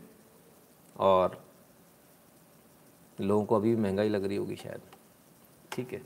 और 0.96 1.38
लोगों 3.18 3.44
को 3.44 3.56
अभी 3.56 3.74
महँगाई 3.76 4.08
लग 4.08 4.24
रही 4.24 4.36
होगी 4.36 4.56
शायद। 4.56 4.80
ठीक 5.72 5.92
है 5.92 6.00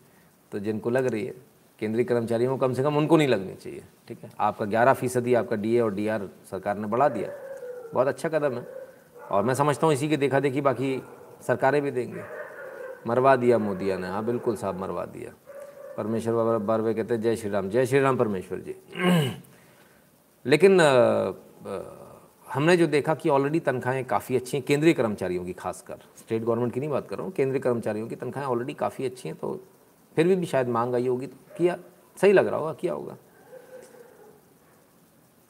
तो 0.52 0.58
जिनको 0.58 0.90
लग 0.90 1.06
रही 1.06 1.24
है 1.24 1.34
केंद्रीय 1.84 2.04
कर्मचारियों 2.04 2.56
को 2.56 2.66
कम 2.66 2.74
से 2.74 2.82
कम 2.82 2.96
उनको 2.96 3.16
नहीं 3.16 3.28
लगनी 3.28 3.54
चाहिए 3.54 3.82
ठीक 4.08 4.18
है? 4.24 4.30
आपका 4.40 4.64
ग्यारह 4.64 4.92
फ़ीसदी 4.92 5.34
आपका 5.34 5.56
डीए 5.56 5.80
और 5.80 5.94
डीआर 5.94 6.28
सरकार 6.50 6.78
ने 6.78 6.86
बढ़ा 6.86 7.08
दिया। 7.08 7.28
बहुत 7.94 8.08
अच्छा 8.08 8.28
कदम 8.28 8.52
है। 8.52 8.66
और 9.30 9.44
मैं 9.44 9.54
समझता 9.54 9.86
हूँ 9.86 9.94
इसी 9.94 10.08
की 10.08 10.16
देखा 10.16 10.40
देखी 10.40 10.60
बाकी 10.60 11.02
सरकारें 11.46 11.82
भी 11.82 11.90
देंगे। 11.90 12.22
मरवा 13.06 13.36
दिया 13.36 13.58
मोदिया 13.58 13.98
ने। 13.98 14.08
हाँ 14.08 14.24
बिल्कुल 14.24 14.56
साहब 14.56 14.80
मरवा 14.80 15.04
दिया। 15.04 15.32
परमेश्वर 15.96 16.34
बाबा 16.34 16.58
बारवे 16.58 16.94
कहते 16.94 17.14
हैं 17.14 17.20
जय 17.22 17.36
श्री 17.36 17.50
राम। 17.50 17.68
जय 17.70 17.86
श्री 17.86 18.00
राम 18.00 18.16
परमेश्वर 18.16 18.58
जी। 18.58 18.74
लेकिन 20.46 20.80
आ, 20.80 20.84
आ, 20.84 21.82
हमने 22.54 22.76
जो 22.76 22.86
देखा 22.86 23.14
कि 23.14 23.28
ऑलरेडी 23.28 23.60
तनख्वाहें 23.60 24.04
काफ़ी 24.04 24.36
अच्छी 24.36 24.56
हैं 24.56 24.66
केंद्रीय 24.66 24.94
कर्मचारियों 24.94 25.44
की 25.44 25.52
खासकर। 25.52 25.94
स्टेट 26.18 26.42
गवर्नमेंट 26.42 26.72
की 26.72 26.80
नहीं 26.80 26.90
बात 26.90 27.08
कर 27.08 27.16
रहा 27.16 27.24
हूँ 27.26 27.32
केंद्रीय 27.32 27.60
कर्मचारियों 27.60 28.08
की 28.08 28.16
तनख्वाहें 28.16 28.48
ऑलरेडी 28.48 28.74
काफ़ी 28.74 29.06
अच्छी 29.06 29.28
हैं 29.28 29.38
तो 29.38 29.60
फिर 30.16 30.26
भी, 30.28 30.36
भी 30.36 30.46
शायद 30.46 30.68
मांग 30.68 30.94
आई 30.94 31.06
होगी 31.06 31.26
तो 31.26 31.36
किया 31.58 31.78
सही 32.16 32.32
लग 32.32 32.46
रहा 32.46 32.58
होगा 32.58 32.72
किया 32.72 32.92
होगा। 32.94 33.16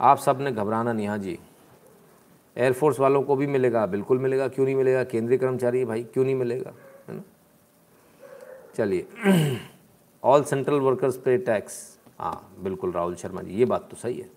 आप 0.01 0.19
सबने 0.19 0.53
घबराना 0.53 0.93
नहीं 0.93 1.07
हाँ 1.07 1.19
जी। 1.19 1.39
एयरफोर्स 2.57 2.99
वालों 3.01 3.23
को 3.23 3.37
भी 3.37 3.47
मिलेगा 3.47 3.85
बिल्कुल 3.87 4.19
मिलेगा 4.19 4.49
क्यों 4.49 4.65
नहीं 4.67 4.75
मिलेगा? 4.77 5.05
केंद्रीय 5.05 5.39
कर्मचारी 5.39 5.79
है 5.79 5.85
भाई 5.85 6.03
क्यों 6.05 6.25
नहीं 6.25 6.35
मिलेगा? 6.35 6.73
है 7.09 7.15
ना? 7.17 7.23
चलिए। 8.77 9.07
All 10.23 10.43
central 10.45 10.81
workers 10.81 11.17
pay 11.17 11.37
tax 11.39 11.77
हाँ 12.19 12.55
बिल्कुल 12.61 12.93
राहुल 12.93 13.15
शर्मा 13.15 13.43
जी 13.43 13.55
ये 13.55 13.65
बात 13.65 13.89
तो 13.91 13.97
सही 13.97 14.19
है। 14.19 14.31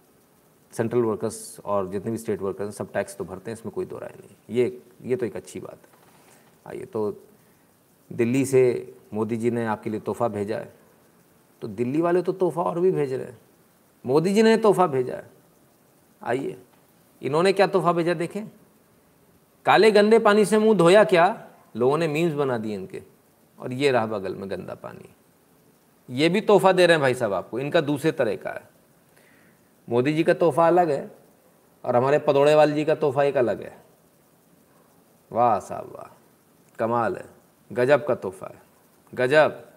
सेंट्रल 0.73 1.01
वर्कर्स 1.01 1.59
और 1.65 1.89
जितने 1.89 2.11
भी 2.11 2.17
स्टेट 2.17 2.41
वर्कर्स 2.41 2.67
हैं 2.67 2.71
सब 2.71 2.91
टैक्स 2.93 3.15
तो 3.17 3.23
भरते 3.23 3.51
हैं 3.51 3.57
इसमें 3.57 3.73
कोई 3.75 3.86
दो 3.86 3.97
राय 3.97 4.13
नहीं। 4.19 4.55
ये 4.55 4.82
ये 5.01 5.15
तो 5.15 5.25
एक 5.25 5.36
अच्छी 5.36 5.59
बात 5.59 5.73
है। 5.73 5.89
आइए 6.67 6.86
तो 6.86 7.09
दिल्ली 8.14 8.45
से 8.45 8.93
मोदी 9.14 9.38
जी 9.38 9.51
ने 9.51 9.66
आपके 9.66 9.89
लिए 9.89 9.99
तोहफ़ा 9.99 10.28
भेजा 10.28 10.58
है। 10.58 10.74
तो 11.62 11.68
दिल्ली 11.68 12.01
वाले 12.01 12.22
तो 12.22 12.32
तोहफ़ा 12.32 12.64
और 12.64 12.80
भी 12.80 12.91
भेज 12.91 13.14
रहे 13.14 13.26
हैं। 13.26 13.39
मोदी 14.05 14.34
जी 14.34 14.43
ने 14.43 14.58
तोहफ़ा 14.58 14.88
भेजा 14.88 15.16
है। 15.16 15.30
आइए, 16.24 16.58
इन्होंने 17.22 17.53
क्या 17.53 17.68
तोहफ़ा 17.68 17.91
भेजा 17.91 18.14
देखें? 18.14 18.47
काले 19.66 19.91
गंदे 19.91 20.20
पानी 20.20 20.45
से 20.45 20.60
मुँह 20.60 20.78
धोया 20.78 21.03
क्या? 21.03 21.47
लोगों 21.76 21.97
ने 21.97 22.08
मीम्स 22.08 22.34
बना 22.34 22.58
दिए 22.58 22.76
इनके। 22.76 23.01
और 23.60 23.74
ये 23.74 23.91
रहा 23.91 24.05
बगल 24.05 24.36
में 24.36 24.51
गंदा 24.51 24.74
पानी। 24.74 25.10
ये 26.10 26.30
भी 26.30 26.41
तोहफ़ा 26.41 26.72
दे 26.72 26.86
रहे 26.86 26.93
हैं 26.93 27.01
भाई 27.01 27.14
साहब 27.14 27.34
आपको। 27.34 27.60
इनका 27.60 27.82
दूसरे 27.82 28.12
तरह 28.12 28.36
का 28.36 28.49
है। 28.49 28.70
मोदी 29.89 30.14
जी 30.14 30.24
का 30.24 30.34
तोहफ़ा 30.34 30.68
अलग 30.68 30.91
है 30.91 31.12
और 31.86 31.95
हमारे 31.95 32.20
पदौड़े 32.20 32.55
वाले 32.55 32.74
जी 32.74 32.86
का 32.86 32.95
तोहफ़ा 32.95 33.24
एक 33.24 33.38
अलग 33.38 33.62
है। 33.62 33.78
वाह 35.32 35.60
साहब, 35.60 35.91
वाह। 35.95 36.16
कमाल 36.80 37.16
है। 37.16 37.37
गजब 37.72 38.07
का 38.07 38.15
तोहफ़ा 38.15 38.47
है। 38.47 38.61
गजब। 39.13 39.70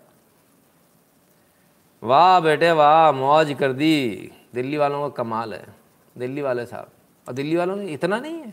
वाह 2.03 2.41
बेटे 2.41 2.73
वाह, 2.73 3.13
मौज 3.13 3.57
कर 3.61 3.73
दी। 3.73 4.33
दिल्ली 4.55 4.77
वालों 4.77 5.11
का 5.11 5.23
कमाल 5.23 5.55
है। 5.55 5.75
दिल्ली 6.19 6.43
वाले 6.43 6.67
साहब। 6.67 6.89
और 7.29 7.35
दिल्ली 7.35 7.57
वालों 7.57 7.77
ने 7.77 7.87
इतना 7.87 8.21
नहीं 8.21 8.35
है, 8.35 8.51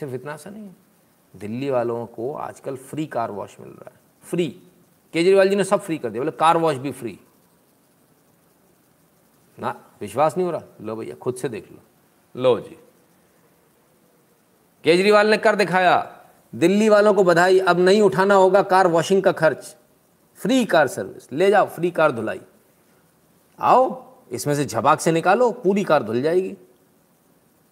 सिर्फ़ 0.00 0.14
इतना 0.14 0.36
सा 0.36 0.50
नहीं 0.50 0.64
है। 0.64 0.76
दिल्ली 1.36 1.70
वालों 1.70 2.06
को 2.06 2.34
आजकल 2.34 2.76
फ्री 2.76 3.06
कार 3.06 3.30
वॉश 3.30 3.60
मिल 3.60 3.68
रहा 3.68 3.90
है। 3.94 4.00
फ्री। 4.22 4.62
केजरीवाल 5.12 5.48
जी 5.48 5.56
ने 5.56 5.64
सब 5.64 5.80
फ्री 5.80 5.98
कर 5.98 6.10
दिया। 6.10 6.22
बोले, 6.22 6.30
कार 6.30 6.56
वॉश 6.56 6.76
भी 6.76 6.92
फ्री। 6.92 7.20
ना, 9.58 9.90
विश्वास 10.00 10.36
नहीं 10.36 10.44
हो 10.44 10.52
रहा? 10.52 10.62
लो 10.80 10.96
भैया, 10.96 11.14
खुद 11.14 11.34
से 11.34 11.48
देख 11.48 11.72
लो। 11.72 11.78
लो 12.36 12.60
जी। 12.60 12.78
केजरीवाल 14.84 15.26
ने 15.26 15.36
कर 15.36 15.56
दिखाया। 15.56 16.19
दिल्ली 16.54 16.88
वालों 16.88 17.14
को 17.14 17.24
बधाई। 17.24 17.58
अब 17.58 17.78
नहीं 17.78 18.02
उठाना 18.02 18.34
होगा 18.34 18.62
कार 18.62 18.86
वॉशिंग 18.86 19.22
का 19.22 19.32
खर्च। 19.32 19.76
फ्री 20.38 20.64
कार 20.64 20.88
सर्विस 20.88 21.32
ले 21.32 21.50
जाओ 21.50 21.66
फ्री 21.66 21.90
कार 21.90 22.12
धुलाई। 22.12 22.40
आओ, 23.58 24.04
इसमें 24.30 24.54
से 24.54 24.64
झबाक 24.64 25.00
से 25.00 25.12
निकालो, 25.12 25.50
पूरी 25.50 25.84
कार 25.84 26.02
धुल 26.02 26.22
जाएगी। 26.22 26.56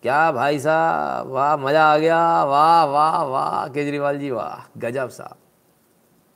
क्या 0.03 0.33
भाई 0.33 0.59
साहब? 0.59 1.27
वाह, 1.27 1.57
मज़ा 1.57 1.85
आ 1.85 1.99
गया। 1.99 2.45
वाह 2.45 2.85
वाह 2.85 3.23
वाह, 3.23 3.69
केजरीवाल 3.69 4.19
जी, 4.19 4.31
वाह, 4.31 4.81
गजब 4.81 5.09
साहब। 5.09 5.37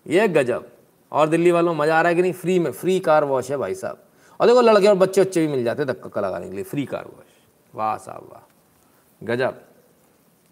ये 0.06 0.28
गजब। 0.28 0.68
और 1.12 1.28
दिल्ली 1.28 1.50
वालों, 1.50 1.74
मज़ा 1.74 1.98
आ 1.98 2.02
रहा 2.02 2.08
है 2.08 2.14
कि 2.14 2.22
नहीं? 2.22 2.32
फ्री 2.32 2.58
में 2.58 2.72
फ्री 2.72 3.00
कार 3.00 3.24
वॉश 3.24 3.50
है 3.50 3.56
भाई 3.56 3.74
साहब। 3.74 4.02
और 4.40 4.46
देखो, 4.46 4.60
लड़के 4.60 4.86
और 4.86 4.94
बच्चे 4.94 5.20
बच्चे 5.20 5.40
भी 5.40 5.52
मिल 5.52 5.64
जाते 5.64 5.84
धक्का 5.84 6.20
लगाने 6.20 6.48
के 6.48 6.54
लिए। 6.54 6.64
फ्री 6.64 6.86
कार 6.86 7.04
वॉश 7.04 7.74
वाह 7.74 7.96
साहब, 7.96 8.28
वाह। 8.32 9.26
गजब। 9.26 9.60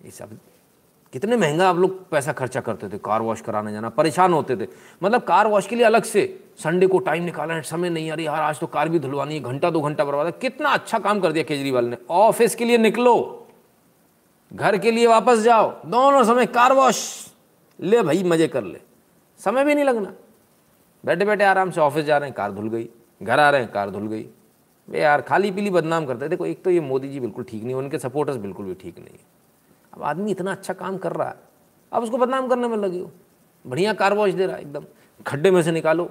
ये 0.05 0.11
सब 0.11 0.38
कितने 1.13 1.37
महँगा 1.37 1.69
आप 1.69 1.77
लोग 1.77 2.09
पैसा 2.11 2.33
खर्चा 2.33 2.61
करते 2.61 2.89
थे 2.89 2.99
कार 2.99 3.23
वॉश 3.23 3.41
कराने 3.41 3.73
जाना, 3.73 3.89
परेशान 3.91 4.33
होते 4.33 4.57
थे। 4.57 4.67
मतलब 5.03 5.23
कार 5.23 5.47
वॉश 5.47 5.67
के 5.67 5.77
लिए 5.77 5.85
अलग 5.85 6.03
से 6.05 6.23
संडे 6.59 6.87
को 6.87 6.99
टाइम 7.01 7.25
निकालना 7.25 7.55
है 7.55 7.63
समय 7.63 7.91
नहीं 7.91 8.11
आ 8.11 8.15
रही 8.15 8.27
यार 8.27 8.43
आज 8.43 8.61
तो 8.61 8.67
कार 8.67 8.89
भी 8.89 8.99
धुलवानी 8.99 9.35
है, 9.35 9.41
घंटा, 9.41 9.71
दो 9.71 9.81
घंटा 9.81 10.05
बर्बाद 10.05 10.27
है। 10.27 10.33
कितना 10.41 10.69
अच्छा 10.71 10.99
काम 10.99 11.21
कर 11.21 11.33
दिया 11.33 11.45
केजरीवाल 11.45 11.85
ने। 11.85 11.97
ऑफ़िस 12.11 12.55
के 12.55 12.65
लिए 12.65 12.79
निकलो, 12.79 13.47
घर 14.53 14.77
के 14.79 14.91
लिए 14.91 15.07
वापस 15.07 15.39
जाओ, 15.39 15.71
दोनों 15.87 16.23
समय 16.25 16.47
कार 16.49 16.73
वॉश 16.73 17.03
ले 17.79 18.03
भाई, 18.03 18.23
मज़े 18.25 18.49
कर 18.49 18.65
ले। 18.65 18.81
समय 19.41 19.65
भी 19.65 19.75
नहीं 19.75 19.85
लगना। 19.85 20.13
बैठे 21.05 21.25
बैठे 21.25 21.45
आराम 21.45 21.71
से 21.71 21.81
ऑफ़िस 21.81 22.05
जा 22.05 22.19
रहे 22.19 22.29
हैं 22.29 22.37
कार 22.37 22.53
धुल 22.53 22.69
गई। 22.69 22.89
घर 23.21 23.41
आ 23.41 23.49
रहे 23.51 23.61
हैं 23.61 23.71
कार 23.73 23.91
धुल 23.91 24.07
गई। 24.07 24.27
वे 24.89 25.01
यार 25.01 25.21
खाली 25.23 25.51
पीली 25.51 25.71
बदनाम 25.71 26.07
करते 26.07 26.29
देखो 26.29 26.47
एक 26.47 26.63
तो 26.65 26.71
ये 26.71 26.81
मोदी 26.83 27.09
जी 27.09 27.21
बिल्कुल 27.21 27.45
ठीक 27.45 27.63
नहीं, 27.65 27.75
उनके 27.75 27.99
सपोर्टर्स 27.99 28.37
बिल्कुल 28.39 28.67
भी 28.67 28.75
ठीक 28.75 28.99
नहीं 28.99 29.19
अब 29.93 30.03
आदमी 30.03 30.30
इतना 30.30 30.53
अच्छा 30.53 30.74
काम 30.74 30.97
कर 30.99 31.12
रहा 31.12 31.28
है 31.28 31.36
अब 31.93 32.03
उसको 32.03 32.18
बदनाम 32.18 32.49
करने 32.49 32.68
में 32.68 32.76
लगे 32.76 32.99
हो। 32.99 33.11
बढ़िया 33.66 33.93
कार 33.93 34.14
वॉश 34.14 34.32
दे 34.32 34.47
रहा 34.47 34.57
है 34.57 34.62
एकदम। 34.62 34.84
खड्डे 35.26 35.51
में 35.51 35.62
से 35.62 35.72
निकालो, 35.72 36.05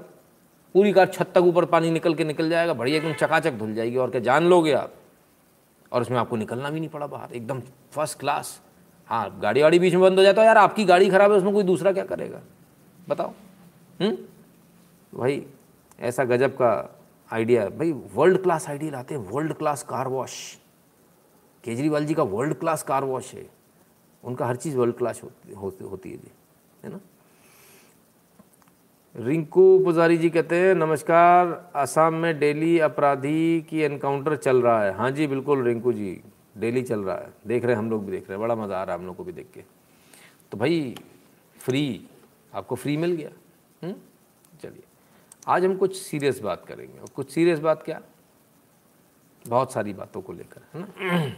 पूरी 0.76 0.94
कार 0.94 1.06
छत 1.06 1.32
तक 1.36 1.42
ऊपर 1.42 1.66
पानी 1.66 1.92
निकल 1.92 2.14
के 2.14 2.24
निकल 2.24 2.50
जाएगा, 2.50 2.74
बढ़िया 2.74 2.98
एकदम 2.98 3.14
चकाचक 3.14 3.54
धुल 3.54 3.74
जाएगी 3.74 3.98
और 3.98 4.10
क्या 4.10 4.22
जान 4.22 4.44
लोगे 4.44 4.74
आप। 4.74 4.94
और 5.92 6.02
उसमें 6.02 6.18
आपको 6.18 6.36
निकलना 6.36 6.70
भी 6.70 6.80
नहीं 6.80 6.90
पड़ा 6.90 7.08
बाहर, 7.08 7.32
एकदम 7.34 7.62
फ़र्स्ट 7.92 8.20
क्लास 8.20 8.62
हाँ 9.10 9.40
गाड़ी 9.40 9.62
वाड़ी 9.62 9.80
बीच 9.80 9.94
में 9.94 10.02
बंद 10.02 10.18
हो 10.18 10.24
जाता 10.24 10.42
है, 10.42 10.48
यार 10.48 10.58
आपकी 10.58 10.86
गाड़ी 10.86 11.10
खराब 11.10 11.32
है, 11.32 11.38
उसमें 11.38 11.54
कोई 11.54 11.64
दूसरा 11.64 11.92
क्या 11.92 12.04
करेगा? 12.06 12.42
बताओ। 13.10 13.32
हम्म? 14.02 14.18
भाई, 15.20 15.46
ऐसा 16.00 16.24
गजब 16.24 16.52
का 16.52 17.00
आइडिया 17.32 17.62
है। 17.62 17.78
भाई 17.78 17.92
वर्ल्ड 17.92 18.42
क्लास 18.44 18.70
आइडिया 18.70 18.92
लाते 18.92 19.16
हैं 19.16 19.22
world 19.32 19.54
class 19.54 19.84
car 19.84 20.08
wash 20.08 20.58
Kejriwal 21.64 22.06
ji 22.06 22.14
का 22.14 22.24
वर्ल्ड 22.24 22.54
क्लास 22.54 22.84
कार 22.84 23.04
वॉश 23.04 23.34
है। 23.34 23.59
उनका 24.24 24.46
हर 24.46 24.56
चीज़ 24.56 24.78
वर्ल्ड 24.78 24.96
क्लास 24.96 25.22
होती, 25.24 25.54
होती 25.54 25.84
होती 25.84 26.12
है 26.12 26.18
जी 26.18 26.32
है 26.84 26.92
ना? 26.92 27.00
रिंकू 29.16 29.80
पुजारी 29.86 30.18
जी 30.18 30.30
कहते 30.30 30.56
हैं 30.56 30.74
नमस्कार 30.76 31.72
असम 31.76 32.14
में 32.14 32.40
डेली 32.40 32.78
अपराधी 32.80 33.62
की 33.62 33.80
एनकाउंटर 33.80 34.36
चल 34.36 34.62
रहा 34.62 34.84
है। 34.84 34.94
हाँ 34.94 35.10
जी 35.12 35.28
बिल्कुल 35.28 35.64
रिंकू 35.64 35.94
जी 35.94 36.22
डेली 36.58 36.82
चल 36.82 37.04
रहा 37.04 37.18
है। 37.18 37.34
देख 37.48 37.64
रहे 37.64 37.76
हैं 37.76 37.80
हम 37.80 37.90
लोग 37.90 38.06
भी 38.06 38.12
देख 38.12 38.30
रहे 38.30 38.34
हैं। 38.34 38.42
बड़ा 38.42 38.56
मज़ा 38.56 38.80
आ 38.82 38.84
रहा 38.84 38.96
है 38.96 39.00
हम 39.02 39.08
लोग 39.08 39.16
को 39.16 39.24
भी 39.24 39.32
देख 39.32 39.48
के। 39.54 39.64
तो 40.52 40.58
भाई 40.58 40.96
फ्री 41.58 42.08
आपको 42.54 42.76
फ्री 42.76 42.98
मिल 42.98 43.12
गया? 43.12 43.30
हम्म? 43.84 43.96
चलिए 44.62 44.84
आज 45.48 45.66
हम 45.66 45.76
कुछ 45.78 45.96
सीरियस 45.98 46.40
बात 46.40 46.66
करेंगे। 46.66 47.00
और 47.00 47.10
कुछ 47.16 47.32
सीरियस 47.32 47.60
बात 47.60 47.84
क्या? 47.84 48.02
बहुत 49.46 49.74
सारी 49.74 49.94
बातों 49.94 50.22
को 50.22 50.34
लेकर 50.34 50.62
है 50.74 50.82
ना? 50.82 51.36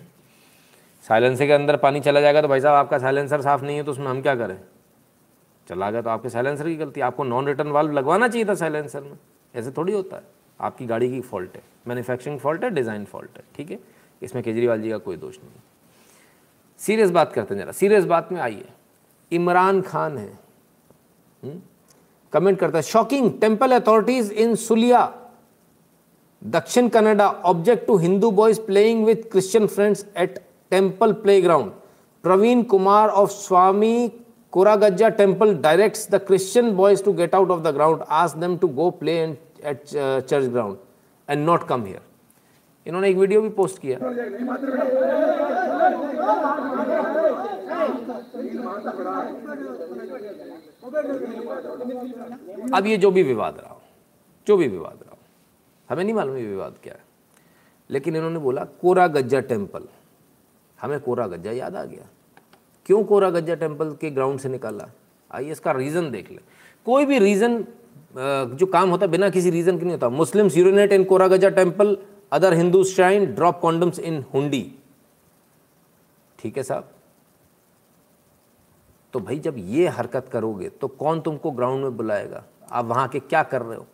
साइलेंसर 1.05 1.45
के 1.45 1.53
अंदर 1.53 1.75
पानी 1.77 1.99
चला 2.01 2.21
जाएगा 2.21 2.41
तो 2.41 2.47
भाई 2.47 2.59
साहब, 2.61 2.75
आपका 2.75 2.97
साइलेंसर 2.97 3.41
साफ़ 3.41 3.63
नहीं 3.63 3.77
है 3.77 3.83
तो 3.83 3.91
उसमें 3.91 4.07
हम 4.07 4.21
क्या 4.21 4.35
करें? 4.35 4.57
चला 5.67 5.89
गया 5.91 6.01
तो 6.01 6.09
आपके 6.09 6.29
साइलेंसर 6.29 6.67
की 6.67 6.75
गलती 6.75 7.01
आपको 7.01 7.23
नॉन 7.23 7.47
रिटर्न 7.47 7.69
वाल्व 7.71 7.91
लगवाना 7.91 8.27
चाहिए 8.27 8.45
था 8.47 8.55
साइलेंसर 8.55 9.01
में। 9.01 9.17
ऐसे 9.53 9.71
थोड़ी 9.71 9.93
होता 9.93 10.17
है। 10.17 10.23
आपकी 10.59 10.85
गाड़ी 10.85 11.09
की 11.11 11.21
फॉल्ट 11.21 11.55
है। 11.55 11.61
मैन्युफैक्चरिंग 11.87 12.39
फॉल्ट 12.39 12.63
है 12.63 12.69
डिज़ाइन 12.69 13.05
फॉल्ट 13.05 13.37
है। 13.37 13.43
ठीक 13.55 13.71
है? 13.71 13.79
इसमें 14.21 14.43
केजरीवाल 14.43 14.81
जी 14.81 14.89
का 14.89 14.97
कोई 14.99 15.17
दोष 15.17 15.37
नहीं 15.37 15.61
सीरियस 16.79 17.09
बात 17.11 17.33
करते 17.33 17.55
हैं 17.55 17.61
जरा। 17.61 17.71
सीरियस 17.71 18.05
बात 18.05 18.31
में 18.31 18.39
आइए। 18.41 18.65
इमरान 19.31 19.81
खान 19.81 20.17
है। 20.17 20.29
कमेंट 21.43 22.33
हम्म? 22.33 22.55
करता 22.55 22.77
है 22.77 22.81
shocking 22.83 23.31
temple 23.41 23.71
authorities 23.71 24.31
in 24.33 24.55
Sullia 24.57 25.11
Dakshin 26.41 26.87
Kannada 26.89 27.27
object 27.27 27.85
to 27.87 27.97
Hindu 27.97 28.31
boys 28.31 28.61
playing 28.61 29.05
with 29.05 29.29
Christian 29.31 29.67
friends 29.67 30.05
at 30.17 30.39
temple 30.71 31.13
playground 31.23 31.71
Praveen 32.23 32.63
Kumar 32.71 33.09
of 33.21 33.31
Swami 33.31 34.11
Koragajja 34.53 35.09
temple 35.17 35.55
directs 35.63 36.09
the 36.11 36.15
Christian 36.27 36.71
boys 36.75 37.03
to 37.03 37.13
get 37.13 37.35
out 37.35 37.51
of 37.51 37.61
the 37.61 37.73
ground 37.75 38.01
ask 38.19 38.37
them 38.37 38.57
to 38.57 38.67
go 38.79 38.89
play 39.01 39.17
and 39.17 39.35
at 39.65 39.83
church 39.85 40.45
ground 40.45 40.77
and 41.29 41.45
not 41.45 41.67
come 41.67 41.85
here 41.85 42.01
इन्होंने 42.85 43.09
एक 43.09 43.17
video 43.17 43.41
भी 43.41 43.49
post 43.57 43.81
किया। 43.81 43.97
अब 52.77 52.85
ये 52.87 52.97
जो 52.97 53.11
भी 53.11 53.23
विवाद 53.23 53.57
रहा 53.59 53.73
हो 53.73 53.81
जो 54.47 54.57
भी 54.57 54.67
विवाद 54.67 54.97
रहा 55.03 55.11
हो 55.11 55.17
हमें 55.89 56.03
नहीं 56.03 56.13
मालूम 56.15 56.37
ये 56.37 56.45
विवाद 56.45 56.75
क्या 56.83 56.93
है। 56.93 57.03
लेकिन 57.89 58.15
इन्होंने 58.15 58.39
बोला 58.39 58.63
कोरा 58.81 59.07
गज्जा 59.15 59.39
टेंपल 59.49 59.87
हमें 60.81 60.99
कोरा 60.99 61.27
गज्जा 61.27 61.51
याद 61.51 61.75
आ 61.75 61.83
गया। 61.85 62.07
क्यों 62.85 63.03
कोरा 63.03 63.29
गज्जा 63.29 63.55
टेंपल 63.55 63.91
के 64.01 64.09
ग्राउंड 64.11 64.39
से 64.39 64.49
निकाला? 64.49 64.89
आइए 65.31 65.51
इसका 65.51 65.71
रीज़न 65.71 66.09
देख 66.11 66.31
ले। 66.31 66.39
कोई 66.87 67.05
भी 67.05 67.19
रीज़न 67.19 67.63
जो 68.15 68.65
काम 68.65 68.89
होता 68.89 69.05
है, 69.05 69.11
बिना 69.11 69.29
किसी 69.29 69.49
रीज़न 69.49 69.77
के 69.77 69.85
नहीं 69.85 69.93
होता। 69.93 70.09
Muslims 70.09 70.57
urinate 70.57 70.93
in 70.93 71.03
Koragajja 71.27 71.49
temple 71.51 71.97
other 72.31 72.53
Hindu 72.53 72.83
shrine, 72.83 73.25
drop 73.25 73.59
condoms 73.59 73.99
in 73.99 74.23
hundi. 74.33 74.63
ठीक 76.39 76.57
है 76.57 76.63
साहब? 76.63 76.89
तो 79.13 79.19
भाई 79.19 79.39
जब 79.39 79.55
ये 79.57 79.87
हरकत 79.89 80.29
करोगे 80.31 80.69
तो 80.71 80.87
कौन 80.89 81.21
तुमको 81.21 81.51
ग्राउंड 81.51 81.83
में 81.83 81.97
बुलाएगा? 81.97 82.43
आप 82.71 82.85
वहाँ 82.85 83.07
के 83.07 83.19
क्या 83.21 83.43
कर 83.43 83.61
रहे 83.61 83.77
हो? 83.77 83.85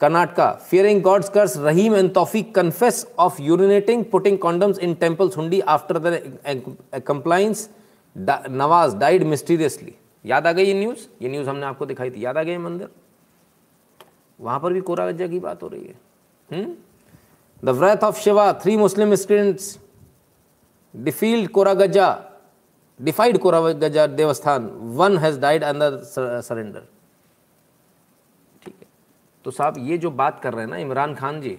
Karnataka 0.00 0.50
fearing 0.70 1.02
gods 1.02 1.28
curse 1.28 1.56
Rahim 1.58 1.94
and 1.94 2.12
Taufiq 2.14 2.54
confess 2.54 3.06
of 3.18 3.40
urinating 3.42 4.04
putting 4.12 4.38
condoms 4.38 4.78
in 4.78 4.94
temples 5.00 5.36
hundi 5.36 5.60
after 5.74 5.98
the 5.98 7.02
compliance 7.06 7.68
Nawaz 8.16 8.96
died 8.96 9.24
mysteriously 9.26 9.94
याद 10.24 10.46
आ 10.46 10.52
गई 10.52 10.64
ये 10.64 10.74
न्यूज़ 10.74 11.06
ये 11.22 11.28
न्यूज़ 11.30 11.48
हमने 11.48 11.66
आपको 11.66 11.86
दिखाई 11.86 12.10
थी। 12.10 12.24
याद 12.24 12.38
आ 12.38 12.42
गई 12.42 12.56
मंदिर? 12.58 12.88
वहाँ 14.38 14.60
पर 14.60 14.72
भी 14.72 14.80
कोरा 14.80 15.10
गज्जा 15.10 15.26
की 15.26 15.38
बात 15.40 15.62
हो 15.62 15.68
रही 15.68 15.84
है। 15.84 16.64
The 17.62 17.68
wrath 17.68 18.04
of 18.04 18.20
Shiva 18.20 18.52
three 18.62 18.76
Muslim 18.76 19.14
students 19.14 19.78
defiled 20.94 21.48
Koragajja 21.74 22.08
defied 23.00 23.38
Koragajja 23.60 24.06
देवस्थान. 24.06 24.70
One 24.96 25.18
has 25.18 25.38
died 25.40 25.64
under 25.64 25.96
surrender 26.42 26.82
तो 29.44 29.50
साहब, 29.50 29.78
ये 29.78 29.98
जो 29.98 30.10
बात 30.12 30.40
कर 30.40 30.54
रहे 30.54 30.64
हैं 30.64 30.70
ना 30.70 30.76
इमरान 30.78 31.14
खान 31.14 31.40
जी, 31.40 31.58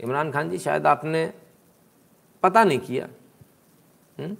इमरान 0.00 0.30
खान 0.30 0.50
जी 0.50 0.58
शायद 0.58 0.86
आपने 0.86 1.32
पता 2.42 2.64
नहीं 2.64 2.78
किया? 2.80 3.08
हम्म? 4.16 4.36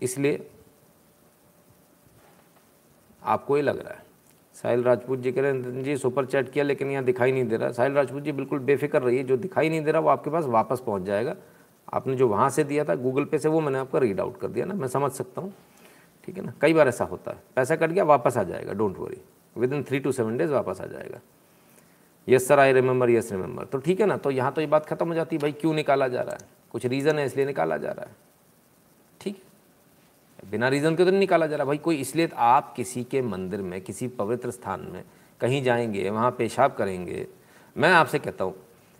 इसलिए 0.00 0.46
आपको 3.22 3.54
ही 3.54 3.62
लग 3.62 3.78
रहा 3.78 3.92
है, 3.92 4.02
साहिल 4.56 4.82
राजपूत 4.82 5.18
जी 5.18 5.32
कह 5.32 5.42
रहे 5.42 5.52
हैं 5.52 5.82
जी, 5.84 5.96
सुपर 5.96 6.26
चैट 6.26 6.52
किया 6.52 6.64
लेकिन 6.64 6.90
यहाँ 6.90 7.04
दिखाई 7.04 7.32
नहीं 7.32 7.46
दे 7.48 7.56
रहा 7.56 7.70
साहिल 7.72 7.92
राजपूत 7.92 8.22
जी 8.22 8.32
बिल्कुल 8.32 8.58
बेफिक्र 8.60 9.02
रहिए, 9.02 9.22
जो 9.22 9.36
दिखाई 9.36 9.68
नहीं 9.68 9.82
दे 9.84 9.92
रहा 9.92 10.00
वो 10.00 10.08
आपके 10.08 10.30
पास 10.30 10.44
वापस 10.46 10.80
पहुँच 10.86 11.02
जाएगा 11.02 11.34
आपने 11.92 12.14
जो 12.16 12.28
वहाँ 12.28 12.48
से 12.50 12.64
दिया 12.64 12.84
था, 12.84 12.94
गूगल 12.96 13.24
पे 13.24 13.38
से 13.38 13.48
वो 13.48 13.60
मैंने 13.60 13.78
आपका 13.78 13.98
रीड 13.98 14.20
आउट 14.20 14.40
कर 14.40 14.48
दिया 14.48 14.64
ना, 14.66 14.74
मैं 14.74 14.88
समझ 14.88 15.10
सकता 15.12 15.40
हूँ 15.40 15.52
ठीक 16.28 16.36
है 16.38 16.44
ना? 16.44 16.52
कई 16.60 16.72
बार 16.74 16.88
ऐसा 16.88 17.04
होता 17.04 17.30
है। 17.30 17.38
पैसा 17.56 17.76
कट 17.76 17.90
गया, 17.90 18.04
वापस 18.04 18.36
आ 18.36 18.42
जाएगा 18.42 18.72
don't 18.72 18.98
worry 18.98 19.20
within 19.72 19.82
three 19.82 19.98
two 19.98 20.10
seven 20.12 20.36
days 20.36 20.50
वापस 20.50 20.80
आ 20.80 20.86
जाएगा। 20.86 21.20
Yes 22.28 22.48
sir 22.48 22.58
I 22.58 22.72
remember 22.72 23.10
yes 23.10 23.30
remember 23.32 23.64
तो 23.64 23.78
ठीक 23.78 24.00
है 24.00 24.06
ना? 24.06 24.16
तो 24.16 24.30
यहाँ 24.30 24.52
तो 24.52 24.60
ये 24.60 24.66
बात 24.66 24.86
खत्म 24.86 25.08
हो 25.08 25.14
जाती 25.14 25.36
है, 25.36 25.40
भाई, 25.42 25.52
क्यों 25.52 25.72
निकाला 25.74 26.08
जा 26.08 26.22
रहा 26.22 26.34
है? 26.34 26.48
कुछ 26.72 26.86
रीज़न 26.86 27.18
है, 27.18 27.24
इसलिए 27.26 27.46
निकाला 27.46 27.76
जा 27.76 27.90
रहा 27.90 28.06
है। 28.06 28.16
ठीक 29.20 29.42
बिना 30.50 30.68
रीज़न 30.68 30.96
के 30.96 31.04
तो 31.04 31.10
नहीं 31.10 31.20
निकाला 31.20 31.46
जा 31.46 31.56
रहा। 31.56 31.64
भाई, 31.64 31.78
कोई 31.78 31.96
इसलिए 31.96 32.28
आप 32.36 32.72
किसी 32.76 33.04
के 33.04 33.22
मंदिर 33.22 33.62
में, 33.62 33.80
किसी 33.80 34.08
पवित्र 34.08 34.50
स्थान 34.50 34.86
में 34.92 35.02
कहीं 35.40 35.62
जाएँगे, 35.62 36.08
वहाँ 36.10 36.30
पेशाब 36.30 36.74
करेंगे। 36.74 37.26
मैं 37.76 37.92
आपसे 37.92 38.18
कहता 38.18 38.44
हूँ, 38.44 38.54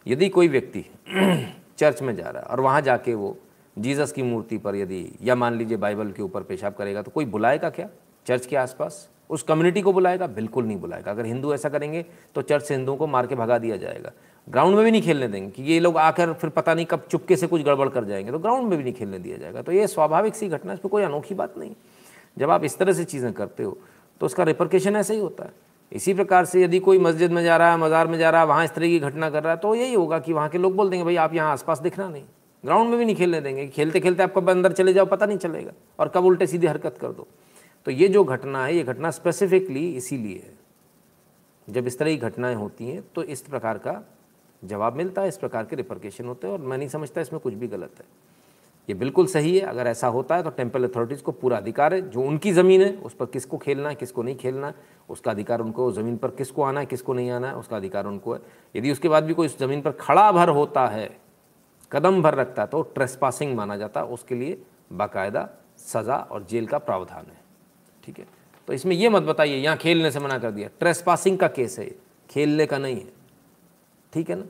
यदि 0.06 0.28
कोई 0.28 0.48
व्यक्ति 0.48 0.84
चर्च 1.78 2.02
में 2.02 2.14
जा 2.16 2.30
रहा 2.30 2.42
है 2.42 2.48
और 2.48 2.60
वहाँ 2.60 2.80
जाके 2.80 3.14
वो 3.14 3.36
जीसस 3.78 4.12
की 4.12 4.22
मूर्ति 4.22 4.58
पर 4.58 4.76
यदि, 4.76 5.04
या 5.22 5.34
मान 5.34 5.58
लीजिए 5.58 5.76
बाइबल 5.76 6.10
के 6.12 6.22
ऊपर 6.22 6.42
पेशाब 6.42 6.74
करेगा 6.74 7.02
तो 7.02 7.10
कोई 7.10 7.24
बुलाएगा 7.26 7.70
क्या? 7.70 7.88
चर्च 8.26 8.46
के 8.46 8.56
आसपास? 8.56 9.08
उस 9.30 9.42
कम्युनिटी 9.42 9.80
को 9.82 9.92
बुलाएगा? 9.92 10.26
बिल्कुल 10.28 10.64
नहीं 10.64 10.76
बुलाएगा। 10.76 11.10
अगर 11.10 11.26
हिंदू 11.26 11.52
ऐसा 11.54 11.68
करेंगे 11.68 12.04
तो 12.34 12.42
चर्च 12.42 12.64
से 12.64 12.74
हिंदुओं 12.74 12.96
को 12.96 13.06
मार 13.06 13.26
के 13.26 13.34
भगा 13.34 13.58
दिया 13.58 13.76
जाएगा। 13.76 14.12
ग्राउंड 14.46 14.76
में 14.76 14.84
भी 14.84 14.90
नहीं 14.90 15.02
खेलने 15.02 15.28
देंगे, 15.28 15.50
कि 15.50 15.62
ये 15.62 15.78
लोग 15.80 15.96
आकर 15.98 16.32
फिर 16.32 16.50
पता 16.50 16.74
नहीं 16.74 16.86
कब 16.86 17.06
चुपके 17.10 17.36
से 17.36 17.46
कुछ 17.46 17.62
गड़बड़ 17.62 17.88
कर 17.88 18.04
जाएँगे 18.04 18.30
तो 18.30 18.38
ग्राउंड 18.38 18.68
में 18.68 18.76
भी 18.78 18.84
नहीं 18.84 18.94
खेलने 18.94 19.18
दिया 19.18 19.36
जाएगा। 19.36 19.62
तो 19.62 19.72
ये 19.72 19.86
स्वाभाविक 19.86 20.34
सी 20.34 20.48
घटना 20.48 20.72
इस 20.72 20.78
पर 20.78 20.88
कोई 20.88 21.02
अनोखी 21.02 21.34
बात 21.34 21.58
नहीं। 21.58 21.74
जब 22.36 22.50
आप 22.50 22.64
इस 22.64 22.78
तरह 22.78 22.92
से 22.92 23.04
चीज़ें 23.04 23.32
करते 23.32 23.62
हो 23.62 23.76
तो 24.20 24.26
उसका 24.26 24.44
रिप्रकेशन 24.44 24.96
ऐसा 24.96 25.14
ही 25.14 25.20
होता 25.20 25.44
है। 25.44 25.52
इसी 25.92 26.14
प्रकार 26.14 26.44
से 26.44 26.62
यदि 26.62 26.78
कोई 26.78 26.98
मस्जिद 26.98 27.32
में 27.32 27.42
जा 27.44 27.56
रहा 27.56 27.70
है, 27.70 27.78
मज़ार 27.78 28.06
में 28.06 28.18
जा 28.18 28.30
रहा 28.30 28.40
है, 28.40 28.46
वहाँ 28.46 28.64
इस 28.64 28.74
तरह 28.74 28.86
की 28.86 28.98
घटना 29.00 29.30
कर 29.30 29.42
रहा 29.42 29.52
है 29.52 29.58
तो 29.58 29.74
यही 29.74 29.94
होगा 29.94 30.18
कि 30.18 30.32
वहाँ 30.32 30.48
के 30.48 30.58
लोग 30.58 30.74
बोल 30.76 30.90
देंगे, 30.90 31.04
भाई, 31.04 31.16
आप 31.16 31.34
यहाँ 31.34 31.52
आसपास 31.52 31.78
दिखना 31.78 32.08
नहीं। 32.08 32.24
ग्राउंड 32.64 32.90
में 32.90 32.98
भी 32.98 33.04
नहीं 33.04 33.16
खेलने 33.16 33.40
देंगे, 33.40 33.66
खेलते 33.66 34.00
खेलते 34.00 34.22
आप 34.22 34.34
कब 34.34 34.50
अंदर 34.50 34.72
चले 34.72 34.92
जाओ, 34.92 35.06
पता 35.06 35.26
नहीं 35.26 35.38
चलेगा। 35.38 35.72
और 35.98 36.09
कब 36.09 36.24
उल्टे 36.24 36.46
सीधे 36.46 36.66
हरकत 36.66 36.98
कर 36.98 37.12
दो। 37.12 37.26
तो 37.86 37.90
ये 37.90 38.09
जो 38.09 38.24
घटना 38.24 38.64
है, 38.64 38.76
ये 38.76 38.82
घटना 38.82 39.11
स्पेसिफिकली 39.11 39.88
इसीलिए 39.92 40.38
है। 40.38 40.56
जब 41.68 41.86
इस 41.86 41.98
तरह 41.98 42.11
की 42.11 42.16
घटनाएँ 42.16 42.54
होती 42.54 42.88
हैं 42.88 43.02
तो 43.14 43.22
इस 43.22 43.40
प्रकार 43.42 43.78
का 43.78 44.02
जवाब 44.62 44.96
मिलता 44.96 45.22
है, 45.22 45.28
इस 45.28 45.36
प्रकार 45.36 45.64
के 45.64 45.76
रिप्रकेशन 45.76 46.24
होते 46.24 46.46
हैं, 46.46 46.54
और 46.54 46.61
मैं 46.61 46.78
नहीं 46.78 46.88
समझता 46.88 47.20
इसमें 47.20 47.40
कुछ 47.40 47.54
भी 47.54 47.68
गलत 47.68 47.90
है। 47.98 48.04
ये 48.88 48.94
बिल्कुल 48.94 49.26
सही 49.26 49.59
है, 49.59 49.66
अगर 49.66 49.86
ऐसा 49.86 50.09
होता 50.09 50.36
है 50.36 50.42
तो 50.42 50.50
टेंपल 50.50 50.84
अथॉरिटीज़ 50.84 51.22
को 51.22 51.32
पूरा 51.32 51.56
अधिकार 51.56 51.94
है। 51.94 52.00
जो 52.11 52.20
उनकी 52.20 52.52
ज़मीन 52.52 52.82
है, 52.82 52.92
उस 52.96 53.14
पर 53.14 53.26
किसको 53.26 53.56
खेलना 53.59 53.88
है, 53.88 53.94
किसको 53.94 54.22
नहीं 54.22 54.36
खेलना 54.36 54.66
है, 54.66 54.74
उसका 55.09 55.30
अधिकार 55.30 55.61
उनको, 55.61 55.90
ज़मीन 55.92 56.16
पर 56.16 56.30
किसको 56.30 56.62
आना 56.62 56.80
है, 56.80 56.86
किसको 56.86 57.14
नहीं 57.14 57.30
आना 57.30 57.48
है, 57.48 57.56
उसका 57.56 57.76
अधिकार 57.76 58.06
उनको 58.06 58.34
है। 58.34 58.40
यदि 58.76 58.92
उसके 58.92 59.09
बाद 59.09 59.24
भी 59.24 59.34
कोई 59.34 59.46
उस 59.46 59.59
ज़मीन 59.59 59.82
पर 59.82 59.90
खड़ा 59.90 60.30
भर 60.32 60.48
होता 60.48 60.86
है 60.86 61.09
कदम 61.93 62.22
भर 62.22 62.34
रखता 62.34 62.62
है 62.62 62.68
तो 62.68 62.82
ट्रेस 62.82 63.18
माना 63.45 63.76
जाता 63.76 64.01
है 64.01 64.07
उसके 64.07 64.34
लिए 64.34 64.62
बाकायदा 64.93 65.49
सज़ा 65.78 66.16
और 66.16 66.45
जेल 66.45 66.66
का 66.66 66.78
प्रावधान 66.78 67.26
है। 67.26 67.41
ठीक 68.05 68.18
है? 68.18 68.26
तो 68.66 68.72
इसमें 68.72 68.97
यह 68.97 69.11
मत 69.11 69.22
बताइए 69.22 69.57
यहाँ 69.57 69.76
खेलने 69.76 70.11
से 70.11 70.20
मना 70.20 70.39
कर 70.39 70.51
दिया। 70.51 70.68
ट्रेस 70.78 71.03
पासिंग 71.03 71.39
का 71.39 71.49
केस 71.49 71.78
है 71.78 71.91
खेलने 72.30 72.66
का 72.66 72.78
नहीं 72.78 72.97
है। 72.97 73.12
ठीक 74.12 74.30
है 74.30 74.36
ना? 74.36 74.45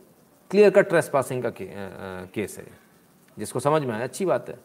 क्लियर 0.50 0.70
कट 0.70 0.88
ट्रेस 0.88 1.08
पासिंग 1.08 1.42
का 1.42 1.50
के, 1.50 1.64
आ, 1.64 1.86
आ, 1.86 2.24
केस 2.24 2.58
है। 2.58 2.66
जिसको 3.38 3.60
समझ 3.60 3.82
में 3.82 3.94
आया 3.94 4.04
अच्छी 4.04 4.24
बात 4.24 4.48
है। 4.48 4.58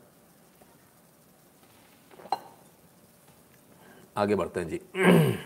आगे 4.18 4.36
बढ़ते 4.36 4.60
हैं 4.60 4.68
जी। 4.68 4.82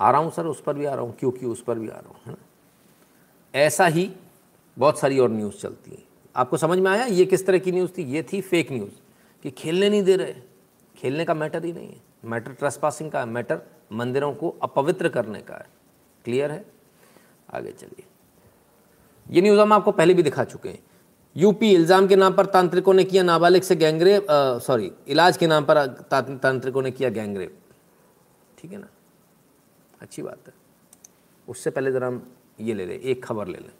आ 0.00 0.10
रहा 0.10 0.20
हूँ 0.20 0.30
सर 0.30 0.46
उस 0.46 0.62
पर 0.62 0.74
भी 0.74 0.84
आ 0.84 0.94
रहा 0.94 1.04
हूँ 1.04 1.16
क्यों 1.16 1.30
क्यों 1.30 1.52
उस 1.52 1.62
पर 1.62 1.78
भी 1.78 1.88
आ 1.88 1.96
रहा 1.96 2.08
हूँ 2.08 2.16
है 2.26 2.32
ना? 2.32 2.38
ऐसा 3.54 3.86
ही 3.86 4.12
बहुत 4.76 4.98
सारी 4.98 5.18
और 5.18 5.30
न्यूज़ 5.30 5.56
चलती 5.56 5.90
है। 5.90 6.02
आपको 6.34 6.56
समझ 6.56 6.78
में 6.78 6.90
आया, 6.90 7.04
ये 7.04 7.24
किस 7.24 7.46
तरह 7.46 7.58
की 7.58 7.72
न्यूज़ 7.72 7.90
थी? 7.98 8.02
ये 8.04 8.22
थी 8.22 8.40
फेक 8.40 8.72
न्यूज़ 8.72 8.90
कि 9.44 9.50
खेलने 9.52 9.88
नहीं 9.90 10.02
दे 10.02 10.16
रहे 10.16 10.34
खेलने 10.94 11.24
का 11.24 11.34
मैटर 11.34 11.64
ही 11.64 11.72
नहीं 11.72 11.88
है। 11.88 12.00
मैटर 12.24 12.52
ट्रस्ट 12.52 12.80
पासिंग 12.80 13.10
का 13.10 13.20
है 13.20 13.26
मैटर 13.26 13.60
मंदिरों 13.92 14.32
को 14.34 14.48
अपवित्र 14.62 15.08
करने 15.08 15.40
का 15.40 15.54
है। 15.54 15.66
क्लियर 16.24 16.50
है? 16.50 16.64
आगे 17.48 17.72
चलिए। 17.72 18.04
ये 19.26 19.42
न्यूज़ 19.42 19.60
हम 19.60 19.72
आपको 19.72 19.92
पहले 19.92 20.14
भी 20.14 20.22
दिखा 20.22 20.44
चुके 20.44 20.68
हैं। 20.68 20.78
यूपी 21.36 21.70
इल्ज़ाम 21.72 22.06
के 22.06 22.16
नाम 22.16 22.34
पर 22.34 22.46
तांत्रिकों 22.46 22.94
ने 22.94 23.04
किया 23.04 23.22
नाबालिग 23.22 23.62
से 23.62 23.76
गैंगरेप 23.76 24.26
सॉरी 24.62 24.90
इलाज 25.08 25.36
के 25.36 25.46
नाम 25.46 25.64
पर 25.64 25.86
तांत्रिकों 26.10 26.82
ने 26.82 26.90
किया 26.90 27.10
गैंगरेप। 27.10 27.58
ठीक 28.58 28.72
है 28.72 28.78
ना? 28.78 28.88
अच्छी 30.00 30.22
बात 30.22 30.46
है। 30.46 30.54
उससे 31.48 31.70
पहले 31.70 31.92
ज़रा 31.92 32.06
हम 32.06 32.22
ये 32.60 32.74
ले 32.74 32.86
लें, 32.86 32.98
एक 33.00 33.24
खबर 33.24 33.46
ले 33.46 33.58
लें। 33.58 33.70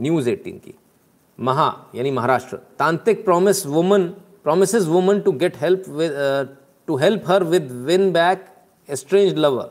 न्यूज़ 0.00 0.28
एटीन 0.30 0.58
की। 0.58 0.74
महा, 1.38 1.90
यानी 1.94 2.10
Maharashtra. 2.10 2.56
Tantrik 2.78 3.24
promise 3.24 3.64
woman 3.66 4.08
promise 4.42 4.74
woman 4.74 5.20
to 5.20 5.32
get 5.32 5.56
help 5.56 5.84
to 6.86 6.96
help 6.96 7.24
her 7.26 7.44
with 7.44 7.70
win 7.86 8.12
back 8.12 8.46
strange 8.88 9.34
lover 9.34 9.70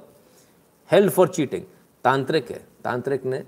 help 0.91 1.11
for 1.13 1.27
cheating 1.27 1.63
tantrik 2.03 2.51
है। 2.51 2.65
तांत्रिक 2.83 3.25
ने 3.25 3.43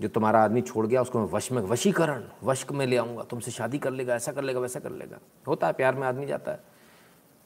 जो 0.00 0.08
तुम्हारा 0.08 0.44
आदमी 0.44 0.62
छोड़ 0.62 0.86
गया, 0.86 1.02
उसको 1.02 1.18
मैं 1.18 1.26
वश 1.26 1.52
में, 1.52 1.62
वशीकरण, 1.62 2.22
वश 2.42 2.66
में 2.72 2.86
ले 2.86 2.96
आऊँगा। 2.96 3.22
तुमसे 3.22 3.50
शादी 3.50 3.78
कर 3.78 3.90
लेगा, 3.90 4.14
ऐसा 4.14 4.32
कर 4.32 4.42
लेगा, 4.42 4.60
वैसा 4.60 4.80
कर 4.80 4.90
लेगा। 4.90 5.18
होता 5.48 5.66
है, 5.66 5.72
प्यार 5.72 5.94
में 5.94 6.06
आदमी 6.06 6.26
जाता 6.26 6.52
है। 6.52 6.69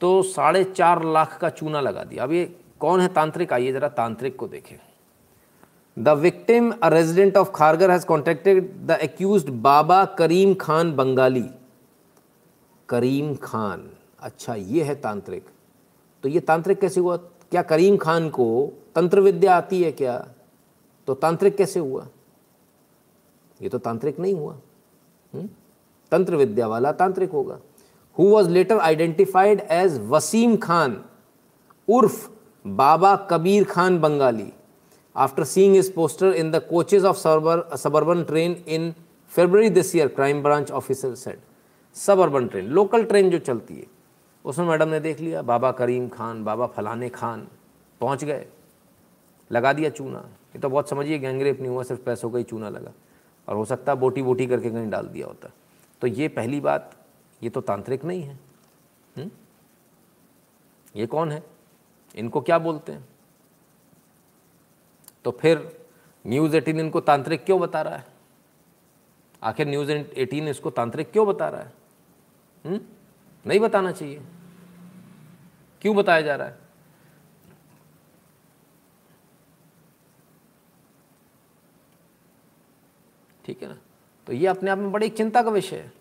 तो 0.00 0.22
साढ़े 0.22 0.64
चार 0.64 1.04
लाख 1.04 1.38
का 1.40 1.48
चूना 1.50 1.80
लगा 1.80 2.04
दिया। 2.04 2.24
अब 2.24 2.32
ये 2.32 2.44
कौन 2.80 3.00
है 3.00 3.08
तांत्रिक? 3.08 3.52
आइए 3.52 3.72
ज़रा 3.72 3.88
तांत्रिक 3.88 4.36
को 4.36 4.48
देखें। 4.48 4.76
The 5.96 6.08
victim 6.08 6.70
a 6.72 6.88
resident 6.88 7.36
of 7.36 7.50
Kharghar 7.50 7.90
has 7.90 8.06
contacted 8.06 8.72
the 8.86 8.98
accused 9.02 9.48
Baba 9.48 10.04
Karim 10.18 10.54
Khan 10.54 10.92
Bengali 10.96 11.44
Karim 12.88 13.34
Khan 13.34 13.88
अच्छा 14.20 14.54
ये 14.54 14.82
है 14.82 14.94
तांत्रिक। 14.94 15.46
तो 16.24 16.28
ये 16.28 16.40
तांत्रिक 16.40 16.80
कैसे 16.80 17.00
हुआ? 17.00 17.16
क्या 17.50 17.62
करीम 17.62 17.96
खान 17.96 18.28
को 18.30 18.72
तंत्र 18.94 19.20
विद्या 19.20 19.56
आती 19.56 19.82
है 19.82 19.92
क्या? 19.92 20.16
तो 21.08 21.14
तांत्रिक 21.14 21.56
कैसे 21.56 21.80
हुआ? 21.80 22.06
ये 23.62 23.68
तो 23.68 23.78
तांत्रिक 23.78 24.18
नहीं 24.20 24.34
हुआ। 24.34 24.52
हुँ? 24.52 24.60
हम्म? 25.34 25.48
तंत्र 26.12 26.36
विद्या 26.36 26.66
वाला 26.66 26.92
तांत्रिक 26.92 27.30
होगा। 27.30 27.58
Who 28.16 28.28
was 28.28 28.48
later 28.50 28.78
identified 28.78 29.60
as 29.72 29.98
Wasim 30.08 30.56
Khan 30.56 31.00
उर्फ़ 31.88 32.28
Baba 32.64 33.14
Kabir 33.30 33.64
Khan 33.64 33.98
Bengali 34.00 34.52
after 35.16 35.44
seeing 35.44 35.76
is 35.76 35.92
poster 35.92 36.34
in 36.34 36.50
the 36.50 36.62
coaches 36.70 37.04
of 37.04 37.16
suburban 37.16 38.22
train 38.24 38.56
in 38.68 38.94
February 39.32 39.70
this 39.70 39.94
year 39.96 40.08
crime 40.08 40.42
branch 40.42 40.70
officer 40.72 41.14
said 41.14 41.38
suburban 41.96 42.46
train 42.46 42.66
local 42.68 43.04
train 43.04 43.30
जो 43.30 43.38
चलती 43.38 43.74
है, 43.74 43.86
उसमें 44.44 44.66
madam 44.66 44.88
ने 44.88 45.00
देख 45.00 45.20
लिया, 45.20 45.42
बाबा 45.42 45.70
करीम 45.72 46.08
खान, 46.08 46.42
बाबा 46.44 46.66
फलाने 46.66 47.08
खान, 47.08 47.46
पहुँच 48.00 48.24
गए। 48.24 48.46
लगा 49.50 49.72
दिया 49.72 49.90
चूना। 49.90 50.18
ये 50.54 50.58
तो 50.60 50.68
बहुत 50.68 50.88
समझिए, 50.88 51.18
गैंगरेप 51.18 51.60
नहीं 51.60 51.70
हुआ, 51.70 51.82
सिर्फ़ 51.82 52.02
पैसों 52.02 52.30
का 52.30 52.38
ही 52.38 52.44
चूना 52.44 52.68
लगा। 52.68 52.92
और 53.48 53.56
हो 53.56 53.64
सकता 53.64 53.92
है 53.92 53.98
बोटी 53.98 54.22
बोटी 54.22 54.46
करके 54.46 54.70
कहीं 54.70 54.90
डाल 54.90 55.06
दिया 55.06 55.26
होता। 55.26 55.50
तो 56.02 56.06
ये 56.06 56.28
पहली 56.28 56.60
बात 56.60 56.90
ये 57.44 57.50
तो 57.50 57.60
तांत्रिक 57.60 58.04
नहीं 58.04 58.22
है 58.22 58.32
हुँ? 58.32 58.38
हम्म? 59.16 59.30
ये 60.94 61.06
कौन 61.06 61.32
है 61.32 61.42
इनको 62.14 62.40
क्या 62.40 62.58
बोलते 62.58 62.92
हैं 62.92 63.04
तो 65.24 65.30
फिर 65.32 65.68
न्यूज़ 66.24 66.56
एटीन 66.56 66.80
इनको 66.80 67.00
तांत्रिक 67.02 67.44
क्यों 67.44 67.60
बता 67.60 67.82
रहा 67.82 67.96
है 67.96 68.06
आखिर 69.42 69.66
न्यूज़ 69.66 69.90
एटीन 69.90 70.48
इसको 70.48 70.70
तांत्रिक 70.72 71.10
क्यों 71.12 71.26
बता 71.26 71.48
रहा 71.48 71.60
है 71.60 71.72
हुँ? 72.64 72.72
हम्म? 72.72 72.80
नहीं 73.44 73.60
बताना 73.60 73.92
चाहिए 73.92 74.20
क्यों 75.82 75.94
बताया 75.96 76.20
जा 76.22 76.36
रहा 76.36 76.48
है 76.48 76.62
ठीक 83.44 83.62
है 83.62 83.68
ना 83.68 83.76
तो 84.26 84.32
ये 84.32 84.46
अपने 84.46 84.70
आप 84.70 84.78
में 84.78 84.90
बड़ी 84.92 85.08
चिंता 85.10 85.42
का 85.42 85.50
विषय 85.50 85.76
है 85.76 85.92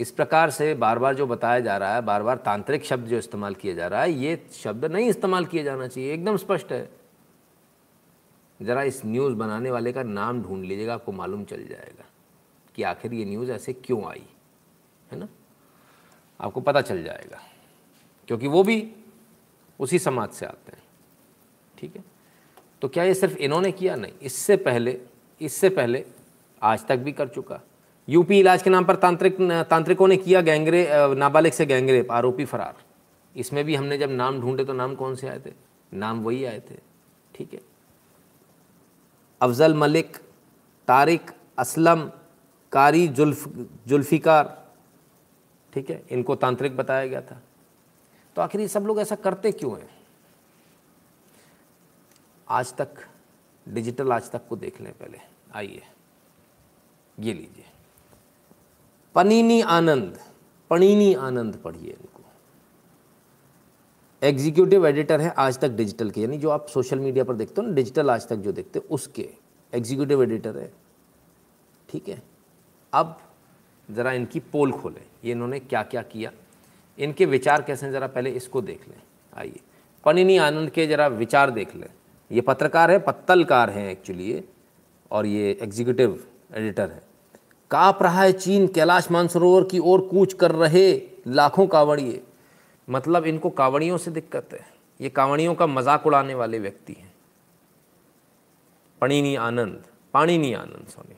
इस 0.00 0.10
प्रकार 0.10 0.50
से 0.50 0.72
बार 0.74 0.98
बार 0.98 1.14
जो 1.14 1.26
बताया 1.26 1.60
जा 1.60 1.76
रहा 1.76 1.94
है 1.94 2.00
बार 2.02 2.22
बार 2.22 2.36
तांत्रिक 2.36 2.84
शब्द 2.84 3.06
जो 3.06 3.18
इस्तेमाल 3.18 3.54
किया 3.54 3.74
जा 3.74 3.86
रहा 3.88 4.02
है, 4.02 4.12
ये 4.12 4.46
शब्द 4.54 4.84
नहीं 4.84 5.08
इस्तेमाल 5.08 5.46
किया 5.46 5.62
जाना 5.62 5.88
चाहिए। 5.88 6.12
एकदम 6.14 6.36
स्पष्ट 6.36 6.72
है। 6.72 6.88
ज़रा 8.60 8.82
इस 8.82 9.04
न्यूज़ 9.06 9.34
बनाने 9.34 9.70
वाले 9.70 9.92
का 9.92 10.02
नाम 10.02 10.42
ढूंढ 10.42 10.64
लीजिएगा, 10.64 10.94
आपको 10.94 11.12
मालूम 11.12 11.44
चल 11.44 11.64
जाएगा 11.64 12.04
कि 12.74 12.82
आखिर 12.84 13.14
ये 13.14 13.24
न्यूज़ 13.24 13.50
ऐसे 13.52 13.72
क्यों 13.74 14.04
आई, 14.04 14.24
है 15.10 15.18
ना? 15.18 15.28
आपको 16.40 16.60
पता 16.60 16.80
चल 16.80 17.02
जाएगा, 17.04 17.40
क्योंकि 18.28 18.46
वो 18.46 18.62
भी 18.62 18.92
उसी 19.80 19.98
समाज 19.98 20.30
से 20.30 20.46
आते 20.46 20.72
हैं, 20.72 20.82
ठीक 21.78 21.96
है? 21.96 22.04
तो 22.82 22.88
क्या 22.88 23.04
ये 23.04 23.14
सिर्फ़ 23.14 23.36
इन्होंने 23.38 23.72
किया? 23.72 23.96
नहीं, 23.96 24.12
इससे 24.22 24.56
पहले 24.58 25.00
इससे 25.40 25.68
पहले 25.70 26.04
आज 26.62 26.86
तक 26.86 26.96
भी 26.96 27.12
कर 27.12 27.28
चुका। 27.28 27.60
यूपी 28.10 28.38
इलाज 28.40 28.62
के 28.62 28.70
नाम 28.70 28.84
पर 28.84 28.96
तांत्रिक, 28.96 29.36
तांत्रिकों 29.70 30.08
ने 30.08 30.16
किया 30.16 30.40
गैंगरे 30.40 30.86
नाबालिग 31.14 31.52
से 31.52 31.66
गैंगरेप, 31.66 32.10
आरोपी 32.12 32.44
फरार। 32.44 32.76
इसमें 33.34 33.64
भी 33.64 33.74
हमने 33.74 33.98
जब 33.98 34.10
नाम 34.10 34.40
ढूंढे 34.40 34.64
तो 34.64 34.72
नाम 34.72 34.94
कौन 34.94 35.14
से 35.14 35.28
आए 35.28 35.40
थे? 35.46 35.52
नाम 35.92 36.22
वही 36.22 36.44
आए 36.44 36.60
थे। 36.70 36.78
ठीक 37.34 37.54
है। 37.54 37.60
अफजल 39.40 39.74
मलिक, 39.74 40.16
तारिक 40.88 41.30
असलम, 41.58 42.02
कारी 42.72 43.06
जुल्फ, 43.08 43.46
जुल्फिकार। 43.86 44.56
ठीक 45.72 45.90
है, 45.90 46.02
इनको 46.10 46.34
तांत्रिक 46.36 46.76
बताया 46.76 47.06
गया 47.06 47.20
था। 47.22 47.40
तो 48.36 48.42
आखिर 48.42 48.60
ये 48.60 48.68
सब 48.68 48.86
लोग 48.86 49.00
ऐसा 49.00 49.14
करते 49.16 49.52
क्यों 49.52 49.78
हैं? 49.78 49.90
आज 52.48 52.74
तक, 52.74 53.08
डिजिटल 53.66 54.12
आज 54.12 54.30
तक 54.30 54.48
को 54.48 54.56
देख 54.56 54.80
लें 54.80 54.92
पहले। 54.92 55.18
आइए, 55.54 55.82
ये 57.18 57.32
लीजिए। 57.32 57.69
पनीनी 59.14 59.60
आनंद 59.60 60.18
पनीनी 60.70 61.12
आनंद 61.14 61.56
पढ़िए 61.56 61.90
इनको। 61.90 62.22
एग्जीक्यूटिव 64.22 64.86
एडिटर 64.86 65.20
है 65.20 65.32
आज 65.38 65.58
तक 65.58 65.70
डिजिटल 65.70 66.10
के, 66.10 66.20
यानी 66.20 66.38
जो 66.38 66.50
आप 66.50 66.66
सोशल 66.68 66.98
मीडिया 66.98 67.24
पर 67.24 67.34
देखते 67.34 67.60
हो 67.60 67.66
ना 67.66 67.74
डिजिटल 67.74 68.10
आज 68.10 68.28
तक 68.28 68.36
जो 68.36 68.52
देखते 68.52 68.78
हो, 68.78 68.94
उसके 68.94 69.28
एग्जीक्यूटिव 69.72 70.22
एडिटर 70.22 70.58
है। 70.58 70.72
ठीक 71.88 72.08
है? 72.08 72.22
अब 72.92 73.18
ज़रा 73.88 74.12
इनकी 74.12 74.40
पोल 74.42 74.72
खोलें, 74.72 75.02
ये 75.24 75.32
इन्होंने 75.32 75.60
क्या 75.60 75.82
क्या। 75.82 76.02
किया 76.02 76.32
इनके 76.98 77.26
विचार 77.26 77.62
कैसे 77.62 77.86
हैं, 77.86 77.92
ज़रा 77.92 78.06
पहले 78.06 78.30
इसको 78.30 78.60
देख 78.62 78.88
लें। 78.88 79.02
आइए, 79.32 79.60
पनिनी 80.04 80.36
आनंद 80.38 80.70
के 80.70 80.86
ज़रा 80.86 81.06
विचार 81.08 81.50
देख 81.50 81.76
लें। 81.76 81.88
ये 82.30 82.40
पत्रकार 82.40 82.90
है, 82.90 82.98
पत्तलकार 82.98 83.70
हैं 83.70 83.90
एक्चुअली 83.90 84.32
ये, 84.32 84.44
और 85.10 85.26
ये 85.26 85.58
एग्जीक्यूटिव 85.62 86.24
एडिटर 86.54 86.90
है। 86.90 87.09
काप 87.70 88.02
रहा 88.02 88.22
है 88.22 88.32
चीन 88.32 88.66
कैलाश 88.68 89.10
मानसरोवर 89.10 89.64
की 89.64 89.78
ओर 89.78 90.00
कूच 90.00 90.32
कर 90.32 90.52
रहे 90.52 90.90
लाखों 91.26 91.66
कावड़िए। 91.66 92.22
मतलब 92.88 93.26
इनको 93.26 93.50
कावड़ियों 93.50 93.98
से 93.98 94.10
दिक्कत 94.10 94.48
है। 94.52 94.66
ये 95.00 95.08
कावड़ियों 95.08 95.54
का 95.54 95.66
मज़ाक 95.66 96.06
उड़ाने 96.06 96.34
वाले 96.34 96.58
व्यक्ति 96.58 96.92
हैं। 96.92 97.12
पणिनी 99.02 99.34
आनंद, 99.36 99.84
पाणिनी 100.14 100.52
आनंद 100.52 100.88
सॉरी 100.88 101.16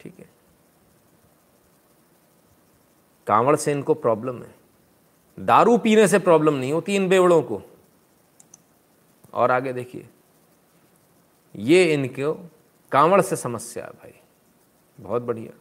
ठीक 0.00 0.18
है। 0.18 0.28
कांवड़ 3.26 3.56
से 3.56 3.72
इनको 3.72 3.94
प्रॉब्लम 3.94 4.42
है। 4.42 4.54
दारू 5.38 5.76
पीने 5.78 6.08
से 6.08 6.18
प्रॉब्लम 6.18 6.54
नहीं 6.54 6.72
होती 6.72 6.96
इन 6.96 7.08
बेवड़ों 7.08 7.42
को। 7.42 7.62
और 9.34 9.50
आगे 9.50 9.72
देखिए। 9.72 10.08
ये 11.54 11.92
इनको 11.94 12.32
कांवड़ 12.94 13.20
से 13.20 13.36
समस्या 13.36 13.84
है 13.84 13.90
भाई। 13.90 14.12
बहुत 15.00 15.22
बढ़िया। 15.22 15.58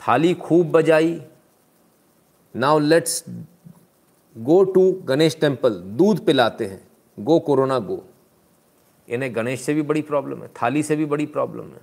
थाली 0.00 0.34
खूब 0.34 0.70
बजाई। 0.70 1.26
Now 2.56 2.78
let's 2.78 3.24
go 4.38 4.64
to 4.64 4.92
Ganesh 4.92 5.36
temple 5.40 5.74
दूध 5.74 6.26
पिलाते 6.26 6.66
हैं। 6.66 6.88
गो 7.20 7.38
कोरोना 7.40 7.78
गो 7.78 8.04
इन्हें 9.08 9.36
गणेश 9.36 9.60
से 9.60 9.74
भी 9.74 9.82
बड़ी 9.82 10.02
प्रॉब्लम 10.02 10.42
है, 10.42 10.48
थाली 10.48 10.82
से 10.82 10.96
भी 10.96 11.04
बड़ी 11.04 11.26
प्रॉब्लम 11.26 11.64
है। 11.64 11.80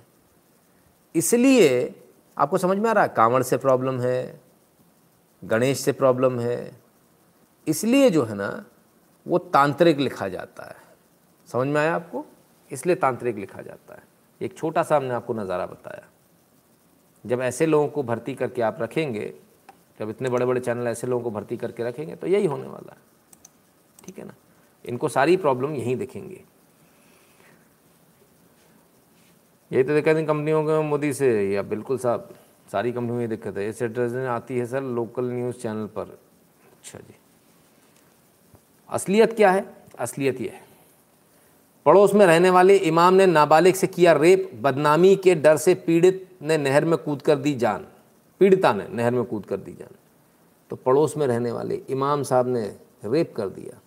इसलिए 1.14 1.94
आपको 2.38 2.58
समझ 2.58 2.78
में 2.78 2.90
आ 2.90 2.92
रहा 2.92 3.04
है, 3.04 3.10
कांवड़ 3.16 3.42
से 3.42 3.56
प्रॉब्लम 3.56 4.00
है, 4.00 4.40
गणेश 5.44 5.80
से 5.80 5.92
प्रॉब्लम 5.92 6.40
है। 6.40 6.80
इसलिए 7.68 8.10
जो 8.10 8.24
है 8.24 8.34
ना, 8.34 8.64
वो 9.26 9.38
तांत्रिक 9.38 9.98
लिखा 9.98 10.28
जाता 10.28 10.64
है। 10.64 10.76
समझ 11.46 11.66
में 11.66 11.80
आया 11.80 11.94
आपको? 11.94 12.26
इसलिए 12.70 12.96
तांत्रिक 12.96 13.36
लिखा 13.36 13.62
जाता 13.62 13.94
है। 13.94 14.02
एक 14.40 14.56
छोटा 14.56 14.82
सा 14.82 14.96
हमने 14.96 15.14
आपको 15.14 15.34
नज़ारा 15.34 15.66
बताया। 15.66 16.08
जब 17.24 17.40
ऐसे 17.40 17.66
लोगों 17.66 17.88
को 17.88 18.02
भर्ती 18.02 18.34
करके 18.34 18.62
आप 18.62 18.78
रखेंगे, 18.80 19.32
जब 20.00 20.10
इतने 20.10 20.28
बड़े 20.28 20.46
बड़े 20.46 20.60
चैनल 20.60 20.86
ऐसे 20.86 21.06
लोगों 21.06 21.24
को 21.24 21.30
भर्ती 21.30 21.56
करके 21.56 21.84
रखेंगे 21.84 22.14
तो 22.14 22.26
यही 22.26 22.46
होने 22.46 22.66
वाला 22.66 22.92
है। 22.92 22.98
ठीक 24.04 24.18
है 24.18 24.24
ना? 24.24 24.34
इनको 24.84 25.08
सारी 25.08 25.36
प्रॉब्लम 25.36 25.74
यहीं 25.74 25.96
देखेंगे। 25.96 26.44
यही 29.70 29.82
तो 29.84 29.94
दिक्कत 29.94 30.16
है 30.16 30.24
कंपनियों 30.26 30.64
को 30.64 30.82
मोदी 30.82 31.12
से, 31.12 31.50
या 31.50 31.62
बिल्कुल 31.62 31.98
साहब, 31.98 32.28
सारी 32.72 32.92
कंपनियों 32.92 33.16
में 33.16 33.28
दिक्कत 33.28 33.56
है। 33.56 33.64
ये 33.64 33.72
सिटीजन 33.72 34.26
आती 34.26 34.58
है 34.58 34.66
सर 34.66 34.82
लोकल 34.82 35.24
न्यूज़ 35.24 35.56
चैनल 35.56 35.86
पर। 35.86 36.18
अच्छा 36.72 36.98
जी। 36.98 37.14
असलियत 38.90 39.32
क्या 39.32 39.50
है? 39.50 39.64
असलियत 39.98 40.40
ये 40.40 40.48
है। 40.48 40.66
पड़ोस 41.88 42.14
में 42.14 42.26
रहने 42.26 42.50
वाले 42.50 42.76
इमाम 42.76 43.14
ने 43.14 43.26
नाबालिग 43.26 43.74
से 43.74 43.86
किया 43.86 44.12
रेप। 44.12 44.50
बदनामी 44.54 45.16
के 45.16 45.34
डर 45.34 45.56
से 45.56 45.74
पीड़ित 45.74 46.38
ने 46.42 46.58
नहर 46.58 46.84
में 46.84 46.98
कूद 46.98 47.22
कर 47.22 47.36
दी 47.36 47.54
जान। 47.54 47.86
पीड़िता 48.40 48.72
ने 48.72 48.86
नहर 48.88 49.10
में 49.10 49.24
कूद 49.24 49.46
कर 49.46 49.56
दी 49.56 49.72
जान। 49.72 49.94
तो 50.70 50.76
पड़ोस 50.76 51.16
में 51.16 51.26
रहने 51.26 51.52
वाले 51.52 51.74
इमाम 51.74 52.22
साहब 52.22 52.48
ने 52.48 52.62
रेप 53.04 53.34
कर 53.36 53.48
दिया। 53.48 53.78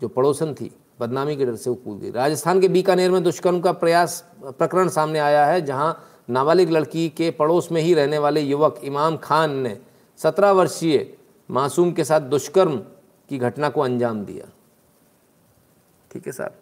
जो 0.00 0.08
पड़ोसन 0.08 0.54
थी, 0.54 0.70
बदनामी 1.00 1.36
के 1.36 1.46
डर 1.46 1.56
से 1.56 1.70
वो 1.70 1.76
कूद 1.76 2.00
गई। 2.00 2.10
राजस्थान 2.10 2.60
के 2.60 2.68
बीकानेर 2.68 3.10
में 3.10 3.22
दुष्कर्म 3.22 3.60
का 3.60 3.72
प्रयास, 3.72 4.24
प्रकरण 4.42 4.88
सामने 4.88 5.18
आया 5.18 5.46
है, 5.46 5.60
जहाँ 5.62 6.04
नाबालिग 6.30 6.70
लड़की 6.70 7.08
के 7.08 7.30
पड़ोस 7.30 7.72
में 7.72 7.80
ही 7.82 7.94
रहने 7.94 8.18
वाले 8.18 8.40
युवक 8.40 8.80
इमाम 8.84 9.16
खान 9.16 9.56
ने 9.56 9.78
सत्रह 10.18 10.50
वर्षीय 10.50 11.14
मासूम 11.50 11.92
के 11.92 12.04
साथ 12.04 12.20
दुष्कर्म 12.20 12.76
की 13.28 13.38
घटना 13.38 13.68
को 13.68 13.80
अंजाम 13.80 14.24
दिया। 14.24 14.48
ठीक 16.10 16.26
है 16.26 16.32
सर 16.32 16.61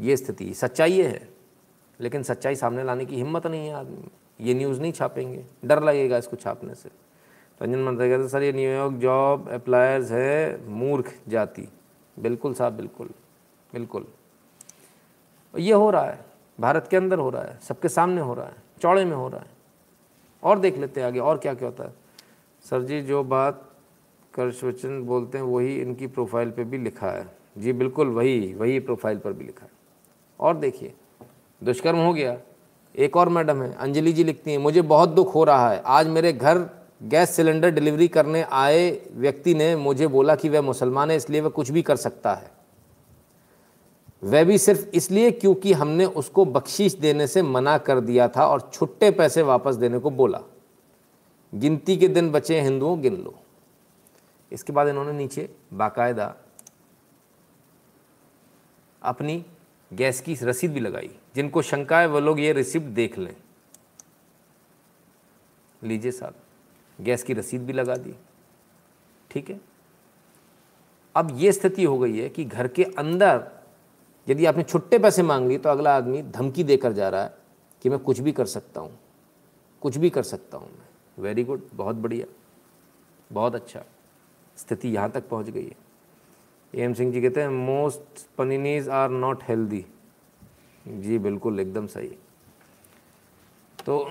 ये 0.00 0.16
स्थिति, 0.16 0.54
सच्चाई 0.54 0.92
ये 0.92 1.06
है। 1.06 1.28
लेकिन 2.00 2.22
सच्चाई 2.22 2.54
सामने 2.54 2.84
लाने 2.84 3.04
की 3.04 3.16
हिम्मत 3.16 3.46
नहीं 3.46 3.68
है 3.68 3.74
आदमी। 3.74 4.08
ये 4.40 4.54
न्यूज़ 4.54 4.80
नहीं 4.80 4.92
छापेंगे। 4.92 5.44
डर 5.64 5.82
लगेगा 5.82 6.18
इसको 6.18 6.36
छापने 6.36 6.74
से। 6.74 6.88
रंजन 7.62 7.78
मंत्री 7.78 8.10
कहते 8.10 8.28
सर, 8.28 8.42
ये 8.42 8.52
न्यूयॉर्क 8.52 8.94
जॉब 8.94 9.48
अप्लायर्स 9.48 10.10
है, 10.10 10.68
मूर्ख 10.68 11.18
जाति। 11.28 11.68
बिल्कुल 12.18 12.54
साहब, 12.54 12.72
बिल्कुल। 12.72 13.10
बिल्कुल। 13.72 14.06
ये 15.58 15.72
हो 15.72 15.90
रहा 15.90 16.04
है। 16.04 16.24
भारत 16.60 16.88
के 16.90 16.96
अंदर 16.96 17.18
हो 17.18 17.30
रहा 17.30 17.42
है। 17.42 17.58
सबके 17.58 17.88
सामने 17.88 18.20
हो 18.20 18.34
रहा 18.34 18.46
है। 18.46 18.56
चौड़े 18.82 19.04
में 19.04 19.16
हो 19.16 19.28
रहा 19.28 19.40
है। 19.40 19.46
और 20.42 20.58
देख 20.58 20.78
लेते 20.78 21.00
हैं 21.00 21.06
आगे, 21.08 21.18
और 21.18 21.38
क्या 21.38 21.54
क्या 21.54 21.68
होता 21.68 21.84
है। 21.84 21.94
सर 22.64 22.82
जी, 22.82 23.02
जो 23.02 23.24
बात 23.24 23.70
करशवचन 24.34 25.02
बोलते 25.02 25.38
हैं, 25.38 25.44
वही 25.44 25.80
इनकी 25.80 26.06
प्रोफ़ाइल 26.06 26.50
पे 26.50 26.64
भी 26.64 26.78
लिखा 26.78 27.10
है। 27.10 27.36
जी, 27.58 27.72
बिल्कुल, 27.72 28.08
वही 28.08 28.54
वही 28.54 28.80
प्रोफ़ाइल 28.80 29.18
पर 29.18 29.32
भी 29.32 29.44
लिखा 29.44 29.64
है। 29.64 29.69
और 30.40 30.56
देखिए, 30.56 30.92
दुष्कर्म 31.62 31.98
हो 31.98 32.12
गया। 32.12 32.36
एक 32.94 33.16
और 33.16 33.28
मैडम 33.28 33.62
है, 33.62 33.72
अंजलि 33.72 34.12
जी 34.12 34.24
लिखती 34.24 34.50
हैं, 34.50 34.58
मुझे 34.58 34.82
बहुत 34.82 35.08
दुख 35.08 35.34
हो 35.34 35.44
रहा 35.44 35.70
है। 35.70 35.82
आज 35.86 36.08
मेरे 36.08 36.32
घर 36.32 36.58
गैस 37.02 37.30
सिलेंडर 37.30 37.70
डिलीवरी 37.70 38.08
करने 38.08 38.42
आए 38.42 38.90
व्यक्ति 39.12 39.54
ने 39.54 39.74
मुझे 39.76 40.06
बोला 40.06 40.34
कि 40.34 40.48
वह 40.48 40.60
मुसलमान 40.60 41.10
है, 41.10 41.16
इसलिए 41.16 41.40
वह 41.40 41.48
कुछ 41.48 41.70
भी 41.70 41.82
कर 41.82 41.96
सकता 41.96 42.34
है। 42.34 42.50
वह 44.22 44.44
भी 44.44 44.58
सिर्फ़ 44.58 44.88
इसलिए 44.88 45.30
क्योंकि 45.30 45.72
हमने 45.72 46.04
उसको 46.04 46.44
बख्शीश 46.44 46.94
देने 46.94 47.26
से 47.26 47.42
मना 47.42 47.76
कर 47.78 48.00
दिया 48.00 48.28
था 48.28 48.46
और 48.46 48.70
छुट्टे 48.72 49.10
पैसे 49.10 49.42
वापस 49.42 49.74
देने 49.74 49.98
को 49.98 50.10
बोला। 50.10 50.40
गिनती 51.52 51.96
के 51.96 52.08
दिन 52.08 52.30
बचे 52.32 52.60
हिंदुओं, 52.60 53.00
गिन 53.02 53.16
लो। 53.16 53.34
इसके 54.52 54.72
बाद 54.72 54.88
इन्होंने 54.88 55.12
नीचे 55.12 55.48
बाकायदा 55.72 56.34
अपनी 59.02 59.44
गैस 59.92 60.20
की 60.20 60.34
रसीद 60.34 60.72
भी 60.72 60.80
लगाई। 60.80 61.10
जिनको 61.34 61.62
शंका 61.62 62.00
है, 62.00 62.06
वो 62.06 62.20
लोग 62.20 62.40
ये 62.40 62.52
रिसिप्ट 62.52 62.86
देख 62.86 63.18
लें। 63.18 63.36
लीजिए 65.82 66.12
साहब, 66.12 66.34
गैस 67.00 67.22
की 67.22 67.32
रसीद 67.32 67.62
भी 67.62 67.72
लगा 67.72 67.96
दी। 67.96 68.14
ठीक 69.30 69.50
है? 69.50 69.60
अब 71.14 71.38
ये 71.38 71.52
स्थिति 71.52 71.84
हो 71.84 71.98
गई 71.98 72.18
है 72.18 72.28
कि 72.28 72.44
घर 72.44 72.68
के 72.68 72.84
अंदर 72.84 73.50
यदि 74.28 74.46
आपने 74.46 74.62
छुट्टे 74.62 74.98
पैसे 74.98 75.22
मांग 75.22 75.48
ली 75.48 75.58
तो 75.58 75.68
अगला 75.68 75.96
आदमी 75.96 76.22
धमकी 76.22 76.64
देकर 76.64 76.92
जा 76.92 77.08
रहा 77.08 77.22
है 77.22 77.34
कि 77.82 77.88
मैं 77.88 77.98
कुछ 77.98 78.20
भी 78.20 78.32
कर 78.32 78.46
सकता 78.46 78.80
हूँ। 78.80 78.98
कुछ 79.80 79.96
भी 79.96 80.10
कर 80.10 80.22
सकता 80.22 80.58
हूँ 80.58 80.70
मैं। 80.70 81.22
वेरी 81.22 81.44
गुड 81.44 81.68
बहुत 81.74 81.96
बढ़िया। 81.96 82.26
बहुत 83.32 83.54
अच्छा। 83.54 83.84
स्थिति 84.56 84.88
यहाँ 84.88 85.10
तक 85.10 85.28
पहुँच 85.28 85.50
गई 85.50 85.64
है। 85.64 85.89
एम 86.74 86.92
सिंह 86.94 87.12
जी 87.12 87.20
कहते 87.22 87.40
हैं 87.40 87.48
most 87.48 88.26
paninis 88.38 88.88
are 88.88 89.10
not 89.10 89.42
healthy 89.42 89.86
जी, 90.88 91.18
बिल्कुल, 91.18 91.60
एकदम 91.60 91.86
सही। 91.86 92.08
तो 93.86 94.10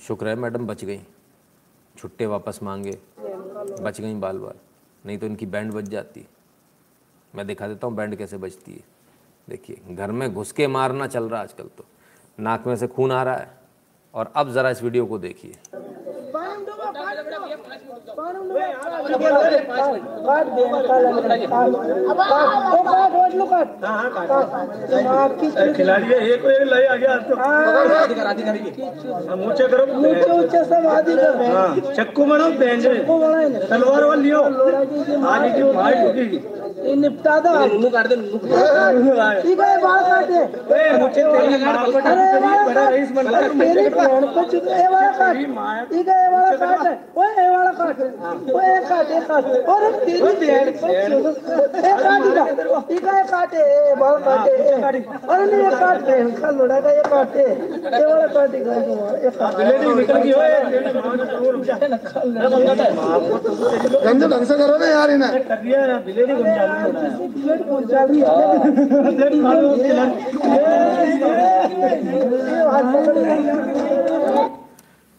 शुक्र 0.00 0.28
है 0.28 0.34
मैडम, 0.34 0.66
बच 0.66 0.84
गई। 0.84 1.00
छुट्टे 1.96 2.26
वापस 2.26 2.60
मांगे, 2.62 2.98
बच 3.82 4.00
गई 4.00 4.14
बाल 4.14 4.38
बाल 4.38 4.54
नहीं 5.06 5.18
तो 5.18 5.26
इनकी 5.26 5.46
बैंड 5.46 5.72
बच 5.72 5.84
जाती। 5.84 6.26
मैं 7.34 7.46
दिखा 7.46 7.68
देता 7.68 7.86
हूँ 7.86 7.96
बैंड 7.96 8.16
कैसे 8.16 8.36
बचती 8.36 8.72
है। 8.72 8.80
देखिए, 9.48 9.94
घर 9.94 10.10
में 10.10 10.34
घुस 10.34 10.52
के 10.52 10.66
मारना 10.66 11.06
चल 11.06 11.28
रहा 11.28 11.40
है 11.40 11.46
आजकल 11.46 11.64
तो। 11.64 11.84
नाक 12.38 12.66
में 12.66 12.76
से 12.76 12.86
खून 12.86 13.12
आ 13.12 13.22
रहा 13.22 13.36
है। 13.36 13.58
और 14.14 14.32
अब 14.36 14.50
ज़रा 14.50 14.70
इस 14.70 14.82
वीडियो 14.82 15.06
को 15.06 15.18
देखिए। 15.18 15.56
खिलाड़ी 25.74 26.12
एक 26.14 26.44
एक 26.44 26.62
लय 26.64 26.86
आ 26.86 26.96
गया 26.96 27.16
तो 27.28 27.36
हम 29.30 29.42
ऊँचे 29.44 29.66
करो 29.68 29.84
ऊँचे 30.00 30.60
चक्कू 31.94 32.26
ना 32.32 32.48
तलवार 33.68 34.04
वाल 34.04 34.20
लियो 34.20 34.42
आगे 35.28 35.50
की 35.52 36.53
ये 36.84 36.94
निपटा 36.96 37.34
दो। 37.44 37.50
नुनू 37.66 37.88
काट 37.90 38.06
दे 38.08 38.16
नुनू 38.16 38.38
ठीक 38.38 39.60
है 39.60 39.76
बाल 39.82 40.00
काटे 40.08 40.40
ए 40.74 40.98
मुझे 40.98 41.22
तेरी 41.24 41.56
माँ 41.64 41.74
को 41.84 41.98
अरे 41.98 42.24
ये 42.24 42.38
वाला 42.40 42.64
बड़ा 42.64 42.80
काट। 42.80 42.92
रईस 42.92 43.10
बनता 43.16 43.38
अरे 43.38 43.48
मेरी 43.60 43.88
बहन 43.94 44.26
को 44.34 44.42
चुप 44.50 44.64
ये 44.68 44.88
वाला 44.94 45.10
काट। 45.18 45.34
ठीक 45.90 46.08
है 46.08 46.16
ये 46.22 46.28
वाला 46.34 46.50
काट। 46.56 46.80
ओए 47.18 47.28
ये 47.38 47.48
वाला 47.48 47.72
काट। 47.78 48.00
ओए 48.54 48.66
ये 48.66 48.80
काट 48.88 49.10
ये 49.10 49.20
काट। 49.28 49.44
और 49.74 49.80
तेरी 50.04 50.20
बहन 50.20 50.68
को 51.22 51.32
चुप। 51.32 51.76
ये 51.84 51.92
काट 52.02 52.22
इधर। 52.26 52.46
ठीक 52.88 53.04
है 53.04 53.16
ये 53.16 53.24
काटे। 53.32 53.60
ये 53.88 53.94
बाल 54.02 54.16
काटे। 54.24 54.52
ये। 54.58 54.74
अरे 54.74 55.00
नहीं 55.44 55.62
ये 55.62 55.70
काट 55.80 55.98
बहन 56.08 56.30
का 56.40 56.50
लोड़ा 56.58 56.78
का 56.80 56.90
ये 56.90 57.02
काटे 57.08 57.44
ये 57.44 58.04
वाला 58.04 58.26
काटेगा 58.34 58.72
ये 59.24 59.30
काट। 59.38 59.52
लेडी 59.60 59.94
निकल 59.94 60.18
गई 60.18 60.32
ओए 60.32 60.48
तेरी 60.70 60.90
माँ 61.00 61.16
को 61.16 61.24
दूर 61.24 61.54
जाए 61.64 61.88
ना 61.88 61.96
है 61.96 62.10
तेरी 62.74 62.98
को 63.38 63.98
गंज 64.06 64.22
ढंग 64.32 64.44
से 64.44 64.54
करो 64.58 64.76
ना 64.78 64.86
यार 64.86 65.10
इन्हें। 65.10 65.30
कर 65.48 65.56
दिया 65.64 65.86
ना 65.86 65.96
को 65.98 66.44
चालू 66.44 66.73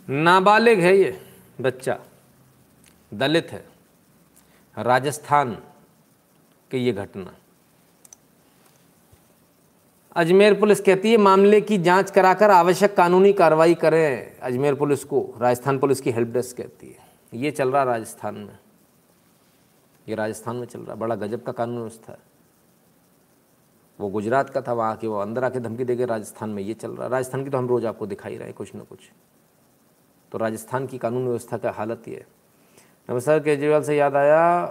नाबालिग 0.09 0.79
है 0.79 0.97
ये 0.97 1.21
बच्चा, 1.61 1.99
दलित 3.13 3.47
है। 3.51 3.65
राजस्थान 4.77 5.51
की 6.71 6.77
ये 6.77 6.91
घटना। 6.91 7.33
अजमेर 10.15 10.53
पुलिस 10.53 10.81
कहती 10.81 11.11
है, 11.11 11.17
मामले 11.17 11.61
की 11.61 11.77
जाँच 11.77 12.11
कराकर 12.11 12.49
आवश्यक 12.49 12.97
कानूनी 12.97 13.33
कार्रवाई 13.33 13.73
करें। 13.73 14.39
अजमेर 14.39 14.75
पुलिस 14.75 15.03
को, 15.03 15.33
राजस्थान 15.41 15.79
पुलिस 15.79 16.01
की 16.01 16.11
हेल्प 16.11 16.27
डेस्क 16.27 16.57
कहती 16.57 16.87
है। 16.87 17.05
ये 17.41 17.51
चल 17.51 17.71
रहा 17.71 17.83
राजस्थान 17.83 18.35
में। 18.35 18.57
ये 20.07 20.15
राजस्थान 20.15 20.55
में 20.55 20.65
चल 20.67 20.79
रहा, 20.79 20.95
बड़ा 20.95 21.15
गजब 21.15 21.43
का 21.43 21.51
कानून 21.51 21.77
व्यवस्था 21.77 22.13
है। 22.13 22.19
वो 23.99 24.09
गुजरात 24.09 24.49
का 24.49 24.61
था, 24.61 24.73
वहाँ 24.73 24.95
के 24.95 25.07
वो 25.07 25.19
अंदर 25.19 25.43
आके 25.43 25.59
धमकी 25.59 25.83
देके 25.83 26.05
राजस्थान 26.05 26.49
में 26.49 26.61
ये 26.63 26.73
चल 26.73 26.91
रहा, 26.91 27.07
राजस्थान 27.07 27.43
की 27.43 27.49
तो 27.49 27.57
हम 27.57 27.67
रोज़ 27.67 27.85
आपको 27.85 28.07
दिखाई 28.07 28.37
रहे 28.37 28.51
कुछ 28.51 28.73
ना 28.75 28.83
कुछ। 28.83 29.09
तो 30.31 30.37
राजस्थान 30.37 30.87
की 30.87 30.97
कानून 30.97 31.27
व्यवस्था 31.27 31.57
का 31.57 31.71
हालत 31.71 32.07
ये 32.07 32.15
है। 32.15 32.27
नमस्कार, 33.09 33.39
केजरीवाल 33.39 33.83
से 33.83 33.95
याद 33.97 34.15
आया, 34.15 34.65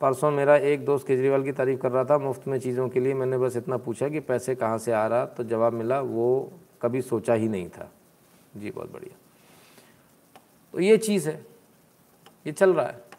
परसों 0.00 0.30
मेरा 0.30 0.56
एक 0.56 0.84
दोस्त 0.84 1.06
केजरीवाल 1.06 1.42
की 1.44 1.52
तारीफ़ 1.52 1.80
कर 1.80 1.90
रहा 1.90 2.04
था, 2.04 2.18
मुफ़्त 2.18 2.48
में 2.48 2.58
चीज़ों 2.60 2.88
के 2.88 3.00
लिए, 3.00 3.14
मैंने 3.14 3.38
बस 3.38 3.56
इतना 3.56 3.76
पूछा 3.76 4.08
कि 4.08 4.20
पैसे 4.20 4.54
कहाँ 4.54 4.78
से 4.78 4.92
आ 4.92 5.06
रहा 5.06 5.24
तो 5.26 5.44
जवाब 5.44 5.72
मिला, 5.72 6.00
वो 6.00 6.52
कभी 6.82 7.02
सोचा 7.02 7.34
ही 7.34 7.48
नहीं 7.48 7.68
था। 7.68 7.90
जी, 8.56 8.70
बहुत 8.70 8.92
बढ़िया। 8.92 9.16
तो 10.74 10.80
ये 10.80 10.96
चीज़ 10.96 11.28
है, 11.28 11.46
ये 12.46 12.52
चल 12.52 12.74
रहा 12.74 12.86
है। 12.86 13.11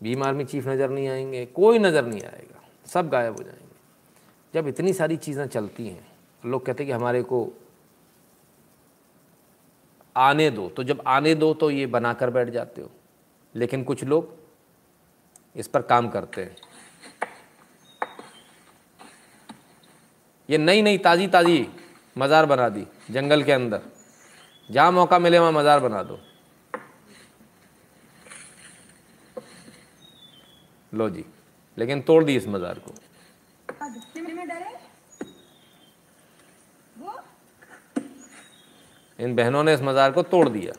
भीम 0.00 0.22
आर्मी 0.22 0.44
चीफ 0.44 0.66
नज़र 0.68 0.90
नहीं 0.90 1.08
आएँगे, 1.08 1.44
कोई 1.46 1.78
नज़र 1.78 2.06
नहीं 2.06 2.22
आएगा, 2.22 2.60
सब 2.86 3.08
गायब 3.08 3.36
हो 3.36 3.42
जाएँगे। 3.42 3.64
जब 4.54 4.68
इतनी 4.68 4.92
सारी 4.92 5.16
चीज़ें 5.18 5.46
चलती 5.46 5.86
हैं, 5.88 6.06
लोग 6.42 6.64
कहते 6.66 6.82
हैं 6.82 6.86
कि 6.88 6.92
हमारे 6.92 7.22
को 7.22 7.48
आने 10.16 10.50
दो 10.50 10.68
तो 10.68 10.82
जब 10.84 11.02
आने 11.06 11.34
दो 11.34 11.52
तो 11.54 11.70
ये 11.70 11.86
बनाकर 11.86 12.30
बैठ 12.30 12.50
जाते 12.50 12.82
हो। 12.82 12.90
लेकिन 13.54 13.82
कुछ 13.84 14.04
लोग 14.04 14.34
इस 15.56 15.66
पर 15.68 15.82
काम 15.82 16.08
करते 16.08 16.42
हैं। 16.42 16.56
ये 20.48 20.58
नई 20.58 20.82
नई 20.82 20.98
ताज़ी 20.98 21.26
ताज़ी 21.28 21.66
मज़ार 22.16 22.46
बना 22.46 22.68
दी, 22.68 22.86
जंगल 23.10 23.42
के 23.42 23.52
अंदर। 23.52 23.80
जहाँ 24.68 24.92
मौका 24.92 25.18
मिले 25.18 25.38
वहाँ 25.38 25.52
मज़ार 25.52 25.80
बना 25.80 26.02
दो। 26.02 26.18
लो 30.96 31.08
जी। 31.10 31.24
लेकिन 31.76 32.00
तोड़ 32.02 32.22
दी 32.24 32.36
इस 32.36 32.46
मज़ार 32.48 32.78
को। 32.78 32.94
इन 39.18 39.34
बहनों 39.36 39.62
ने 39.64 39.74
इस 39.74 39.82
मज़ार 39.82 40.12
को 40.12 40.22
तोड़ 40.24 40.48
दिया। 40.48 40.72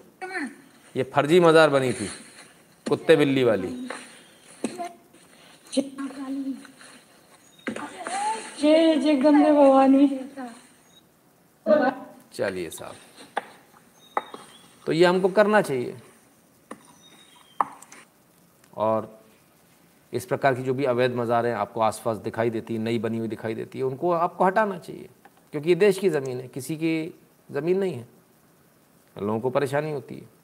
ये 0.95 1.03
फर्जी 1.05 1.39
मज़ार 1.39 1.69
बनी 1.69 1.91
थी 1.93 2.09
कुत्ते 2.85 3.15
बिल्ली 3.15 3.43
वाली। 3.43 3.67
चलिए 12.33 12.69
साहब। 12.69 12.95
तो 14.85 14.91
ये 14.91 15.05
हमको 15.05 15.29
करना 15.29 15.61
चाहिए। 15.61 15.97
और 18.77 19.16
इस 20.13 20.25
प्रकार 20.25 20.55
की 20.55 20.63
जो 20.63 20.73
भी 20.73 20.85
अवैध 20.85 21.15
मज़ारें 21.15 21.51
आपको 21.53 21.81
आसपास 21.81 22.17
दिखाई 22.19 22.49
देती 22.49 22.73
है 22.73 22.79
नई 22.79 22.99
बनी 22.99 23.17
हुई 23.17 23.27
दिखाई 23.27 23.55
देती 23.55 23.79
है, 23.79 23.85
उनको 23.85 24.11
आपको 24.11 24.45
हटाना 24.45 24.77
चाहिए। 24.77 25.09
क्योंकि 25.53 25.69
ये 25.69 25.75
देश 25.75 25.99
की 25.99 26.09
ज़मीन 26.09 26.39
है, 26.39 26.47
किसी 26.47 26.75
की 26.75 27.13
ज़मीन 27.49 27.77
नहीं 27.77 27.93
है। 27.93 28.07
लोगों 29.15 29.39
को 29.39 29.49
परेशानी 29.49 29.91
होती 29.91 30.15
है। 30.15 30.35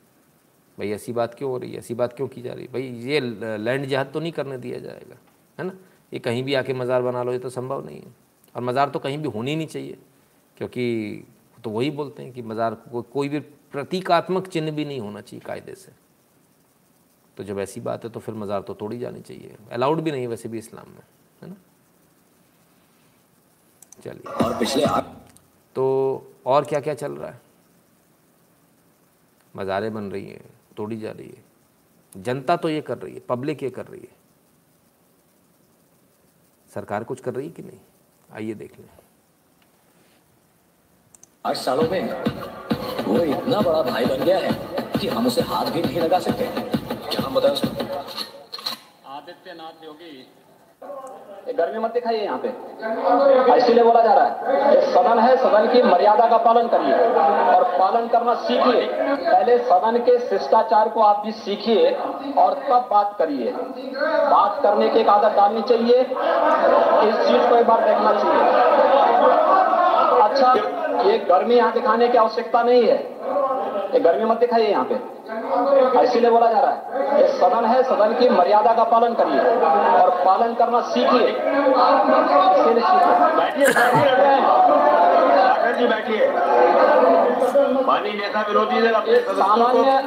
भाई, 0.78 0.92
ऐसी 0.92 1.14
बात 1.14 1.34
क्यों 1.34 1.50
हो 1.52 1.58
रही 1.58 1.72
है? 1.72 1.78
ऐसी 1.78 1.94
बात 1.94 2.14
क्यों 2.14 2.28
की 2.28 2.42
जा 2.42 2.54
रही 2.54 2.66
है? 2.66 2.72
भाई, 2.74 2.84
ये 2.84 3.20
लैंड 3.58 3.86
जहाद 3.86 4.12
तो 4.14 4.20
नहीं 4.20 4.32
करने 4.32 4.58
दिया 4.58 4.80
जाएगा, 4.80 5.18
है 5.58 5.66
ना? 5.66 5.74
ये 6.12 6.20
कहीं 6.20 6.44
भी 6.44 6.54
आके 6.54 6.74
मज़ार 6.74 7.02
बना 7.02 7.24
लो, 7.24 7.32
ये 7.32 7.40
तो 7.40 7.50
संभव 7.50 7.86
नहीं 7.86 8.00
है। 8.00 8.14
और 8.56 8.62
मज़ार 8.64 8.90
तो 8.90 9.00
कहीं 9.00 9.18
भी 9.18 9.30
होनी 9.30 9.56
नहीं 9.56 9.68
चाहिए, 9.68 9.98
क्योंकि 10.58 11.26
तो 11.64 11.70
वही 11.70 11.92
बोलते 11.92 12.24
हैं 12.24 12.32
कि 12.34 12.42
मज़ार 12.42 12.74
को 12.92 13.02
कोई 13.02 13.30
भी 13.30 13.40
प्रतीकात्मक 13.40 14.48
चिन्ह 14.48 14.72
भी 14.72 14.86
नहीं 14.86 15.00
होना 15.00 15.22
चाहिए 15.22 15.46
कायदे 15.46 15.76
से। 15.76 15.92
तो 17.38 17.44
जब 17.44 17.60
ऐसी 17.60 17.82
बात 17.82 18.04
है 18.04 18.10
तो 18.10 18.20
फिर 18.20 18.36
मज़ार 18.36 18.62
तो 18.62 18.74
तोड़ी 18.76 18.98
जानी 19.00 19.22
चाहिए। 19.22 19.56
अलाउड 19.72 20.02
भी 20.02 20.12
नहीं 20.12 20.22
है 20.22 20.28
वैसे 20.28 20.50
भी 20.50 20.58
इस्लाम 20.58 20.90
में 20.90 21.02
है 21.42 21.50
ना? 21.50 21.56
चलिए। 24.04 24.34
और 24.36 24.58
पिछले 24.60 24.86
तो 25.76 25.86
और 26.46 26.66
क्या 26.66 26.80
क्या 26.80 26.94
चल 26.96 27.12
रहा 27.14 27.30
है? 27.30 27.42
मज़ारें 29.54 29.94
बन 29.94 30.12
रही 30.12 30.26
हैं 30.26 30.42
तोड़ी 30.78 30.98
जा 31.00 31.12
रही 31.12 31.28
है। 31.28 31.44
जनता 32.16 32.56
तो 32.56 32.70
ये 32.70 32.82
कर 32.82 32.98
रही 32.98 33.14
है 33.14 33.20
पब्लिक 33.30 33.64
ये 33.64 33.70
कर 33.70 33.86
रही 33.86 34.02
है। 34.02 34.22
सरकार 36.70 37.04
कुछ 37.04 37.20
कर 37.22 37.34
रही 37.34 37.48
है 37.48 37.54
कि 37.54 37.62
नहीं? 37.64 37.80
आइए 38.30 38.54
देख 38.56 38.80
लें। 38.80 38.90
आठ 41.46 41.56
सालों 41.58 41.90
में 41.90 42.02
वो 43.04 43.18
इतना 43.18 43.62
बड़ा 43.62 43.82
भाई 43.84 44.06
बन 44.06 44.24
गया 44.24 44.38
है 44.40 44.52
कि 45.00 45.08
हम 45.08 45.28
उसे 45.28 45.42
हाथ 45.44 45.72
भी 45.72 45.82
नहीं 45.82 46.00
लगा 46.00 46.20
सकते। 46.20 46.46
क्या 46.46 46.73
बताएँ 47.34 47.56
आदित्यनाथ 49.10 49.84
योगी। 49.86 50.14
गर्मी 51.54 51.80
मत 51.80 51.94
दिखाइए 51.94 52.24
यहाँ 52.24 52.38
पे। 52.44 52.50
इसीलिए 53.56 53.84
बोला 53.84 54.02
जा 54.02 54.14
रहा 54.14 54.26
है 54.26 54.82
सदन 54.94 55.20
है 55.20 55.36
सदन 55.38 55.68
की 55.74 55.82
मर्यादा 55.84 56.26
का 56.30 56.38
पालन 56.40 56.68
करिए 56.68 56.94
और 57.54 57.64
पालन 57.80 58.08
करना 58.08 58.34
सीखिए। 58.42 58.82
पहले 58.92 59.58
सदन 59.60 59.98
के 60.00 60.18
शिष्टाचार 60.20 60.90
को 60.90 61.02
आप 61.02 61.22
भी 61.26 61.32
सीखिए 61.40 61.92
और 62.38 62.54
तब 62.70 62.88
बात 62.92 63.16
करिए। 63.20 63.52
बात 63.52 64.60
करने 64.64 64.90
की 64.90 65.00
एक 65.00 65.10
आदत 65.10 65.36
डालनी 65.36 65.62
चाहिए 65.70 66.02
इस 66.02 67.16
चीज़ 67.28 67.50
को 67.50 67.56
एक 67.56 67.68
बार 67.68 67.86
देखना 67.88 68.12
चाहिए। 68.14 68.44
अच्छा 70.22 70.54
ये 71.04 71.18
गर्मी 71.30 71.56
यहाँ 71.56 71.72
दिखाने 71.74 72.08
की 72.08 72.18
आवश्यकता 72.18 72.64
नहीं 72.64 72.84
है। 72.84 72.98
ये 73.94 74.00
गर्मी 74.00 74.26
मत 74.26 74.38
दिखाइए 74.40 74.70
यहाँ 74.70 74.86
पे। 74.86 74.96
इसीलिए 75.54 76.30
बोला 76.30 76.48
जा 76.52 76.60
रहा 76.60 76.72
है 76.72 77.22
ये 77.22 77.28
सदन 77.28 77.66
है 77.66 77.84
सदन 77.84 78.14
की 78.20 78.30
मर्यादा 78.30 78.74
का 78.74 78.84
पालन 78.84 79.14
करिए 79.14 79.40
और 80.02 80.10
पालन 80.26 80.54
करना 80.54 80.80
सीखिए। 80.82 81.28
इसीलिए 82.54 82.84
सीखिए। 82.84 83.68
बैठिए। 85.88 86.28
विरोधी 88.48 88.82
दल 88.82 88.94
अपने 88.94 89.20
सामान्य 89.20 90.02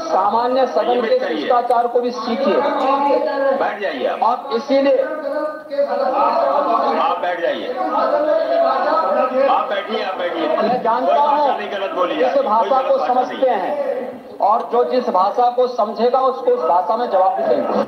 सामान्य 0.00 0.66
सदन 0.66 1.00
के 1.02 1.18
शिष्टाचार 1.18 1.86
को 1.86 2.00
भी 2.00 2.10
सीखिए। 2.10 2.60
बैठ 3.58 3.80
जाइए 3.80 4.06
आप। 4.22 4.50
इसीलिए 4.54 5.02
आप 6.98 7.18
बैठ 7.22 7.40
जाइए। 7.40 7.68
आप 9.48 9.68
बैठिए 9.68 10.02
आप 10.02 10.16
बैठिए। 10.18 10.48
मैं 10.48 10.82
जानता 10.82 11.20
हूँ 11.20 12.08
जिस 12.08 12.42
भाषा 12.42 12.80
को 12.88 12.98
समझते 13.06 13.50
है। 13.50 13.97
हैं 14.40 14.48
और 14.48 14.72
जो 14.72 14.90
जिस 14.90 15.08
भाषा 15.08 15.50
को 15.50 15.68
समझेगा 15.68 16.20
उसको 16.20 16.50
उस 16.50 16.68
भाषा 16.68 16.96
में 16.96 17.10
जवाब 17.10 17.36
भी 17.36 17.48
देंगे। 17.48 17.84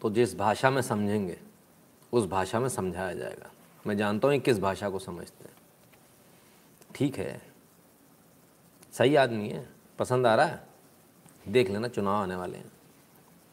तो 0.00 0.10
जिस 0.10 0.38
भाषा 0.38 0.70
में 0.70 0.82
समझेंगे, 0.82 1.40
उस 2.12 2.26
भाषा 2.26 2.60
में 2.60 2.68
समझाया 2.68 3.12
जाएगा। 3.12 3.50
मैं 3.86 3.96
जानता 3.96 4.28
हूँ 4.28 4.38
किस 4.38 4.60
भाषा 4.60 4.90
को 4.90 4.98
समझते 4.98 5.44
हैं। 5.44 5.56
ठीक 6.94 7.18
है। 7.18 7.42
सही 8.92 9.16
आदमी 9.16 9.48
है। 9.48 9.68
पसंद 9.98 10.26
आ 10.26 10.34
रहा 10.34 10.46
है? 10.46 10.66
देख 11.48 11.70
लेना, 11.70 11.88
चुनाव 11.88 12.22
आने 12.22 12.36
वाले 12.36 12.58
हैं। 12.58 12.72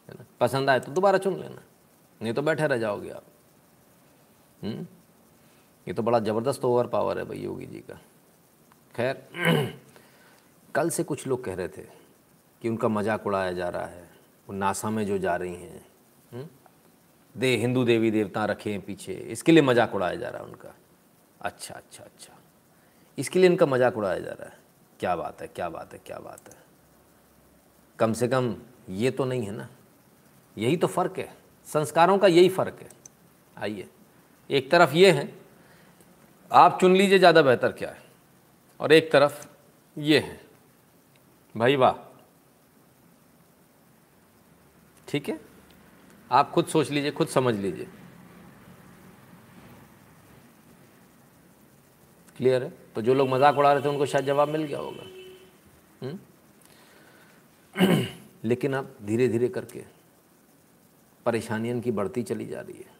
है 0.08 0.26
पसंद 0.40 0.70
आए 0.70 0.80
तो 0.80 0.92
दोबारा 0.92 1.18
चुन 1.18 1.40
लेना। 1.40 1.62
नहीं 2.22 2.34
तो 2.34 2.42
बैठे 2.42 2.66
रह 2.66 2.76
जाओगे 2.76 3.10
आप। 3.10 3.22
हम्म? 4.64 4.86
ये 5.86 5.94
तो 5.94 6.02
बड़ा 6.02 6.18
ज़बरदस्त 6.20 6.64
ओवर 6.64 6.86
पावर 6.86 7.18
है 7.18 7.24
भाई 7.24 7.38
योगी 7.38 7.66
जी 7.66 7.78
का। 7.80 7.98
खैर, 8.94 9.22
कल 10.74 10.90
से 10.90 11.02
कुछ 11.02 11.26
लोग 11.26 11.44
कह 11.44 11.54
रहे 11.54 11.68
थे 11.68 11.82
कि 12.62 12.68
उनका 12.68 12.88
मज़ाक 12.88 13.26
उड़ाया 13.26 13.52
जा 13.52 13.68
रहा 13.68 13.86
है, 13.86 14.08
वो 14.48 14.54
नासा 14.54 14.90
में 14.90 15.06
जो 15.06 15.18
जा 15.18 15.36
रही 15.36 15.54
हैं 15.54 15.84
हम्म? 16.32 16.46
दे, 17.34 17.56
हिंदू 17.56 17.84
देवी 17.84 18.10
देवता 18.10 18.44
रखे 18.44 18.72
हैं 18.72 18.80
पीछे, 18.80 19.12
इसके 19.12 19.52
लिए 19.52 19.62
मज़ाक 19.62 19.94
उड़ाया 19.94 20.14
जा 20.14 20.28
रहा 20.28 20.42
है 20.42 20.48
उनका। 20.48 20.74
अच्छा 21.40 21.74
अच्छा 21.74 22.04
अच्छा। 22.04 22.36
इसके 23.18 23.38
लिए 23.38 23.50
इनका 23.50 23.66
मज़ाक 23.66 23.96
उड़ाया 23.96 24.18
जा 24.18 24.30
रहा 24.30 24.48
है। 24.48 24.58
क्या 25.00 25.16
बात 25.16 25.40
है, 25.42 25.48
क्या 25.48 25.68
बात 25.68 25.92
है, 25.92 26.00
क्या 26.06 26.18
बात 26.18 26.48
है। 26.48 26.54
कम 27.98 28.12
से 28.12 28.28
कम 28.28 28.54
ये 28.88 29.10
तो 29.10 29.24
नहीं 29.24 29.42
है 29.42 29.52
ना। 29.52 29.68
यही 30.56 30.76
तो 30.76 30.86
फ़र्क 30.86 31.18
है। 31.18 31.28
संस्कारों 31.66 32.18
का 32.18 32.26
यही 32.26 32.48
फ़र्क 32.48 32.78
है। 32.82 32.88
आइए, 33.56 33.88
एक 34.50 34.70
तरफ़ 34.70 34.94
ये 34.94 35.10
है 35.10 35.39
आप 36.50 36.78
चुन 36.80 36.96
लीजिए 36.96 37.18
ज़्यादा 37.18 37.42
बेहतर 37.42 37.72
क्या 37.72 37.88
है। 37.88 38.02
और 38.80 38.92
एक 38.92 39.10
तरफ़ 39.12 39.46
ये 39.96 40.18
है। 40.18 40.40
भाई 41.54 41.76
वाह। 41.76 41.94
ठीक 45.08 45.28
है? 45.28 45.38
आप 46.30 46.50
खुद 46.50 46.66
सोच 46.66 46.90
लीजिए, 46.90 47.10
खुद 47.10 47.28
समझ 47.28 47.54
लीजिए। 47.54 47.86
क्लियर 52.36 52.62
है? 52.62 52.72
तो 52.94 53.02
जो 53.02 53.14
लोग 53.14 53.28
मज़ाक 53.28 53.58
उड़ा 53.58 53.72
रहे 53.72 53.84
थे, 53.84 53.88
उनको 53.88 54.06
शायद 54.06 54.24
जवाब 54.24 54.48
मिल 54.48 54.62
गया 54.62 54.78
होगा। 54.78 55.02
लेकिन 58.44 58.74
अब 58.74 58.96
धीरे 59.02 59.28
धीरे 59.28 59.48
करके 59.48 59.84
परेशानियाँ 61.26 61.80
की 61.80 61.90
बढ़ती 61.90 62.22
चली 62.22 62.46
जा 62.46 62.60
रही 62.60 62.78
है। 62.78 62.98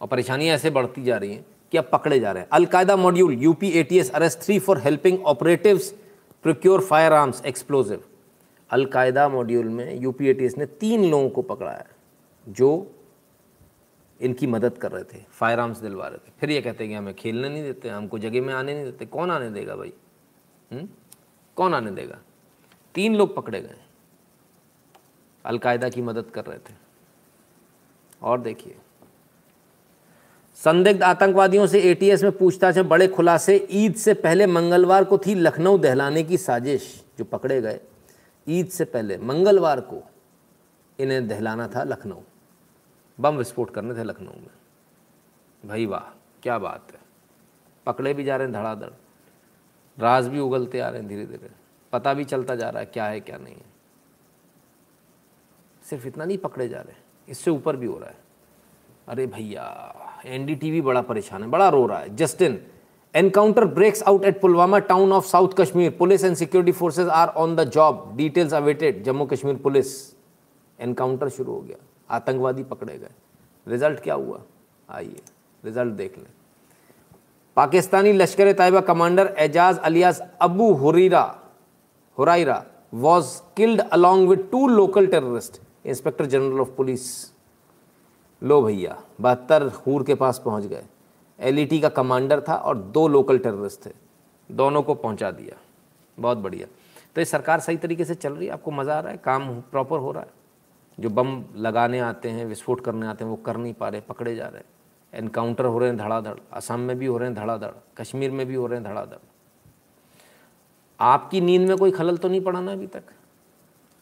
और 0.00 0.08
परेशानियाँ 0.08 0.54
ऐसे 0.54 0.70
बढ़ती 0.70 1.02
जा 1.04 1.16
रही 1.16 1.34
हैं 1.34 1.44
कि 1.72 1.78
अब 1.78 1.88
पकड़े 1.92 2.18
जा 2.20 2.32
रहे 2.32 2.42
हैं। 2.42 2.48
Al Qaeda 2.52 2.96
module 2.96 3.34
UP 3.34 3.68
ATS 3.70 4.10
arrest 4.10 4.38
three 4.38 4.58
for 4.58 4.78
helping 4.78 5.24
operative 5.24 5.80
procure 6.44 6.80
fire 6.80 7.12
arms 7.12 7.44
explosive 7.44 8.04
Al Qaeda 8.70 9.28
module 9.28 9.68
में 9.68 10.00
यूपी 10.00 10.28
एटीएस 10.28 10.56
ने 10.58 10.66
तीन 10.66 11.04
लोगों 11.04 11.30
को 11.30 11.42
पकड़ा 11.42 11.72
है, 11.72 11.86
जो 12.48 12.92
इनकी 14.20 14.46
मदद 14.46 14.78
कर 14.78 14.92
रहे 14.92 15.04
थे 15.04 15.22
फायर 15.30 15.60
आर्म्स 15.60 15.78
दिलवा 15.78 16.06
रहे 16.08 16.18
थे। 16.18 16.32
फिर 16.40 16.50
ये 16.50 16.60
कहते 16.60 16.84
हैं 16.84 16.90
कि 16.90 16.96
हमें 16.96 17.14
खेलने 17.14 17.48
नहीं 17.48 17.62
देते, 17.62 17.88
हमको 17.88 18.18
जगह 18.18 18.42
में 18.42 18.54
आने 18.54 18.74
नहीं 18.74 18.84
देते। 18.84 19.06
कौन 19.06 19.30
आने 19.30 19.50
देगा 19.50 19.76
भाई? 19.76 19.92
हुँ? 20.72 20.88
कौन 21.56 21.74
आने 21.74 21.90
देगा? 21.90 22.18
तीन 22.94 23.14
लोग 23.14 23.34
पकड़े 23.36 23.60
गए। 23.60 23.76
अलकायदा 25.44 25.88
की 25.88 26.02
मदद 26.02 26.30
कर 26.30 26.44
रहे 26.44 26.58
थे। 26.58 26.74
और 28.22 28.40
देखिए 28.40 28.76
संदिग्ध 30.56 31.02
आतंकवादियों 31.02 31.66
से 31.66 31.80
एटीएस 31.80 32.22
में 32.22 32.32
पूछताछ 32.32 32.76
में 32.76 32.88
बड़े 32.88 33.08
खुलासे। 33.08 33.56
ईद 33.70 33.94
से 33.94 34.14
पहले 34.14 34.46
मंगलवार 34.46 35.04
को 35.04 35.18
थी 35.18 35.34
लखनऊ 35.34 35.78
दहलाने 35.78 36.22
की 36.22 36.36
साजिश, 36.36 37.04
जो 37.18 37.24
पकड़े 37.24 37.60
गए। 37.60 37.80
ईद 38.46 38.68
से 38.68 38.84
पहले 38.84 39.18
मंगलवार 39.18 39.80
को 39.80 40.02
इन्हें 40.98 41.28
दहलाना 41.28 41.68
था 41.68 41.84
लखनऊ। 41.84 42.20
बम 43.18 43.36
विस्फोट 43.36 43.70
करने 43.70 43.94
थे 43.94 44.04
लखनऊ 44.04 44.32
में। 44.32 44.50
भाई 45.64 45.86
वाह, 45.86 46.10
क्या 46.42 46.58
बात 46.58 46.92
है। 46.92 47.00
पकड़े 47.86 48.14
भी 48.14 48.24
जा 48.24 48.36
रहे 48.36 48.46
हैं 48.46 48.54
धड़ाधड़। 48.54 48.90
राज 49.98 50.28
भी 50.28 50.38
उगलते 50.38 50.80
आ 50.80 50.88
रहे 50.88 51.00
हैं 51.00 51.08
धीरे 51.08 51.26
धीरे 51.26 51.50
पता 51.92 52.14
भी 52.14 52.24
चलता 52.24 52.54
जा 52.54 52.68
रहा 52.68 52.80
है 52.80 52.86
क्या 52.86 53.06
है, 53.06 53.20
क्या 53.20 53.36
नहीं 53.36 53.54
है। 53.54 53.74
सिर्फ़ 55.84 56.06
इतना 56.06 56.24
नहीं, 56.24 56.38
पकड़े 56.38 56.68
जा 56.68 56.80
रहे 56.80 56.94
इससे 57.28 57.50
ऊपर 57.50 57.76
भी 57.76 57.86
हो 57.86 57.98
रहा 57.98 58.08
है। 58.08 58.24
अरे 59.08 59.26
भैया 59.26 59.64
एनडीटीवी 60.26 60.80
बड़ा 60.80 61.00
परेशान 61.02 61.42
है, 61.42 61.48
बड़ा 61.48 61.68
रो 61.68 61.86
रहा 61.86 61.98
है। 61.98 62.14
Justin, 62.16 62.58
encounter 63.14 63.64
breaks 63.64 64.02
out 64.02 64.24
at 64.24 64.40
Pulwama 64.40 64.78
town 64.88 65.12
of 65.12 65.26
south 65.26 65.54
Kashmir. 65.58 65.90
Police 65.98 66.24
and 66.24 66.36
security 66.36 66.72
forces 66.72 67.08
are 67.08 67.28
on 67.28 67.54
the 67.56 67.64
job. 67.70 68.12
Details 68.16 68.54
awaited, 68.54 69.02
Jammu 69.04 69.26
Kashmir 69.26 69.56
police. 69.56 69.92
Encounter 70.78 71.28
शुरू 71.28 71.52
हो 71.52 71.60
गया, 71.60 71.76
आतंकवादी 72.10 72.62
पकड़े 72.64 72.98
गए। 72.98 73.10
रिज़ल्ट 73.66 74.00
क्या 74.00 74.14
हुआ? 74.14 74.40
आइए, 74.88 75.20
रिज़ल्ट 75.62 75.92
देख 75.94 76.18
लें। 76.18 76.26
Pakistani 77.56 78.12
Lashkar 78.12 78.52
Taiba 78.52 78.80
commander 78.82 79.34
Ejaz 79.38 79.78
alias 79.80 80.20
Abu 80.42 80.72
Hurera 80.74 81.22
Huraira 82.18 82.64
was 82.94 83.26
killed 83.56 83.80
along 83.82 84.28
with 84.28 84.48
two 84.52 84.66
local 84.68 85.06
terrorist 85.06 85.60
inspector 85.84 86.26
general 86.26 86.60
of 86.60 86.70
police 86.76 87.02
लो 88.42 88.62
भैया, 88.62 89.02
बहत्तर 89.20 89.62
हूर 89.62 90.04
के 90.04 90.14
पास 90.14 90.42
पहुँच 90.44 90.64
गए। 90.64 90.84
एलईटी 91.40 91.80
का 91.80 91.88
कमांडर 91.88 92.40
था 92.40 92.54
और 92.54 92.78
दो 92.78 93.08
लोकल 93.08 93.38
टेररिस्ट 93.38 93.86
थे। 93.86 93.90
दोनों 94.50 94.82
को 94.82 94.94
पहुँचा 94.94 95.30
दिया। 95.30 95.56
बहुत 96.20 96.38
बढ़िया। 96.38 96.66
तो 97.14 97.20
ये 97.20 97.24
सरकार 97.24 97.60
सही 97.60 97.76
तरीके 97.76 98.04
से 98.04 98.14
चल 98.14 98.32
रही 98.32 98.46
है? 98.46 98.52
आपको 98.52 98.70
मज़ा 98.70 98.96
आ 98.96 99.00
रहा 99.00 99.12
है? 99.12 99.18
काम 99.18 99.60
प्रॉपर 99.60 99.98
हो 99.98 100.12
रहा 100.12 100.22
है? 100.22 100.30
जो 101.00 101.10
बम 101.10 101.44
लगाने 101.56 101.98
आते 101.98 102.28
हैं, 102.28 102.46
विस्फोट 102.46 102.80
करने 102.80 103.06
आते 103.06 103.24
हैं, 103.24 103.30
वो 103.30 103.36
कर 103.36 103.56
नहीं 103.56 103.74
पा 103.74 103.88
रहे, 103.88 104.00
पकड़े 104.00 104.36
जा 104.36 104.46
रहे 104.46 104.56
हैं। 104.56 104.64
एनकाउंटर 105.14 105.64
हो 105.64 105.78
रहे 105.78 105.88
हैं 105.88 105.98
धड़ाधड़। 105.98 106.38
असम 106.52 106.80
में 106.80 106.98
भी 106.98 107.06
हो 107.06 107.18
रहे 107.18 107.28
हैं 107.28 107.36
धड़ाधड़। 107.36 107.70
कश्मीर 107.96 108.30
में 108.30 108.46
भी 108.46 108.54
हो 108.54 108.66
रहे 108.66 108.80
हैं 108.80 108.90
धड़ाधड़। 108.90 109.18
आपकी 111.00 111.40
नींद 111.40 111.68
में 111.68 111.76
कोई 111.76 111.90
खलल 111.90 112.16
तो 112.16 112.28
नहीं 112.28 112.40
पड़ा 112.40 112.60
ना 112.60 112.72
अभी 112.72 112.86
तक? 112.86 113.02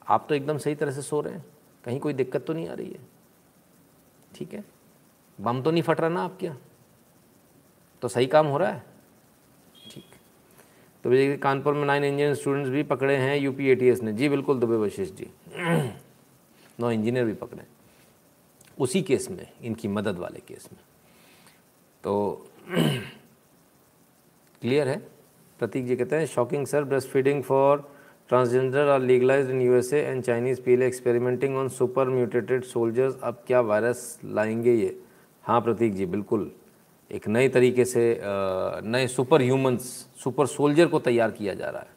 आप 0.09 0.27
तो 0.29 0.35
एकदम 0.35 0.59
सही 0.59 0.75
तरह 0.75 0.91
से 0.91 1.03
सो 1.03 1.21
रहे 1.21 1.35
हैं। 1.35 1.45
कहीं 1.85 2.01
कोई 2.01 2.13
दिक्कत 2.13 2.47
तो 2.47 2.53
नहीं 2.53 2.69
आ 2.69 2.75
रही 2.75 2.91
है? 2.91 3.14
ठीक 4.35 4.55
है। 4.55 4.65
बम 5.39 5.63
तो 5.63 5.71
नहीं 5.71 5.83
फट 5.83 6.01
रहा 6.01 6.09
ना 6.09 6.23
आपके 6.25 6.51
तो 8.03 8.09
सही 8.09 8.27
काम 8.27 8.47
हो 8.47 8.59
रहा 8.59 8.71
है? 8.71 8.83
ठीक। 9.91 10.05
तो 11.05 11.11
भैया 11.11 11.37
कानपुर 11.37 11.75
में 11.75 11.85
नाइन 11.85 12.05
इंजीनियर 12.05 12.35
स्टूडेंट्स 12.35 12.71
भी 12.71 12.83
पकड़े 12.83 13.17
हैं 13.17 13.37
यूपी 13.37 13.69
एटीएस 13.69 14.03
ने। 14.03 14.13
जी 14.13 14.29
बिल्कुल 14.29 14.61
दुबे 14.61 14.77
वशिष्ठ 14.77 15.15
जी। 15.15 15.31
नौ 16.81 16.91
इंजीनियर 16.91 17.25
भी 17.25 17.33
पकड़े। 17.33 17.65
उसी 18.79 19.03
केस 19.03 19.31
में 19.31 19.47
इनकी 19.63 19.89
मदद 19.89 20.19
वाले 20.19 20.41
केस 20.49 20.69
में। 20.73 20.81
तो 22.05 22.47
क्लियर 24.63 24.89
है? 24.89 24.97
प्रतीक 25.59 25.87
जी 25.87 25.97
कहते 25.97 26.17
हैं 26.17 26.27
shocking 26.27 26.67
sir 26.67 26.85
breast 26.85 27.09
feeding 27.09 27.43
for 27.43 27.91
transgender 28.29 28.89
are 28.89 29.01
legalise 29.01 29.51
in 29.51 29.61
USA 29.63 30.01
and 30.01 30.23
Chinese 30.23 30.61
peel 30.61 30.83
experimenting 30.83 31.57
on 31.57 31.69
super 31.69 32.09
mutated 32.09 32.65
soldiers 32.65 33.19
अब 33.23 33.43
क्या 33.47 33.61
वायरस 33.61 34.19
लाएँगे 34.25 34.73
ये? 34.73 34.99
हाँ 35.45 35.61
प्रतीक 35.61 35.95
जी, 35.95 36.07
बिल्कुल। 36.07 36.51
एक 37.11 37.29
नए 37.29 37.49
तरीके 37.49 37.85
से 37.85 38.21
नए 38.23 39.07
सुपर 39.07 39.43
ह्यूमंस 39.43 39.83
सुपर 40.25 40.47
सोल्जर 40.47 40.87
को 40.87 40.99
तैयार 41.01 41.31
किया 41.31 41.55
जा 41.55 41.71
रहा 41.71 41.83
है। 41.83 41.93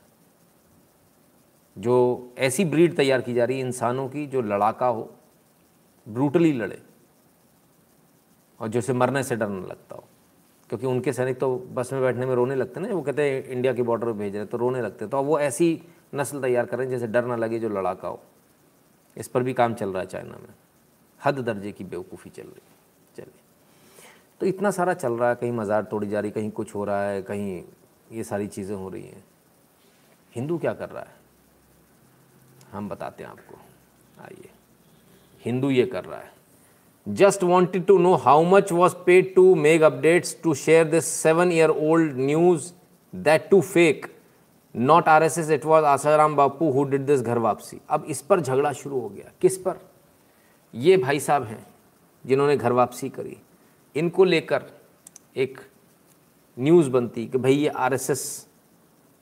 जो 1.76 2.34
ऐसी 2.38 2.66
ब्रीड 2.66 2.96
तैयार 2.96 3.22
की 3.22 3.34
जा 3.34 3.46
रही 3.46 3.60
है 3.60 3.66
इंसानों 3.66 4.08
की 4.10 4.26
जो 4.28 4.42
लड़ाका 4.42 4.88
हो 4.88 5.10
ब्रूटली 6.08 6.52
लड़े 6.54 6.82
और 8.60 8.68
जैसे 8.68 8.94
मरने 8.94 9.24
से 9.24 9.36
डर 9.36 9.50
लगता 9.50 9.96
हो। 9.96 10.04
क्योंकि 10.70 10.86
उनके 10.86 11.14
सैनिक 11.14 11.40
तो 11.40 11.56
बस 11.74 11.94
में 11.94 12.02
बैठने 12.02 12.26
में 12.26 12.36
रोने 12.36 12.56
लगते 12.56 12.80
ना, 12.80 12.88
वो 12.90 13.02
कहते 13.02 13.24
हैं, 13.24 13.44
इंडिया 13.46 13.74
के 13.74 13.82
बॉर्डर 13.82 14.06
पर 14.06 14.14
भेज 14.14 14.36
रहे 14.36 14.46
तो 14.46 14.58
रोने 14.58 14.82
लगते 14.82 15.08
तो 15.08 15.22
वो 15.24 15.40
ऐसी 15.40 15.82
नस्ल 16.14 16.42
तैयार 16.42 16.66
करें 16.66 16.90
जैसे 16.90 17.08
डर 17.08 17.26
ना 17.26 17.36
लगे 17.36 17.60
जो 17.60 17.70
लड़ाका 17.70 18.08
हो। 18.08 18.20
इस 19.18 19.28
पर 19.28 19.44
भी 19.44 19.54
काम 19.54 19.74
चल 19.74 19.90
रहा 19.90 20.02
है 20.02 20.08
चाइना 20.08 20.38
में। 20.38 20.54
हद 21.26 21.40
दर्जे 21.40 21.72
की 21.72 21.84
बेवकूफ़ी 21.84 22.32
चल 22.32 22.44
रही 22.44 22.62
है। 22.70 23.16
चलिए। 23.16 23.42
तो 24.40 24.46
इतना 24.46 24.72
सारा 24.72 24.94
चल 24.94 25.14
रहा 25.14 25.30
है, 25.30 25.36
कहीं 25.36 25.52
मज़ार 25.52 25.84
तोड़ी 25.84 26.08
जा 26.08 26.20
रही, 26.20 26.32
कहीं 26.32 26.52
कुछ 26.52 26.76
हो 26.76 26.84
रहा 26.84 27.04
है, 27.04 27.22
कहीं 27.22 27.64
ये 28.12 28.24
सारी 28.24 28.48
चीज़ें 28.48 28.76
हो 28.76 28.90
रही 28.90 29.04
हैं। 29.04 29.24
हिंदू 30.36 30.58
क्या 30.58 30.74
कर 30.74 30.90
रहा 30.90 31.04
है? 31.04 31.16
हम 32.72 32.90
बताते 32.90 33.24
हैं 33.24 33.32
आपको। 33.32 33.58
आइए। 34.22 34.50
हिंदू 35.46 35.70
ये 35.70 35.86
कर 35.86 36.06
रहा 36.06 36.20
है। 36.20 36.32
Just 37.08 37.44
wanted 37.44 37.86
to 37.86 37.98
know 37.98 38.14
how 38.16 38.44
much 38.44 38.72
was 38.72 38.96
paid 39.06 39.34
to 39.36 39.56
make 39.56 39.82
updates 39.82 40.42
to 40.44 40.54
share 40.54 40.88
this 40.88 41.06
seven 41.06 41.52
year 41.52 41.70
old 41.70 42.18
news 42.18 42.72
that 43.16 43.50
too 43.50 43.62
fake 43.62 44.06
not 44.78 45.08
R 45.08 45.24
S 45.24 45.38
S 45.38 45.50
it 45.50 45.66
was 45.66 45.86
Asaram 45.86 46.36
Bapu 46.36 46.70
who 46.72 46.84
did 46.86 47.06
this 47.06 47.22
ghar 47.22 47.38
wapsi 47.40 47.80
अब 47.90 48.06
इस 48.10 48.22
पर 48.22 48.42
झगड़ा 48.42 48.72
शुरू 48.74 49.00
हो 49.00 49.10
गया 49.10 49.32
किस 49.42 49.58
पर 49.58 49.80
ये 50.74 50.98
भाई 50.98 51.20
साहब 51.20 51.44
हैं 51.44 51.66
जिन्होंने 52.26 52.58
घर 52.58 52.72
वापसी 52.74 53.10
करी 53.10 53.38
इनको 53.96 54.24
लेकर 54.26 54.64
एक 55.38 55.60
न्यूज़ 56.58 56.90
बनती 56.90 57.26
कि 57.28 57.38
भाई 57.38 57.54
ये 57.54 57.70
आरएसएस 57.80 58.26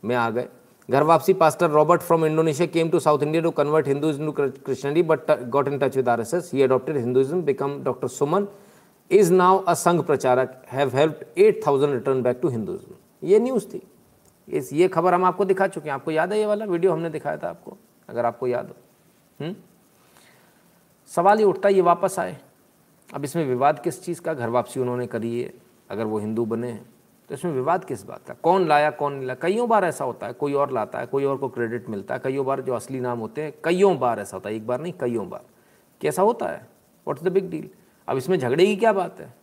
में 0.04 0.16
आ 0.16 0.30
गए 0.30 0.48
ghar 0.90 1.04
wapsi 1.04 1.34
pastor 1.36 1.70
Robert 1.70 2.02
from 2.02 2.26
Indonesia 2.26 2.68
came 2.68 2.90
to 2.90 3.00
South 3.00 3.24
India 3.24 3.42
to 3.44 3.52
convert 3.54 3.88
Hinduism 3.88 4.26
to 4.26 4.48
Christianity 4.66 5.04
but 5.06 5.32
got 5.50 5.68
in 5.68 5.78
touch 5.80 5.96
with 5.98 6.10
RSS 6.10 6.52
he 6.54 6.62
adopted 6.64 6.98
Hinduism 6.98 7.42
become 7.44 7.82
doctor 7.84 8.08
Suman 8.10 8.48
is 9.12 9.34
now 9.34 9.58
a 9.60 9.74
Sangh 9.80 10.02
pracharak 10.04 10.62
have 10.70 10.96
helped 10.96 11.40
eight 11.40 11.66
thousand 11.68 11.94
return 11.94 12.22
back 12.24 12.40
to 12.42 12.50
Hinduism 12.50 13.28
ये 13.28 13.40
news 13.40 13.66
थी 13.68 13.82
इस 14.50 14.74
ये 14.74 14.88
खबर 14.88 15.14
हम 15.14 15.24
आपको 15.26 15.46
दिखा 15.46 15.68
चुके 15.68 15.90
हैं। 15.90 15.94
आपको 15.94 16.12
याद 16.12 16.34
है 16.34 16.40
ये 16.40 16.46
वाला 16.46 16.66
वीडियो? 16.66 16.94
हमने 16.94 17.10
दिखाया 17.10 17.38
था 17.38 17.50
आपको, 17.50 17.78
अगर 18.10 18.26
आपको 18.26 18.48
याद 18.48 18.68
हो। 18.68 19.54
सवाल 21.08 21.40
ये 21.40 21.46
उठता 21.46 21.70
ये 21.70 21.82
वापस 21.82 22.20
आए। 22.20 22.38
अब 23.14 23.24
इसमें 23.24 23.46
विवाद 23.46 23.80
किस 23.80 24.04
चीज़ 24.04 24.22
का 24.22 24.34
घर 24.34 24.50
वापसी 24.50 24.80
उन्होंने 24.80 25.08
करी 25.08 25.42
है, 25.42 25.54
अगर 25.90 26.06
वो 26.06 26.20
हिंदू 26.20 26.46
बने 26.46 26.72
हैं? 26.72 26.86
तो 27.30 27.36
इसमें 27.36 27.52
विवाद 27.52 27.86
किस 27.86 28.04
बात 28.04 28.22
का? 28.28 28.34
कौन 28.34 28.68
लाया, 28.68 28.90
कौन 28.90 29.14
नहीं 29.14 29.26
लाया? 29.26 29.36
कईयों 29.42 29.70
बार 29.70 29.86
ऐसा 29.86 30.06
होता 30.06 30.28
है, 30.28 30.34
कोई 30.34 30.54
और 30.54 30.72
लाता 30.72 31.00
है, 31.00 31.06
कोई 31.06 31.24
और 31.24 31.38
को 31.38 31.50
क्रेडिट 31.50 31.90
मिलता 31.90 32.14
है, 32.14 32.20
कईयों 32.20 32.46
बार 32.46 32.62
जो 32.62 32.74
असली 32.74 33.00
नाम 33.00 33.20
होते 33.20 33.42
हैं, 33.42 33.54
कईयों 33.64 33.98
बार 34.00 34.20
ऐसा 34.20 34.38
होता 34.38 34.50
है। 34.50 34.56
एक 34.56 34.68
बार 34.68 34.82
नहीं, 34.82 34.94
कईयों 34.94 35.30
बार। 35.30 35.44
कैसा 36.02 36.22
होता 36.22 36.46
है? 36.46 36.58
व्हाट्स 37.08 37.24
द 37.24 37.28
बिग 37.28 37.50
डील 37.50 37.70
अब 38.08 38.18
इसमें 38.18 38.38
झगड़े 38.40 38.66
की 38.66 38.76
क्या 38.76 38.94
बात 38.94 39.20
है? 39.20 39.34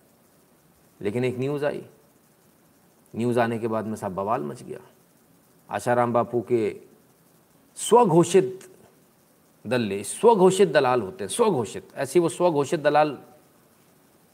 लेकिन 1.00 1.24
एक 1.24 1.38
न्यूज़ 1.38 1.64
आई। 1.64 1.84
न्यूज़ 3.16 3.40
आने 3.40 3.58
के 3.58 3.68
बाद 3.68 3.86
में 3.86 3.96
सब 3.96 4.14
बवाल 4.14 4.42
मच 4.42 4.62
गया। 4.62 4.78
आशाराम 5.72 6.12
बापू 6.12 6.40
के 6.40 6.76
स्वघोषित 7.76 8.60
दल्ले 9.66 10.02
स्वघोषित 10.04 10.72
दलाल 10.72 11.02
होते 11.02 11.24
हैं, 11.24 11.28
स्वघोषित, 11.28 11.88
ऐसे 11.96 12.20
वो 12.20 12.28
स्वघोषित 12.28 12.80
दलाल 12.80 13.18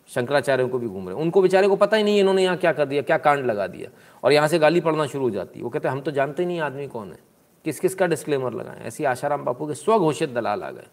शंकराचार्यों 0.08 0.68
को 0.68 0.78
भी 0.78 0.86
घूम 0.86 1.08
रहे 1.08 1.16
हैं। 1.16 1.22
उनको 1.22 1.42
बेचारे 1.42 1.68
को 1.68 1.76
पता 1.76 1.96
ही 1.96 2.02
नहीं 2.02 2.20
इन्होंने 2.20 2.44
यहाँ 2.44 2.56
क्या 2.56 2.72
कर 2.72 2.84
दिया, 2.84 3.02
क्या 3.02 3.18
कांड 3.18 3.44
लगा 3.46 3.66
दिया। 3.66 3.90
और 4.24 4.32
यहाँ 4.32 4.48
से 4.48 4.58
गाली 4.58 4.80
पड़ना 4.80 5.06
शुरू 5.06 5.24
हो 5.24 5.30
जाती 5.30 5.58
है। 5.58 5.64
वो 5.64 5.70
कहते 5.70 5.88
हैं, 5.88 5.92
हम 5.92 6.00
तो 6.00 6.10
जानते 6.10 6.42
ही 6.42 6.46
नहीं 6.46 6.60
आदमी 6.60 6.86
कौन 6.86 7.12
है। 7.12 7.18
किस 7.64 7.80
किस 7.80 7.94
का 7.94 8.06
डिस्क्लेमर 8.06 8.52
लगाएँ? 8.52 8.80
ऐसी 8.80 9.04
आशाराम 9.04 9.44
बापू 9.44 9.66
के 9.66 9.74
स्वघोषित 9.74 10.30
दलाल 10.30 10.62
आ 10.62 10.70
गए। 10.70 10.86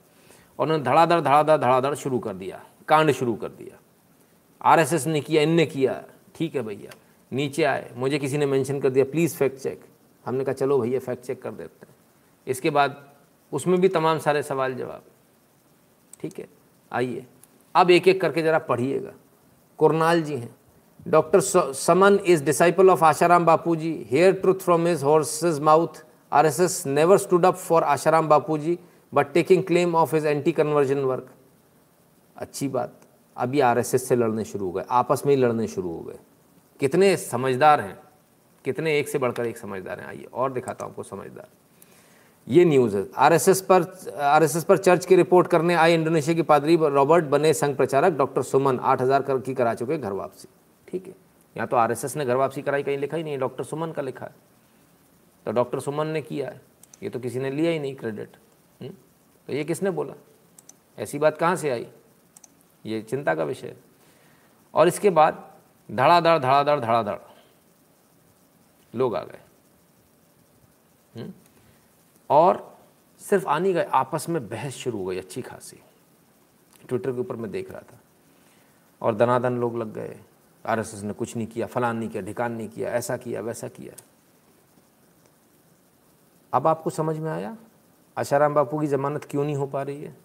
और 0.60 0.66
उन्होंने 0.66 0.84
धड़ाधड़ 0.84 1.20
धड़ाधड़ 1.22 1.58
धड़ाधड़ 1.58 1.94
शुरू 1.94 2.20
कर 2.20 2.34
दिया, 2.34 2.64
कांड 2.88 3.12
शुरू 3.12 3.36
कर 3.36 3.50
दिया। 3.50 3.80
आरएसएस 4.62 5.08
ने 5.08 5.22
किया, 5.22 5.42
इनने 5.42 5.66
किया। 5.66 6.04
ठीक 6.36 6.56
है 6.56 6.62
भैया, 6.62 6.92
नीचे 7.32 7.64
आए। 7.64 7.92
मुझे 7.96 8.20
किसी 8.20 8.38
ने 8.38 8.46
मेंशन 8.46 8.80
कर 8.80 8.90
दिया, 8.90 9.06
प्लीज़ 9.06 9.36
फैक्ट 9.36 9.58
चेक। 9.58 9.82
हमने 10.26 10.44
कहा, 10.44 10.54
चलो 10.54 10.78
भैया 10.80 11.00
फैक्ट 11.00 11.24
चेक 11.24 11.42
कर 11.42 11.52
देते 11.52 11.86
हैं. 11.88 11.96
इसके 12.48 12.70
बाद 12.70 13.04
उसमें 13.52 13.80
भी 13.82 13.88
तमाम 13.88 14.20
सारे 14.20 14.44
सवाल 14.44 14.74
जवाब। 14.74 15.04
ठीक 16.22 16.40
है? 16.40 16.48
आइए। 16.92 17.26
अब 17.76 17.92
एक 17.92 18.08
एक 18.08 18.22
करके 18.22 18.42
ज़रा 18.42 18.60
पढ़िएगा। 18.60 19.12
कुरनाल 19.80 20.22
जी 20.22 20.36
हैं। 20.36 20.56
Doctor 21.08 21.40
Suman 21.74 22.20
is 22.26 22.44
disciple 22.44 22.90
of 22.90 23.04
Asaram 23.04 23.46
Bapu 23.46 23.76
ji 23.76 24.08
here 24.12 24.34
truth 24.34 24.56
from 24.56 24.88
his 24.88 25.04
horse's 25.04 25.60
mouth 25.60 26.04
R 26.32 26.46
S 26.46 26.60
S 26.60 26.86
never 26.88 27.18
stood 27.18 27.46
up 27.46 27.56
for 27.56 27.84
Asaram 27.84 28.28
Bapu 28.30 28.58
ji 28.58 28.78
but 29.14 29.34
taking 29.34 29.64
claim 29.64 29.96
of 29.96 30.16
his 30.16 30.26
anti 30.26 30.52
conversion 30.52 31.00
work 31.00 31.30
अच्छी 32.38 32.68
बात। 32.68 33.00
अभी 33.38 33.60
are 33.60 33.80
S 33.80 33.94
S 33.96 34.08
से 34.08 34.16
लड़ने 34.16 34.44
शुरू 34.46 34.66
हो 34.66 34.72
गए। 34.72 34.86
आपस 34.90 35.24
में 35.26 35.36
ही 35.36 35.42
लड़ने 35.42 35.68
शुरू 35.68 35.92
हो 35.92 36.00
गए। 36.00 36.20
कितने 36.80 37.16
समझदार 37.18 37.82
हैं। 37.82 37.98
कितने 38.66 38.98
एक 39.00 39.10
से 39.10 39.18
बढ़कर 39.18 39.46
एक 39.46 39.58
समझदार 39.58 40.00
हैं। 40.00 40.08
आइए 40.08 40.28
और 40.34 40.54
दिखाता 40.54 40.86
हूँ 40.86 40.92
आपको 40.92 41.04
समझदार। 41.04 41.48
ये 42.48 42.66
न्यूज़ 42.66 42.96
है। 42.98 43.06
आरएसएस 43.18 43.62
पर 43.62 43.84
आरएसएस 44.22 44.64
पर 44.64 44.78
चर्च 44.78 45.06
की 45.06 45.16
रिपोर्ट 45.16 45.48
करने 45.48 45.76
आए 45.76 45.94
इंडोनेशिया 45.94 46.36
के 46.36 46.42
पादरी 46.44 46.76
रॉबर्ट 46.78 47.26
बने 47.28 47.54
संघ 47.56 47.76
प्रचारक 47.78 48.14
डॉक्टर 48.14 48.42
सुमन 48.44 48.80
आठ 48.80 49.02
हज़ार 49.02 49.22
कर, 49.22 49.40
की 49.40 49.54
करा 49.54 49.74
चुके 49.76 49.98
घर 49.98 50.12
वापसी। 50.14 50.48
ठीक 50.88 51.08
है। 51.08 51.14
यहाँ 51.56 51.68
तो 51.68 51.78
आरएसएस 51.78 52.16
ने 52.18 52.26
घर 52.26 52.36
वापसी 52.36 52.62
कराई, 52.62 52.84
कहीं 52.84 52.98
लिखा 52.98 53.18
ही 53.18 53.24
नहीं 53.24 53.38
डॉक्टर 53.40 53.64
सुमन 53.64 53.92
का 53.92 54.02
लिखा 54.02 54.26
है। 54.26 54.36
तो 55.46 55.52
डॉक्टर 55.52 55.80
सुमन 55.80 56.08
ने 56.08 56.22
किया 56.22 56.50
है। 56.50 56.62
ये 57.04 57.10
तो 57.10 57.20
किसी 57.20 57.40
ने 57.40 57.50
लिया 57.52 57.72
ही 57.72 57.80
नहीं 57.80 57.96
क्रेडिट 57.96 58.38
हम्म? 58.80 58.94
तो 59.48 59.54
ये 59.54 59.64
किसने 59.64 59.90
बोला? 59.92 60.14
ऐसी 60.98 61.20
बात 61.20 61.38
कहाँ 61.38 61.56
से 61.56 61.70
आई? 61.70 61.88
ये 62.86 63.02
चिंता 63.02 63.36
का 63.36 63.44
विषय 63.44 63.76
और 64.74 64.88
इसके 64.88 65.10
बाद 65.12 65.44
धड़ाधड़ 65.90 66.38
धड़ाधड़ 66.40 66.80
धड़ाधड़। 66.80 67.18
लोग 68.96 69.16
आ 69.16 69.24
गए। 69.24 69.40
हम्म? 71.22 71.34
और 72.30 72.78
सिर्फ़ 73.20 73.46
आनी 73.48 73.74
गए, 73.74 73.84
आपस 73.84 74.30
में 74.30 74.50
बहस 74.50 74.74
शुरू 74.74 74.98
हो 74.98 75.06
गई 75.06 75.18
अच्छी 75.18 75.42
खासी। 75.42 75.80
ट्विटर 76.88 77.12
के 77.12 77.20
ऊपर 77.20 77.36
मैं 77.36 77.52
देख 77.52 77.72
रहा 77.72 77.82
था। 77.82 78.00
और 79.02 79.16
दनादन 79.16 79.58
लोग 79.58 79.78
लग 79.78 79.94
गए। 79.94 80.20
आरएसएस 80.66 81.02
ने 81.02 81.14
कुछ 81.14 81.36
नहीं 81.36 81.48
किया, 81.48 81.68
फलान 81.68 81.98
नहीं 81.98 82.10
किया, 82.10 82.24
ढिकान 82.24 82.52
नहीं 82.52 82.70
किया, 82.70 82.90
ऐसा 82.90 83.18
किया, 83.18 83.42
वैसा 83.42 83.68
किया। 83.68 84.02
अब 86.54 86.68
आपको 86.68 86.90
समझ 86.90 87.18
में 87.18 87.32
आया? 87.32 87.58
आशाराम 88.18 88.54
बापू 88.54 88.80
की 88.80 88.88
ज़मानत 88.88 89.24
क्यों 89.24 89.44
नहीं 89.46 89.56
हो 89.56 89.68
पा 89.68 89.84
रही 89.84 90.04
है? 90.04 90.18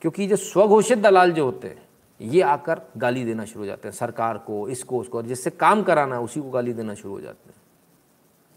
क्योंकि 0.00 0.26
जो 0.26 0.36
स्वघोषित 0.36 0.98
दलाल 0.98 1.32
जो 1.32 1.44
होते 1.44 1.68
हैं 1.68 1.89
ये 2.20 2.42
आकर 2.42 2.80
गाली 2.96 3.24
देना 3.24 3.44
शुरू 3.44 3.60
हो 3.60 3.66
जाते 3.66 3.88
हैं, 3.88 3.94
सरकार 3.94 4.38
को, 4.38 4.68
इसको, 4.68 4.98
उसको, 4.98 5.18
और 5.18 5.26
जिससे 5.26 5.50
काम 5.50 5.82
कराना 5.82 6.16
है, 6.16 6.22
उसी 6.22 6.40
को 6.40 6.50
गाली 6.50 6.72
देना 6.72 6.94
शुरू 6.94 7.14
हो 7.14 7.20
जाते 7.20 7.48
हैं। 7.48 7.56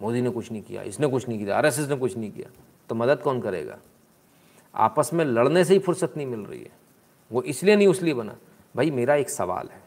मोदी 0.01 0.21
ने 0.21 0.29
कुछ 0.29 0.51
नहीं 0.51 0.61
किया, 0.61 0.81
इसने 0.81 1.07
कुछ 1.07 1.29
नहीं 1.29 1.39
किया, 1.39 1.57
आरएसएस 1.57 1.89
ने 1.89 1.95
कुछ 1.95 2.17
नहीं 2.17 2.31
किया 2.31 2.49
तो 2.89 2.95
मदद 2.95 3.21
कौन 3.21 3.41
करेगा? 3.41 3.77
आपस 4.75 5.09
में 5.13 5.25
लड़ने 5.25 5.65
से 5.65 5.73
ही 5.73 5.79
फुर्सत 5.79 6.13
नहीं 6.17 6.27
मिल 6.27 6.39
रही 6.39 6.59
है। 6.59 6.71
वो 7.31 7.41
इसलिए 7.41 7.75
नहीं, 7.75 7.87
उसलिए 7.87 8.13
बना। 8.13 8.35
भाई, 8.75 8.91
मेरा 8.91 9.15
एक 9.15 9.29
सवाल 9.29 9.67
है। 9.67 9.81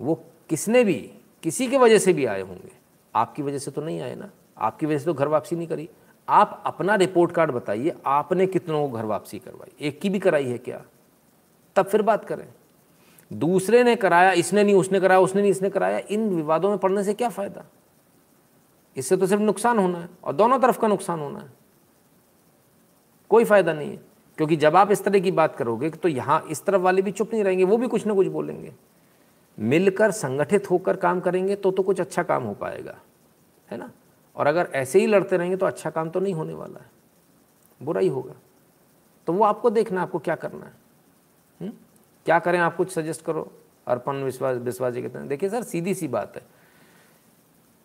वो 0.00 0.24
किसने 0.48 0.84
भी, 0.84 1.12
किसी 1.42 1.66
की 1.66 1.76
वजह 1.76 1.98
से 1.98 2.12
भी 2.12 2.24
आए 2.24 2.40
होंगे? 2.40 2.72
आपकी 3.14 3.42
वजह 3.42 3.58
से 3.58 3.70
तो 3.70 3.82
नहीं 3.82 4.00
आए 4.00 4.14
ना। 4.14 4.30
आपकी 4.58 4.86
वजह 4.86 4.98
से 4.98 5.04
तो 5.04 5.14
घर 5.14 5.28
वापसी 5.28 5.56
नहीं 5.56 5.66
करी। 5.66 5.88
आप 6.28 6.62
अपना 6.66 6.94
रिपोर्ट 6.94 7.32
कार्ड 7.32 7.50
बताइए, 7.50 7.94
आपने 8.06 8.46
कितनों 8.46 8.88
को 8.88 8.96
घर 8.96 9.04
वापसी 9.04 9.38
करवाई? 9.38 9.86
एक 9.86 10.00
की 10.00 10.10
भी 10.10 10.18
कराई 10.18 10.46
है 10.46 10.58
क्या? 10.58 10.84
तब 11.76 11.86
फिर 11.86 12.02
बात 12.02 12.24
करें। 12.24 12.46
दूसरे 13.30 13.82
ने 13.84 13.94
कराया, 13.96 14.32
इसने 14.32 14.64
नहीं, 14.64 14.74
उसने 14.74 15.00
कराया, 15.00 15.20
उसने 15.20 15.42
नहीं, 15.42 15.50
इसने 15.50 15.70
कराया, 15.70 16.00
इन 16.00 16.28
विवादों 16.30 16.70
में 16.70 16.78
पड़ने 16.78 17.04
से 17.04 17.14
क्या 17.14 17.28
फ़ायदा? 17.30 17.64
इससे 18.96 19.16
तो 19.16 19.26
सिर्फ़ 19.26 19.42
नुकसान 19.42 19.78
होना 19.78 19.98
है 19.98 20.08
और 20.24 20.32
दोनों 20.34 20.58
तरफ़ 20.58 20.78
का 20.78 20.88
नुकसान 20.88 21.20
होना 21.20 21.38
है। 21.38 21.52
कोई 23.30 23.44
फ़ायदा 23.44 23.72
नहीं 23.72 23.90
है, 23.90 24.00
क्योंकि 24.38 24.56
जब 24.56 24.76
आप 24.76 24.90
इस 24.90 25.04
तरह 25.04 25.20
की 25.20 25.30
बात 25.32 25.56
करोगे 25.56 25.90
तो 25.90 26.08
यहाँ 26.08 26.42
इस 26.50 26.64
तरफ़ 26.64 26.82
वाले 26.82 27.02
भी 27.02 27.10
चुप 27.12 27.32
नहीं 27.32 27.44
रहेंगे, 27.44 27.64
वो 27.64 27.76
भी 27.76 27.88
कुछ 27.88 28.06
ना 28.06 28.14
कुछ 28.14 28.26
बोलेंगे। 28.28 28.72
मिलकर 29.58 30.10
संगठित 30.12 30.70
होकर 30.70 30.96
काम 30.96 31.20
करेंगे 31.20 31.56
तो 31.56 31.70
तो 31.70 31.82
कुछ 31.82 32.00
अच्छा 32.00 32.22
काम 32.22 32.42
हो 32.42 32.54
पाएगा, 32.54 32.94
है 33.70 33.78
ना? 33.78 33.90
और 34.36 34.46
अगर 34.46 34.68
ऐसे 34.74 35.00
ही 35.00 35.06
लड़ते 35.06 35.36
रहेंगे 35.36 35.56
तो 35.56 35.66
अच्छा 35.66 35.90
काम 35.90 36.10
तो 36.10 36.20
नहीं 36.20 36.34
होने 36.34 36.54
वाला 36.54 36.80
है, 36.80 36.90
बुरा 37.80 38.00
ही 38.00 38.08
होगा। 38.08 38.34
तो 39.26 39.32
वो 39.32 39.44
आपको 39.44 39.70
देखना 39.70 40.02
आपको 40.02 40.18
क्या 40.18 40.34
करना 40.36 40.66
है? 40.66 40.72
क्या 42.26 42.38
करें 42.38 42.58
आप 42.58 42.76
कुछ 42.76 42.90
सजेस्ट 42.90 43.24
करो? 43.24 43.52
अर्पण 43.86 44.16
विश्वास 44.16 44.56
विश्वास 44.56 44.94
जी 44.94 45.02
कहते 45.02 45.18
हैं, 45.18 45.28
देखिए 45.28 45.48
सर, 45.48 45.62
सीधी 45.62 45.94
सी 45.94 46.08
बात 46.08 46.36
है। 46.36 46.42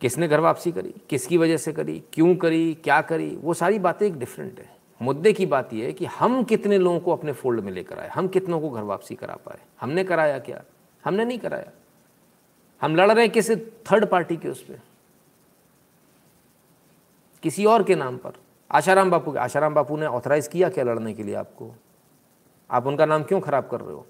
किसने 0.02 0.28
घर 0.28 0.40
वापसी 0.40 0.72
करी? 0.72 0.96
किसकी 1.10 1.38
वजह 1.38 1.58
से 1.58 1.74
करी? 1.74 2.04
क्यों 2.14 2.36
करी? 2.36 2.74
क्या 2.74 3.02
करी? 3.02 3.36
वो 3.36 3.54
सारी 3.54 3.80
बातें 3.80 4.08
एक 4.08 4.20
डिफरेंट 4.20 4.60
है। 4.60 4.78
मुद्दे 5.02 5.34
की 5.34 5.46
बात 5.46 5.74
यह 5.74 5.86
है 5.86 5.94
कि 5.94 6.06
हम 6.06 6.44
कितने 6.44 6.78
लोगों 6.78 7.00
को 7.00 7.12
अपने 7.12 7.32
फोल्ड 7.32 7.60
में 7.60 7.72
लेकर 7.72 8.00
आए? 8.00 8.08
हम 8.08 8.28
कितनों 8.28 8.62
को 8.62 8.70
घर 8.70 8.82
वापसी 8.82 9.16
करा 9.16 9.36
पाए? 9.36 9.60
हमने 9.82 10.04
कराया 10.04 10.40
क्या? 10.40 10.64
हमने 11.06 11.26
नहीं 11.26 11.40
कराया। 11.40 11.72
हम 12.82 12.96
लड़ 12.96 13.12
रहे 13.12 13.26
हैं 13.26 13.34
किसी 13.34 13.56
थर्ड 13.56 14.06
पार्टी 14.06 14.38
के 14.38 14.50
उस 14.50 14.64
पर 14.64 14.80
किसी 17.44 17.66
और 17.66 17.84
के 17.84 17.96
नाम 17.96 18.18
पर। 18.18 18.32
आशाराम 18.72 19.12
बापू 19.12 19.32
के 19.32 19.40
आशाराम 19.40 19.74
बापू 19.74 19.98
ने 19.98 20.06
ऑथराइज 20.06 20.48
किया 20.48 20.70
क्या 20.70 20.84
लड़ने 20.84 21.14
के 21.14 21.24
लिए 21.24 21.36
आपको? 21.36 21.72
आप 22.72 22.88
उनका 22.88 23.06
नाम 23.06 23.24
क्यों 23.24 23.42
खराब 23.42 23.68
कर 23.72 23.82
रहे 23.82 23.94
हो? 23.94 24.08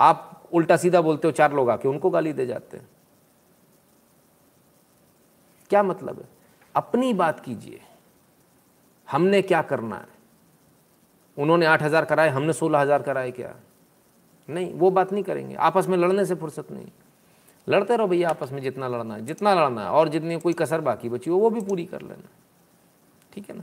आप 0.00 0.48
उल्टा 0.52 0.76
सीधा 0.76 1.00
बोलते 1.00 1.28
हो, 1.28 1.32
चार 1.32 1.52
लोग 1.52 1.70
आके 1.70 1.88
उनको 1.88 2.10
गाली 2.10 2.32
दे 2.32 2.46
जाते 2.46 2.76
हैं। 2.76 2.88
क्या 5.70 5.82
मतलब 5.82 6.18
है? 6.18 6.28
अपनी 6.74 7.14
बात 7.14 7.40
कीजिए। 7.40 7.80
हमने 9.10 9.42
क्या 9.42 9.62
करना 9.62 9.96
है? 9.96 10.08
उन्होंने 11.36 11.66
आठ 11.66 11.82
हज़ार 11.82 12.04
कराए, 12.04 12.28
हमने 12.28 12.52
सोलह 12.52 12.78
हज़ार 12.78 13.02
कराए 13.02 13.30
क्या? 13.30 13.54
नहीं, 14.48 14.74
वो 14.74 14.90
बात 14.90 15.12
नहीं 15.12 15.24
करेंगे। 15.24 15.54
आपस 15.54 15.88
में 15.88 15.96
लड़ने 15.98 16.24
से 16.24 16.34
फुर्सत 16.34 16.70
नहीं। 16.70 16.86
लड़ते 17.68 17.96
रहो 17.96 18.06
भैया 18.06 18.30
आपस 18.30 18.52
में, 18.52 18.62
जितना 18.62 18.88
लड़ना 18.88 19.14
है, 19.14 19.24
जितना 19.24 19.54
लड़ना 19.54 19.82
है, 19.82 19.88
और 19.90 20.08
जितनी 20.08 20.40
कोई 20.40 20.52
कसर 20.52 20.80
बाकी 20.80 21.08
बची 21.08 21.30
हो, 21.30 21.38
वो 21.38 21.50
भी 21.50 21.60
पूरी 21.60 21.84
कर 21.84 22.02
लेना। 22.02 22.28
ठीक 23.32 23.50
है 23.50 23.56
ना? 23.56 23.62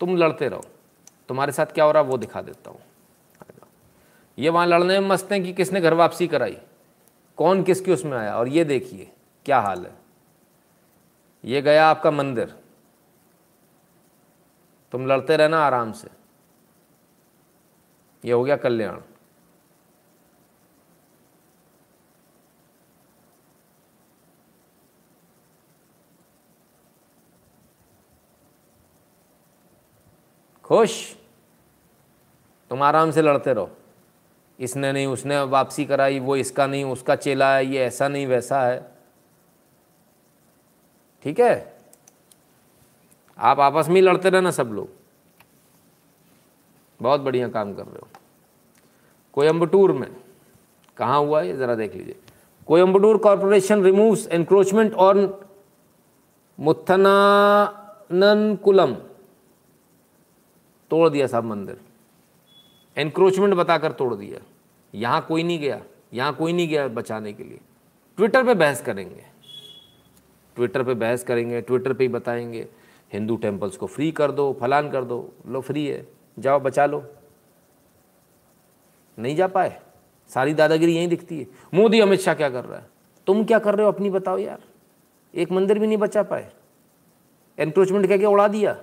तुम 0.00 0.16
लड़ते 0.16 0.48
रहो। 0.48 0.64
तुम्हारे 1.28 1.52
साथ 1.52 1.66
क्या 1.66 1.84
हो 1.84 1.92
रहा 1.92 2.02
है, 2.02 2.08
वो 2.08 2.18
दिखा 2.18 2.42
देता 2.42 2.70
हूँ। 2.70 2.80
ये 4.38 4.48
वहाँ 4.48 4.66
लड़ने 4.66 5.00
में 5.00 5.08
मस्त 5.08 5.32
हैं 5.32 5.42
कि 5.42 5.52
किसने 5.52 5.80
घर 5.80 5.94
वापसी 5.94 6.28
कराई? 6.28 6.58
कौन 7.36 7.62
किसके 7.62 7.92
उसमें 7.92 8.18
आया? 8.18 8.38
और 8.38 8.48
ये 8.48 8.64
देखिए, 8.64 9.12
क्या 9.44 9.60
हाल 9.60 9.86
है। 9.86 9.94
ये 11.44 11.62
गया 11.62 11.88
आपका 11.90 12.10
मंदिर। 12.10 12.58
तुम 14.92 15.06
लड़ते 15.06 15.36
रहना 15.36 15.58
आराम 15.58 15.92
से। 15.92 16.08
ये 18.24 18.32
हो 18.32 18.44
गया 18.44 18.56
कल्याण। 18.56 19.00
खुश? 30.64 31.16
तुम 32.70 32.82
आराम 32.82 33.10
से 33.10 33.22
लड़ते 33.22 33.52
रहो। 33.52 33.77
इसने 34.60 34.92
नहीं, 34.92 35.06
उसने 35.06 35.40
वापसी 35.40 35.84
कराई, 35.84 36.18
वो 36.18 36.36
इसका 36.36 36.66
नहीं, 36.66 36.84
उसका 36.84 37.16
चेला 37.16 37.56
है, 37.56 37.66
ये 37.66 37.78
ऐसा 37.78 38.08
नहीं, 38.08 38.26
वैसा 38.26 38.62
है। 38.62 38.92
ठीक 41.22 41.40
है? 41.40 41.76
आप 43.38 43.60
आपस 43.60 43.88
में 43.88 43.94
ही 43.94 44.00
लड़ते 44.00 44.30
रहना 44.30 44.50
सब 44.50 44.66
लोग। 44.66 44.88
बहुत 47.02 47.20
बढ़िया 47.20 47.48
काम 47.48 47.74
कर 47.74 47.82
रहे 47.82 47.96
हो। 47.96 48.08
कोयम्बटूर 49.32 49.92
में, 49.92 50.16
कहाँ 50.96 51.20
हुआ 51.20 51.42
है 51.42 51.56
ज़रा 51.56 51.74
देख 51.74 51.94
लीजिए। 51.94 52.16
Coimbatore 52.66 53.18
corporation 53.18 53.82
removes 53.82 54.26
encroachment 54.26 54.94
on 54.94 55.34
Muthannankulam. 56.60 58.96
तोड़ 60.90 61.08
दिया 61.08 61.26
साहब 61.26 61.44
मंदिर। 61.44 61.80
एनक्रोचमेंट 62.98 63.54
बताकर 63.54 63.92
तोड़ 63.92 64.14
दिया। 64.14 64.40
यहाँ 64.94 65.24
कोई 65.28 65.42
नहीं 65.42 65.58
गया, 65.58 65.80
यहाँ 66.14 66.34
कोई 66.34 66.52
नहीं 66.52 66.68
गया 66.68 66.86
बचाने 66.88 67.32
के 67.32 67.44
लिए। 67.44 67.60
ट्विटर 68.18 68.44
पे 68.44 68.54
बहस 68.54 68.82
करेंगे। 68.82 69.24
ट्विटर 70.56 70.82
पे 70.82 70.94
बहस 70.94 71.24
करेंगे 71.24 71.60
ट्विटर 71.60 71.92
पे 71.92 72.04
ही 72.04 72.08
बताएँगे, 72.08 72.66
हिंदू 73.12 73.36
टेम्पल्स 73.36 73.76
को 73.76 73.86
फ्री 73.86 74.10
कर 74.12 74.32
दो, 74.32 74.56
फलान 74.60 74.90
कर 74.90 75.04
दो, 75.04 75.32
लो 75.46 75.60
फ्री 75.60 75.86
है, 75.86 76.06
जाओ 76.38 76.60
बचा 76.60 76.86
लो। 76.86 77.04
नहीं 79.18 79.36
जा 79.36 79.46
पाए, 79.46 79.80
सारी 80.30 80.54
दादागिरी 80.54 80.96
यहीं 80.96 81.08
दिखती 81.08 81.38
है। 81.40 81.46
मोदी 81.74 82.00
अमित 82.00 82.20
शाह 82.20 82.34
क्या 82.34 82.50
कर 82.50 82.64
रहा 82.64 82.78
है? 82.78 82.86
तुम 83.26 83.44
क्या 83.44 83.58
कर 83.58 83.74
रहे 83.74 83.86
हो 83.86 83.92
अपनी 83.92 84.10
बताओ 84.10 84.38
यार। 84.38 84.60
एक 85.34 85.52
मंदिर 85.52 85.78
भी 85.78 85.86
नहीं 85.86 85.98
बचा 85.98 86.22
पाए। 86.22 86.50
एनक्रोचमेंट 87.58 88.06
कह 88.06 88.18
के 88.18 88.26
उड़ा 88.26 88.48
दिया। 88.48 88.76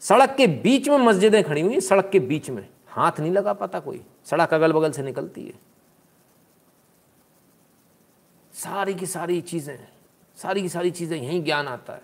सड़क 0.00 0.34
के 0.36 0.46
बीच 0.46 0.88
में 0.88 0.98
मस्जिदें 0.98 1.44
खड़ी 1.44 1.60
हुई 1.60 1.80
सड़क 1.80 2.10
के 2.10 2.20
बीच 2.20 2.50
में। 2.50 2.68
हाथ 2.88 3.20
नहीं 3.20 3.32
लगा 3.32 3.52
पाता 3.52 3.80
कोई। 3.80 4.04
सड़क 4.24 4.54
अगल 4.54 4.72
बगल 4.72 4.90
से 4.90 5.02
निकलती 5.02 5.46
है। 5.46 5.54
सारी 8.52 8.94
की 8.94 9.06
सारी 9.06 9.40
चीज़ें, 9.40 9.88
सारी 10.36 10.62
की 10.62 10.68
सारी 10.68 10.90
चीज़ें 10.90 11.22
यहीं 11.22 11.44
ज्ञान 11.44 11.68
आता 11.68 11.92
है। 11.92 12.02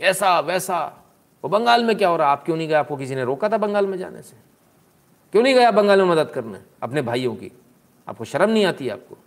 ऐसा, 0.00 0.40
वैसा। 0.40 1.04
वो 1.44 1.48
बंगाल 1.48 1.84
में 1.84 1.98
क्या 1.98 2.08
हो 2.08 2.16
रहा? 2.16 2.28
आप 2.28 2.44
क्यों 2.44 2.56
नहीं 2.56 2.68
गए? 2.68 2.74
आपको 2.74 2.96
किसी 2.96 3.14
ने 3.14 3.24
रोका 3.24 3.48
था 3.48 3.58
बंगाल 3.58 3.86
में 3.86 3.98
जाने 3.98 4.22
से? 4.22 4.36
क्यों 5.32 5.42
नहीं 5.42 5.54
गया 5.54 5.70
बंगाल 5.70 6.02
में 6.02 6.08
मदद 6.08 6.30
करने? 6.30 6.58
अपने 6.82 7.02
भाइयों 7.02 7.36
की। 7.36 7.52
आपको 8.08 8.24
शर्म 8.24 8.50
नहीं 8.50 8.64
आती 8.64 8.88
आपको? 8.88 9.18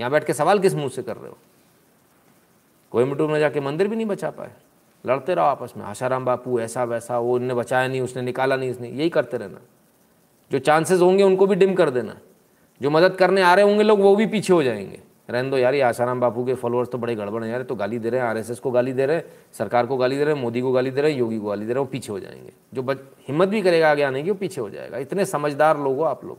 यहाँ 0.00 0.10
बैठ 0.10 0.26
के 0.26 0.34
सवाल 0.34 0.58
किस 0.58 0.74
मुँह 0.74 0.88
से 0.88 1.02
कर 1.02 1.16
रहे 1.16 1.30
हो? 1.30 1.38
कोयम्बटूर 2.90 3.30
में 3.30 3.40
जाके 3.40 3.60
मंदिर 3.60 3.88
भी 3.88 3.96
नहीं 3.96 4.06
बचा 4.06 4.30
पाए। 4.30 4.52
लड़ते 5.06 5.34
रहो 5.34 5.44
आपस 5.44 5.72
में। 5.76 5.84
आशाराम 5.84 6.24
बापू, 6.24 6.60
ऐसा 6.60 6.84
वैसा, 6.84 7.18
वो 7.18 7.34
उनने 7.34 7.54
बचाया 7.54 7.88
नहीं, 7.88 8.00
उसने 8.00 8.22
निकाला 8.22 8.56
नहीं, 8.56 8.70
उसने 8.70 8.88
यही 8.88 9.08
करते 9.08 9.36
रहना। 9.36 9.58
जो 10.52 10.58
चांसेस 10.58 11.00
होंगे 11.00 11.22
उनको 11.22 11.46
भी 11.46 11.54
डिम 11.54 11.74
कर 11.74 11.90
देना। 11.90 12.16
जो 12.82 12.90
मदद 12.90 13.14
करने 13.14 13.42
आ 13.42 13.54
रहे 13.54 13.64
होंगे 13.64 13.82
लोग, 13.82 14.00
वो 14.00 14.16
भी 14.16 14.26
पीछे 14.26 14.52
हो 14.52 14.62
जाएँगे। 14.62 15.00
रहने 15.30 15.50
दो 15.50 15.56
यार, 15.56 15.74
ये 15.74 15.80
आसाराम 15.80 16.20
बापू 16.20 16.44
के 16.44 16.54
फॉलोअर्स 16.54 16.88
तो 16.88 16.98
बड़े 16.98 17.14
गड़बड़ 17.14 17.44
हैं 17.44 17.52
यार। 17.52 17.62
तो 17.62 17.74
गाली 17.74 17.98
दे 17.98 18.10
रहे 18.10 18.20
हैं 18.20 18.28
आरएसएस 18.28 18.58
को 18.58 18.70
गाली 18.70 18.92
दे 18.92 19.06
रहे 19.06 19.16
हैं, 19.16 19.24
सरकार 19.52 19.86
को 19.86 19.96
गाली 19.96 20.18
दे 20.18 20.24
रहे 20.24 20.34
हैं, 20.34 20.42
मोदी 20.42 20.60
को 20.60 20.72
गाली 20.72 20.90
दे 20.90 21.00
रहे 21.00 21.12
हैं, 21.12 21.18
योगी 21.18 21.38
को 21.38 21.46
गाली 21.46 21.66
दे 21.66 21.72
रहे 21.72 21.80
हैं, 21.80 21.86
वो 21.86 21.92
पीछे 21.92 22.12
हो 22.12 22.20
जाएँगे। 22.20 22.52
जो 22.74 22.82
हिम्मत 23.28 23.48
भी 23.48 23.62
करेगा 23.62 23.90
आगे 23.90 24.02
आने 24.02 24.22
की, 24.22 24.30
वो 24.30 24.34
पीछे 24.34 24.60
हो 24.60 24.70
जाएगा। 24.70 24.98
इतने 24.98 25.24
समझदार 25.24 25.78
लोग 25.78 25.96
हो 25.96 26.02
आप 26.02 26.24
लोग। 26.24 26.38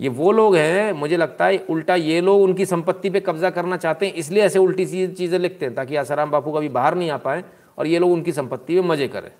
ये 0.00 0.08
वो 0.08 0.32
लोग 0.32 0.56
हैं, 0.56 0.92
मुझे 0.92 1.16
लगता 1.16 1.46
है 1.46 1.58
उल्टा 1.58 1.94
ये 1.94 2.20
लोग 2.20 2.42
उनकी 2.42 2.66
संपत्ति 2.66 3.10
पे 3.10 3.20
कब्जा 3.20 3.50
करना 3.50 3.76
चाहते 3.76 4.06
हैं, 4.06 4.14
इसलिए 4.14 4.42
ऐसे 4.42 4.58
उल्टी 4.58 4.86
सी 4.86 5.08
चीज़ें 5.08 5.38
लिखते 5.38 5.66
हैं, 5.66 5.74
ताकि 5.74 5.96
आसाराम 5.96 6.30
बापू 6.30 6.52
कभी 6.52 6.68
बाहर 6.68 6.94
नहीं 6.94 7.10
आ 7.10 7.16
पाए 7.16 7.44
और 7.78 7.86
ये 7.86 7.98
लोग 7.98 8.12
उनकी 8.12 8.32
संपत्ति 8.32 8.74
में 8.74 8.88
मज़े 8.88 9.08
करें। 9.08 9.30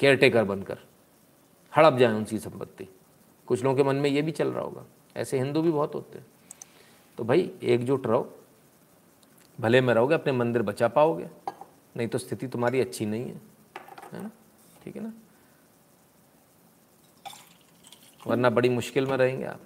केयर 0.00 0.16
टेकर 0.16 0.44
बनकर। 0.44 0.78
हड़प 1.76 1.94
जाए 1.94 2.12
उनकी 2.12 2.38
संपत्ति। 2.38 2.88
कुछ 3.46 3.64
लोगों 3.64 3.76
के 3.76 3.82
मन 3.82 3.96
में 3.96 4.10
ये 4.10 4.22
भी 4.22 4.32
चल 4.32 4.48
रहा 4.48 4.64
होगा। 4.64 4.84
ऐसे 5.16 5.38
हिंदू 5.38 5.62
भी 5.62 5.70
बहुत 5.70 5.94
होते 5.94 6.18
हैं। 6.18 6.26
तो 7.18 7.24
भाई, 7.24 7.50
एकजुट 7.62 8.06
रहो। 8.06 8.34
भले 9.60 9.80
में 9.80 9.94
रहोगे, 9.94 10.14
अपने 10.14 10.32
मंदिर 10.32 10.62
बचा 10.62 10.88
पाओगे। 10.88 11.26
नहीं 11.96 12.08
तो 12.08 12.18
स्थिति 12.18 12.46
तुम्हारी 12.46 12.80
अच्छी 12.80 13.06
नहीं 13.06 13.24
है। 13.24 13.40
है 14.12 14.22
ना? 14.22 14.30
ठीक 14.84 14.96
है 14.96 15.02
ना? 15.02 15.12
वरना 18.26 18.50
बड़ी 18.50 18.68
मुश्किल 18.68 19.06
में 19.06 19.16
रहेंगे 19.16 19.44
आप। 19.44 19.60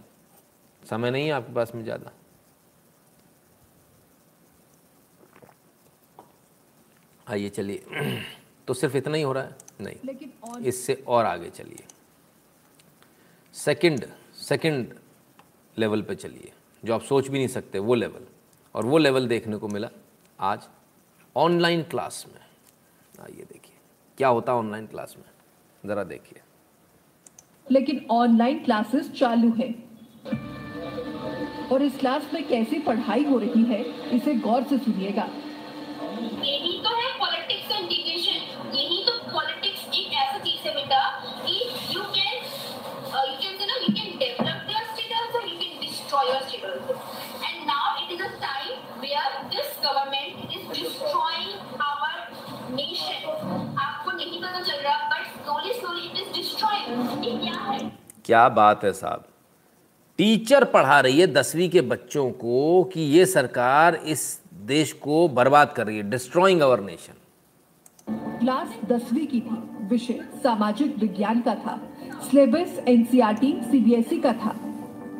समय 0.82 1.10
नहीं 1.10 1.26
है 1.26 1.32
आपके 1.32 1.52
पास 1.54 1.74
में 1.74 1.82
ज़्यादा। 1.84 2.12
आइए 7.26 7.48
चलिए। 7.48 7.82
तो 8.68 8.74
सिर्फ़ 8.74 8.96
इतना 8.96 9.16
ही 9.16 9.22
हो 9.22 9.32
रहा 9.32 9.44
है? 9.44 9.56
नहीं। 9.80 9.96
लेकिन 10.04 10.32
और 10.44 10.62
इससे 10.62 10.94
और 11.08 11.24
आगे 11.24 11.50
चलिए। 11.50 11.84
सेकंड 13.54 14.06
सेकंड 14.38 14.94
लेवल 15.76 16.02
पे 16.02 16.14
चलिए। 16.14 16.52
जो 16.84 16.94
आप 16.94 17.02
सोच 17.02 17.28
भी 17.28 17.38
नहीं 17.38 17.48
सकते 17.48 17.78
वो 17.78 17.94
लेवल। 17.94 18.26
और 18.74 18.86
वो 18.86 18.98
लेवल 18.98 19.28
देखने 19.28 19.56
को 19.56 19.68
मिला 19.68 19.88
आज 20.40 20.68
ऑनलाइन 21.36 21.82
क्लास 21.82 22.24
में। 22.28 22.40
आइए 23.24 23.42
देखिए 23.42 23.76
क्या 24.18 24.28
होता 24.28 24.52
है 24.52 24.58
ऑनलाइन 24.58 24.86
क्लास 24.86 25.14
में? 25.18 25.24
ज़रा 25.84 26.04
देखिए। 26.04 26.40
लेकिन 27.70 28.01
ऑनलाइन 28.10 28.59
क्लासेस 28.59 29.10
चालू 29.12 29.52
है। 29.52 29.74
और 31.72 31.82
इस 31.82 31.98
क्लास 31.98 32.30
में 32.34 32.47
कैसी 32.48 32.78
पढ़ाई 32.78 33.24
हो 33.24 33.39
रही 33.39 33.62
है, 33.64 33.84
इसे 34.12 34.34
गौर 34.34 34.62
से 34.62 34.78
सुनिएगा। 34.78 35.28
क्या 58.24 58.49
बात 58.49 58.85
है 58.85 58.93
साहब। 58.93 59.24
टीचर 60.19 60.65
पढ़ा 60.65 61.01
रही 61.01 61.20
है 61.20 61.27
दसवीं 61.27 61.69
के 61.70 61.81
बच्चों 61.81 62.31
को 62.31 62.85
कि 62.85 63.01
ये 63.01 63.24
सरकार 63.27 63.94
इस 63.94 64.40
देश 64.66 64.93
को 64.93 65.28
बर्बाद 65.28 65.73
कर 65.73 65.86
रही 65.86 65.97
है 65.97 66.11
डिस्ट्रॉइंग 66.11 66.61
अवर 66.61 66.81
नेशन 66.81 67.15
क्लास 68.39 68.69
दसवीं 68.85 69.27
की 69.27 69.40
थी। 69.40 69.57
विषय 69.86 70.20
सामाजिक 70.43 70.97
विज्ञान 70.99 71.40
का 71.40 71.55
था। 71.55 71.78
सिलेबस 72.23 72.78
एनसीईआरटी 72.89 73.53
सीबीएसई 73.62 74.19
का 74.20 74.32
था। 74.32 74.55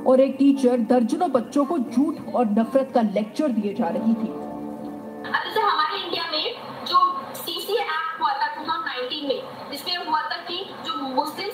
और 0.07 0.21
एक 0.21 0.37
टीचर 0.39 0.81
दर्जनों 0.91 1.31
बच्चों 1.33 1.65
को 1.65 1.79
झूठ 1.79 2.35
और 2.35 2.47
नफरत 2.51 2.91
का 2.95 3.03
लेक्चर 3.11 3.49
दिए 3.49 3.75
जा 3.75 3.89
रही 3.89 4.15
थी। 4.15 4.29
अब 4.29 5.35
जैसे 5.35 5.61
हमारे 5.61 6.03
इंडिया 6.05 6.25
में 6.31 6.45
जो 6.87 6.99
सीसीए 7.35 7.81
एक्ट 7.81 8.21
हुआ 8.21 8.33
था 8.33 8.49
2019 8.57 9.23
में 9.29 9.71
जिसमें 9.71 9.97
हुआ 10.07 10.21
था 10.23 10.37
कि 10.49 10.65
जो 10.87 10.97
मुस्लिम 11.15 11.51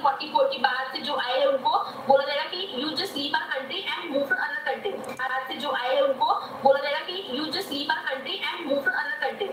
1944 0.00 0.48
के 0.52 0.58
बाद 0.58 0.92
से 0.92 1.00
जो 1.02 1.14
आए 1.16 1.38
हैं 1.38 1.46
उनको 1.46 1.78
बोला 2.08 2.24
जाएगा 2.24 2.44
कि 2.52 2.82
you 2.82 2.88
just 2.96 3.16
leave 3.16 3.36
our 3.36 3.46
country 3.52 3.78
and 3.78 4.12
move 4.12 4.22
to 4.22 4.34
other 4.36 4.60
country 4.66 4.92
आज 5.20 5.48
से 5.48 5.56
जो 5.56 5.70
आए 5.72 5.94
हैं 5.94 6.02
उनको 6.02 6.34
बोला 6.62 6.80
जाएगा 6.80 7.00
कि 7.06 7.38
you 7.38 7.44
just 7.58 7.72
leave 7.72 7.92
our 7.92 8.02
country 8.08 8.34
and 8.34 8.66
move 8.68 8.78
to 8.78 8.90
other 8.90 9.16
country 9.24 9.48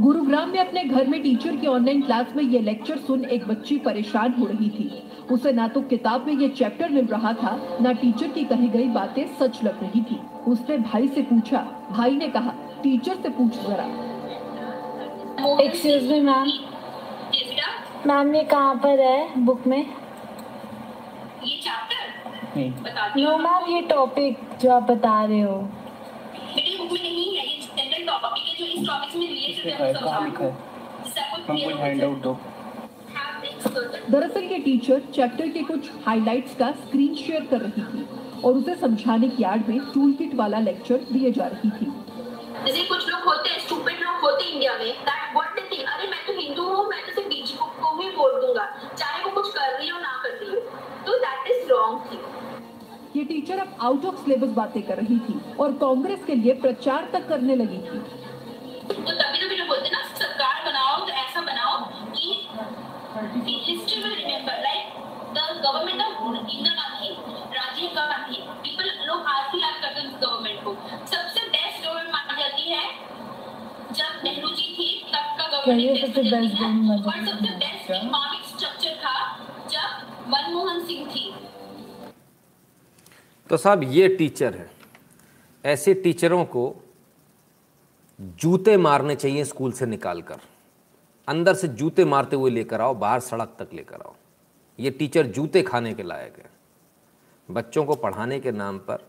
Gurugram 0.00 0.50
में 0.50 0.58
अपने 0.60 0.82
घर 0.84 1.06
में 1.08 1.20
टीचर 1.22 1.56
की 1.56 1.66
ऑनलाइन 1.66 2.02
क्लास 2.02 2.26
में 2.36 2.42
ये 2.44 2.58
लेक्चर 2.60 2.98
सुन 3.06 3.24
एक 3.26 3.46
बच्ची 3.48 3.76
परेशान 3.78 4.34
हो 4.38 4.46
रही 4.46 4.68
थी। 4.70 5.02
उसे 5.32 5.52
ना 5.52 5.66
तो 5.68 5.80
किताब 5.82 6.26
में 6.26 6.32
ये 6.34 6.48
चैप्टर 6.48 6.88
मिल 6.88 7.06
रहा 7.06 7.32
था 7.42 7.56
ना 7.80 7.92
टीचर 7.92 8.28
की 8.28 8.44
कही 8.44 8.68
गई 8.68 8.88
बातें 8.90 9.24
सच 9.38 9.62
लग 9.64 9.82
रही 9.82 10.00
थी। 10.02 10.20
उसने 10.46 10.78
भाई 10.78 11.08
से 11.08 11.22
पूछा। 11.22 11.58
भाई 11.90 12.16
ने 12.16 12.28
कहा 12.28 12.52
टीचर 12.82 13.16
से 13.22 13.28
पूछ 13.30 13.58
जरा. 13.66 13.84
एक्सक्यूज 15.62 16.10
मी 16.12 16.20
मैम 16.20 16.50
मैम 18.06 18.34
ये 18.34 18.42
कहाँ 18.50 18.74
पर 18.82 19.00
है? 19.00 19.44
बुक 19.44 19.66
में? 19.66 19.78
ये 21.44 21.56
चैप्टर 21.62 22.10
बताती 22.82 23.24
नो 23.24 23.36
मैम 23.38 23.70
ये 23.72 23.80
टॉपिक 23.88 24.38
जो 24.62 24.70
आप 24.72 24.82
बता 24.90 25.22
रहे 25.24 25.40
हो। 25.40 25.56
मेरी 25.56 26.76
बुक 26.78 26.92
में 26.92 27.00
नहीं 27.00 27.36
है 27.36 27.46
ये 27.46 27.56
जनरल 27.76 28.06
टॉपिक 28.06 28.42
है 28.42 28.54
जो 28.58 28.64
इस 28.66 28.86
टॉपिक 28.88 29.16
में 29.16 29.26
रिलेटेड 29.28 29.72
है 29.72 29.78
मैं 29.80 29.92
समझा 29.94 30.18
रही 30.18 30.30
हूँ। 30.30 30.52
जिससे 31.04 31.20
आपको 31.20 32.20
दो। 32.22 32.32
दरअसल 34.10 34.42
ये 34.42 34.58
टीचर 34.58 35.00
चैप्टर 35.14 35.48
के 35.48 35.62
कुछ 35.62 35.90
हाइलाइट्स 36.06 36.54
का 36.56 36.70
स्क्रीन 36.84 37.14
शेयर 37.14 37.46
कर 37.50 37.60
रही 37.60 37.82
थी 37.82 38.06
और 38.44 38.54
उसे 38.54 38.74
समझाने 38.80 39.28
की 39.28 39.44
आड़ 39.44 39.60
में 39.68 39.78
टूल 39.94 40.12
किट 40.18 40.34
वाला 40.34 40.58
लेक्चर 40.60 40.96
दिए 41.12 41.30
जा 41.32 41.46
रही 41.46 41.70
थी। 41.70 41.86
जैसे 42.66 42.82
कुछ 42.88 43.08
लोग 43.08 43.22
होते 43.28 43.50
हैं 43.50 43.58
स्टूपिड 43.66 44.00
लोग 44.02 44.20
होते 44.22 44.44
हैं 44.44 44.52
इंडिया 44.52 44.72
में 44.78 44.86
दैट 44.86 45.34
व्हाट 45.34 45.54
दे 45.54 45.62
थिंक 45.72 45.88
अरे 45.88 46.06
मैं 46.10 46.26
तो 46.26 46.32
हिंदू 46.40 46.62
हूँ 46.74 46.86
मैं 46.88 47.00
तो 47.06 47.12
सिर्फ़ 47.14 47.28
बीजेपी 47.28 47.66
वोट 48.18 48.40
दूँगा। 48.42 48.66
चाहे 48.94 49.22
वो 49.24 49.30
कुछ 49.32 49.52
कर 49.54 49.72
रही 49.78 49.88
हो 49.88 49.98
ना 50.00 50.12
कर 50.22 50.32
रही 50.34 50.50
हो। 50.50 50.60
तो 51.06 51.18
दैट 51.24 51.50
इज़ 51.52 51.68
रॉन्ग 51.70 52.10
थिंग 52.12 53.16
ये 53.16 53.24
टीचर 53.24 53.58
अब 53.58 53.76
आउट 53.82 54.04
ऑफ़ 54.06 54.16
सिलेबस 54.24 54.48
बातें 54.56 54.82
कर 54.86 54.96
रही 54.96 55.18
थी 55.28 55.40
और 55.60 55.72
कांग्रेस 55.78 56.24
के 56.24 56.34
लिए 56.34 56.54
प्रचार 56.64 57.08
तक 57.12 57.28
करने 57.28 57.54
लगी 57.56 57.78
थी। 57.84 57.98
तो 58.88 59.12
तभी 59.12 59.38
तो 59.38 59.46
लोग 59.48 59.66
बोलते 59.68 59.90
ना 59.90 60.02
सरकार 60.18 60.64
बनाओ 60.66 60.98
तो 61.06 61.12
ऐसा 61.22 61.40
बनाओ 61.48 61.74
कि 62.14 62.26
history 63.66 64.02
will 64.02 64.14
remember 64.14 64.60
like 64.62 64.84
the 65.34 65.38
government 65.64 66.00
of 66.02 66.14
Indira 66.50 66.74
Gandhi 66.74 67.10
Rajiv 67.56 67.90
Gandhi 67.96 68.36
people 68.62 68.90
लोग 69.06 69.26
आज 69.34 69.52
भी 69.52 69.62
याद 69.62 69.80
करते 69.82 70.00
हैं 70.00 70.20
गवर्नमेंट 70.22 70.64
को। 70.64 70.74
सबसे 71.12 71.40
बेस्ट 71.48 71.84
गवर्नमेंट 71.84 72.12
मानी 72.14 72.42
जाती 72.42 72.70
है 72.70 72.82
जब 73.88 74.20
नेहरू 74.24 74.48
जी 74.48 74.66
थी 74.74 74.86
तब 75.04 75.36
का 75.38 75.46
सबसे 75.96 76.22
बेस्ट 76.22 76.58
और 76.58 76.98
सबसे 77.26 77.54
बेस्ट 77.56 77.90
इकोनॉमिक 77.90 78.44
स्ट्रक्चर 78.46 78.96
था 78.96 79.14
मनमोहन 80.28 80.84
सिंह 80.86 81.06
थी। 81.10 81.32
तो 83.50 83.56
साहब 83.56 83.82
ये 83.92 84.08
टीचर 84.16 84.54
है। 84.54 84.70
ऐसे 85.64 85.94
टीचरों 85.94 86.44
को 86.44 86.64
जूते 88.40 88.76
मारने 88.76 89.14
चाहिए 89.14 89.44
स्कूल 89.44 89.72
से 89.72 89.86
निकाल 89.86 90.22
कर 90.22 90.40
अंदर 91.28 91.54
से 91.54 91.68
जूते 91.68 92.04
मारते 92.04 92.36
हुए 92.36 92.50
लेकर 92.50 92.80
आओ 92.80 92.94
बाहर 92.94 93.20
सड़क 93.20 93.56
तक 93.58 93.74
लेकर 93.74 94.00
आओ। 94.00 94.14
ये 94.78 94.90
टीचर 94.90 95.26
जूते 95.28 95.62
खाने 95.62 95.94
के 95.94 96.02
लायक 96.02 96.36
है। 96.38 96.50
बच्चों 97.48 97.84
को 97.84 97.94
पढ़ाने 97.94 98.40
के 98.40 98.52
नाम 98.52 98.78
पर 98.78 99.08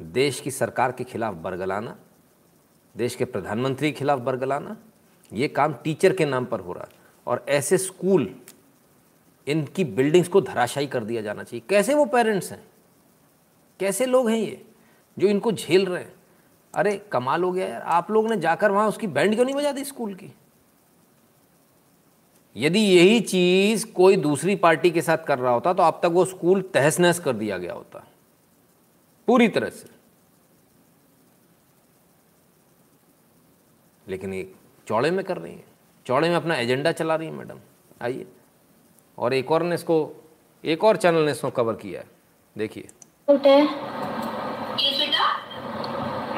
देश 0.00 0.40
की 0.40 0.50
सरकार 0.50 0.92
के 0.92 1.04
खिलाफ 1.04 1.34
बरगलाना 1.34 1.96
देश 2.96 3.14
के 3.14 3.24
प्रधानमंत्री 3.24 3.92
के 3.92 3.98
खिलाफ 3.98 4.18
बरगलाना, 4.18 4.76
ये 5.32 5.48
काम 5.48 5.74
टीचर 5.74 6.16
के 6.16 6.24
नाम 6.24 6.44
पर 6.44 6.60
हो 6.60 6.72
रहा 6.72 6.88
और 7.26 7.46
ऐसे 7.48 7.78
स्कूल, 7.78 8.34
इनकी 9.46 9.84
बिल्डिंग्स 9.84 10.28
को 10.28 10.40
धराशायी 10.40 10.86
कर 10.86 11.04
दिया 11.04 11.22
जाना 11.22 11.42
चाहिए। 11.42 11.62
कैसे 11.68 11.94
वो 11.94 12.04
पेरेंट्स 12.04 12.52
हैं? 12.52 12.64
कैसे 13.80 14.06
लोग 14.06 14.30
हैं 14.30 14.38
ये, 14.38 14.66
जो 15.18 15.28
इनको 15.28 15.52
झेल 15.52 15.86
रहे 15.86 16.02
हैं? 16.02 16.14
अरे, 16.74 17.06
कमाल 17.12 17.42
हो 17.42 17.52
गया 17.52 17.68
यार। 17.68 17.82
आप 17.82 18.10
लोग 18.10 18.30
ने 18.30 18.36
जाकर 18.36 18.70
वहाँ 18.70 18.88
उसकी 18.88 19.06
बैंड 19.06 19.34
क्यों 19.34 19.44
नहीं 19.44 19.54
बजा 19.54 19.72
दी 19.72 19.84
स्कूल 19.84 20.14
की? 20.14 20.34
यदि 22.56 22.78
यही 22.78 23.20
चीज़ 23.20 23.86
कोई 23.86 24.16
दूसरी 24.16 24.56
पार्टी 24.56 24.90
के 24.90 25.02
साथ 25.02 25.18
कर 25.18 25.38
रहा 25.38 25.52
होता 25.52 25.72
तो 25.72 25.82
अब 25.82 26.00
तक 26.02 26.08
वो 26.08 26.24
स्कूल 26.24 26.62
तहस 26.62 27.00
नहस 27.00 27.20
कर 27.20 27.32
दिया 27.32 27.58
गया 27.58 27.72
होता। 27.72 28.06
पूरी 29.26 29.48
तरह 29.48 29.70
से। 29.70 29.99
लेकिन 34.10 34.34
ये 34.34 34.50
चौड़े 34.88 35.10
में 35.10 35.24
कर 35.24 35.36
रही 35.38 35.52
है। 35.52 35.64
चौड़े 36.06 36.28
में 36.28 36.36
अपना 36.36 36.54
एजेंडा 36.56 36.92
चला 36.92 37.14
रही 37.14 37.28
है 37.28 37.32
मैडम। 37.34 37.58
आइए। 38.02 38.26
और 39.18 39.34
एक 39.34 39.50
और 39.52 39.62
ने 39.62 39.74
इसको 39.74 39.96
एक 40.64 40.84
और 40.84 40.96
चैनल 40.96 41.24
ने 41.24 41.30
इसको 41.32 41.50
कवर 41.58 41.74
किया 41.82 42.00
है। 42.00 42.06
देखिए। 42.56 42.88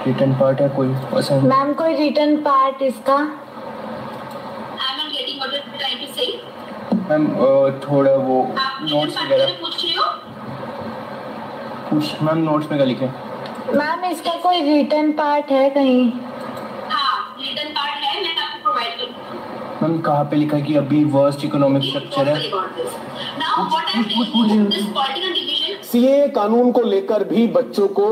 रिटर्न 0.07 0.32
पार्ट 0.39 0.61
है 0.61 0.69
कोई 0.77 0.89
पसंद 1.12 1.43
मैम 1.49 1.73
कोई 1.74 1.94
रिटर्न 1.97 2.36
पार्ट 2.43 2.82
इसका? 2.82 3.15
I 3.15 3.23
am 4.94 5.11
getting 5.11 5.39
what 5.39 5.55
you 5.55 5.61
trying 5.78 6.01
to 6.01 6.07
say 6.15 6.24
ma'am 7.09 7.27
थोड़ा 7.81 8.15
वो 8.15 8.36
नोट्स 8.82 9.16
वगैरह। 9.19 9.53
पूछ 9.61 9.85
रहे 9.85 9.94
हो? 9.94 10.05
कुछ 11.90 12.23
मैम 12.23 12.39
नोट्स 12.39 12.70
में 12.70 12.78
क्या 12.78 12.86
लिखे? 12.86 13.07
मैम 13.74 14.05
इसका 14.11 14.35
कोई 14.43 14.61
रिटर्न 14.62 15.12
पार्ट 15.19 15.51
है 15.51 15.69
कहीं 15.70 16.03
हाँ 16.90 17.36
रिटर्न 17.40 17.70
पार्ट 17.70 18.05
है 18.05 18.23
मैं 18.23 18.35
आपको 18.36 18.62
प्रोवाइड 18.62 18.93
करूँगा 18.99 19.70
मैम 19.82 19.98
कहाँ 20.00 20.24
पे 20.24 20.36
लिखा 20.36 20.56
है 20.56 20.62
कि 20.62 20.74
अभी 20.76 21.04
वर्स्ट 21.12 21.44
इकोनॉमिक 21.44 21.82
स्ट्रक्चर 21.82 22.28
है? 22.28 22.40
सीए 25.82 26.26
कानून 26.28 26.70
को 26.72 26.82
लेकर 26.82 27.24
भी 27.24 27.46
बच्चों 27.46 27.86
को 27.88 28.04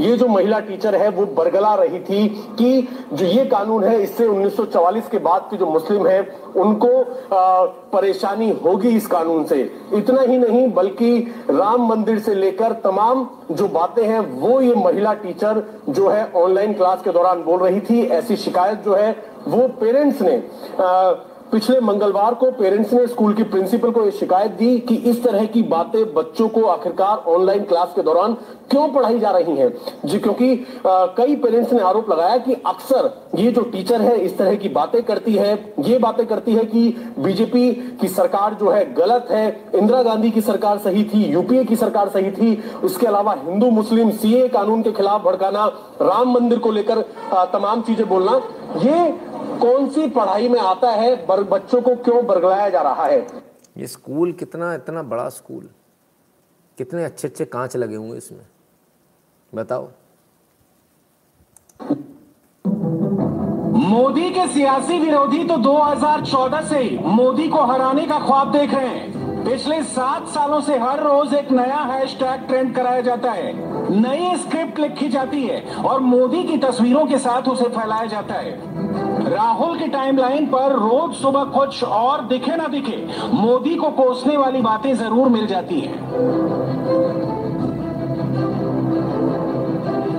ये 0.00 0.16
जो 0.16 0.28
महिला 0.28 0.58
टीचर 0.60 0.94
है 0.94 1.08
वो 1.08 1.24
बरगला 1.36 1.74
रही 1.74 1.98
थी 1.98 2.28
कि 2.58 2.88
जो 3.12 3.26
ये 3.26 3.44
कानून 3.44 3.84
है 3.84 4.00
इससे 4.02 4.26
1944 4.28 5.08
के 5.10 5.18
बाद 5.18 5.46
के 5.50 5.56
जो 5.56 5.66
मुस्लिम 5.66 6.06
हैं 6.06 6.20
उनको 6.62 6.90
आ, 7.34 7.64
परेशानी 7.92 8.50
होगी 8.64 8.88
इस 8.88 9.06
कानून 9.06 9.44
से। 9.44 9.60
इतना 9.94 10.22
ही 10.22 10.38
नहीं 10.38 10.66
बल्कि 10.72 11.18
राम 11.50 11.86
मंदिर 11.88 12.18
से 12.18 12.34
लेकर 12.34 12.72
तमाम 12.84 13.26
जो 13.52 13.68
बातें 13.68 14.04
हैं 14.06 14.20
वो 14.40 14.60
ये 14.60 14.74
महिला 14.74 15.12
टीचर 15.22 15.62
जो 15.88 16.08
है 16.08 16.30
ऑनलाइन 16.36 16.72
क्लास 16.72 17.02
के 17.04 17.10
दौरान 17.10 17.42
बोल 17.42 17.60
रही 17.60 17.80
थी 17.80 18.02
ऐसी 18.18 18.36
शिकायत 18.36 18.82
जो 18.84 18.94
है 18.94 19.10
वो 19.48 19.66
पेरेंट्स 19.80 20.22
ने 20.22 20.36
आ, 20.80 21.12
पिछले 21.52 21.80
मंगलवार 21.80 22.34
को 22.34 22.50
पेरेंट्स 22.50 22.92
ने 22.92 23.06
स्कूल 23.06 23.34
की 23.34 23.42
प्रिंसिपल 23.44 23.90
को 23.90 24.04
यह 24.04 24.10
शिकायत 24.10 24.52
दी 24.52 24.78
कि 24.78 24.94
इस 25.10 25.22
तरह 25.24 25.44
की 25.46 25.62
बातें 25.68 26.02
बच्चों 26.14 26.48
को 26.48 26.64
आखिरकार 26.66 27.22
ऑनलाइन 27.26 27.62
क्लास 27.64 27.92
के 27.96 28.02
दौरान 28.02 28.36
क्यों 28.70 28.88
पढ़ाई 28.88 29.18
जा 29.18 29.30
रही 29.30 29.54
हैं? 29.56 29.72
जी 30.04 30.18
क्योंकि 30.18 30.52
आ, 30.86 31.06
कई 31.16 31.36
पेरेंट्स 31.36 31.72
ने 31.72 31.80
आरोप 31.82 32.10
लगाया 32.10 32.36
कि 32.38 32.54
अक्सर 32.66 33.10
ये 33.34 33.50
जो 33.52 33.62
टीचर 33.70 34.02
है 34.02 34.16
इस 34.18 34.36
तरह 34.38 34.54
की 34.54 34.68
बातें 34.68 35.02
करती 35.02 35.34
है 35.34 35.52
ये 35.80 35.98
बातें 35.98 36.24
करती 36.26 36.54
है 36.54 36.64
कि 36.64 36.82
बीजेपी 37.18 37.70
की 38.00 38.08
सरकार 38.08 38.54
जो 38.54 38.70
है 38.70 38.84
गलत 38.94 39.28
है 39.30 39.46
इंदिरा 39.74 40.02
गांधी 40.02 40.30
की 40.30 40.40
सरकार 40.42 40.78
सही 40.78 41.04
थी 41.04 41.24
यूपीए 41.24 41.64
की 41.64 41.76
सरकार 41.76 42.08
सही 42.08 42.30
थी 42.32 42.54
उसके 42.84 43.06
अलावा 43.06 43.36
हिंदू 43.40 43.70
मुस्लिम 43.70 44.10
सीए 44.18 44.46
कानून 44.48 44.82
के 44.82 44.92
खिलाफ 44.92 45.24
भड़काना 45.24 45.66
राम 46.02 46.32
मंदिर 46.32 46.58
को 46.58 46.70
लेकर 46.72 47.00
तमाम 47.52 47.82
चीज़ें 47.82 48.08
बोलना 48.08 48.40
ये 48.76 49.27
कौन 49.58 49.88
सी 49.90 50.06
पढ़ाई 50.08 50.48
में 50.48 50.60
आता 50.60 50.90
है 50.90 51.26
बर, 51.26 51.42
बच्चों 51.42 51.82
को 51.82 51.94
क्यों 51.96 52.26
बरगलाया 52.26 52.68
जा 52.68 52.82
रहा 52.82 53.04
है? 53.04 53.26
ये 53.76 53.86
स्कूल 53.86 54.32
कितना 54.32 54.74
इतना 54.74 55.02
बड़ा 55.02 55.28
स्कूल। 55.28 55.68
कितने 56.78 57.04
अच्छे 57.04 57.28
अच्छे 57.28 57.44
कांच 57.44 57.76
लगे 57.76 57.96
हुए 57.96 58.18
इसमें। 58.18 58.46
बताओ। 59.52 59.88
मोदी 63.78 64.30
के 64.30 64.46
सियासी 64.48 64.98
विरोधी 64.98 65.44
तो 65.44 65.56
2014 65.56 66.62
से 66.62 66.98
मोदी 66.98 67.48
को 67.48 67.60
हराने 67.62 68.06
का 68.06 68.18
ख्वाब 68.18 68.52
देख 68.52 68.74
रहे 68.74 68.88
हैं। 68.88 69.44
पिछले 69.44 69.82
सात 69.82 70.26
सालों 70.28 70.60
से 70.60 70.78
हर 70.78 71.02
रोज 71.02 71.34
एक 71.34 71.50
नया 71.50 71.78
हैशटैग 71.82 72.46
ट्रेंड 72.46 72.74
कराया 72.74 73.00
जाता 73.00 73.32
है। 73.32 73.52
नई 73.90 74.36
स्क्रिप्ट 74.36 74.78
लिखी 74.78 75.08
जाती 75.08 75.46
है 75.46 75.76
और 75.84 76.00
मोदी 76.00 76.42
की 76.44 76.58
तस्वीरों 76.58 77.06
के 77.06 77.18
साथ 77.18 77.48
उसे 77.48 77.68
फैलाया 77.68 78.06
जाता 78.06 78.34
है। 78.34 79.07
राहुल 79.28 79.78
की 79.78 79.86
टाइमलाइन 79.88 80.46
पर 80.46 80.72
रोज 80.74 81.14
सुबह 81.16 81.44
कुछ 81.52 81.82
और 81.84 82.24
दिखे 82.26 82.56
ना 82.56 82.66
दिखे, 82.68 82.96
मोदी 83.34 83.74
को 83.76 83.90
कोसने 83.92 84.36
वाली 84.36 84.60
बातें 84.62 84.94
ज़रूर 84.96 85.28
मिल 85.28 85.46
जाती 85.46 85.80
हैं। 85.80 87.27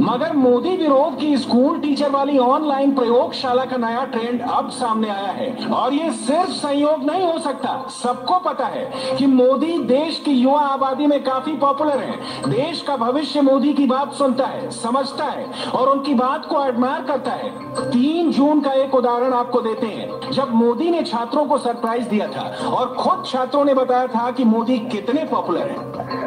मगर 0.09 0.33
मोदी 0.33 0.69
विरोध 0.69 1.17
की 1.19 1.37
स्कूल 1.37 1.79
टीचर 1.79 2.09
वाली 2.09 2.37
ऑनलाइन 2.37 2.91
प्रयोगशाला 2.95 3.65
का 3.65 3.77
नया 3.77 4.03
ट्रेंड 4.05 4.41
अब 4.41 4.69
सामने 4.69 5.09
आया 5.09 5.31
है। 5.31 5.67
और 5.67 5.93
ये 5.93 6.11
सिर्फ़ 6.11 6.49
संयोग 6.49 7.03
नहीं 7.03 7.25
हो 7.25 7.39
सकता। 7.39 7.87
सबको 7.89 8.39
पता 8.39 8.65
है 8.65 9.15
कि 9.17 9.25
मोदी 9.25 9.77
देश 9.79 10.21
की 10.25 10.31
युवा 10.31 10.61
आबादी 10.61 11.07
में 11.07 11.23
काफ़ी 11.23 11.51
पॉपुलर 11.53 11.99
है। 11.99 12.15
देश 12.49 12.81
का 12.81 12.95
भविष्य 12.97 13.41
मोदी 13.41 13.73
की 13.73 13.85
बात 13.85 14.13
सुनता 14.13 14.45
है, 14.45 14.69
समझता 14.71 15.25
है 15.25 15.45
और 15.75 15.89
उनकी 15.89 16.13
बात 16.13 16.45
को 16.45 16.63
एडमायर 16.65 17.01
करता 17.01 17.31
है। 17.31 17.49
तीन 17.91 18.31
जून 18.31 18.61
का 18.61 18.71
एक 18.71 18.95
उदाहरण 18.95 19.33
आपको 19.33 19.61
देते 19.61 19.87
हैं। 19.87 20.31
जब 20.31 20.53
मोदी 20.53 20.89
ने 20.91 21.03
छात्रों 21.03 21.45
को 21.45 21.57
सरप्राइज़ 21.57 22.09
दिया 22.09 22.27
था 22.27 22.69
और 22.69 22.93
खुद 22.93 23.23
छात्रों 23.27 23.63
ने 23.65 23.73
बताया 23.73 24.07
था 24.07 24.29
कि 24.31 24.43
मोदी 24.43 24.79
कितने 24.79 25.23
पॉपुलर 25.25 25.69
हैं। 25.69 26.18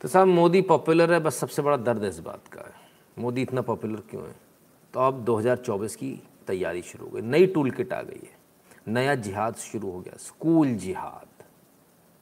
तो 0.00 0.08
साहब, 0.08 0.26
मोदी 0.26 0.62
पॉपुलर 0.62 1.12
है, 1.12 1.20
बस 1.20 1.34
सबसे 1.34 1.62
बड़ा 1.62 1.76
दर्द 1.76 2.04
इस 2.04 2.18
बात 2.18 2.48
का 2.48 2.60
है। 2.60 2.74
मोदी 3.18 3.42
इतना 3.42 3.60
पॉपुलर 3.60 4.02
क्यों 4.10 4.26
है? 4.26 4.36
तो 4.94 5.00
अब 5.00 5.14
2024 5.14 5.96
की 5.96 6.22
तैयारी 6.46 6.82
शुरू 6.82 7.04
हो 7.04 7.10
गई, 7.10 7.20
नई 7.20 7.46
टूल 7.46 7.70
किट 7.70 7.92
आ 7.92 8.02
गई 8.02 8.20
है। 8.22 8.38
नया 8.88 9.14
जिहाद 9.14 9.54
शुरू 9.54 9.90
हो 9.90 10.00
गया 10.00 10.16
स्कूल 10.16 10.68
जिहाद। 10.74 11.42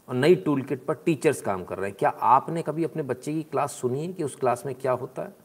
और 0.09 0.15
नई 0.15 0.35
टूल 0.35 0.63
किट 0.63 0.85
पर 0.85 0.95
टीचर्स 0.95 1.41
काम 1.41 1.65
कर 1.65 1.79
रहे 1.79 1.91
हैं। 1.91 1.97
क्या 1.99 2.09
आपने 2.09 2.63
कभी 2.63 2.85
अपने 2.85 3.03
बच्चे 3.03 3.33
की 3.33 3.43
क्लास 3.43 3.73
सुनी 3.73 4.07
है 4.07 4.13
कि 4.13 4.25
उस 4.25 4.37
क्लास 4.37 4.63
में 4.67 4.75
क्या 4.75 4.93
होता 4.93 5.23
है? 5.23 5.37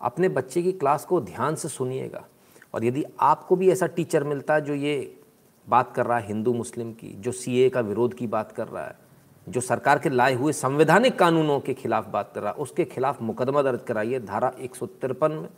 अपने 0.00 0.28
बच्चे 0.28 0.62
की 0.62 0.72
क्लास 0.72 1.04
को 1.04 1.20
ध्यान 1.20 1.54
से 1.54 1.68
सुनिएगा। 1.68 2.24
और 2.74 2.84
यदि 2.84 3.04
आपको 3.20 3.56
भी 3.56 3.70
ऐसा 3.70 3.86
टीचर 3.86 4.24
मिलता 4.24 4.54
है 4.54 4.60
जो 4.60 4.74
ये 4.74 5.20
बात 5.68 5.94
कर 5.94 6.06
रहा 6.06 6.18
है, 6.18 6.26
हिंदू, 6.26 6.54
मुस्लिम 6.54 6.92
की, 6.92 7.08
जो 7.08 7.32
सीए 7.32 7.70
का 7.70 7.80
विरोध 7.80 8.14
की 8.14 8.26
बात 8.26 8.52
कर 8.52 8.68
रहा 8.68 8.84
है 8.84 8.99
जो 9.50 9.60
सरकार 9.60 9.98
के 9.98 10.08
लाए 10.10 10.34
हुए 10.34 10.52
संवैधानिक 10.54 11.18
कानूनों 11.18 11.58
के 11.60 11.74
खिलाफ 11.74 12.08
बात 12.08 12.30
कर 12.34 12.42
रहा, 12.42 12.52
उसके 12.54 12.84
खिलाफ 12.86 13.22
मुकदमा 13.22 13.62
दर्ज 13.62 13.80
कराइए। 13.86 14.18
धारा 14.20 14.52
एक 14.58 14.74
सौ 14.74 14.86
तिरपन 14.86 15.32
में 15.32 15.48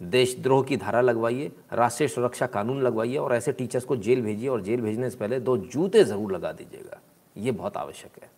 देशद्रोह 0.00 0.62
की 0.62 0.76
धारा 0.76 1.00
लगवाइए, 1.00 1.50
राष्ट्रीय 1.72 2.08
सुरक्षा 2.08 2.46
कानून 2.48 2.82
लगवाइए 2.82 3.16
और 3.16 3.34
ऐसे 3.34 3.52
टीचर्स 3.52 3.84
को 3.84 3.96
जेल 3.98 4.22
भेजिए 4.22 4.48
और 4.48 4.60
जेल 4.62 4.80
भेजने 4.80 5.10
से 5.10 5.16
पहले 5.16 5.40
दो 5.40 5.56
जूते 5.58 6.04
ज़रूर 6.04 6.32
लगा 6.32 6.52
दीजिएगा। 6.52 7.00
ये 7.36 7.50
बहुत 7.52 7.76
आवश्यक 7.76 8.22
है, 8.22 8.30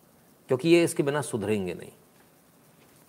क्योंकि 0.49 0.69
ये 0.69 0.83
इसके 0.83 1.03
बिना 1.03 1.21
सुधरेंगे 1.21 1.73
नहीं। 1.73 1.91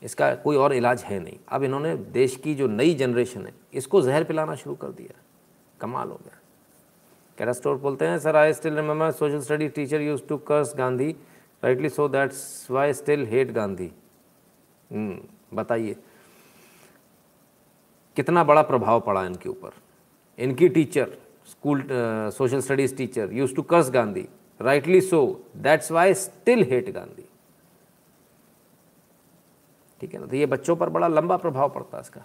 इसका 0.02 0.34
कोई 0.36 0.56
और 0.56 0.72
इलाज 0.74 1.02
है 1.02 1.18
नहीं। 1.20 1.38
अब 1.48 1.62
इन्होंने 1.64 1.94
देश 1.96 2.36
की 2.36 2.54
जो 2.54 2.66
नई 2.68 2.94
जनरेशन 2.94 3.46
है, 3.46 3.52
इसको 3.74 4.00
जहर 4.02 4.24
पिलाना 4.24 4.54
शुरू 4.54 4.74
कर 4.76 4.88
दिया। 4.90 5.20
कमाल 5.80 6.08
हो 6.08 6.14
गया। 6.16 6.38
कैरास्टोर 7.38 7.76
बोलते 7.76 8.06
हैं, 8.06 8.18
sir 8.18 8.36
I 8.36 8.52
still 8.52 8.74
remember 8.76 9.10
social 9.12 9.40
study 9.40 9.68
teacher 9.70 10.00
use 10.00 10.22
to 10.22 10.36
curse 10.38 10.74
Gandhi 10.78 11.14
rightly 11.64 11.88
so 11.88 12.08
that's 12.08 12.70
why 12.70 12.92
still 12.92 13.26
hate 13.26 13.52
Gandhi 13.52 13.90
बताइए। 15.54 15.96
कितना 18.16 18.42
बड़ा 18.44 18.62
प्रभाव 18.62 19.00
पड़ा 19.00 19.24
इनके 19.26 19.48
ऊपर? 19.48 19.70
इनकी 20.38 20.68
teacher 20.68 21.16
school 21.48 21.86
social 22.36 22.60
studies 22.60 22.94
teacher 22.96 23.32
use 23.32 23.54
to 23.54 23.62
curse 23.64 23.90
Gandhi 23.90 24.26
rightly 24.60 25.00
so 25.00 25.24
that's 25.58 25.90
why 25.92 26.14
still 26.14 26.62
hate 26.70 26.90
Gandhi 26.94 27.28
ठीक 30.00 30.14
है 30.14 30.20
ना? 30.20 30.26
तो 30.26 30.36
ये 30.36 30.46
बच्चों 30.46 30.76
पर 30.76 30.88
बड़ा 30.90 31.08
लंबा 31.08 31.36
प्रभाव 31.36 31.68
पड़ता 31.70 31.96
है 31.96 32.02
इसका। 32.02 32.20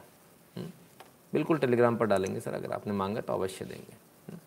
बिल्कुल 1.34 1.58
टेलीग्राम 1.58 1.98
पर 1.98 2.06
डालेंगे 2.06 2.40
सर, 2.40 2.54
अगर 2.54 2.72
आपने 2.74 2.94
मांगा 2.94 3.22
तो 3.22 3.34
अवश्य 3.34 3.66
देंगे। 3.66 4.38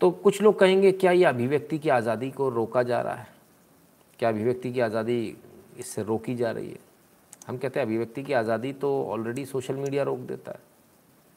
तो 0.00 0.10
कुछ 0.12 0.40
लोग 0.42 0.58
कहेंगे, 0.58 0.92
क्या 0.92 1.12
ये 1.12 1.24
अभिव्यक्ति 1.26 1.78
की 1.78 1.88
आज़ादी 1.90 2.30
को 2.30 2.48
रोका 2.50 2.82
जा 2.82 3.00
रहा 3.00 3.14
है? 3.14 3.36
क्या 4.18 4.28
अभिव्यक्ति 4.28 4.72
की 4.72 4.80
आज़ादी 4.80 5.36
इससे 5.78 6.02
रोकी 6.02 6.34
जा 6.34 6.50
रही 6.50 6.68
है। 6.68 6.78
हम 7.48 7.56
कहते 7.56 7.80
हैं 7.80 7.86
अभिव्यक्ति 7.86 8.22
की 8.22 8.32
आज़ादी 8.32 8.72
तो 8.72 9.04
ऑलरेडी 9.04 9.44
सोशल 9.46 9.74
मीडिया 9.74 10.02
रोक 10.02 10.18
देता 10.18 10.52
है। 10.52 10.60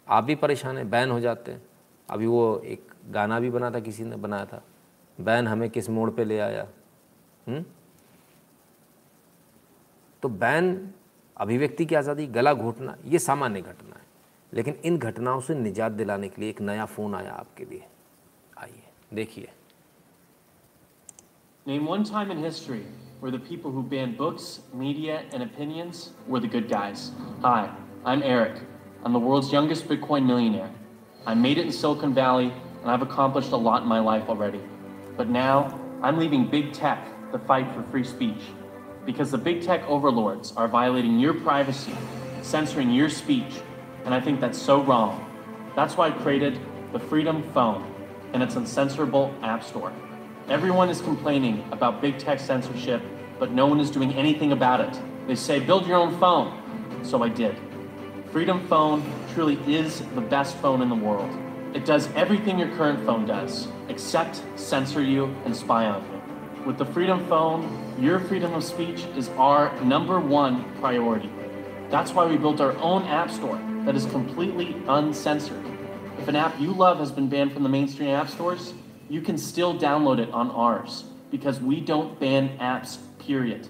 आप 0.08 0.24
भी 0.24 0.36
परेशान 0.36 0.78
हैं, 0.78 0.90
बैन 0.90 1.10
हो 1.10 1.20
जाते 1.20 1.52
हैं। 1.52 1.62
अभी 2.10 2.28
वो 2.28 2.60
एक 2.66 2.92
गाना 3.12 3.40
भी 3.40 3.50
बना 3.50 3.72
था, 3.72 3.80
किसी 3.80 4.04
ने 4.04 4.16
बनाया 4.16 4.46
था। 4.46 4.64
बैन 5.20 5.48
हमें 5.48 5.70
किस 5.70 5.90
मोड़ 5.90 6.10
पे 6.10 6.26
ले 6.26 6.40
आया? 6.40 6.68
हुँ? 7.48 7.64
तो 10.24 10.30
बैन, 10.30 10.94
अभिव्यक्ति 11.38 11.86
की 11.86 11.96
आज़ादी, 11.96 12.28
गला 12.28 12.54
घोटना, 12.54 12.98
ये 13.06 13.20
सामान्य 13.20 13.62
घटना 13.62 13.96
है। 13.96 14.06
लेकिन 14.54 14.76
इन 14.86 14.98
घटनाओं 14.98 15.40
से 15.42 15.56
निजात 15.56 15.92
दिलाने 15.92 16.30
के 16.30 16.42
लिए 16.42 16.50
एक 16.50 16.62
नया 16.62 16.86
फ़ोन 16.86 17.16
आया 17.16 17.32
आपके 17.32 17.66
लिए। 17.66 17.84
आइए, 18.58 18.84
देखिए। 19.14 19.50
Name 21.68 21.86
one 21.86 22.04
time 22.04 22.32
in 22.32 22.40
history 22.40 22.84
where 23.20 23.30
the 23.30 23.38
people 23.38 23.72
who 23.72 23.84
banned 23.84 24.18
books, 24.18 24.62
media, 24.74 25.26
and 25.32 25.44
opinions 25.44 26.10
were 26.26 26.40
the 26.40 26.48
good 26.48 26.68
guys. 26.68 27.12
Hi, 27.44 27.70
I'm 28.04 28.24
Eric. 28.24 28.64
I'm 29.04 29.14
the 29.14 29.20
world's 29.20 29.52
youngest 29.52 29.88
Bitcoin 29.88 30.26
millionaire. 30.26 30.72
I 31.28 31.36
made 31.36 31.60
it 31.60 31.68
in 31.68 31.72
Silicon 31.72 32.16
Valley, 32.16 32.52
and 32.82 32.90
I've 32.90 33.04
accomplished 33.04 33.52
a 33.52 33.58
lot 33.58 33.84
in 33.84 33.88
my 33.88 34.00
life 34.00 34.28
already. 34.28 34.60
But 35.16 35.30
now, 35.30 35.80
I'm 36.02 36.18
leaving 36.18 36.50
big 36.50 36.74
tech 36.74 37.06
to 37.32 37.38
fight 37.38 37.72
for 37.76 37.84
free 37.92 38.06
speech. 38.06 38.42
Because 39.06 39.30
the 39.30 39.38
big 39.38 39.62
tech 39.62 39.88
overlords 39.88 40.54
are 40.58 40.68
violating 40.68 41.20
your 41.20 41.36
privacy, 41.36 41.94
censoring 42.42 42.90
your 42.90 43.08
speech, 43.08 43.62
and 44.06 44.16
I 44.16 44.20
think 44.20 44.40
that's 44.40 44.60
so 44.60 44.82
wrong. 44.82 45.24
That's 45.76 45.96
why 45.96 46.08
I 46.08 46.12
created 46.12 46.60
the 46.92 47.00
Freedom 47.00 47.44
Phone 47.54 47.86
and 48.34 48.42
its 48.42 48.56
uncensorable 48.56 49.32
app 49.44 49.64
store. 49.64 49.94
Everyone 50.52 50.90
is 50.90 51.00
complaining 51.00 51.64
about 51.72 52.02
big 52.02 52.18
tech 52.18 52.38
censorship, 52.38 53.02
but 53.40 53.52
no 53.52 53.68
one 53.68 53.80
is 53.80 53.90
doing 53.90 54.14
anything 54.16 54.52
about 54.52 54.82
it. 54.82 55.02
They 55.26 55.36
say, 55.36 55.62
build 55.62 55.88
your 55.88 55.96
own 55.96 56.20
phone. 56.20 56.62
So 57.06 57.24
I 57.24 57.30
did. 57.30 57.56
Freedom 58.34 58.68
Phone 58.68 59.02
truly 59.34 59.58
is 59.66 60.02
the 60.14 60.20
best 60.20 60.58
phone 60.58 60.82
in 60.82 60.90
the 60.90 60.96
world. 60.96 61.34
It 61.74 61.86
does 61.86 62.10
everything 62.16 62.60
your 62.60 62.68
current 62.76 63.06
phone 63.06 63.26
does, 63.26 63.70
except 63.88 64.44
censor 64.58 65.02
you 65.02 65.34
and 65.46 65.56
spy 65.56 65.86
on 65.86 66.04
you. 66.04 66.66
With 66.66 66.78
the 66.78 66.86
Freedom 66.86 67.26
Phone, 67.30 67.96
your 67.98 68.20
freedom 68.20 68.54
of 68.54 68.66
speech 68.66 69.06
is 69.16 69.30
our 69.38 69.74
number 69.84 70.20
one 70.20 70.66
priority. 70.82 71.32
That's 71.90 72.12
why 72.12 72.26
we 72.26 72.36
built 72.36 72.60
our 72.60 72.76
own 72.80 73.04
app 73.04 73.32
store 73.32 73.62
that 73.86 73.96
is 73.96 74.06
completely 74.08 74.76
uncensored. 74.90 75.66
If 76.20 76.28
an 76.28 76.36
app 76.36 76.60
you 76.60 76.74
love 76.74 77.00
has 77.00 77.10
been 77.10 77.30
banned 77.30 77.54
from 77.54 77.64
the 77.64 77.70
mainstream 77.70 78.10
app 78.10 78.30
stores, 78.30 78.74
you 79.12 79.22
can 79.22 79.38
still 79.38 79.78
download 79.78 80.20
it 80.20 80.32
on 80.32 80.50
ours 80.52 81.04
because 81.32 81.60
we 81.60 81.82
don't 81.82 82.18
ban 82.18 82.58
apps, 82.60 82.98
period. 83.20 83.68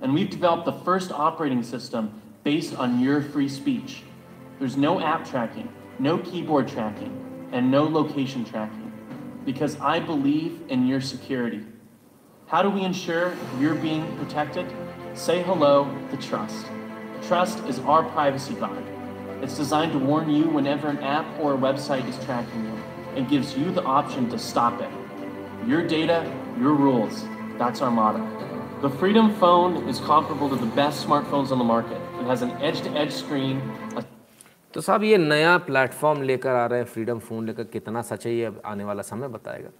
And 0.00 0.14
we've 0.14 0.30
developed 0.30 0.64
the 0.64 0.72
first 0.72 1.12
operating 1.12 1.62
system 1.62 2.22
based 2.42 2.74
on 2.74 2.98
your 2.98 3.20
free 3.20 3.50
speech. 3.50 4.02
There's 4.58 4.78
no 4.78 4.98
app 4.98 5.28
tracking, 5.28 5.68
no 5.98 6.16
keyboard 6.16 6.68
tracking, 6.68 7.12
and 7.52 7.70
no 7.70 7.84
location 7.84 8.46
tracking 8.46 8.90
because 9.44 9.78
I 9.78 10.00
believe 10.00 10.62
in 10.70 10.86
your 10.86 11.02
security. 11.02 11.66
How 12.46 12.62
do 12.62 12.70
we 12.70 12.80
ensure 12.80 13.36
you're 13.60 13.74
being 13.74 14.16
protected? 14.16 14.64
Say 15.12 15.42
hello 15.42 15.94
to 16.10 16.16
trust. 16.16 16.64
Trust 17.26 17.58
is 17.66 17.78
our 17.80 18.04
privacy 18.04 18.54
guard. 18.54 18.84
It's 19.42 19.54
designed 19.54 19.92
to 19.92 19.98
warn 19.98 20.30
you 20.30 20.44
whenever 20.44 20.88
an 20.88 20.98
app 21.00 21.26
or 21.40 21.52
a 21.52 21.58
website 21.58 22.08
is 22.08 22.16
tracking 22.24 22.64
you 22.64 22.67
and 23.18 23.28
gives 23.28 23.56
you 23.56 23.70
the 23.72 23.82
option 23.82 24.28
to 24.30 24.38
stop 24.38 24.80
it. 24.80 24.90
Your 25.66 25.82
data, 25.84 26.18
your 26.56 26.74
rules. 26.74 27.24
That's 27.58 27.82
our 27.82 27.90
motto. 27.90 28.20
The 28.80 28.90
Freedom 28.90 29.30
Phone 29.34 29.88
is 29.88 29.98
comparable 30.00 30.48
to 30.50 30.56
the 30.56 30.70
best 30.74 31.04
smartphones 31.04 31.50
on 31.50 31.58
the 31.58 31.64
market. 31.64 32.00
It 32.20 32.26
has 32.26 32.42
an 32.42 32.52
edge-to-edge 32.62 33.12
screen. 33.12 33.60
A 33.96 34.04
तो 34.74 34.80
साहब 34.80 35.02
ये 35.04 35.16
नया 35.18 35.56
platform 35.66 36.22
लेकर 36.22 36.54
आ 36.54 36.64
रहे 36.66 36.78
हैं 36.78 36.86
freedom 36.86 37.18
phone 37.18 37.46
लेकर 37.46 37.64
कितना 37.72 38.02
सच 38.02 38.26
है 38.26 38.34
ये 38.34 38.52
आने 38.66 38.84
वाला 38.84 39.02
समय 39.02 39.28
बताएगा 39.28 39.70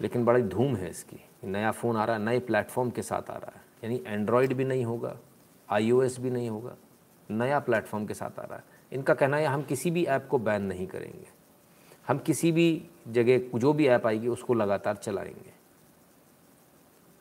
लेकिन 0.00 0.24
बड़ी 0.24 0.42
धूम 0.54 0.76
है 0.76 0.90
इसकी 0.90 1.20
नया 1.44 1.70
फ़ोन 1.78 1.96
आ 1.96 2.04
रहा 2.04 2.16
है 2.16 2.22
नए 2.24 2.38
प्लेटफॉर्म 2.50 2.90
के 2.98 3.02
साथ 3.02 3.30
आ 3.30 3.36
रहा 3.36 3.52
है 3.54 3.62
यानी 3.84 4.00
एंड्रॉयड 4.06 4.52
भी 4.56 4.64
नहीं 4.64 4.84
होगा 4.84 5.16
आईओएस 5.68 6.18
भी 6.20 6.30
नहीं 6.30 6.50
होगा 6.50 6.76
नया 7.30 7.58
प्लेटफॉर्म 7.68 8.06
के 8.06 8.14
साथ 8.14 8.38
आ 8.40 8.44
रहा 8.44 8.56
है 8.56 8.64
इनका 8.92 9.14
कहना 9.14 9.36
है 9.36 9.46
हम 9.46 9.62
किसी 9.72 9.90
भी 9.90 10.04
ऐप 10.18 10.28
को 10.30 10.38
बैन 10.38 10.62
नहीं 10.62 10.86
करेंगे 10.86 11.35
हम 12.08 12.18
किसी 12.18 12.52
भी 12.52 12.84
जगह 13.08 13.58
जो 13.58 13.72
भी 13.72 13.86
ऐप 13.86 14.06
आएगी, 14.06 14.28
उसको 14.28 14.54
लगातार 14.54 14.96
चलाएँगे 14.96 15.52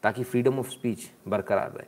ताकि 0.03 0.23
फ्रीडम 0.23 0.59
ऑफ़ 0.59 0.69
स्पीच 0.69 1.11
बरकरार 1.27 1.71
रहे। 1.71 1.85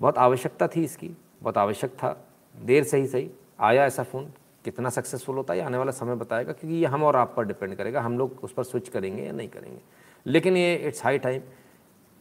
बहुत 0.00 0.18
आवश्यकता 0.18 0.68
थी 0.68 0.84
इसकी, 0.84 1.10
बहुत 1.42 1.58
आवश्यक 1.58 1.90
था। 1.90 2.26
देर 2.62 2.84
से 2.84 2.96
ही 2.96 3.06
सही। 3.06 3.30
आया 3.60 3.84
ऐसा 3.84 4.02
फ़ोन, 4.02 4.32
कितना 4.64 4.88
सक्सेसफुल 4.88 5.36
होता 5.36 5.54
है 5.54 5.60
आने 5.60 5.78
वाला 5.78 5.90
समय 5.90 6.14
बताएगा, 6.14 6.52
क्योंकि 6.52 6.76
ये 6.76 6.86
हम 6.86 7.02
और 7.02 7.16
आप 7.16 7.34
पर 7.36 7.44
डिपेंड 7.44 7.74
करेगा, 7.74 8.00
हम 8.00 8.18
लोग 8.18 8.40
उस 8.42 8.52
पर 8.52 8.62
स्विच 8.62 8.88
करेंगे 8.88 9.22
या 9.22 9.32
नहीं 9.32 9.48
करेंगे। 9.48 9.80
लेकिन 10.26 10.56
ये 10.56 10.76
इट्स 10.76 11.04
हाई 11.04 11.18
टाइम 11.18 11.42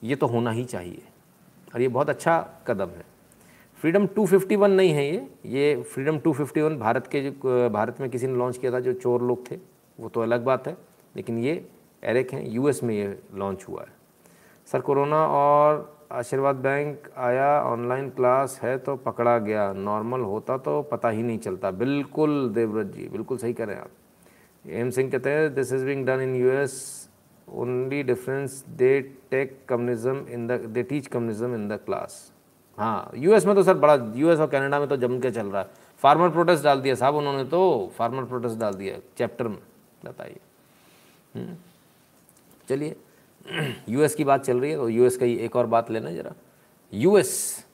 ये 0.04 0.16
तो 0.16 0.28
होना 0.28 0.52
ही 0.52 0.66
चाहिए। 0.66 1.02
और 1.76 1.82
ये 1.82 1.88
बहुत 1.88 2.10
अच्छा 2.10 2.50
कदम 2.68 2.88
है। 2.88 3.06
फ्रीडम 3.78 4.08
251 4.08 4.72
नहीं 4.72 4.92
है 4.92 5.06
ये। 5.06 5.30
ये 5.46 5.84
फ्रीडम 5.84 6.20
251 6.20 6.78
भारत 6.78 7.08
के 7.08 7.22
जो, 7.22 7.70
भारत 7.70 8.02
में 8.02 8.10
किसी 8.10 8.28
ने 8.28 8.34
लॉन्च 8.34 8.58
किया 8.58 8.72
था, 8.72 8.80
जो 8.80 8.94
चोर 8.94 9.22
लोग 9.22 9.52
थे 9.52 9.69
वो 10.00 10.10
तो 10.10 10.22
अलग 10.22 10.44
बात 10.46 10.68
है, 10.68 10.76
लेकिन 11.16 11.40
ये 11.40 11.54
एरिक 12.04 12.34
हैं, 12.34 12.46
यूएस 12.48 12.84
में 12.84 12.94
ये 12.96 13.18
लॉन्च 13.36 13.66
हुआ 13.70 13.82
है। 13.82 13.98
सर, 14.68 14.82
कोरोना 14.82 15.26
और 15.28 15.98
आशीर्वाद 16.12 16.56
बैंक 16.58 17.10
आया, 17.18 17.62
ऑनलाइन 17.64 18.10
क्लास 18.10 18.60
है 18.64 18.78
तो 18.78 18.96
पकड़ा 18.98 19.38
गया। 19.40 19.72
नॉर्मल 19.74 20.22
होता 20.22 20.58
तो 20.58 20.82
पता 20.82 21.10
ही 21.10 21.24
नहीं 21.24 21.40
चलता। 21.40 21.72
बिल्कुल 21.74 22.50
देवव्रत 22.50 22.88
जी, 22.88 23.08
बिल्कुल 23.08 23.38
सही 23.38 23.54
कह 23.54 23.66
रहे 23.66 23.76
हैं 23.76 23.84
आप। 23.84 23.92
एम 24.66 24.90
सिंह 24.90 25.10
कहते 25.12 25.30
हैं 25.30 25.54
this 25.56 25.74
is 25.74 25.86
being 25.86 26.06
done 26.06 26.22
in 26.22 26.36
US 26.36 26.78
only 27.48 28.02
difference 28.04 28.64
they 28.70 29.00
take 29.32 29.58
communism 29.70 30.26
in 30.30 30.48
the 30.48 30.60
they 30.68 30.84
teach 30.84 31.08
communism 31.08 31.54
in 31.56 31.68
the 31.70 31.80
class 31.86 32.32
हाँ 32.78 33.12
यूएस 33.16 33.46
में 33.46 33.56
तो 33.56 33.64
सर 33.64 33.78
बड़ा 33.78 33.94
यूएस 34.16 34.40
और 34.40 34.48
कनाडा 34.48 34.80
में 34.80 34.88
तो 34.90 34.98
जम 34.98 35.20
के 35.20 35.32
चल 35.32 35.48
रहा 35.48 35.62
है। 35.62 35.68
फार्मर 36.04 36.30
प्रोटेस्ट 36.30 36.64
डाल 36.64 36.82
दिया 36.82 36.96
साहब 36.96 37.16
उन्होंने 37.16 37.44
तो 37.46 37.92
फार्मर 37.98 38.24
प्रोटेस्ट 38.26 38.60
डाल 38.60 38.74
दिया 38.74 38.98
चैप्टर 39.18 39.48
में। 39.48 39.58
बताइए। 40.06 40.40
हम्म। 41.36 41.56
चलिए, 42.70 42.96
यूएस 43.90 44.16
की 44.16 44.24
बात 44.24 44.46
चल 44.46 44.60
रही 44.60 44.72
है 44.72 44.78
तो 44.78 44.90
यूएस 44.90 45.18
का 45.18 45.26
एक 45.26 45.56
और 45.56 45.66
बात 45.66 45.92
लेना 45.92 46.12
जरा। 46.12 46.34
यूएस, 46.94 47.66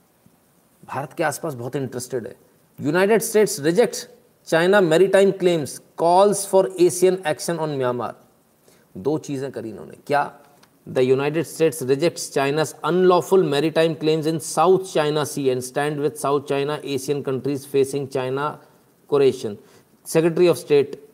भारत 0.83 1.13
के 1.13 1.23
आसपास 1.23 1.53
बहुत 1.53 1.75
इंटरेस्टेड 1.75 2.27
है। 2.27 2.35
United 2.79 3.21
States 3.21 3.59
reject 3.59 4.07
China 4.47 4.81
maritime 4.81 5.31
claims 5.31 5.77
calls 5.97 6.45
for 6.47 6.75
ASEAN 6.79 7.21
action 7.27 7.57
on 7.57 7.77
Myanmar 7.77 8.15
दो 8.95 9.17
चीज़ें 9.17 9.51
करी 9.51 9.69
इन्होंने। 9.69 9.97
क्या? 10.07 10.31
The 10.89 10.99
United 10.99 11.45
States 11.45 11.81
rejects 11.83 12.31
China's 12.33 12.73
unlawful 12.83 13.43
maritime 13.43 13.93
claims 13.93 14.27
in 14.27 14.39
South 14.39 14.93
China 14.93 15.23
Sea 15.23 15.47
and 15.47 15.61
stand 15.61 15.99
with 15.99 16.13
South 16.13 16.41
China 16.41 16.79
ASEAN 16.85 17.21
countries 17.21 17.65
facing 17.67 18.07
China 18.07 18.49
coercion 19.09 19.57
secretary 20.05 20.47
of 20.47 20.57
state 20.57 21.04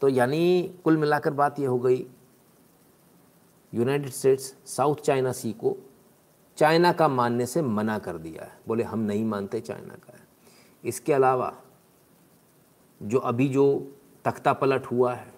तो 0.00 0.08
यानी 0.08 0.74
कुल 0.84 0.96
मिलाकर 0.96 1.30
बात 1.30 1.58
यह 1.58 1.68
हो 1.68 1.78
गई 1.78 2.06
United 3.74 4.10
States 4.10 4.54
South 4.66 4.96
China 4.96 5.32
Sea 5.32 5.52
को 5.52 5.76
चाइना 6.56 6.92
का 6.92 7.08
मानने 7.08 7.46
से 7.46 7.62
मना 7.62 7.98
कर 7.98 8.18
दिया 8.18 8.44
है। 8.44 8.58
बोले, 8.68 8.82
हम 8.82 8.98
नहीं 8.98 9.24
मानते 9.24 9.60
चाइना 9.60 9.94
का 9.94 10.12
है। 10.12 10.26
इसके 10.84 11.12
अलावा, 11.12 11.62
जो 13.02 13.18
अभी 13.18 13.48
जो 13.48 13.94
तख्ता 14.24 14.52
पलट 14.52 14.86
हुआ 14.86 15.14
है, 15.14 15.32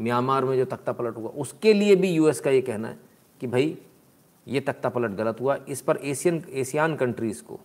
म्यांमार 0.00 0.44
में 0.44 0.56
जो 0.56 0.64
तख्ता 0.64 0.92
पलट 0.92 1.16
हुआ, 1.16 1.30
उसके 1.30 1.72
लिए 1.72 1.96
भी 1.96 2.10
यूएस 2.10 2.40
का 2.40 2.50
ये 2.50 2.62
कहना 2.62 2.88
है 2.88 2.98
कि 3.40 3.46
भाई, 3.46 3.78
ये 4.48 4.60
तख्ता 4.60 4.88
पलट 4.88 5.10
गलत 5.10 5.40
हुआ। 5.40 5.56
इस 5.68 5.80
पर 5.80 5.96
एशियन 5.96 6.44
एशियान 6.50 6.96
कंट्रीज़ 6.96 7.42
को 7.42 7.60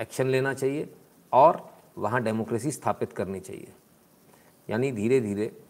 एक्शन 0.00 0.26
लेना 0.26 0.54
चाहिए 0.54 0.94
और 1.32 1.70
वहाँ 1.98 2.22
डेमोक्रेसी 2.22 2.70
स्थापित 2.70 3.12
करनी 3.12 3.40
चाहिए। 3.40 3.72
यानी 4.70 4.92
धीरे 4.92 5.20
धीरे 5.20 5.63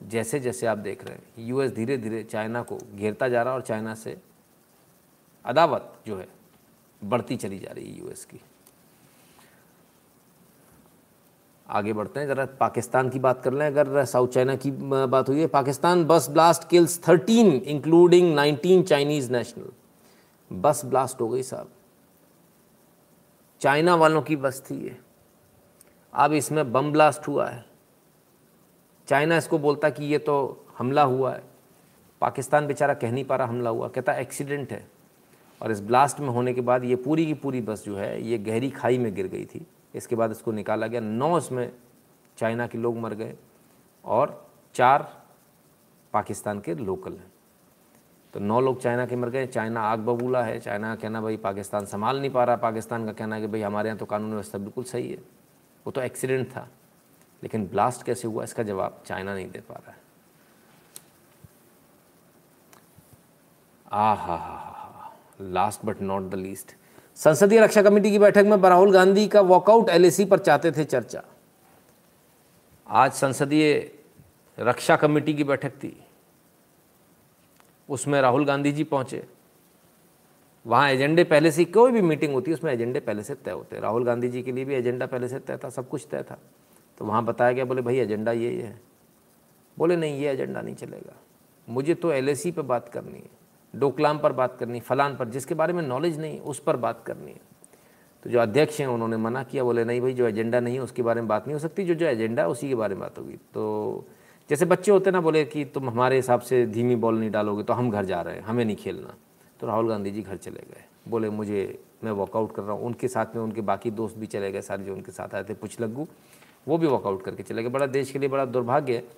जैसे 0.00 0.40
जैसे 0.40 0.66
आप 0.66 0.78
देख 0.78 1.04
रहे 1.04 1.14
हैं 1.14 1.46
यूएस 1.46 1.72
धीरे 1.72 1.96
धीरे 1.98 2.22
चाइना 2.22 2.62
को 2.62 2.78
घेरता 2.94 3.28
जा 3.28 3.42
रहा 3.42 3.52
है 3.52 3.58
और 3.58 3.66
चाइना 3.66 3.94
से 3.94 4.16
अदावत 5.44 5.94
जो 6.06 6.16
है 6.16 6.28
बढ़ती 7.04 7.36
चली 7.36 7.58
जा 7.58 7.72
रही 7.72 7.92
है 7.92 7.98
यूएस 7.98 8.24
की। 8.24 8.40
आगे 11.68 11.92
बढ़ते 11.92 12.20
हैं, 12.20 12.26
ज़रा 12.26 12.46
पाकिस्तान 12.60 13.08
की 13.10 13.18
बात 13.18 13.42
कर 13.42 13.52
लें, 13.52 13.66
अगर 13.66 14.04
साउथ 14.04 14.28
चाइना 14.28 14.56
की 14.56 14.70
बात 15.06 15.28
हुई 15.28 15.40
है, 15.40 15.46
Pakistan 15.46 16.04
bus 16.04 16.28
blast 16.30 16.68
kills 16.68 16.98
13 16.98 17.62
including 17.62 18.34
19 18.34 18.82
Chinese 18.82 19.32
national 19.32 19.72
bus 20.52 20.84
blast 20.84 21.20
हो 21.20 21.28
गई 21.28 21.42
साहब। 21.42 21.70
चाइना 23.60 23.94
वालों 23.94 24.22
की 24.22 24.36
बस 24.36 24.62
थी 24.70 24.84
ये। 24.84 24.96
अब 26.14 26.32
इसमें 26.32 26.72
बम 26.72 26.92
ब्लास्ट 26.92 27.28
हुआ 27.28 27.48
है। 27.48 27.64
चाइना 29.08 29.36
इसको 29.36 29.58
बोलता 29.58 29.90
कि 29.90 30.04
ये 30.04 30.18
तो 30.18 30.64
हमला 30.78 31.02
हुआ 31.02 31.34
है। 31.34 31.42
पाकिस्तान 32.20 32.66
बेचारा 32.66 32.94
कह 32.94 33.12
नहीं 33.12 33.24
पा 33.24 33.36
रहा 33.36 33.48
हमला 33.48 33.70
हुआ, 33.70 33.88
कहता 33.88 34.12
एक्सीडेंट 34.12 34.72
है। 34.72 34.88
और 35.62 35.72
इस 35.72 35.80
ब्लास्ट 35.80 36.20
में 36.20 36.28
होने 36.28 36.54
के 36.54 36.60
बाद 36.60 36.84
ये 36.84 36.96
पूरी 36.96 37.26
की 37.26 37.34
पूरी 37.34 37.60
बस 37.60 37.84
जो 37.84 37.96
है, 37.96 38.22
ये 38.22 38.38
गहरी 38.38 38.70
खाई 38.70 38.98
में 38.98 39.14
गिर 39.14 39.26
गई 39.26 39.44
थी। 39.44 39.66
इसके 39.94 40.16
बाद 40.16 40.30
इसको 40.30 40.52
निकाला 40.52 40.86
गया। 40.86 41.00
नौ 41.00 41.38
इसमें 41.38 41.72
चाइना 42.38 42.66
के 42.66 42.78
लोग 42.78 42.98
मर 42.98 43.14
गए 43.14 43.36
और 44.04 44.50
चार 44.74 45.26
पाकिस्तान 46.12 46.60
के 46.60 46.74
लोकल 46.74 47.12
हैं। 47.12 47.32
तो 48.32 48.40
नौ 48.40 48.60
लोग 48.60 48.80
चाइना 48.80 49.06
के 49.06 49.16
मर 49.16 49.28
गए। 49.28 49.46
चाइना 49.46 49.80
आग 49.80 49.98
बबूला 49.98 50.42
है। 50.42 50.60
चाइना 50.60 50.94
का 50.94 51.02
कहना, 51.02 51.20
भाई, 51.20 51.36
पाकिस्तान 51.36 51.84
संभाल 51.84 52.20
नहीं 52.20 52.30
पा 52.30 52.44
रहा। 52.44 52.56
पाकिस्तान 52.56 53.06
का 53.06 53.12
कहना 53.12 53.34
है 53.34 53.40
कि, 53.40 53.46
भाई, 53.46 53.60
हमारे 53.60 53.88
यहाँ 53.88 53.98
तो 53.98 54.06
कानून 54.06 54.30
व्यवस्था 54.30 54.58
बिल्कुल 54.58 54.84
सही 54.84 55.10
है। 55.10 55.18
वो 55.86 55.90
तो 55.90 56.00
एक्सीडेंट 56.00 56.48
था। 56.48 56.68
लेकिन 57.42 57.66
ब्लास्ट 57.66 58.02
कैसे 58.02 58.28
हुआ, 58.28 58.44
इसका 58.44 58.62
जवाब 58.62 59.02
चाइना 59.06 59.34
नहीं 59.34 59.50
दे 59.50 59.60
पा 59.60 59.74
रहा 59.74 59.90
है। 59.90 60.04
आ 63.86 64.14
हा 64.14 64.36
हा 64.36 64.56
हा 64.56 65.12
last 65.42 65.84
but 65.84 66.00
not 66.02 66.30
the 66.30 66.34
least 66.34 66.74
संसदीय 67.16 67.60
रक्षा 67.60 67.82
कमेटी 67.82 68.10
की 68.10 68.18
बैठक 68.18 68.44
में 68.44 68.56
राहुल 68.60 68.92
गांधी 68.92 69.26
का 69.28 69.40
वॉकआउट 69.42 69.88
एलएसी 69.88 70.24
पर 70.24 70.38
चाहते 70.38 70.72
थे 70.72 70.84
चर्चा। 70.84 71.22
आज 72.86 73.12
संसदीय 73.12 73.72
रक्षा 74.58 74.96
कमेटी 74.96 75.34
की 75.34 75.44
बैठक 75.44 75.72
थी। 75.74 75.96
उसमें 77.88 78.20
राहुल 78.20 78.44
गांधी 78.44 78.72
जी 78.72 78.84
पहुँचे। 78.84 79.26
वहाँ 80.66 80.90
एजेंडे 80.90 81.24
पहले 81.24 81.50
से 81.50 81.64
कोई 81.64 81.92
भी 81.92 82.00
मीटिंग 82.02 82.32
होती 82.34 82.50
है, 82.50 82.56
उसमें 82.56 82.72
एजेंडे 82.72 83.00
पहले 83.00 83.22
से 83.22 83.34
तय 83.34 83.50
होते 83.50 83.80
राहुल 83.80 84.04
गांधी 84.04 84.28
जी 84.28 84.42
के 84.42 84.52
लिए 84.52 84.64
भी 84.64 84.74
एजेंडा 84.74 85.06
पहले 85.06 85.28
से 85.28 85.38
तय 85.38 85.58
था, 85.64 85.68
सब 85.70 85.88
कुछ 85.88 86.06
तय 86.10 86.22
था। 86.22 86.38
तो 86.98 87.04
वहाँ 87.04 87.24
बताया 87.24 87.52
गया, 87.52 87.64
बोले, 87.64 87.82
भाई, 87.82 87.98
एजेंडा 87.98 88.32
ये 88.32 88.62
है। 88.62 88.80
बोले, 89.78 89.96
नहीं, 89.96 90.20
ये 90.20 90.30
एजेंडा 90.30 90.60
नहीं 90.60 90.74
चलेगा। 90.74 91.16
मुझे 91.68 91.94
तो 91.94 92.12
एल 92.12 92.34
पे 92.46 92.62
बात 92.62 92.88
करनी 92.88 93.18
है, 93.18 93.30
डोकलाम 93.74 94.18
पर 94.18 94.32
बात 94.32 94.56
करनी 94.60 94.80
फलान 94.80 95.16
पर, 95.16 95.28
जिसके 95.28 95.54
बारे 95.54 95.72
में 95.72 95.82
नॉलेज 95.82 96.20
नहीं, 96.20 96.40
उस 96.40 96.58
पर 96.58 96.76
बात 96.76 97.02
करनी 97.06 97.32
है। 97.32 97.40
तो 98.22 98.30
जो 98.30 98.38
अध्यक्ष 98.40 98.80
हैं, 98.80 98.86
उन्होंने 98.86 99.16
मना 99.16 99.42
किया, 99.42 99.64
बोले, 99.64 99.84
नहीं 99.84 100.00
भाई, 100.00 100.12
जो 100.12 100.26
एजेंडा 100.26 100.60
नहीं 100.60 100.74
है, 100.74 100.80
उसके 100.80 101.02
बारे 101.02 101.20
में 101.20 101.28
बात 101.28 101.46
नहीं 101.46 101.52
हो 101.52 101.58
सकती। 101.58 101.84
जो 101.84 101.94
जो 101.94 102.06
एजेंडा 102.06 102.46
उसी 102.48 102.68
के 102.68 102.74
बारे 102.74 102.94
में 102.94 103.00
बात 103.00 103.18
होगी। 103.18 103.36
तो 103.54 104.06
जैसे 104.50 104.64
बच्चे 104.64 104.92
होते 104.92 105.10
ना, 105.10 105.20
बोले 105.20 105.44
कि, 105.44 105.64
तुम 105.64 105.90
हमारे 105.90 106.16
हिसाब 106.16 106.40
से 106.40 106.66
धीमी 106.66 106.96
बॉल 106.96 107.18
नहीं 107.18 107.30
डालोगे 107.30 107.62
तो 107.62 107.72
हम 107.72 107.90
घर 107.90 108.04
जा 108.04 108.22
रहे 108.22 108.34
हैं, 108.34 108.42
हमें 108.42 108.64
नहीं 108.64 108.76
खेलना। 108.76 109.14
तो 109.60 109.66
राहुल 109.66 109.88
गांधी 109.88 110.10
जी 110.10 110.22
घर 110.22 110.36
चले 110.36 110.60
गए। 110.60 110.84
बोले, 111.08 111.30
मुझे, 111.30 111.78
मैं 112.04 112.12
वॉकआउट 112.12 112.54
कर 112.54 112.62
रहा 112.62 112.72
हूँ। 112.72 112.82
उनके 112.82 113.08
साथ 113.08 113.26
में 113.36 113.42
उनके 113.42 113.60
बाकी 113.60 113.90
दोस्त 113.90 114.18
भी 114.18 114.26
चले 114.26 114.52
गए, 114.52 114.60
सारे 114.60 114.84
जो 114.84 114.94
उनके 114.94 115.12
साथ 115.12 115.34
आए 115.34 115.44
थे, 115.44 115.54
पुछ 115.54 115.80
लग्गू। 115.80 116.06
वो 116.68 116.78
भी 116.78 116.86
वॉकआउट 116.86 117.24
करके 117.24 117.42
चले 117.42 117.62
गए। 117.62 117.68
बड़ा 117.68 117.86
देश 117.86 118.10
के 118.10 118.18
लिए 118.18 118.28
बड़ा 118.28 118.44
दुर्भाग्य 118.44 118.94
है 118.94 119.08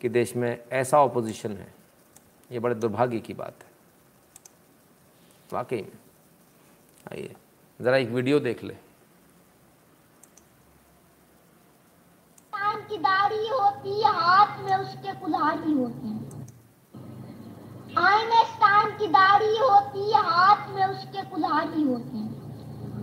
कि 0.00 0.08
देश 0.08 0.36
में 0.36 0.64
ऐसा 0.72 1.00
ऑपोजिशन 1.00 1.52
है। 1.52 1.74
ये 2.52 2.58
बड़े 2.58 2.74
दुर्भाग्य 2.74 3.20
की 3.20 3.34
बात 3.34 3.54
है। 3.62 3.70
वाकई 5.52 5.82
में। 5.82 5.98
आइए, 7.12 7.36
ज़रा 7.80 7.96
एक 7.96 8.08
वीडियो 8.08 8.40
देख 8.40 8.64
ले। 8.64 8.76
की 12.88 12.96
दाढ़ी 12.96 13.48
होती 13.48 14.02
है, 14.02 14.12
हाथ 14.12 14.62
में 14.62 14.76
उसके 14.76 15.12
कुल्हाड़ी 15.12 15.72
होती 15.72 16.08
है। 16.08 16.46
आइनस्टाइन 17.98 18.98
की 18.98 19.06
दाढ़ी 19.06 19.58
होती 19.58 20.12
है, 20.12 20.18
हाथ 20.18 20.68
में 20.68 20.86
उसके 20.86 21.22
कुल्हाड़ी 21.22 21.82
होती 21.82 22.18
है। 22.18 22.35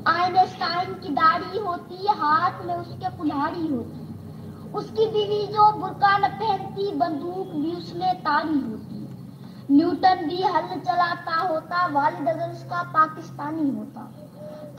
आइनस्टाइन 0.07 0.93
की 0.93 1.09
दाढ़ी 1.09 1.59
होती 1.59 1.95
है, 1.95 2.15
हाथ 2.17 2.65
में 2.65 2.75
उसके 2.75 3.17
कुल्हाड़ी 3.17 3.67
होती 3.67 3.99
है। 3.99 4.71
उसकी 4.73 5.05
बीवी 5.05 5.47
जो 5.47 5.71
बुरका 5.71 6.17
न 6.17 6.27
पहनती, 6.27 6.91
बंदूक 6.91 7.47
भी 7.47 7.75
उसने 7.75 8.13
तारी 8.13 8.59
होती 8.59 8.93
न्यूटन 9.71 10.15
भी 10.15 10.41
हल 10.41 10.79
चलाता 10.79 11.35
होता, 11.35 11.87
वालिद 11.87 12.27
अगर 12.27 12.51
उसका 12.51 12.83
पाकिस्तानी 12.83 13.69
होता। 13.69 14.11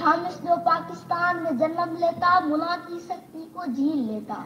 थॉमस 0.01 0.41
जो 0.41 0.57
पाकिस्तान 0.57 1.43
में 1.43 1.59
जन्म 1.59 1.97
लेता, 1.97 2.41
मुला 2.41 2.77
की 2.77 3.01
शक्ति 3.01 3.51
को 3.55 3.67
झील 3.67 3.97
लेता। 3.97 4.45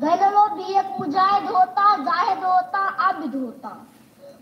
घरेलो 0.00 0.54
भी 0.54 0.62
एक 0.62 0.96
मुजाहिद 1.00 1.50
होता, 1.50 1.96
जाहिद 1.96 2.44
होता, 2.44 2.78
आबिद 2.78 3.34
होता। 3.34 3.86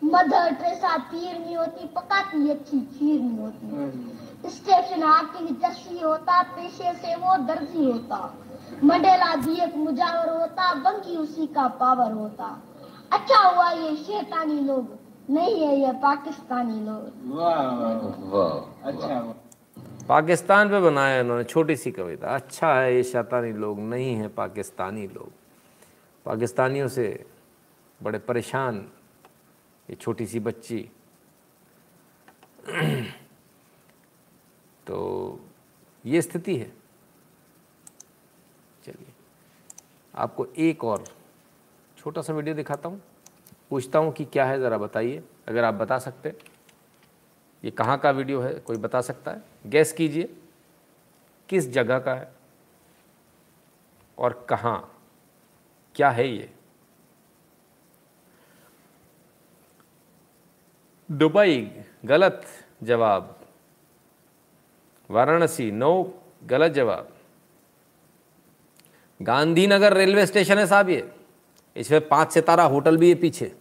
मदर 0.05 0.55
ट्रेसा 0.55 0.97
पीर 0.97 1.39
नहीं 1.39 1.57
होती, 1.57 1.87
पकाती 1.87 2.51
अच्छी 2.51 2.81
खीर 2.81 3.21
नहीं 3.21 3.39
होती। 3.39 4.22
स्टेशन 4.45 5.03
हाकिम 5.03 5.47
चस्सी 5.63 5.99
होता 6.01 6.43
पेशे 6.55 6.93
से 6.95 7.15
वो 7.17 7.37
दर्जी 7.47 7.91
होता। 7.91 8.19
मंडेला 8.85 9.35
भी 9.37 9.61
एक 9.63 9.77
मुजावर 9.77 10.29
होता 10.31 10.73
बंकी 10.83 11.17
उसी 11.17 11.47
का 11.47 11.67
पावर 11.81 12.13
होता। 12.13 12.47
अच्छा 13.13 13.39
हुआ 13.39 13.71
ये 13.71 13.95
शैतानी 13.97 14.61
लोग 14.61 14.99
नहीं 15.31 15.61
है 15.61 15.77
ये 15.77 15.93
पाकिस्तानी 16.03 16.81
लोग। 16.81 17.03
वाह 17.33 18.89
अच्छा 18.89 19.21
पाकिस्तान 20.09 20.69
पे 20.69 20.81
बनाया 20.81 21.21
उन्होंने 21.23 21.45
छोटी 21.45 21.77
सी 21.77 21.91
कविता। 21.91 22.35
अच्छा 22.35 22.75
है 22.75 22.95
ये 22.95 23.03
शैतानी 23.03 23.53
लोग 23.53 23.81
नहीं 23.81 24.15
है 24.15 24.29
पाकिस्तानी 24.35 25.07
लोग। 25.07 25.31
पाकिस्तानियों 26.27 26.89
से 26.89 27.07
बड़े 28.01 28.19
परेशान 28.19 28.85
ये 29.89 29.97
छोटी 29.97 30.27
सी 30.27 30.41
बच्ची। 30.41 30.89
तो 34.87 35.41
ये 36.07 36.23
स्थिति 36.23 36.57
है। 36.57 36.73
चलिए, 38.85 39.13
आपको 40.15 40.47
एक 40.47 40.85
और 40.85 41.05
छोटा 41.99 42.23
सा 42.23 42.33
वीडियो 42.33 42.55
दिखाता 42.55 42.89
हूँ। 42.89 43.03
पूछता 43.71 43.99
हूँ 43.99 44.13
कि 44.13 44.25
क्या 44.25 44.45
है, 44.45 44.61
ज़रा 44.61 44.79
बताइए, 44.79 45.23
अगर 45.49 45.65
आप 45.65 45.75
बता 45.75 45.99
सकते 45.99 46.35
ये 47.65 47.71
कहाँ 47.71 47.99
का 47.99 48.11
वीडियो 48.11 48.41
है, 48.41 48.55
कोई 48.55 48.77
बता 48.77 49.01
सकता 49.01 49.31
है? 49.31 49.43
गैस 49.67 49.93
कीजिए, 49.93 50.35
किस 51.49 51.69
जगह 51.69 51.99
का 51.99 52.15
है 52.15 52.33
और 54.19 54.47
कहाँ? 54.49 55.01
क्या 55.95 56.11
है 56.11 56.29
ये? 56.29 56.51
दुबई, 61.11 61.85
गलत 62.05 62.47
जवाब। 62.83 63.42
वाराणसी, 65.13 65.71
नो 65.71 66.21
गलत 66.45 66.73
जवाब। 66.73 67.09
गांधीनगर 69.21 69.93
रेलवे 69.93 70.27
स्टेशन 70.27 70.59
है 70.59 70.67
साहब 70.67 70.89
ये। 70.89 71.11
इसमें 71.77 72.09
पाँच 72.09 72.33
सितारा 72.33 72.65
होटल 72.65 72.97
भी 72.97 73.09
है 73.09 73.15
पीछे। 73.15 73.53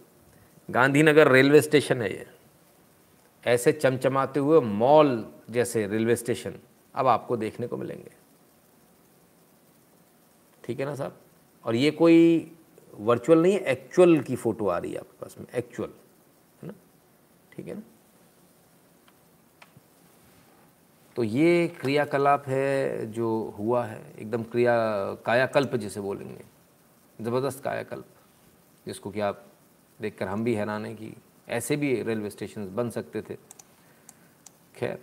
गांधीनगर 0.70 1.28
रेलवे 1.28 1.60
स्टेशन 1.60 2.02
है 2.02 2.10
ये। 2.12 2.26
ऐसे 3.44 3.72
चमचमाते 3.72 4.40
हुए 4.40 4.60
मॉल 4.60 5.32
जैसे 5.50 5.86
रेलवे 5.86 6.16
स्टेशन 6.16 6.54
अब 6.94 7.06
आपको 7.06 7.36
देखने 7.36 7.66
को 7.66 7.76
मिलेंगे। 7.76 8.10
ठीक 10.64 10.80
है 10.80 10.86
ना 10.86 10.94
साहब? 10.94 11.16
और 11.64 11.74
ये 11.74 11.90
कोई 11.90 12.50
वर्चुअल 12.94 13.42
नहीं 13.42 13.52
है 13.52 13.60
एक्चुअल 13.60 14.20
की 14.20 14.36
फ़ोटो 14.36 14.66
आ 14.68 14.78
रही 14.78 14.92
है 14.92 14.98
आपके 14.98 15.18
पास 15.20 15.36
में 15.38 15.46
एक्चुअल 15.54 15.90
है 16.62 16.68
ना? 16.68 16.74
ठीक 17.52 17.66
है 17.66 17.74
ना? 17.74 17.82
तो 21.16 21.22
ये 21.24 21.66
क्रियाकलाप 21.80 22.46
है 22.48 23.06
जो 23.12 23.54
हुआ 23.58 23.84
है, 23.84 24.02
एकदम 24.18 24.42
क्रिया, 24.42 24.74
कायाकल्प 25.26 25.74
जिसे 25.76 26.00
बोलेंगे, 26.00 26.44
ज़बरदस्त 27.18 27.62
कायाकल्प, 27.64 28.06
जिसको 28.86 29.10
कि 29.10 29.20
आप 29.20 29.44
देखकर 30.00 30.28
हम 30.28 30.44
भी 30.44 30.54
हैरान 30.54 30.86
हैं 30.86 30.94
कि 30.96 31.12
ऐसे 31.48 31.76
भी 31.76 31.94
रेलवे 32.02 32.30
स्टेशन 32.30 32.74
बन 32.74 32.90
सकते 32.90 33.22
थे। 33.22 33.36
खैर, 34.76 34.98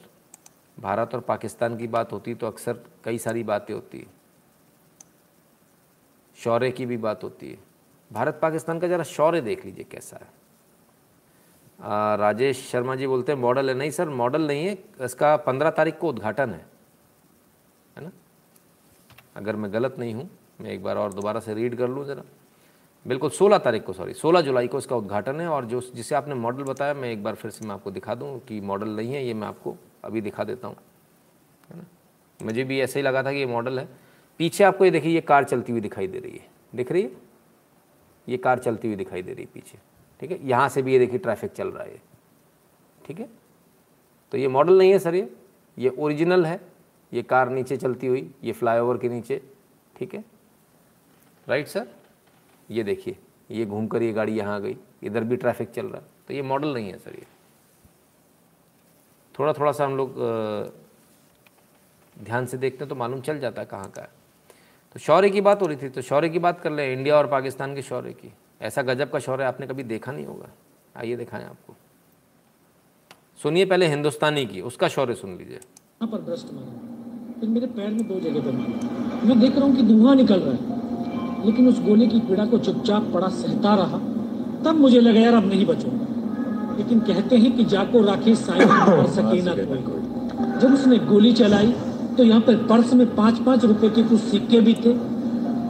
भारत 0.80 1.14
और 1.15 1.22
पाकिस्तान 1.22 1.77
की 1.77 1.88
बात 1.88 2.11
होती 2.11 2.36
तो 2.36 2.48
अक्सर 2.48 2.84
कई 3.03 3.18
सारी 3.18 3.44
बातें 3.44 3.73
होती। 3.73 4.06
शौर्य 6.38 6.72
की 6.72 6.86
भी 6.86 6.98
बात 6.98 7.23
होती 7.23 7.52
है। 7.52 7.57
भारत 8.11 8.40
पाकिस्तान 8.41 8.80
का 8.80 8.88
ज़रा 8.88 9.03
शौर्य 9.03 9.41
देख 9.41 9.65
लीजिए 9.65 9.84
कैसा 9.84 10.18
है। 10.18 10.39
राजेश 11.80 12.68
शर्मा 12.69 12.95
जी 12.95 13.07
बोलते 13.07 13.31
हैं, 13.31 13.39
मॉडल 13.39 13.69
है। 13.69 13.76
नहीं 13.76 13.91
सर, 13.91 14.10
मॉडल 14.10 14.47
नहीं 14.47 14.65
है, 14.65 14.77
इसका 15.01 15.35
पंद्रह 15.38 15.69
तारीख 15.69 15.97
को 15.97 16.10
उद्घाटन 16.10 16.49
है। 16.49 16.65
है 17.97 18.03
ना? 18.03 18.11
अगर 19.35 19.56
मैं 19.56 19.73
गलत 19.73 19.95
नहीं 19.99 20.14
हूँ, 20.14 20.30
मैं 20.61 20.72
एक 20.72 20.84
बार 20.84 20.97
और 20.97 21.14
दोबारा 21.14 21.39
से 21.39 21.53
रीड 21.53 21.77
कर 21.77 21.88
लूँ 21.88 22.06
ज़रा। 22.06 22.23
बिल्कुल, 23.06 23.30
सोलह 23.30 23.57
तारीख 23.57 23.84
को 23.84 23.93
सॉरी 23.93 24.14
सोलह 24.14 24.41
जुलाई 24.41 24.68
को 24.68 24.77
इसका 24.77 24.95
उद्घाटन 24.95 25.39
है 25.41 25.47
और 25.47 25.65
जो 25.65 25.81
जिसे 25.95 26.15
आपने 26.15 26.35
मॉडल 26.35 26.64
बताया, 26.64 26.93
मैं 26.93 27.11
एक 27.11 27.23
बार 27.23 27.35
फिर 27.35 27.51
से 27.51 27.65
मैं 27.65 27.73
आपको 27.76 27.91
दिखा 27.91 28.15
दूँ 28.15 28.39
कि 28.39 28.61
मॉडल 28.61 28.89
नहीं 28.89 29.14
है, 29.14 29.26
ये 29.26 29.34
मैं 29.34 29.47
आपको 29.47 29.76
अभी 30.03 30.22
दिखा 30.22 30.43
देता 30.43 30.68
हूँ। 30.68 30.76
है 31.72 31.77
ना? 31.77 31.85
मुझे 32.39 32.64
भी 32.64 32.80
ऐसे 32.80 32.99
ही 32.99 33.03
लगा 33.03 33.23
था 33.23 33.31
कि 33.31 33.38
ये 33.38 33.45
मॉडल 33.45 33.80
है। 33.80 33.89
पीछे 34.39 34.64
आपको 34.64 34.85
ये 34.85 34.91
देखिए, 34.91 35.14
ये 35.14 35.22
कार 35.22 35.43
चलती 35.43 35.72
हुई 35.72 35.81
दिखाई 35.81 36.07
दे 36.07 36.19
रही 36.19 36.31
है। 36.31 36.47
दिख 36.76 36.91
रही 36.91 37.01
है? 37.01 37.11
ये 38.27 38.38
कार 38.38 38.60
चलती 38.60 38.88
हुई 38.88 38.97
दिखाई 38.97 39.22
दे 39.22 39.34
रही 39.34 39.43
है 39.43 39.49
पीछे। 39.53 39.89
ठीक 40.19 40.31
है? 40.31 40.39
यहाँ 40.43 40.69
से 40.69 40.81
भी 40.81 40.93
ये 40.93 40.99
देखिए 40.99 41.19
ट्रैफ़िक 41.19 41.51
चल 41.51 41.67
रहा 41.67 41.83
है 41.83 42.01
ठीक 43.05 43.19
है? 43.19 43.29
तो 44.31 44.37
ये 44.37 44.47
मॉडल 44.47 44.77
नहीं 44.77 44.91
है 44.91 44.99
सर 44.99 45.15
ये। 45.15 45.29
ये 45.77 45.89
ओरिजिनल 45.89 46.45
है। 46.45 46.59
ये 47.11 47.21
कार 47.23 47.49
नीचे 47.49 47.77
चलती 47.77 48.07
हुई, 48.07 48.29
ये 48.43 48.51
फ्लाईओवर 48.53 48.97
के 48.97 49.09
नीचे। 49.09 49.41
ठीक 49.95 50.13
है? 50.13 50.23
राइट 51.47 51.67
सर 51.67 51.87
ये 52.69 52.83
देखिए, 52.83 53.15
ये 53.49 53.65
घूमकर 53.65 54.01
ये 54.03 54.11
गाड़ी 54.13 54.33
यहाँ 54.33 54.55
आ 54.55 54.59
गई। 54.59 54.77
इधर 55.03 55.23
भी 55.23 55.35
ट्रैफ़िक 55.37 55.69
चल 55.69 55.85
रहा 55.85 55.97
है। 55.97 56.07
तो 56.27 56.33
ये 56.33 56.41
मॉडल 56.43 56.73
नहीं 56.73 56.91
है 56.91 56.97
सर 56.97 57.11
ये। 57.11 57.25
थोड़ा 59.35 59.53
थोड़ा 59.53 59.71
सा 59.71 59.85
हम 59.85 59.95
लोग 59.97 60.15
ध्यान 62.15 62.45
से 62.45 62.57
देखते 62.57 62.83
हैं 62.83 62.89
तो 62.89 62.95
मालूम 62.95 63.21
चल 63.21 63.39
जाता 63.39 63.61
है 63.61 63.67
कहाँ 63.67 63.89
का 63.91 64.01
है। 64.01 64.09
तो 64.95 64.99
शौर्य 64.99 65.29
की 65.29 65.41
बात 65.41 65.61
हो 65.61 65.67
रही 65.67 65.77
थी 65.77 65.89
तो 65.89 66.01
शौर्य 66.01 66.29
की 66.29 66.39
बात 66.39 66.59
कर 66.61 66.71
लें, 66.71 66.91
इंडिया 66.93 67.17
और 67.17 67.27
पाकिस्तान 67.27 67.75
के 67.75 67.81
शौर्य 67.81 68.13
की। 68.13 68.31
ऐसा 68.61 68.81
गजब 68.81 69.10
का 69.11 69.19
शौर्य 69.19 69.44
आपने 69.44 69.68
कभी 69.68 69.84
देखा 69.86 70.11
नहीं 70.11 70.26
होगा। 70.26 70.49
आइए 70.95 71.15
दिखाएँ 71.15 71.44
आपको। 71.45 71.76
सुनिए 73.44 73.65
पहले 73.65 73.88
हिंदुस्तानी 73.88 74.45
की 74.45 74.61
उसका 74.61 74.88
शौर्य 74.88 75.14
सुन 75.15 75.38
लीजिए। 75.38 75.60
पर 76.02 76.07
मारा 76.07 76.36
फिर 77.40 77.49
मेरे 77.49 77.68
पैर 77.68 77.90
में 77.90 78.07
दो 78.07 78.19
जगह 78.19 78.41
पर 78.41 78.52
मारा 78.52 79.26
मैं 79.26 79.40
देख 79.40 79.56
रहा 79.56 79.65
हूँ 79.65 79.76
कि 79.76 79.84
धुआँ 79.84 80.15
निकल 80.15 80.40
रहा 80.40 80.53
है 80.53 81.45
लेकिन 81.45 81.68
उस 81.68 81.80
गोली 81.81 82.07
की 82.07 82.19
पीड़ा 82.19 82.45
को 82.45 82.57
चुपचाप 82.60 83.11
पड़ा 83.14 83.27
सहता 83.31 83.76
रहा। 83.76 83.98
तब 84.64 84.76
मुझे 84.76 84.99
लगा 84.99 85.19
यार 85.19 85.34
अब 85.34 85.45
नहीं 85.45 85.65
बचूँगा। 85.65 86.76
लेकिन 86.77 86.99
कहते 87.02 87.38
हैं 87.38 87.56
कि 87.57 87.64
जाको 87.65 88.02
राखी 88.02 88.36
साई 88.36 88.65
और 88.65 89.07
सकीना 89.10 89.53
कोई। 89.60 90.60
जब 90.60 90.73
उसने 90.73 90.98
गोली 91.06 91.34
चलाई 91.34 91.72
तो 92.18 92.23
यहाँ 92.23 92.41
पर 92.41 92.56
पर्स 92.68 92.94
में 92.94 93.15
पाँच 93.15 93.40
पाँच 93.40 93.65
रुपए 93.65 93.90
के 93.90 94.03
कुछ 94.03 94.22
सिक्के 94.22 94.60
भी 94.61 94.73
थे। 94.76 94.94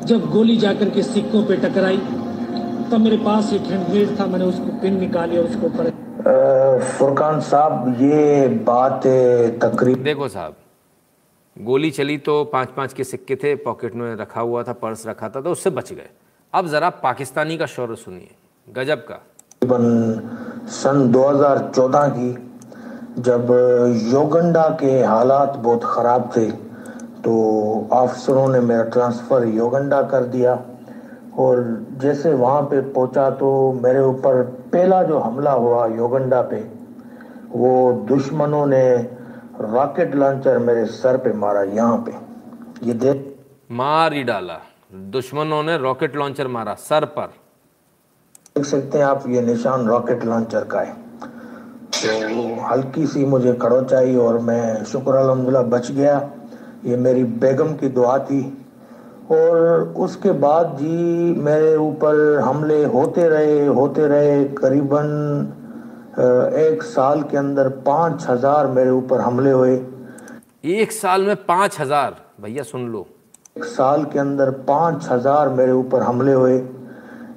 जब 0.08 0.30
गोली 0.32 0.58
जाकर 0.58 0.90
के 0.90 1.04
सिक्कों 1.04 1.44
पे 1.46 1.58
टकराई 1.60 1.98
तब 2.92 3.02
मेरे 3.02 3.18
पास 3.26 3.52
एक 3.54 3.62
हैंडग्रेड 3.72 4.20
था 4.20 4.26
मैंने 4.26 4.46
उसको 4.46 4.72
पिन 4.82 5.00
निकाली 5.00 5.38
और 5.38 5.46
उसको 5.46 5.68
ऊपर 5.68 5.90
फुरकान 6.98 7.40
साहब 7.42 8.02
ये 8.02 8.48
बात 8.68 9.02
तकरीब 9.64 10.04
देखो 10.04 10.28
साहब 10.30 10.56
गोली 11.58 11.92
चली 11.92 12.18
तो 12.20 12.44
पाँच 12.54 12.70
पाँच 12.78 12.94
के 12.94 13.04
सिक्के 13.04 13.36
थे 13.36 13.54
पॉकेट 13.64 13.96
में 13.96 14.16
रखा 14.16 14.42
हुआ 14.42 14.64
था 14.64 14.74
पर्स 14.82 15.06
रखा 15.08 15.30
था 15.30 15.42
तो 15.42 15.52
उससे 15.52 15.70
बच 15.70 15.92
गए। 15.94 16.10
अब 16.54 16.68
ज़रा 16.68 16.90
पाकिस्तानी 17.04 17.58
का 17.58 17.66
शौर्य 17.68 17.96
सुनिए 17.96 18.30
गजब 18.68 19.06
का। 19.08 19.16
तकरीबन 19.16 19.86
सन 20.72 21.12
2014 21.12 22.10
की 22.18 22.32
जब 23.22 23.52
योगंडा 24.14 24.68
के 24.82 24.92
हालात 25.04 25.58
बहुत 25.60 25.84
ख़राब 25.86 26.30
थे 26.38 26.46
तो 27.22 27.34
अफसरों 27.94 28.48
ने 28.50 28.60
मेरा 28.62 28.84
ट्रांसफ़र 28.90 29.48
योगंडा 29.56 30.02
कर 30.12 30.24
दिया। 30.36 30.56
और 31.38 31.86
जैसे 32.02 32.34
वहाँ 32.34 32.62
पे 32.62 32.82
पहुँचा 32.92 33.30
तो 33.30 33.50
मेरे 33.84 34.00
ऊपर 34.02 34.42
पहला 34.74 35.02
जो 35.04 35.20
हमला 35.20 35.52
हुआ 35.52 35.86
योगंडा 35.88 36.42
पे 36.42 36.60
वो 37.52 37.92
दुश्मनों 38.08 38.66
ने 38.66 38.84
रॉकेट 39.62 40.16
लॉन्चर 40.16 40.58
मेरे 40.60 40.86
सर 40.86 41.18
पे 41.18 41.34
मारा 41.34 41.64
यहाँ 41.64 41.98
पे। 42.08 42.12
ये 42.88 42.94
देख 42.96 43.26
मार 43.72 44.14
ही 44.14 44.24
डाला। 44.24 44.60
दुश्मनों 45.12 45.62
ने 45.64 45.78
रॉकेट 45.78 46.16
लॉन्चर 46.16 46.48
मारा 46.48 46.74
सर 46.74 47.06
पर। 47.06 47.28
देख 48.56 48.66
सकते 48.66 48.98
हैं 48.98 49.06
आप 49.06 49.24
ये 49.28 49.42
निशान 49.42 49.88
रॉकेट 49.88 50.24
लॉन्चर 50.26 50.64
का 50.64 50.80
है। 50.80 50.94
तो 51.92 52.62
हल्की 52.64 53.06
सी 53.08 53.26
मुझे 53.26 53.54
खड़ोच 53.54 53.94
आई 53.94 54.16
और 54.16 54.40
मैं 54.40 54.84
शुक्र 54.84 55.16
अलहमदिल्ला 55.16 55.62
बच 55.62 55.92
गया। 55.92 56.30
ये 56.86 56.98
मेरी 56.98 57.24
बेगम 57.24 57.74
की 57.76 57.90
दुआ 57.90 58.18
थी। 58.20 58.42
और 59.30 59.94
उसके 59.98 60.32
बाद 60.42 60.76
जी 60.80 61.34
मेरे 61.42 61.76
ऊपर 61.78 62.40
हमले 62.40 62.84
होते 62.86 63.28
रहे 63.30 63.66
होते 63.68 64.08
रहे। 64.08 64.44
करीबन 64.56 65.08
एक 66.60 66.84
साल 66.84 67.22
के 67.24 67.38
अंदर 67.38 67.70
पाँच 67.86 68.26
हज़ार 68.30 68.68
मेरे 68.70 68.90
ऊपर 68.92 69.22
हमले 69.22 69.52
हुए। 69.52 69.76
एक 70.76 70.92
साल 70.92 71.26
में 71.26 71.36
पाँच 71.46 71.80
हज़ार 71.80 72.16
भैया 72.42 72.64
सुन 72.64 72.88
लो। 72.88 73.06
एक 73.58 73.64
साल 73.66 74.04
के 74.06 74.20
अंदर 74.20 74.50
पाँच 74.68 75.08
हज़ार 75.12 75.50
मेरे 75.52 75.72
ऊपर 75.74 76.02
हमले 76.02 76.34
हुए। 76.34 76.58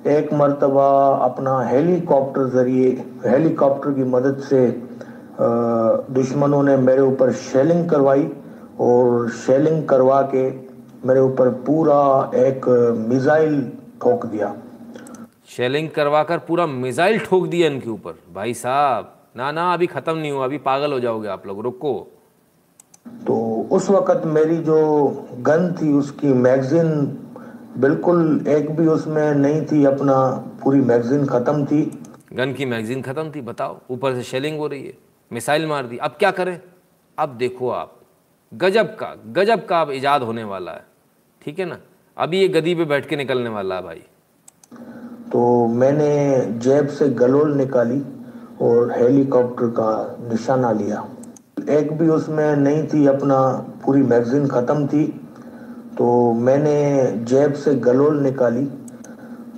एक 0.09 0.32
मरतबा 0.32 0.89
अपना 1.24 1.60
हेलीकॉप्टर 1.62 2.48
ज़रिए 2.51 2.90
हेलीकॉप्टर 3.27 3.90
की 3.93 4.05
मदद 4.10 4.39
से 4.48 4.66
दुश्मनों 6.12 6.62
ने 6.62 6.77
मेरे 6.78 7.02
ऊपर 7.02 7.32
शेलिंग 7.32 7.89
करवाई 7.90 8.31
और 8.81 9.28
शेलिंग 9.39 9.82
करवा 9.89 10.20
के 10.35 10.51
मेरे 11.05 11.20
ऊपर 11.20 11.49
पूरा 11.66 12.01
एक 12.39 12.66
मिसाइल 13.09 13.61
ठोक 14.03 14.27
दिया। 14.27 14.55
शेलिंग 15.49 15.89
करवा 15.91 16.23
कर 16.23 16.39
पूरा 16.49 16.66
मिसाइल 16.66 17.19
ठोक 17.20 17.47
दिया 17.47 17.66
इनके 17.69 17.91
ऊपर। 17.91 18.15
भाई 18.35 18.55
साहब 18.55 19.12
ना 19.37 19.51
ना 19.53 19.73
अभी 19.73 19.87
ख़त्म 19.87 20.16
नहीं 20.16 20.33
हुआ 20.33 20.45
अभी 20.45 20.59
पागल 20.61 20.93
हो 20.93 21.01
जाओगे 21.01 21.29
आप 21.29 21.47
लोग 21.47 21.61
रुको। 21.62 21.93
तो 23.27 23.37
उस 23.73 23.89
वक्त 23.91 24.27
मेरी 24.27 24.57
जो 24.59 24.79
गन 25.41 25.73
थी 25.73 25.93
उसकी 25.93 26.33
मैगजीन 26.41 26.91
बिल्कुल 27.79 28.45
एक 28.49 28.70
भी 28.77 28.87
उसमें 28.89 29.35
नहीं 29.35 29.65
थी 29.66 29.85
अपना 29.85 30.15
पूरी 30.62 30.81
मैगजीन 30.83 31.27
ख़त्म 31.27 31.65
थी। 31.66 31.83
गन 32.33 32.53
की 32.53 32.66
मैगजीन 32.66 33.03
ख़त्म 33.03 33.31
थी 33.31 33.41
बताओ 33.43 33.79
ऊपर 33.91 34.15
से 34.15 34.23
शेलिंग 34.23 34.59
हो 34.59 34.66
रही 34.66 34.87
है 34.87 34.93
मिसाइल 35.31 35.66
मार 35.66 35.87
दी 35.87 35.97
अब 35.99 36.16
क्या 36.19 36.31
करें? 36.31 36.59
अब 37.19 37.37
देखो 37.39 37.70
आप 37.70 37.99
गजब 38.53 38.95
का 38.97 39.15
गजब 39.33 39.66
का 39.66 39.81
अब 39.81 39.91
इजाद 39.91 40.23
होने 40.23 40.45
वाला 40.45 40.73
है। 40.73 40.85
ठीक 41.44 41.59
है 41.59 41.64
ना? 41.64 41.78
अभी 42.19 42.40
ये 42.40 42.48
गदी 42.48 42.74
पे 42.74 42.85
बैठ 42.85 43.06
के 43.06 43.16
निकलने 43.16 43.48
वाला 43.48 43.74
है 43.74 43.82
भाई। 43.82 44.02
तो 45.32 45.66
मैंने 45.66 46.40
जेब 46.59 46.86
से 46.86 47.09
गलोल 47.09 47.55
निकाली 47.55 48.02
और 48.62 48.93
हेलीकॉप्टर 48.93 49.66
का 49.66 50.19
निशाना 50.31 50.73
लिया। 50.73 51.09
एक 51.69 51.93
भी 51.93 52.09
उसमें 52.09 52.56
नहीं 52.56 52.86
थी, 52.86 53.06
अपना 53.06 53.66
पूरी 53.85 54.02
मैगजीन 54.02 54.47
ख़त्म 54.47 54.86
थी। 54.86 55.06
तो 55.98 56.32
मैंने 56.32 57.12
जेब 57.24 57.52
से 57.52 57.74
गलोल 57.74 58.20
निकाली। 58.20 58.64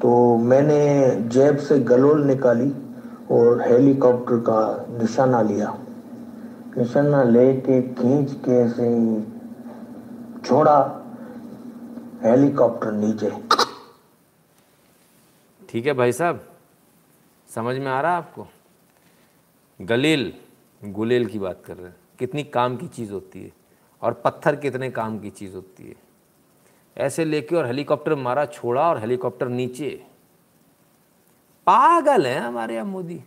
तो 0.02 0.36
मैंने 0.36 1.10
जेब 1.28 1.56
से 1.56 1.78
गलोल 1.78 2.24
निकाली 2.24 2.72
और 3.30 3.62
हेलीकॉप्टर 3.62 4.36
का 4.36 4.86
निशाना 5.00 5.42
लिया। 5.42 5.78
निशाना 6.78 7.22
लेके 7.22 7.82
खींच 7.82 8.32
के 8.48 8.68
से 8.68 9.22
छोड़ा। 10.48 11.00
हेलीकॉप्टर 12.24 12.92
नीचे। 12.92 13.30
ठीक 15.68 15.86
है 15.86 15.92
भाई 15.92 16.12
साहब, 16.12 16.40
समझ 17.48 17.76
में 17.76 17.86
आ 17.86 18.00
रहा 18.00 18.12
है 18.12 18.18
आपको? 18.18 18.46
गलील 19.80 20.32
गुलेल 20.82 21.26
की 21.26 21.38
बात 21.38 21.62
कर 21.66 21.76
रहे 21.76 21.86
हैं। 21.86 21.96
कितनी 22.18 22.44
काम 22.44 22.76
की 22.76 22.88
चीज़ 22.88 23.12
होती 23.12 23.42
है 23.42 23.50
और 24.02 24.12
पत्थर 24.24 24.56
कितने 24.56 24.90
काम 24.90 25.18
की 25.18 25.30
चीज़ 25.30 25.54
होती 25.54 25.88
है। 25.88 25.94
ऐसे 26.96 27.24
लेके 27.24 27.56
और 27.56 27.66
हेलीकॉप्टर 27.66 28.14
मारा, 28.14 28.44
छोड़ा 28.46 28.88
और 28.90 28.98
हेलीकॉप्टर 28.98 29.48
नीचे। 29.48 29.90
पागल 31.66 32.26
है 32.26 32.38
हमारे 32.40 32.74
यहाँ 32.74 32.86
मोदी 32.86 33.20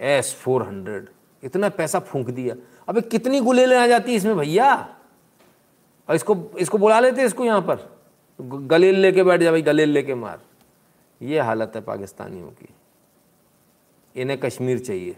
एस 0.00 0.34
फोर 0.34 0.62
हंड्रेड, 0.62 1.08
इतना 1.42 1.68
पैसा 1.68 1.98
फूंक 2.00 2.30
दिया। 2.30 2.54
अबे 2.88 3.00
कितनी 3.00 3.40
गुलेलें 3.40 3.76
आ 3.78 3.86
जाती 3.86 4.10
है 4.10 4.16
इसमें 4.16 4.36
भैया? 4.36 4.74
और 6.08 6.14
इसको 6.14 6.36
इसको 6.58 6.78
बुला 6.78 7.00
लेते 7.00 7.22
इसको 7.22 7.44
यहाँ 7.44 7.60
पर। 7.60 7.93
गलेल 8.38 8.94
लेके 8.94 9.22
बैठ 9.22 9.40
जा 9.40 9.50
भाई, 9.50 9.62
गलेल 9.62 9.90
लेके 9.90 10.14
मार। 10.14 10.40
ये 11.20 11.40
हालत 11.40 11.72
है 11.74 11.80
पाकिस्तानियों 11.80 12.50
की। 12.50 12.68
इन्हें 14.14 14.38
कश्मीर 14.40 14.78
चाहिए, 14.78 15.16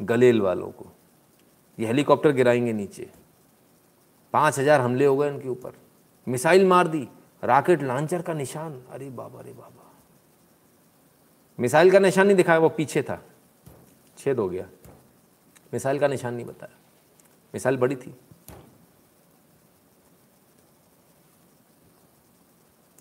गलेल 0.00 0.40
वालों 0.40 0.70
को। 0.70 0.90
ये 1.78 1.86
हेलीकॉप्टर 1.86 2.32
गिराएँगे 2.32 2.72
नीचे। 2.72 3.10
पाँच 4.34 4.58
हज़ार 4.58 4.80
हमले 4.80 5.06
हो 5.06 5.16
गए 5.16 5.28
इनके 5.28 5.48
ऊपर। 5.48 5.72
मिसाइल 6.26 6.66
मार 6.66 6.88
दी, 6.88 7.08
रॉकेट 7.42 7.82
लॉन्चर 7.82 8.22
का 8.22 8.34
निशान। 8.34 8.80
अरे 8.90 9.10
बाबा 9.10 9.38
अरे 9.40 9.52
बाबा। 9.52 9.90
मिसाइल 11.58 11.90
का 11.90 11.98
निशान 11.98 12.26
नहीं 12.26 12.36
दिखाया, 12.36 12.58
वो 12.58 12.68
पीछे 12.68 13.02
था। 13.02 13.22
छेद 14.18 14.38
हो 14.38 14.48
गया। 14.48 14.68
मिसाइल 15.72 15.98
का 15.98 16.08
निशान 16.08 16.34
नहीं 16.34 16.46
बताया। 16.46 16.76
मिसाइल 17.54 17.76
बड़ी 17.76 17.96
थी। 17.96 18.14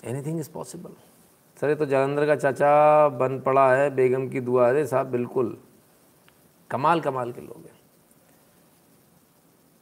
एनीथिंग 0.03 0.39
इज़ 0.39 0.49
पॉसिबल 0.49 0.93
सर, 1.57 1.69
ये 1.69 1.75
तो 1.75 1.85
जालंधर 1.85 2.25
का 2.25 2.35
चाचा 2.35 3.07
बन 3.09 3.39
पड़ा 3.39 3.73
है, 3.75 3.89
बेगम 3.89 4.27
की 4.29 4.39
दुआ 4.41 4.67
अरे 4.69 4.85
साहब, 4.87 5.07
बिल्कुल। 5.07 5.57
कमाल 6.69 7.01
कमाल 7.01 7.31
के 7.31 7.41
लोग 7.41 7.57
हैं। 7.57 7.79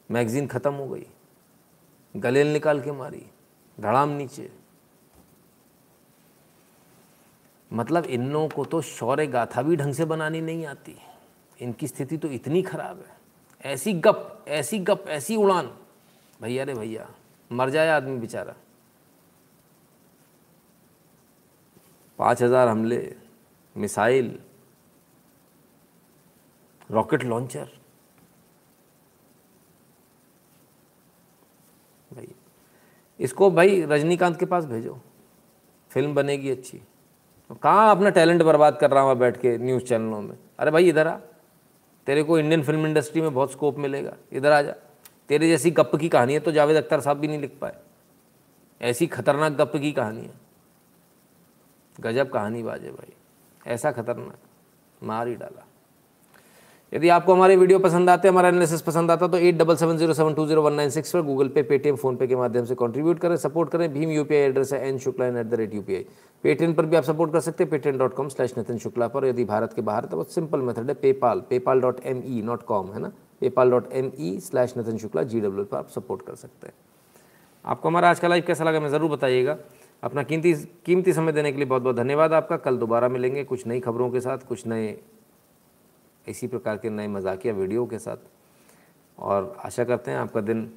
मैगजीन 0.10 0.48
ख़त्म 0.48 0.74
हो 0.74 0.88
गई। 0.88 1.06
गलेल 2.16 2.48
निकाल 2.48 2.82
के 2.82 2.92
मारी, 2.92 3.26
धड़ाम 3.78 4.10
नीचे। 4.10 4.50
मतलब 7.72 8.06
इन 8.06 8.30
लोगों 8.32 8.48
को 8.50 8.66
तो 8.66 8.82
शौर्य 8.82 9.28
गाथा 9.28 9.62
भी 9.62 9.76
ढंग 9.76 9.94
से 9.94 10.06
बनानी 10.06 10.42
नहीं 10.42 10.66
आती। 10.66 10.96
इनकी 11.60 11.88
स्थिति 11.88 12.18
तो 12.18 12.28
इतनी 12.28 12.62
खराब 12.62 12.98
है। 12.98 13.72
ऐसी 13.72 13.94
गप 13.94 14.46
ऐसी 14.48 14.80
गप, 14.80 15.06
ऐसी 15.08 15.36
उड़ान। 15.36 15.72
भैया 16.42 16.64
रे 16.64 16.74
भैया, 16.74 17.08
मर 17.52 17.70
जाए 17.70 17.90
आदमी 17.90 18.18
बेचारा। 18.18 18.56
पाँच 22.20 22.42
हज़ार 22.44 22.68
हमले, 22.68 23.16
मिसाइल, 23.76 24.38
रॉकेट 26.90 27.24
लॉन्चर। 27.24 27.70
भाई, 32.12 32.28
इसको 33.20 33.50
भाई 33.52 33.82
रजनीकांत 33.82 34.40
के 34.40 34.46
पास 34.46 34.66
भेजो। 34.66 35.00
फ़िल्म 35.92 36.14
बनेगी 36.16 36.50
अच्छी। 36.50 36.82
कहाँ 37.64 37.90
अपना 37.92 38.10
टैलेंट 38.10 38.42
बर्बाद 38.44 38.78
कर 38.78 38.92
रहा 38.92 39.04
हूँ 39.04 39.18
बैठ 39.18 39.38
के 39.38 39.58
न्यूज़ 39.58 39.84
चैनलों 39.84 40.22
में? 40.22 40.38
अरे 40.60 40.72
भाई, 40.72 40.90
इधर 40.90 41.08
आ। 41.08 41.18
तेरे 42.08 42.24
को 42.24 42.38
इंडियन 42.40 42.64
फ़िल्म 42.64 42.86
इंडस्ट्री 42.88 43.22
में 43.22 43.34
बहुत 43.34 43.52
स्कोप 43.52 43.78
मिलेगा। 43.78 44.16
इधर 44.34 44.52
आ 44.52 44.62
जा। 44.62 44.76
तेरे 45.30 45.48
जैसी 45.48 45.72
गप 45.72 45.96
की 45.96 46.10
कहानी 46.10 46.34
है 46.34 46.40
तो 46.40 46.52
जावेद 46.52 46.78
अख्तर 46.78 47.00
साहब 47.00 47.18
भी 47.18 47.28
नहीं 47.28 47.40
लिख 47.40 47.58
पाए। 47.62 47.76
ऐसी 48.82 49.08
खतरनाक 49.08 49.52
गप 49.52 49.76
की 49.76 49.92
कहानी 49.92 50.22
है। 50.22 50.34
गजब 51.96 52.30
कहानी 52.30 52.64
बाजे 52.64 52.90
भाई। 52.92 53.14
ऐसा 53.66 53.92
खतरनाक, 53.92 54.38
मार 55.02 55.28
ही 55.28 55.36
डाला। 55.36 55.66
यदि 56.94 57.10
आपको 57.10 57.34
हमारे 57.34 57.56
वीडियो 57.56 57.80
पसंद 57.80 58.10
आते 58.10 58.28
हैं 58.28 58.32
हमारा 58.32 58.50
एनालिसिस 58.50 58.82
पसंद 58.82 59.12
आता 59.12 59.28
तो 59.28 59.38
eight 59.40 59.58
double 59.58 59.76
seven 59.76 59.98
zero 59.98 60.14
seven 60.14 60.34
two 60.34 60.46
zero 60.48 60.62
one 60.62 60.74
nine 60.74 60.90
six 60.90 61.12
पर 61.12 61.22
गूगल 61.22 61.48
पे, 61.48 61.62
पेटीएम 61.64 61.96
फ़ोन 61.96 62.16
पे 62.16 62.28
के 62.28 62.36
माध्यम 62.36 62.66
से 62.66 62.76
कंट्रीब्यूट 62.76 63.20
करें 63.20 63.36
सपोर्ट 63.38 63.70
करें। 63.72 63.94
भीम 63.94 64.10
यूपीआई 64.12 64.40
एड्रेस 64.40 64.74
है 64.74 64.88
N 64.88 64.98
Shukla 65.00 65.26
N 65.26 65.38
at 65.38 65.46
the 65.46 65.54
rate 65.54 65.74
UPI 65.74 66.06
Paytm 66.44 66.74
पर 66.74 66.86
भी 66.86 66.96
आप 66.96 67.04
सपोर्ट 67.04 67.34
कर 67.34 67.40
सकते 67.40 67.64
हैं 67.64 67.72
Paytm 67.72 67.98
dot 67.98 68.14
com 68.14 68.30
slash 68.30 68.58
Nitin 68.58 68.78
Shukla 68.78 69.08
पर। 69.08 69.26
यदि 69.26 69.46
भारत 69.46 69.74
के 69.74 69.82
बाहर 69.82 70.06
तो 70.06 70.16
बहुत 70.16 70.34
सिंपल 70.34 70.62
मेथड 70.62 70.88
है 70.88 70.94
PayPal 70.96 71.44
PayPal 71.50 71.82
dot 71.82 72.00
M 72.06 72.24
E 72.28 72.42
not 72.42 72.64
com 72.64 72.92
है 72.94 73.02
ना? 73.02 73.12
PayPal 73.42 73.72
dot 73.72 73.92
M 73.94 74.12
E 74.20 74.38
slash 74.42 74.78
Nitin 74.78 74.98
Shukla 74.98 75.24
G 75.24 75.42
W 75.42 75.66
पर 75.66 75.78
आप 75.78 75.90
सपोर्ट 75.90 76.22
कर 76.22 76.36
सकते 76.36 76.68
हैं। 76.68 76.74
आपको 77.66 77.90
हमारा 77.90 78.10
आज 78.10 78.20
का 78.20 78.28
लाइव 78.28 78.44
कैसा 78.48 78.64
लगा, 78.64 78.80
मैं 78.80 78.90
ज़रूर 78.90 79.10
बताइएगा। 79.12 79.58
अपना 80.04 80.24
कीमती 80.24 80.54
कीमती 80.54 81.14
समय 81.14 81.32
देने 81.32 81.52
के 81.52 81.58
लिए 81.58 81.66
बहुत 81.66 81.82
बहुत 81.82 81.96
धन्यवाद 81.96 82.34
आपका। 82.34 82.58
कल 82.58 82.78
दोबारा 82.78 83.08
मिलेंगे 83.08 83.44
कुछ 83.44 83.68
नई 83.68 83.80
खबरों 83.80 84.10
के 84.10 84.22
साथ, 84.22 84.38
कुछ 84.38 84.68
नए 84.68 85.00
इसी 86.28 86.48
प्रकार 86.48 86.78
के 86.78 86.90
नए 86.90 87.08
मजाकिया 87.08 87.54
वीडियो 87.54 87.86
के 87.86 88.00
साथ। 88.00 88.18
और 89.20 89.56
आशा 89.60 89.84
करते 89.84 90.12
हैं 90.12 90.18
आपका 90.18 90.42
दिन 90.42 90.74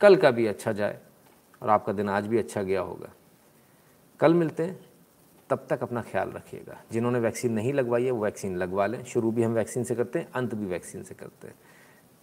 कल 0.00 0.16
का 0.16 0.30
भी 0.30 0.46
अच्छा 0.46 0.72
जाए 0.72 1.00
और 1.62 1.68
आपका 1.68 1.92
दिन 1.92 2.08
आज 2.08 2.26
भी 2.26 2.38
अच्छा 2.38 2.62
गया 2.62 2.80
होगा। 2.80 3.08
कल 4.20 4.34
मिलते 4.34 4.62
हैं। 4.62 4.88
तब 5.50 5.66
तक 5.70 5.82
अपना 5.82 6.02
ख्याल 6.02 6.30
रखिएगा। 6.30 6.82
जिन्होंने 6.92 7.18
वैक्सीन 7.18 7.52
नहीं 7.52 7.72
लगवाई 7.72 8.04
है, 8.04 8.10
वो 8.10 8.24
वैक्सीन 8.24 8.56
लगवा 8.56 8.86
लें। 8.86 9.04
शुरू 9.04 9.30
भी 9.30 9.42
हम 9.42 9.52
वैक्सीन 9.52 9.84
से 9.84 9.94
करते 9.94 10.18
हैं, 10.18 10.32
अंत 10.34 10.54
भी 10.54 10.66
वैक्सीन 10.66 11.02
से 11.02 11.14
करते 11.14 11.46
हैं। 11.46 11.54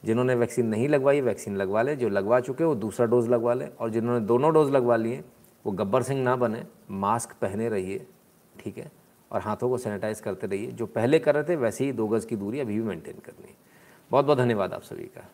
जिन्होंने 0.06 0.36
वैक्सीन 0.36 0.68
नहीं 0.68 0.90
लगवाई, 0.90 1.22
वैक्सीन 1.22 1.56
लगवा 1.56 1.82
लें। 1.82 1.98
जो 1.98 2.10
लगवा 2.10 2.40
चुके 2.40 2.64
हैं, 2.64 2.70
वो 2.70 2.76
दूसरा 2.76 3.06
डोज़ 3.06 3.30
लगवा 3.30 3.54
लें। 3.54 3.70
और 3.70 3.90
जिन्होंने 3.90 4.26
दोनों 4.26 4.54
डोज़ 4.54 4.72
लगवा 4.72 4.96
लिए 4.96 5.24
वो 5.66 5.72
गब्बर 5.72 6.04
सिंह 6.04 6.24
ना 6.24 6.36
बने, 6.36 6.66
मास्क 6.92 7.34
पहने 7.42 7.70
रहिए, 7.70 8.08
ठीक 8.60 8.78
है, 8.78 8.92
और 9.32 9.42
हाथों 9.42 9.70
को 9.70 9.78
सैनिटाइज 9.78 10.20
करते 10.20 10.48
रहिए। 10.48 10.72
जो 10.72 10.86
पहले 10.86 11.20
कर 11.20 11.36
रहे 11.36 11.44
थे, 11.44 11.56
वैसे 11.56 11.86
ही 11.86 11.92
दो 11.92 12.08
गज़ 12.08 12.28
की 12.28 12.36
दूरी 12.36 12.60
अभी 12.60 12.74
भी 12.74 12.82
मेंटेन 12.82 13.20
करनी 13.26 13.48
है। 13.48 13.56
बहुत 14.12 14.26
बहुत 14.26 14.38
धन्यवाद 14.38 14.74
आप 14.74 14.82
सभी 14.82 15.04
का। 15.04 15.30